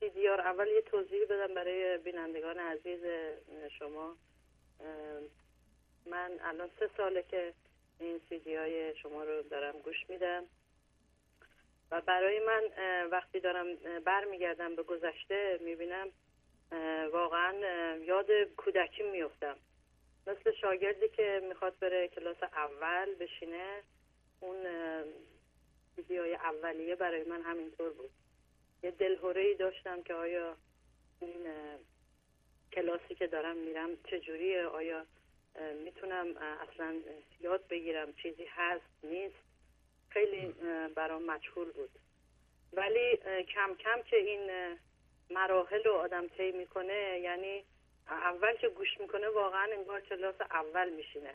سیدیار 0.00 0.40
اول 0.40 0.66
یه 0.68 0.82
توضیح 0.82 1.24
بدم 1.24 1.54
برای 1.54 1.98
بینندگان 1.98 2.58
عزیز 2.58 3.04
شما. 3.78 4.16
من 6.06 6.30
الان 6.40 6.70
سه 6.78 6.90
ساله 6.96 7.22
که 7.22 7.54
این 8.00 8.20
سیدی 8.28 8.54
های 8.54 8.96
شما 8.96 9.24
رو 9.24 9.42
دارم 9.42 9.78
گوش 9.78 9.96
میدم. 10.08 10.44
و 11.90 12.00
برای 12.00 12.40
من 12.40 12.62
وقتی 13.10 13.40
دارم 13.40 13.66
برمیگردم 14.04 14.76
به 14.76 14.82
گذشته 14.82 15.58
می‌بینم 15.60 16.08
واقعا 17.12 17.54
یاد 17.96 18.30
کودکی 18.56 19.02
میفتم 19.02 19.56
مثل 20.26 20.52
شاگردی 20.60 21.08
که 21.08 21.42
می‌خواد 21.48 21.78
بره 21.78 22.08
کلاس 22.08 22.42
اول 22.42 23.14
بشینه 23.14 23.82
اون 24.40 24.66
ویدیوهای 25.96 26.34
اولیه 26.34 26.96
برای 26.96 27.24
من 27.24 27.42
همینطور 27.42 27.90
بود. 27.90 28.10
تفکره 28.82 29.40
ای 29.40 29.54
داشتم 29.54 30.02
که 30.02 30.14
آیا 30.14 30.56
این 31.20 31.46
کلاسی 32.72 33.14
که 33.14 33.26
دارم 33.26 33.56
میرم 33.56 33.96
چجوریه؟ 33.96 34.66
آیا 34.66 35.06
می‌تونم 35.84 36.36
اصلا 36.36 36.94
یاد 37.40 37.68
بگیرم 37.68 38.12
چیزی 38.12 38.44
هست 38.44 39.04
نیست. 39.04 39.34
خیلی 40.10 40.54
برام 40.94 41.22
مجهول 41.22 41.70
بود. 41.70 41.90
ولی 42.72 43.16
کم 43.54 43.74
کم 43.74 44.02
که 44.02 44.16
این 44.16 44.50
مراحل 45.30 45.84
رو 45.84 45.92
آدم 45.92 46.28
طی 46.28 46.52
می‌کنه 46.52 47.20
یعنی 47.22 47.64
اول 48.10 48.56
که 48.56 48.68
گوش 48.68 49.00
می‌کنه 49.00 49.28
واقعا 49.28 49.72
انگار 49.72 50.00
کلاس 50.00 50.40
اول 50.40 50.90
میشینه. 50.90 51.34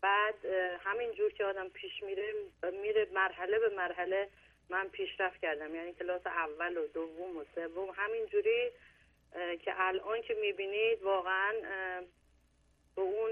بعد 0.00 0.44
همین 0.80 1.12
جور 1.12 1.32
که 1.32 1.44
آدم 1.44 1.68
پیش 1.68 2.02
میره 2.02 2.34
میره 2.82 3.08
مرحله 3.12 3.58
به 3.58 3.68
مرحله 3.68 4.28
من 4.70 4.88
پیشرفت 4.88 5.40
کردم. 5.40 5.74
یعنی 5.74 5.92
کلاس 5.92 6.26
اول 6.26 6.76
و 6.76 6.86
دوم 6.86 7.36
و 7.36 7.44
سوم 7.54 7.90
همین 7.96 8.26
جوری 8.26 8.70
که 9.64 9.74
الان 9.76 10.22
که 10.22 10.34
می‌بینید 10.34 11.02
واقعا 11.02 11.52
به 12.96 13.02
اون 13.02 13.30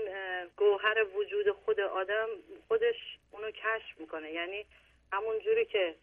گوهر 0.56 1.04
وجود 1.14 1.50
خود 1.50 1.80
آدم 1.80 2.28
خودش 2.68 3.18
اونو 3.30 3.50
کشف 3.50 4.00
می‌کنه. 4.00 4.32
یعنی 4.32 4.66
همون 5.12 5.38
جوری 5.38 5.64
که 5.64 5.94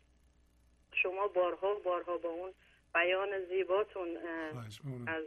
شما 0.93 1.27
بارها 1.27 1.73
بارها 1.73 2.17
با 2.17 2.29
اون 2.29 2.53
بیان 2.93 3.45
زیباتون 3.45 4.17
از 5.07 5.23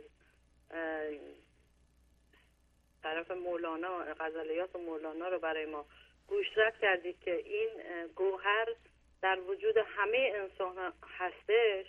طرف 3.03 3.31
مولانا 3.31 4.05
غزلیات 4.21 4.77
مولانا 4.77 5.29
رو 5.29 5.39
برای 5.39 5.67
ما 5.67 5.87
گوشزد 6.27 6.75
کردید 6.81 7.21
که 7.21 7.37
این 7.37 7.69
گوهر 8.15 8.69
در 9.23 9.41
وجود 9.41 9.77
همه 9.77 10.33
انسان 10.35 10.93
هستش. 11.19 11.87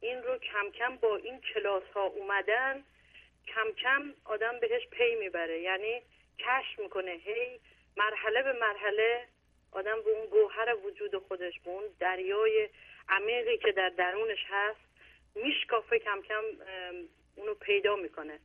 این 0.00 0.22
رو 0.22 0.38
کم 0.38 0.70
کم 0.70 0.96
با 0.96 1.16
این 1.16 1.40
کلاس 1.40 1.82
ها 1.94 2.04
اومدن 2.04 2.84
کم 3.46 3.72
کم 3.72 4.14
آدم 4.24 4.60
بهش 4.60 4.88
پی 4.90 5.14
می‌بره. 5.14 5.60
یعنی 5.60 6.02
کشف 6.38 6.78
می‌کنه. 6.78 7.10
هی 7.10 7.60
مرحله 7.96 8.42
به 8.42 8.52
مرحله 8.52 9.26
آدم 9.72 10.02
به 10.02 10.10
اون 10.10 10.26
گوهر 10.26 10.76
وجود 10.86 11.16
خودش 11.16 11.60
به 11.60 11.70
اون 11.70 11.84
دریای 12.00 12.68
عمیقی 13.08 13.58
که 13.58 13.72
در 13.72 13.88
درونش 13.88 14.44
هست 14.48 14.80
میشکافه 15.34 15.98
کم 15.98 16.22
کم 16.22 16.42
اونو 17.36 17.54
پیدا 17.54 17.96
می‌کنه. 17.96 18.38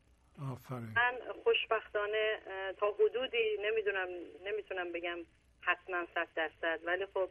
آفرین. 0.52 0.94
من 0.96 1.18
خوشبختانه 1.44 2.40
تا 2.80 2.92
حدودی 2.92 3.58
نمی‌دونم 3.62 4.08
نمی‌تونم 4.46 4.92
بگم 4.92 5.20
حتما 5.62 6.06
صد 6.16 6.28
درصد 6.36 6.80
ولی 6.84 7.06
خب 7.06 7.30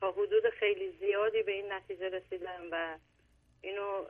تا 0.00 0.12
حدود 0.12 0.48
خیلی 0.48 0.90
زیادی 0.90 1.42
به 1.42 1.52
این 1.52 1.72
نتیجه 1.72 2.08
رسیدم 2.08 2.68
و 2.70 2.98
اینو 3.62 4.04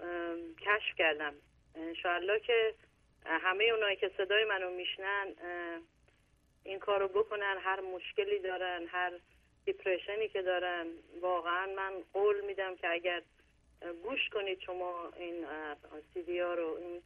کشف 0.61 0.97
کردم. 0.99 1.35
انشاءالله 1.74 2.41
که 2.41 2.74
همه 3.24 3.65
اونایی 3.65 3.97
که 3.97 4.11
صدای 4.16 4.44
منو 4.44 4.70
میشنن 4.70 5.27
این 6.65 6.78
کارو 6.78 7.09
بکنن 7.09 7.57
هر 7.61 7.81
مشکلی 7.81 8.39
دارن 8.39 8.86
هر 8.89 9.12
دیپریشنی 9.65 10.28
که 10.28 10.43
دارن 10.43 10.86
واقعا 11.20 11.66
من 11.77 11.93
قول 12.12 12.47
میدم 12.47 12.77
که 12.77 12.89
اگر 12.90 13.23
گوش 14.03 14.28
کنید 14.28 14.61
شما 14.61 15.12
این 15.16 15.44
سیدی 16.15 16.39
ها 16.39 16.55
رو 16.55 16.78
این 16.81 17.03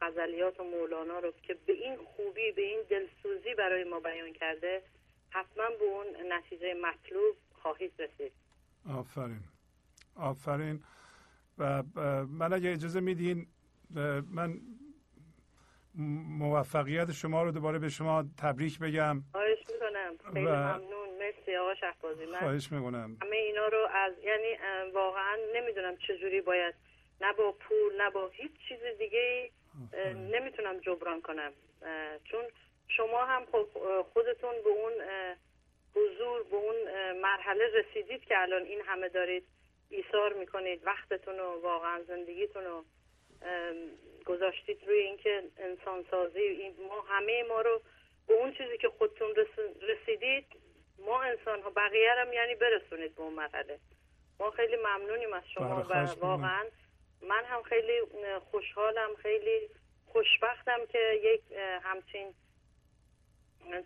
غزلیات 0.00 0.60
و 0.60 0.64
مولانا 0.64 1.18
رو 1.18 1.32
که 1.42 1.56
به 1.66 1.72
این 1.72 1.96
خوبی 1.96 2.52
به 2.52 2.62
این 2.62 2.80
دلسوزی 2.90 3.54
برای 3.58 3.84
ما 3.84 4.00
بیان 4.00 4.32
کرده 4.32 4.82
حتما 5.30 5.64
به 5.78 5.84
اون 5.84 6.32
نتیجه 6.32 6.74
مطلوب 6.74 7.36
خواهید 7.52 7.92
رسید. 7.98 8.32
آفرین. 8.88 9.40
آفرین. 10.16 10.82
و 11.58 11.82
من 12.28 12.52
اگه 12.52 12.72
اجازه 12.72 13.00
میدین 13.00 13.46
من 14.30 14.60
موفقیت 16.38 17.12
شما 17.12 17.42
رو 17.42 17.50
دوباره 17.50 17.78
به 17.78 17.88
شما 17.88 18.24
تبریک 18.42 18.78
بگم. 18.78 19.22
خواهش 19.32 19.58
می‌کنم. 19.72 20.32
خیلی 20.32 20.46
ممنون. 20.46 21.08
مرسی 21.18 21.56
آقا 21.56 21.74
شهبازی. 21.74 22.26
من 22.26 22.38
خواهش 22.38 22.72
می‌کنم. 22.72 23.16
همه 23.22 23.36
اینا 23.36 23.66
رو 23.66 23.88
از 23.94 24.12
یعنی 24.24 24.56
واقعا 24.92 25.36
نمی‌دونم 25.54 25.96
چجوری 25.96 26.40
باید 26.40 26.74
نه 27.20 27.32
با 27.32 27.52
پول 27.52 28.02
نه 28.02 28.10
با 28.10 28.28
هیچ 28.28 28.52
چیز 28.68 28.78
دیگه 28.98 29.50
نمی‌تونم 30.14 30.78
جبران 30.78 31.20
کنم. 31.20 31.52
چون 32.24 32.44
شما 32.88 33.24
هم 33.24 33.42
خب 33.52 33.66
خودتون 34.12 34.54
به 34.64 34.70
اون 34.70 34.92
حضور 35.94 36.42
به 36.42 36.56
اون 36.56 36.76
مرحله 37.20 37.64
رسیدید 37.74 38.24
که 38.24 38.38
الان 38.38 38.62
این 38.62 38.80
همه 38.84 39.08
دارید 39.08 39.44
ایثار 39.90 40.32
می‌کنید 40.32 40.86
وقتتون 40.86 41.40
و 41.40 41.60
واقعا 41.62 42.02
زندگیتون 42.02 42.64
رو 42.64 42.84
گذاشتید 44.26 44.84
روی 44.86 44.98
اینکه 44.98 45.42
انسان 45.58 46.04
سازی 46.10 46.38
این 46.38 46.74
ما 46.88 47.00
همه 47.00 47.42
ما 47.48 47.60
رو 47.60 47.80
به 48.28 48.34
اون 48.34 48.52
چیزی 48.52 48.78
که 48.78 48.88
خودتون 48.88 49.34
رسیدید 49.82 50.46
ما 50.98 51.22
انسان 51.22 51.62
ها 51.62 51.70
بقیه 51.70 52.12
هم 52.12 52.32
یعنی 52.32 52.54
برسونید 52.54 53.14
به 53.14 53.22
اون 53.22 53.32
مرحله. 53.32 53.78
ما 54.40 54.50
خیلی 54.50 54.76
ممنونیم 54.76 55.32
از 55.32 55.42
شما 55.54 55.86
و 55.90 55.94
واقعا 56.20 56.64
من 57.22 57.44
هم 57.44 57.62
خیلی 57.62 58.00
خوشحالم 58.50 59.14
خیلی 59.14 59.68
خوشبختم 60.06 60.86
که 60.86 61.20
یک 61.22 61.42
همچین 61.82 62.34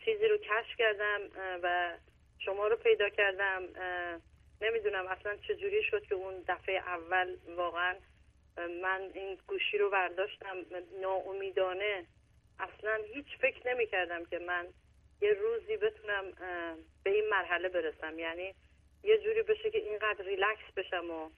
چیزی 0.04 0.28
رو 0.28 0.36
کشف 0.36 0.76
کردم 0.78 1.20
و 1.62 1.96
شما 2.38 2.68
رو 2.68 2.76
پیدا 2.76 3.08
کردم 3.08 3.62
نمی‌دونم 4.60 5.06
اصلا 5.06 5.36
چجوری 5.36 5.82
شد 5.82 6.06
که 6.06 6.14
اون 6.14 6.44
دفعه 6.48 6.74
اول 6.76 7.36
واقعا 7.56 7.94
من 8.56 9.10
این 9.14 9.38
گوشی 9.46 9.78
رو 9.78 9.90
برداشتم 9.90 10.56
ناامیدانه. 11.00 12.04
اصلا 12.58 13.00
هیچ 13.14 13.26
فکر 13.40 13.74
نمی 13.74 13.86
کردم 13.86 14.24
که 14.24 14.38
من 14.38 14.66
یه 15.20 15.32
روزی 15.32 15.76
بتونم 15.76 16.32
به 17.04 17.10
این 17.10 17.28
مرحله 17.28 17.68
برسم. 17.68 18.18
یعنی 18.18 18.54
یه 19.04 19.18
جوری 19.18 19.42
بشه 19.42 19.70
که 19.70 19.78
اینقدر 19.78 20.24
ریلکس 20.24 20.72
بشم 20.76 21.10
و 21.10 21.30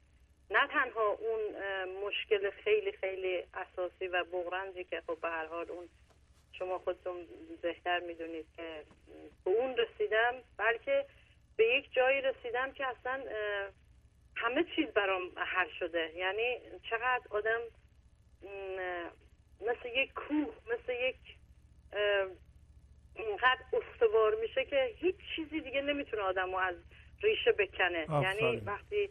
نه 0.51 0.67
تنها 0.67 1.07
اون 1.07 1.41
مشکل 1.85 2.51
خیلی 2.51 2.93
خیلی 2.93 3.45
اساسی 3.55 4.09
و 4.09 4.25
بغرنجی 4.25 4.85
که 4.85 5.03
خب 5.07 5.21
به 5.21 5.29
هر 5.29 5.47
حال 5.47 5.71
اون 5.71 5.89
شما 6.53 6.79
خودتون 6.79 7.27
بهتر 7.63 8.01
می‌دونید 8.01 8.47
که 8.57 8.83
به 9.45 9.51
اون 9.51 9.77
رسیدم 9.77 10.35
بلکه 10.59 11.07
به 11.57 11.67
یک 11.67 11.93
جایی 11.93 12.21
رسیدم 12.21 12.73
که 12.73 12.87
اصلا 12.87 13.23
همه 14.37 14.65
چیز 14.77 14.87
برام 14.87 15.23
حل 15.37 15.69
شده. 15.79 16.13
یعنی 16.17 16.59
چقدر 16.91 17.23
آدم 17.31 17.61
مثل 19.61 19.89
یک 19.97 20.13
کوه 20.15 20.55
مثل 20.67 20.93
یک 20.93 21.17
اینقدر 23.15 23.61
استوار 23.73 24.35
میشه 24.41 24.65
که 24.65 24.95
هیچ 24.97 25.17
چیزی 25.37 25.61
دیگه 25.61 25.83
نمی‌تونه 25.83 26.23
آدم 26.23 26.51
رو 26.51 26.57
از 26.57 26.75
ریشه 27.23 27.53
بکنه. 27.53 28.07
یعنی 28.23 28.57
وقتی 28.57 29.11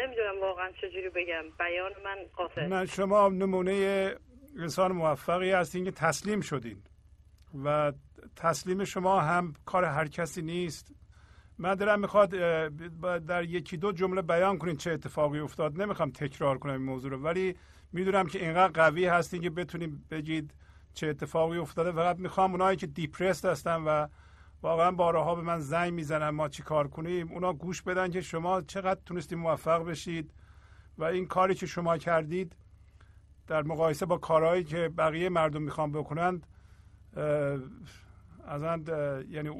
نمی‌دونم 0.00 0.40
واقعا 0.40 0.72
چجوری 0.72 1.08
بگم 1.08 1.44
بیان 1.58 1.92
من 2.04 2.16
قاطع 2.36 2.66
نه 2.66 2.86
شما 2.86 3.28
نمونه 3.28 4.14
انسان 4.58 4.92
موفقی 4.92 5.50
هستین 5.50 5.84
که 5.84 5.90
تسلیم 5.90 6.40
شدین. 6.40 6.82
و 7.64 7.92
تسلیم 8.36 8.84
شما 8.84 9.20
هم 9.20 9.54
کار 9.66 9.84
هر 9.84 10.08
کسی 10.08 10.42
نیست. 10.42 10.94
من 11.58 11.74
دارم 11.74 12.00
می‌خواد 12.00 12.30
در 13.26 13.44
یکی 13.44 13.76
دو 13.76 13.92
جمله 13.92 14.22
بیان 14.22 14.58
کنین 14.58 14.76
چه 14.76 14.90
اتفاقی 14.90 15.38
افتاد. 15.38 15.82
نمی‌خوام 15.82 16.10
تکرار 16.10 16.58
کنم 16.58 16.72
این 16.72 16.82
موضوع 16.82 17.10
رو 17.10 17.22
ولی 17.22 17.56
می‌دونم 17.92 18.26
که 18.26 18.44
اینقدر 18.44 18.72
قوی 18.72 19.06
هستین 19.06 19.42
که 19.42 19.50
بتونیم 19.50 20.04
بگید 20.10 20.54
چه 20.94 21.06
اتفاقی 21.06 21.58
افتاده. 21.58 21.92
فقط 21.92 22.18
می‌خوام 22.18 22.50
اونایی 22.50 22.76
که 22.76 22.86
دیپرست 22.86 23.44
هستن 23.44 23.76
و 23.76 24.06
واقعا 24.62 24.90
بارها 24.90 25.34
به 25.34 25.42
من 25.42 25.60
زنگ 25.60 25.92
می‌زنن 25.92 26.28
ما 26.28 26.48
چی 26.48 26.62
کار 26.62 26.88
کنیم 26.88 27.32
اونا 27.32 27.52
گوش 27.52 27.82
بدن 27.82 28.10
که 28.10 28.20
شما 28.20 28.60
چقدر 28.60 29.00
تونستید 29.06 29.38
موفق 29.38 29.84
بشید 29.84 30.30
و 30.98 31.04
این 31.04 31.26
کاری 31.26 31.54
که 31.54 31.66
شما 31.66 31.98
کردید 31.98 32.56
در 33.46 33.62
مقایسه 33.62 34.06
با 34.06 34.18
کارهایی 34.18 34.64
که 34.64 34.88
بقیه 34.88 35.28
مردم 35.28 35.62
می‌خوان 35.62 35.92
بکنند 35.92 36.46
از 38.46 38.62
یعنی 39.28 39.50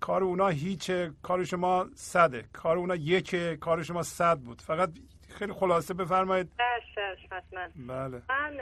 کار 0.00 0.22
اونا 0.22 0.48
هیچه 0.48 1.12
کار 1.22 1.44
شما 1.44 1.88
صده. 1.94 2.44
کار 2.52 2.76
اونا 2.76 2.96
یکه 2.96 3.58
کار 3.60 3.82
شما 3.82 4.02
صد 4.02 4.38
بود. 4.38 4.60
فقط 4.62 4.90
خیلی 5.28 5.52
خلاصه 5.52 5.94
بفرمایید. 5.94 6.52
حتما. 7.30 7.68
بله. 7.88 8.22
من 8.28 8.60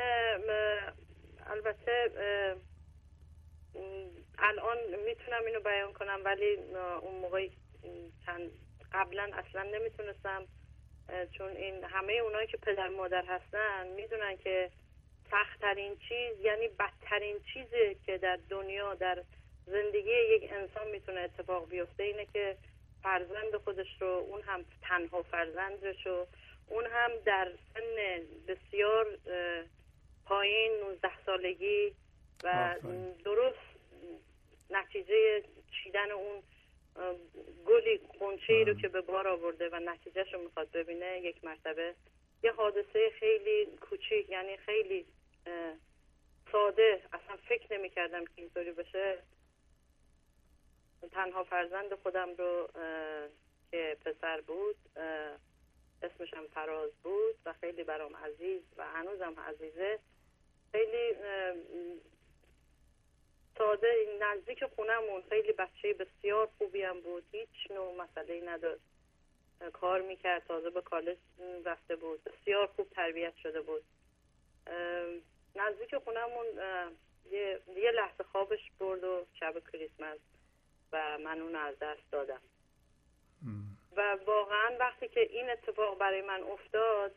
البته 1.47 2.11
الان 4.39 4.77
می‌تونم 5.07 5.45
اینو 5.47 5.61
بیان 5.61 5.93
کنم 5.93 6.21
ولی 6.25 6.57
اون 7.03 7.21
موقعی 7.21 7.51
چند 8.27 8.51
قبلا 8.93 9.31
اصلا 9.33 9.63
نمی‌تونستم 9.63 10.47
چون 11.39 11.49
این 11.49 11.85
همه 11.85 12.13
اونایی 12.13 12.47
که 12.47 12.57
پدر 12.57 12.89
مادر 12.89 13.25
هستن 13.29 13.87
می‌دونن 13.97 14.37
که 14.37 14.71
سختترین 15.31 15.97
چیز 16.09 16.41
یعنی 16.45 16.69
بدترین 16.69 17.37
چیزی 17.53 17.97
که 18.07 18.19
در 18.19 18.39
دنیا 18.49 18.95
در 18.95 19.23
زندگی 19.67 20.11
یک 20.11 20.53
انسان 20.53 20.91
می‌تونه 20.91 21.21
اتفاق 21.21 21.69
بیفته. 21.69 22.03
اینه 22.03 22.27
که 22.33 22.57
فرزند 23.03 23.57
خودش 23.57 24.01
رو 24.01 24.09
اون 24.09 24.43
هم 24.43 24.65
تنها 24.83 25.23
فرزندش 25.23 26.07
رو 26.07 26.27
اون 26.69 26.87
هم 26.87 27.11
در 27.25 27.53
سن 27.75 28.23
بسیار 28.49 29.19
پایین 30.27 30.73
19 30.81 31.11
سالگی 31.27 31.95
و 32.45 32.75
درست 33.25 33.59
نتیجه 34.71 35.43
چیدن 35.83 36.11
اون 36.11 36.43
گلی 37.67 38.01
قنچه 38.21 38.53
ای 38.53 38.65
رو 38.65 38.75
که 38.75 38.89
به 38.89 39.01
بار 39.01 39.29
آورده 39.29 39.69
و 39.69 39.81
نتیجهش 39.81 40.35
رو 40.35 40.41
می‌خواد 40.41 40.71
ببینه 40.71 41.21
یک 41.21 41.45
مرتبه. 41.45 41.95
یه 42.43 42.53
حادثه 42.53 43.11
خیلی 43.11 43.67
کوچیک 43.81 44.31
یعنی 44.31 44.57
خیلی 44.57 45.07
ساده. 46.53 47.03
اصلا 47.13 47.37
فکر 47.49 47.79
نمی 47.79 47.91
کردم 47.91 48.25
که 48.25 48.33
اینطوری 48.37 48.73
بشه. 48.73 49.19
تنها 51.13 51.45
فرزند 51.45 51.95
خودم 51.95 52.35
رو 52.35 52.69
که 53.71 53.97
پسر 54.05 54.41
بود 54.41 54.77
اسمش 56.03 56.35
هم 56.35 56.47
فراز 56.47 56.91
بود 57.03 57.35
و 57.47 57.53
خیلی 57.53 57.85
برام 57.85 58.17
عزیز 58.17 58.63
و 58.77 58.87
هنوزم 58.87 59.41
عزیزه. 59.41 59.99
خیلی 60.73 61.17
ساده 63.59 64.19
نزدیک 64.21 64.65
خونمون 64.65 65.23
خیلی 65.29 65.53
بچه 65.53 65.95
بسیار 65.95 66.49
خوبی 66.59 66.83
هم 66.83 67.01
بود. 67.01 67.25
هیچ 67.33 67.71
نوع 67.71 67.97
مسئله 67.97 68.41
نداشت. 68.45 68.83
کار 69.73 70.01
می‌کرد 70.01 70.47
تازه 70.47 70.71
به 70.71 70.81
کالج 70.81 71.19
رفته 71.65 71.97
بود. 71.97 72.25
بسیار 72.25 72.67
خوب 72.67 72.91
تربیت 72.91 73.37
شده 73.37 73.61
بود. 73.61 73.83
نزدیک 75.57 75.97
خونمون 75.97 76.47
یه, 77.31 77.61
یه 77.77 77.91
لحظه 77.91 78.25
خوابش 78.25 78.71
برد 78.79 79.05
و 79.05 79.27
شب 79.41 79.63
کریسمس. 79.73 80.19
و 80.93 81.19
من 81.19 81.41
اون 81.41 81.57
از 81.57 81.79
دست 81.79 82.11
دادم. 82.13 82.41
و 83.97 84.17
واقعا 84.27 84.77
وقتی 84.81 85.09
که 85.09 85.21
این 85.21 85.51
اتفاق 85.51 85.99
برای 85.99 86.23
من 86.23 86.43
افتاد 86.43 87.13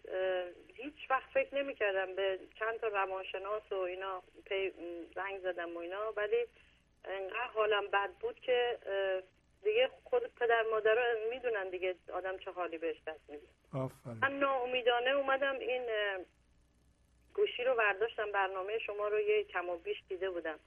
هیچ 0.76 0.96
وقت 1.10 1.30
فکر 1.34 1.56
نمی 1.56 1.76
کردم 1.76 2.16
به 2.16 2.40
چند 2.60 2.80
تا 2.80 2.88
روانشناس 2.88 3.72
و 3.72 3.76
اینا 3.76 4.24
پی 4.46 4.72
زنگ 5.16 5.40
زدم 5.40 5.76
و 5.76 5.80
اینا 5.80 6.12
ولی 6.12 6.46
انقدر 7.06 7.48
حالم 7.48 7.88
بد 7.88 8.10
بود 8.12 8.40
که 8.40 8.80
دیگه 9.64 9.90
خود 10.04 10.36
پدر 10.36 10.64
مادر 10.72 11.16
می‌دونن 11.30 11.70
دیگه 11.70 11.96
آدم 12.14 12.38
چه 12.38 12.52
حالی 12.52 12.78
بهش 12.78 12.98
دست 13.08 13.30
میده. 13.30 13.48
من 14.22 14.40
ناامیدانه 14.40 15.10
اومدم 15.10 15.60
این 15.60 15.86
گوشی 17.34 17.64
رو 17.64 17.76
برداشتم 17.76 18.32
برنامه 18.32 18.80
شما 18.80 19.08
رو 19.08 19.20
یه 19.20 19.44
کم 19.44 19.70
و 19.70 19.78
بیش 19.78 20.04
دیده 20.10 20.30
بودم. 20.30 20.60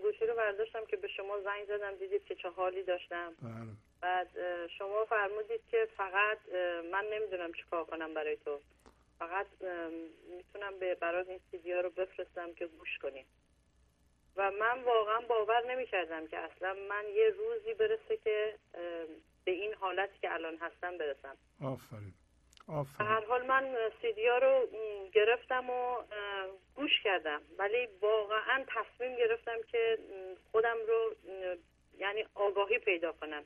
گوشی 0.00 0.26
رو 0.26 0.34
برداشتم 0.34 0.84
که 0.86 0.96
به 0.96 1.08
شما 1.08 1.40
زنگ 1.40 1.64
زدم 1.64 1.94
دیدید 1.94 2.24
که 2.24 2.34
چه 2.34 2.48
حالی 2.48 2.82
داشتم. 2.82 3.34
بله. 3.42 3.52
بعد 4.00 4.28
شما 4.78 5.04
فرمودید 5.04 5.60
که 5.70 5.88
فقط 5.96 6.38
من 6.92 7.04
نمی‌دونم 7.12 7.52
چیکار 7.52 7.84
کنم 7.84 8.14
برای 8.14 8.36
تو. 8.36 8.60
فقط 9.18 9.46
می‌تونم 10.36 10.78
به 10.78 10.94
برای 10.94 11.28
این 11.28 11.40
سیدی 11.50 11.72
ها 11.72 11.80
رو 11.80 11.90
بفرستم 11.90 12.54
که 12.54 12.66
گوش 12.66 12.98
کنیم 12.98 13.26
و 14.36 14.50
من 14.50 14.82
واقعا 14.82 15.20
باور 15.20 15.66
نمی‌کردم 15.66 16.26
که 16.26 16.38
اصلا 16.38 16.74
من 16.88 17.04
یه 17.14 17.28
روزی 17.28 17.74
برسه 17.74 18.16
که 18.16 18.58
به 19.44 19.52
این 19.52 19.74
حالتی 19.74 20.18
که 20.20 20.34
الان 20.34 20.56
هستم 20.56 20.98
برسم. 20.98 21.36
آفرین. 21.62 22.14
هر 22.98 23.24
حال 23.24 23.46
من 23.46 23.76
سیدی 24.02 24.26
ها 24.26 24.38
رو 24.38 24.68
گرفتم 25.12 25.70
و 25.70 25.96
گوش 26.74 27.02
کردم. 27.04 27.42
ولی 27.58 27.88
واقعا 28.00 28.64
تصمیم 28.68 29.16
گرفتم 29.16 29.62
که 29.72 29.98
خودم 30.52 30.76
رو 30.88 31.14
یعنی 31.98 32.24
آگاهی 32.34 32.78
پیدا 32.78 33.12
کنم. 33.12 33.44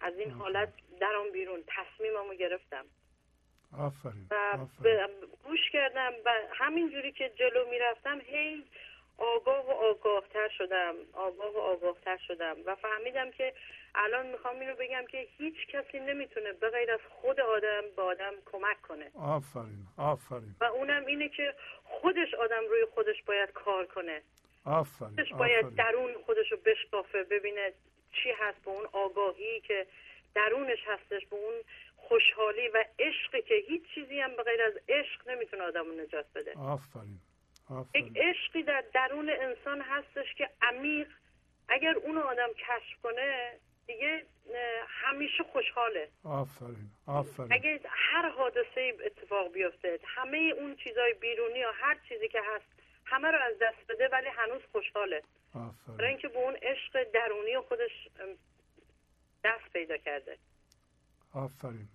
از 0.00 0.18
این 0.18 0.30
حالت 0.30 0.72
درام 1.00 1.30
بیرون 1.30 1.64
تصمیممو 1.66 2.34
گرفتم. 2.34 2.84
آفرین, 3.78 4.26
و 4.84 5.08
گوش 5.44 5.70
کردم 5.72 6.12
و 6.24 6.30
همینجوری 6.54 7.12
که 7.12 7.28
جلو 7.28 7.68
می‌رفتم 7.70 8.20
هی 8.20 8.64
آگاه 9.18 9.66
و 9.66 9.70
آگاهتر 9.70 10.48
شدم 10.48 10.94
آگاه 11.12 11.54
و 11.54 11.58
آگاهتر 11.58 12.16
شدم 12.16 12.56
و 12.66 12.74
فهمیدم 12.74 13.30
که 13.30 13.52
الان 13.94 14.26
می‌خوام 14.26 14.60
اینو 14.60 14.74
بگم 14.74 15.04
که 15.10 15.26
هیچ 15.38 15.66
کسی 15.66 16.00
نمی‌تونه 16.00 16.52
به 16.52 16.70
غیر 16.70 16.90
از 16.90 17.00
خود 17.08 17.40
آدم 17.40 17.82
به 17.96 18.02
آدم 18.02 18.32
کمک 18.52 18.82
کنه. 18.82 19.10
آفرین 19.14 19.86
آفرین. 19.96 20.54
و 20.60 20.64
اونم 20.64 21.06
اینه 21.06 21.28
که 21.28 21.54
خودش 21.84 22.34
آدم 22.34 22.62
روی 22.70 22.84
خودش 22.94 23.22
باید 23.22 23.52
کار 23.52 23.86
کنه. 23.86 24.22
آفرین 24.64 25.10
خودش 25.10 25.32
باید 25.32 25.74
درون 25.74 26.14
خودش 26.26 26.52
رو 26.52 26.58
بشکافه 26.64 27.22
ببینه 27.22 27.72
چی 28.12 28.30
هست 28.30 28.64
به 28.64 28.70
اون 28.70 28.86
آگاهی 28.92 29.60
که 29.60 29.86
درونش 30.34 30.78
هستش 30.86 31.26
به 31.26 31.36
اون 31.36 31.54
خوشحالی 31.96 32.68
و 32.68 32.84
عشقی 32.98 33.42
که 33.42 33.54
هیچ 33.54 33.82
چیزی 33.94 34.20
هم 34.20 34.36
به 34.36 34.42
غیر 34.42 34.62
از 34.62 34.72
عشق 34.88 35.28
نمی‌تونه 35.28 35.62
آدم 35.62 35.84
رو 35.84 35.92
نجات 35.92 36.26
بده. 36.34 36.52
آفرین. 36.58 37.20
یک 37.94 38.12
عشقی 38.16 38.62
در 38.62 38.84
درون 38.94 39.30
انسان 39.30 39.80
هستش 39.80 40.34
که 40.34 40.50
عمیق 40.62 41.08
اگر 41.68 41.94
اون 41.96 42.18
آدم 42.18 42.48
کشف 42.52 43.00
کنه 43.02 43.58
دیگه 43.86 44.26
همیشه 44.88 45.42
خوشحاله. 45.52 46.08
آفرین 46.24 46.90
آفرین. 47.06 47.52
اگه 47.52 47.80
هر 47.88 48.28
حادثه 48.28 48.92
اتفاق 49.06 49.52
بیفته 49.52 49.98
همه 50.04 50.38
اون 50.58 50.76
چیزای 50.76 51.14
بیرونی 51.14 51.58
یا 51.58 51.72
هر 51.72 51.98
چیزی 52.08 52.28
که 52.28 52.40
هست 52.54 52.64
همه 53.04 53.28
رو 53.28 53.38
از 53.38 53.54
دست 53.62 53.92
بده 53.92 54.08
ولی 54.08 54.28
هنوز 54.28 54.62
خوشحاله. 54.72 55.22
آفرین. 55.54 55.96
برای 55.96 56.10
اینکه 56.10 56.28
به 56.28 56.38
اون 56.38 56.54
عشق 56.54 57.12
درونی 57.12 57.58
خودش 57.68 58.08
دست 59.44 59.72
پیدا 59.72 59.96
کرده. 59.96 60.38
آفرین. 61.34 61.88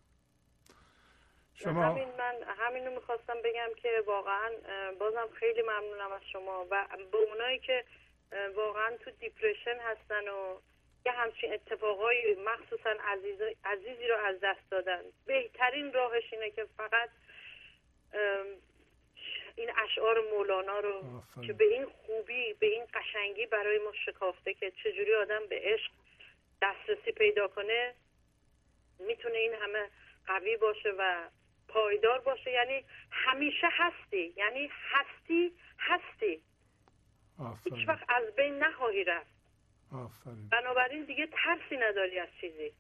شما 1.56 1.84
همین 1.84 2.08
من 2.18 2.36
همینو 2.58 2.92
می‌خواستم 2.92 3.42
بگم 3.44 3.70
که 3.76 4.04
واقعا 4.06 4.52
بازم 5.00 5.30
خیلی 5.34 5.62
ممنونم 5.62 6.12
از 6.12 6.22
شما 6.32 6.68
و 6.70 6.88
به 7.12 7.18
اونایی 7.18 7.60
که 7.60 7.84
واقعا 8.56 8.98
تو 8.98 9.12
دیپریشن 9.12 9.78
هستن 9.80 10.28
و 10.28 10.60
یه 11.06 11.12
همچین 11.12 11.54
اتفاقایی 11.54 12.36
مخصوصا 12.36 12.90
عزیز 12.90 13.42
عزیزی 13.66 14.08
رو 14.08 14.18
از 14.18 14.40
دست 14.44 14.70
دادن. 14.72 15.02
بهترین 15.26 15.94
راهش 15.94 16.34
اینه 16.34 16.50
که 16.50 16.66
فقط 16.78 17.10
این 19.56 19.72
اشعار 19.78 20.22
مولانا 20.32 20.80
رو 20.80 21.24
که 21.48 21.54
به 21.54 21.66
این 21.66 21.86
خوبی 21.86 22.54
به 22.54 22.66
این 22.66 22.86
قشنگی 22.94 23.46
برای 23.46 23.80
ما 23.80 23.92
شکافته 24.06 24.54
که 24.54 24.72
چجوری 24.72 25.16
آدم 25.16 25.48
به 25.50 25.62
عشق 25.64 25.92
دسترسی 26.62 27.12
پیدا 27.12 27.48
کنه 27.48 27.94
می‌تونه 29.00 29.38
این 29.38 29.54
همه 29.54 29.90
قوی 30.28 30.58
باشه 30.58 30.90
و 30.98 31.30
پایدار 31.68 32.20
باشه. 32.20 32.52
یعنی 32.52 32.86
همیشه 33.12 33.68
هستی. 33.72 34.34
یعنی 34.38 34.70
هستی 34.92 35.54
هستی. 35.80 36.44
هیچ 37.64 37.88
وقت 37.88 38.06
از 38.10 38.36
بین 38.36 38.60
نخواهی 38.60 39.04
رفت. 39.04 39.34
آفرین. 39.92 40.50
بنابراین 40.50 41.06
دیگه 41.06 41.28
ترسی 41.28 41.78
نداری 41.78 42.20
از 42.20 42.30
چیزی. 42.42 42.74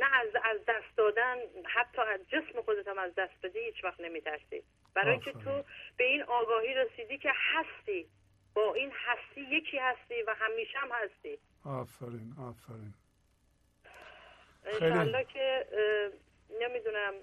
نه 0.00 0.16
از 0.16 0.28
از 0.44 0.60
دست 0.68 0.96
دادن 0.96 1.36
حتی 1.64 2.02
از 2.02 2.20
جسم 2.28 2.62
خودت 2.62 2.88
هم 2.88 2.98
از 2.98 3.14
دست 3.14 3.32
بدی 3.42 3.58
هیچ 3.58 3.84
وقت 3.84 4.00
نمیترسی. 4.00 4.62
برای 4.94 5.10
اینکه 5.10 5.32
تو 5.32 5.64
به 5.96 6.04
این 6.04 6.22
آگاهی 6.22 6.74
رسیدی 6.74 7.18
که 7.18 7.32
هستی. 7.34 8.06
با 8.54 8.74
این 8.74 8.92
هستی 8.94 9.40
یکی 9.40 9.78
هستی 9.78 10.22
و 10.22 10.34
همیشه 10.38 10.78
هم 10.78 10.88
هستی. 10.92 11.38
آفرین 11.64 12.34
آفرین. 12.40 12.94
انشالله 14.64 15.24
که 15.24 15.66
نمی‌دونم. 16.60 17.14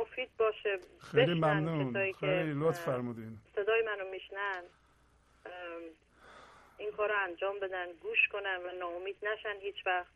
مفید 0.00 0.28
باشه. 0.38 0.78
خیلی 0.98 1.34
ممنون. 1.34 2.12
خیلی 2.12 2.52
لطف 2.54 2.80
فرمودین. 2.80 3.38
صدای 3.54 3.82
منو 3.86 4.10
میشنن. 4.10 4.62
این 6.78 6.92
کار 6.92 7.08
رو 7.08 7.14
انجام 7.28 7.60
بدن 7.62 7.86
گوش 8.02 8.28
کنن 8.32 8.58
و 8.66 8.78
ناامید 8.78 9.16
نشن 9.22 9.60
هیچ 9.60 9.86
وقت. 9.86 10.12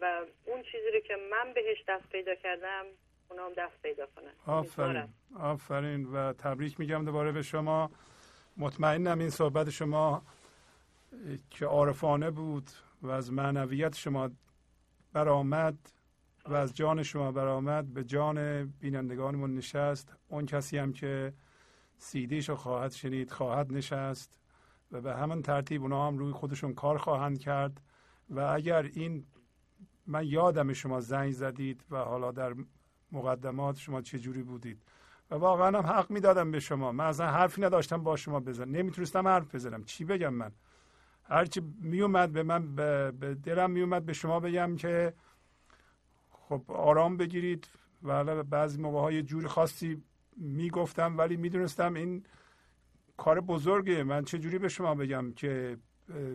و 0.00 0.24
اون 0.44 0.62
چیزی 0.62 0.90
رو 0.94 1.00
که 1.00 1.16
من 1.30 1.52
بهش 1.54 1.78
دست 1.88 2.08
پیدا 2.08 2.34
کردم 2.34 2.84
اونا 3.30 3.46
هم 3.46 3.52
دست 3.52 3.82
پیدا 3.82 4.06
کنن. 4.06 4.32
آفرین. 4.46 5.08
آفرین 5.40 6.04
و 6.04 6.32
تبریک 6.32 6.80
میگم 6.80 7.04
دوباره 7.04 7.32
به 7.32 7.42
شما. 7.42 7.90
مطمئنم 8.56 9.18
این 9.18 9.30
صحبت 9.30 9.70
شما 9.70 10.22
که 11.50 11.66
عارفانه 11.66 12.30
بود 12.30 12.70
و 13.02 13.10
از 13.10 13.32
معنویت 13.32 13.96
شما 13.96 14.30
برآمد. 15.12 15.74
و 16.48 16.54
از 16.54 16.76
جان 16.76 17.02
شما 17.02 17.32
برآمد 17.32 17.94
به 17.94 18.04
جان 18.04 18.66
بینندگانمون 18.66 19.54
نشست. 19.54 20.16
اون 20.28 20.46
کسی 20.46 20.78
هم 20.78 20.92
که 20.92 21.32
سیدیش 21.98 22.48
رو 22.48 22.56
خواهد 22.56 22.92
شنید 22.92 23.30
خواهد 23.30 23.72
نشست 23.72 24.32
و 24.92 25.00
به 25.00 25.16
همین 25.16 25.42
ترتیب 25.42 25.82
اونا 25.82 26.06
هم 26.06 26.18
روی 26.18 26.32
خودشون 26.32 26.74
کار 26.74 26.98
خواهند 26.98 27.38
کرد. 27.38 27.80
و 28.30 28.40
اگر 28.40 28.82
این 28.82 29.26
من 30.06 30.26
یادم 30.26 30.72
شما 30.72 31.00
زنگ 31.00 31.32
زدید 31.32 31.84
و 31.90 31.96
حالا 31.96 32.32
در 32.32 32.54
مقدمات 33.12 33.76
شما 33.76 34.02
چه 34.02 34.18
جوری 34.18 34.42
بودید. 34.42 34.82
و 35.30 35.34
واقعا 35.34 35.78
هم 35.78 35.86
حق 35.86 36.10
می‌دادم 36.10 36.50
به 36.50 36.60
شما. 36.60 36.92
من 36.92 37.04
اصلا 37.04 37.26
حرفی 37.26 37.62
نداشتم 37.62 38.02
با 38.02 38.16
شما 38.16 38.40
بزنم 38.40 38.76
نمی‌تونستم 38.76 39.28
حرف 39.28 39.54
بزنم. 39.54 39.84
چی 39.84 40.04
بگم 40.04 40.34
من؟ 40.34 40.52
هرچی 41.24 41.62
میومد 41.80 42.32
به 42.32 42.42
من 42.42 42.74
به, 42.74 43.12
دلم 43.42 43.70
میومد 43.70 44.06
به 44.06 44.12
شما 44.12 44.40
بگم 44.40 44.76
که 44.76 45.14
خب 46.50 46.70
آرام 46.70 47.16
بگیرید. 47.16 47.68
ولی 48.02 48.42
بعضی 48.42 48.80
موقع 48.80 49.00
های 49.00 49.22
جوری 49.22 49.46
خاصی 49.46 50.02
می‌گفتم 50.36 51.18
ولی 51.18 51.36
می‌دونستم 51.36 51.94
این 51.94 52.24
کار 53.16 53.40
بزرگه. 53.40 54.02
من 54.02 54.24
چه 54.24 54.38
جوری 54.38 54.58
به 54.58 54.68
شما 54.68 54.94
بگم 54.94 55.32
که 55.32 55.76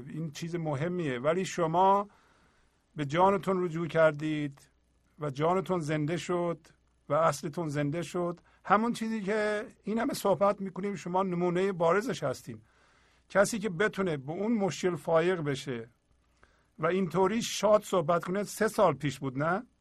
این 0.08 0.32
چیز 0.32 0.56
مهمیه. 0.56 1.20
ولی 1.20 1.46
شما 1.46 2.10
به 2.96 3.06
جانتون 3.06 3.64
رجوع 3.64 3.88
کردید 3.88 4.70
و 5.20 5.30
جانتون 5.30 5.80
زنده 5.80 6.18
شد 6.18 6.68
و 7.10 7.14
اصلتون 7.14 7.68
زنده 7.68 8.02
شد. 8.02 8.40
همون 8.66 8.94
چیزی 8.94 9.22
که 9.22 9.66
این 9.84 9.98
همه 10.00 10.14
صحبت 10.14 10.62
می‌کنیم 10.62 10.96
شما 10.96 11.24
نمونه 11.24 11.72
بارزش 11.72 12.24
هستین. 12.24 12.62
کسی 13.30 13.60
که 13.60 13.70
بتونه 13.70 14.18
به 14.18 14.32
اون 14.32 14.54
مشکل 14.54 14.96
فایق 14.96 15.42
بشه 15.42 15.90
و 16.80 16.86
اینطوری 16.86 17.42
شاد 17.42 17.84
صحبت 17.84 18.24
کنه 18.24 18.44
سه 18.44 18.68
سال 18.68 18.94
پیش 18.94 19.20
بود 19.20 19.38
نه؟ 19.38 19.50
بله 19.50 19.75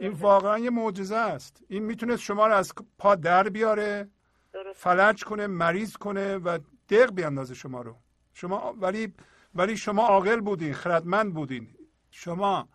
این. 0.00 0.12
واقعا 0.12 0.58
یه 0.58 0.70
معجزه 0.70 1.16
است. 1.16 1.64
این 1.68 1.82
می‌تونه 1.84 2.16
شما 2.16 2.46
رو 2.46 2.54
از 2.54 2.72
پا 2.98 3.14
در 3.14 3.48
بیاره 3.48 4.08
درست. 4.52 4.78
فلج 4.78 5.24
کنه 5.24 5.46
مریض 5.46 5.96
کنه 5.96 6.36
و 6.36 6.58
دق 6.88 7.14
بیاندازه 7.14 7.54
شما 7.54 7.82
رو. 7.82 7.96
شما 8.34 8.74
ولی 8.80 9.14
ولی 9.54 9.76
شما 9.76 10.06
عاقل 10.06 10.40
بودین 10.40 10.74
خردمند 10.74 11.34
بودین. 11.34 11.68
شما 12.10 12.68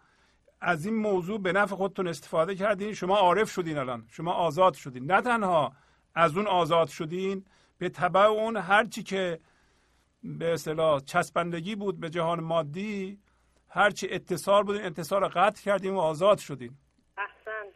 از 0.61 0.85
این 0.85 0.95
موضوع 0.95 1.41
به 1.41 1.52
نفع 1.52 1.76
خودتون 1.76 2.07
استفاده 2.07 2.56
کردین 2.56 2.94
شما 2.94 3.18
عارف 3.18 3.52
شدین 3.52 3.77
الان. 3.77 4.06
شما 4.10 4.34
آزاد 4.34 4.73
شدین. 4.73 5.11
نه 5.11 5.22
تنها 5.22 5.73
از 6.15 6.38
اون 6.38 6.48
آزاد 6.48 6.88
شدین 6.88 7.45
به 7.77 7.89
تبع 7.89 8.19
اون 8.19 8.57
هرچی 8.57 9.03
که 9.03 9.39
به 10.23 10.53
اصطلاح 10.53 10.99
چسبندگی 10.99 11.76
بود 11.76 11.99
به 11.99 12.10
جهان 12.10 12.39
مادی 12.39 13.19
هرچی 13.69 14.07
اتصال 14.11 14.64
بود 14.64 14.76
این 14.76 14.85
اتصال 14.85 15.22
رو 15.22 15.30
قطع 15.34 15.64
کردیم 15.64 15.95
و 15.95 15.99
آزاد 15.99 16.38
شدیم 16.38 16.69
احسن 16.69 16.86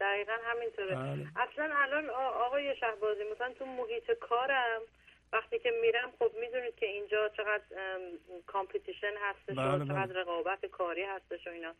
دقیقا 0.01 0.37
همینطوره 0.43 0.95
بله. 0.95 1.27
اصلا 1.35 1.75
الان 1.75 2.09
آقای 2.09 2.75
شهبازی 2.75 3.23
مثلا 3.35 3.53
تو 3.53 3.65
محیط 3.65 4.11
کارم 4.11 4.81
وقتی 5.33 5.59
که 5.59 5.71
میرم 5.81 6.11
خب 6.19 6.31
می‌دونید 6.41 6.75
که 6.75 6.85
اینجا 6.85 7.29
چقدر 7.29 7.63
کامپیتیشن 8.47 9.13
هستش 9.21 9.55
بله، 9.55 9.75
و 9.75 9.77
بله. 9.77 9.85
چقدر 9.87 10.13
رقابت 10.21 10.65
کاری 10.65 11.03
هستش 11.03 11.47
و 11.47 11.49
اینا 11.49 11.73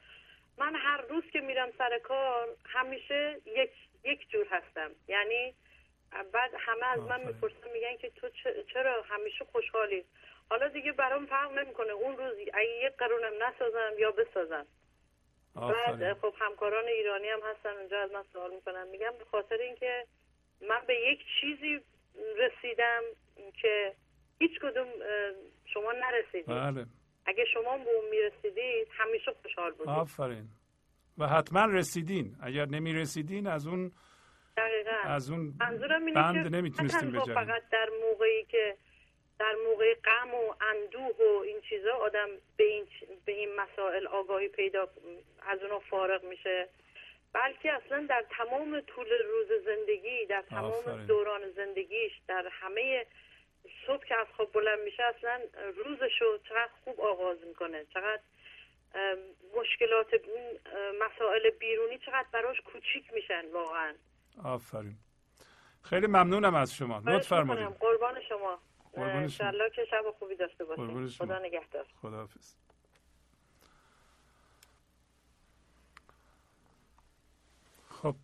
من 0.58 0.76
هر 0.76 1.02
روز 1.02 1.24
که 1.34 1.42
میرم 1.42 1.70
سر 1.78 2.00
کار 2.00 2.48
همیشه 2.66 3.38
یک 3.46 3.72
یک 4.04 4.30
جور 4.30 4.48
هستم 4.52 4.92
یعنی 5.08 5.54
بعد 6.34 6.52
همه 6.58 6.86
از 6.86 7.00
من. 7.00 7.22
می‌پرسن 7.26 7.72
میگن 7.74 7.98
که 7.98 8.10
تو 8.10 8.30
چرا 8.74 9.02
همیشه 9.02 9.46
خوشحالی 9.46 10.06
حالا 10.50 10.68
دیگه 10.68 10.92
برام 10.92 11.26
فرق 11.26 11.52
نمی‌کنه 11.52 11.92
اون 11.92 12.18
روز 12.18 12.34
اگه 12.54 12.86
یک 12.86 12.94
قرونم 12.98 13.34
نسازم 13.44 13.92
یا 14.00 14.12
بسازم 14.12 14.66
بعد 15.56 16.14
خب 16.14 16.34
همکاران 16.40 16.86
ایرانی 16.88 17.28
هم 17.28 17.40
هستن 17.52 17.70
اونجا 17.70 18.00
از 18.00 18.12
من 18.12 18.24
سوال 18.34 18.52
می‌کنن 18.56 18.88
میگم 18.88 19.14
به 19.20 19.26
خاطر 19.26 19.56
اینکه 19.56 20.06
من 20.70 20.82
به 20.88 20.96
یک 20.96 21.20
چیزی 21.42 21.80
رسیدم 22.38 23.02
که 23.62 23.94
هیچ 24.40 24.60
کدوم 24.60 24.88
شما 25.66 25.92
نرسیدید. 25.92 26.56
بله. 26.56 26.86
اگه 27.26 27.46
شما 27.54 27.78
به 27.78 27.90
اون 27.90 28.10
می‌رسیدید 28.12 28.88
همیشه 28.92 29.32
خوشحال 29.42 29.72
بودید. 29.72 29.90
آفرین. 29.90 30.48
و 31.18 31.28
حتما 31.28 31.66
رسیدین. 31.66 32.36
اگر 32.44 32.66
نمی 32.66 32.94
رسیدین 32.94 33.48
از 33.48 33.68
اون 33.68 33.92
دقیقا. 34.58 34.98
از 35.04 35.32
اون 35.32 35.54
منظورم 35.60 36.06
اینه 36.06 36.22
بند 36.22 36.56
نمی‌تونستیم 36.56 37.12
بجنگیم. 37.12 37.34
فقط 37.34 37.64
در 37.72 37.90
موقعی 38.02 38.46
که 38.46 38.78
در 39.42 39.56
موقع 39.68 39.94
غم 39.94 40.34
و 40.34 40.54
اندوه 40.62 41.16
و 41.20 41.42
این 41.42 41.62
چیزا 41.70 41.94
آدم 41.94 42.30
به 42.58 42.64
این 42.64 42.88
به 43.26 43.32
این 43.32 43.56
مسائل 43.56 44.08
آگاهی 44.08 44.48
پیدا 44.48 44.90
از 45.42 45.60
اونها 45.62 45.80
فارغ 45.80 46.24
میشه. 46.24 46.70
بلکه 47.34 47.74
اصلا 47.74 48.06
در 48.10 48.26
تمام 48.30 48.82
طول 48.82 49.08
روز 49.08 49.48
زندگی 49.66 50.26
در 50.26 50.42
تمام 50.42 50.72
آفرین. 50.72 51.06
دوران 51.06 51.52
زندگیش 51.52 52.12
در 52.28 52.48
همه 52.52 53.06
صبح 53.88 54.06
که 54.06 54.16
از 54.16 54.28
خواب 54.36 54.52
بلند 54.52 54.80
میشه 54.80 55.04
اصلا 55.04 55.42
روزشو 55.86 56.38
چقدر 56.50 56.70
خوب 56.84 57.02
آغاز 57.02 57.38
می‌کنه. 57.48 57.86
چقدر 57.94 58.22
مشکلات 59.56 60.08
مسائل 61.00 61.50
بیرونی 61.50 61.98
چقدر 61.98 62.28
براش 62.34 62.62
کوچیک 62.62 63.14
میشن 63.14 63.46
واقعا. 63.54 63.94
آفرین. 64.44 64.96
خیلی 65.84 66.08
ممنونم 66.08 66.56
از 66.56 66.76
شما. 66.76 67.02
لطف 67.06 67.28
فرمودید. 67.28 67.68
قربان 67.68 68.22
شما. 68.30 68.60
انشالله 68.98 69.70
که 69.76 69.82
شب 69.92 70.04
خوبی 70.20 70.36
داشته 70.36 70.66
باشید. 70.66 71.08
خدا 71.08 71.40
نگهدار. 71.40 71.86
خداحافظ. 72.02 72.56
خب. 77.90 78.16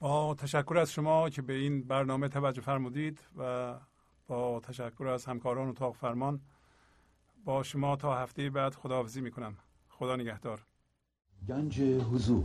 با 0.00 0.34
تشکر 0.34 0.78
از 0.78 0.92
شما 0.92 1.30
که 1.30 1.42
به 1.42 1.52
این 1.52 1.82
برنامه 1.82 2.28
توجه 2.28 2.60
فرمودید 2.60 3.20
و 3.38 3.74
با 4.26 4.60
تشکر 4.60 5.06
از 5.06 5.24
همکاران 5.26 5.68
اتاق 5.68 5.94
فرمان 5.94 6.40
با 7.44 7.62
شما 7.62 7.96
تا 7.96 8.14
هفته 8.14 8.50
بعد 8.50 8.74
خداحافظی 8.74 9.20
می‌کنم. 9.20 9.56
خدا 9.88 10.16
نگهدار. 10.16 10.60
گنج 11.48 11.80
حضور. 11.80 12.44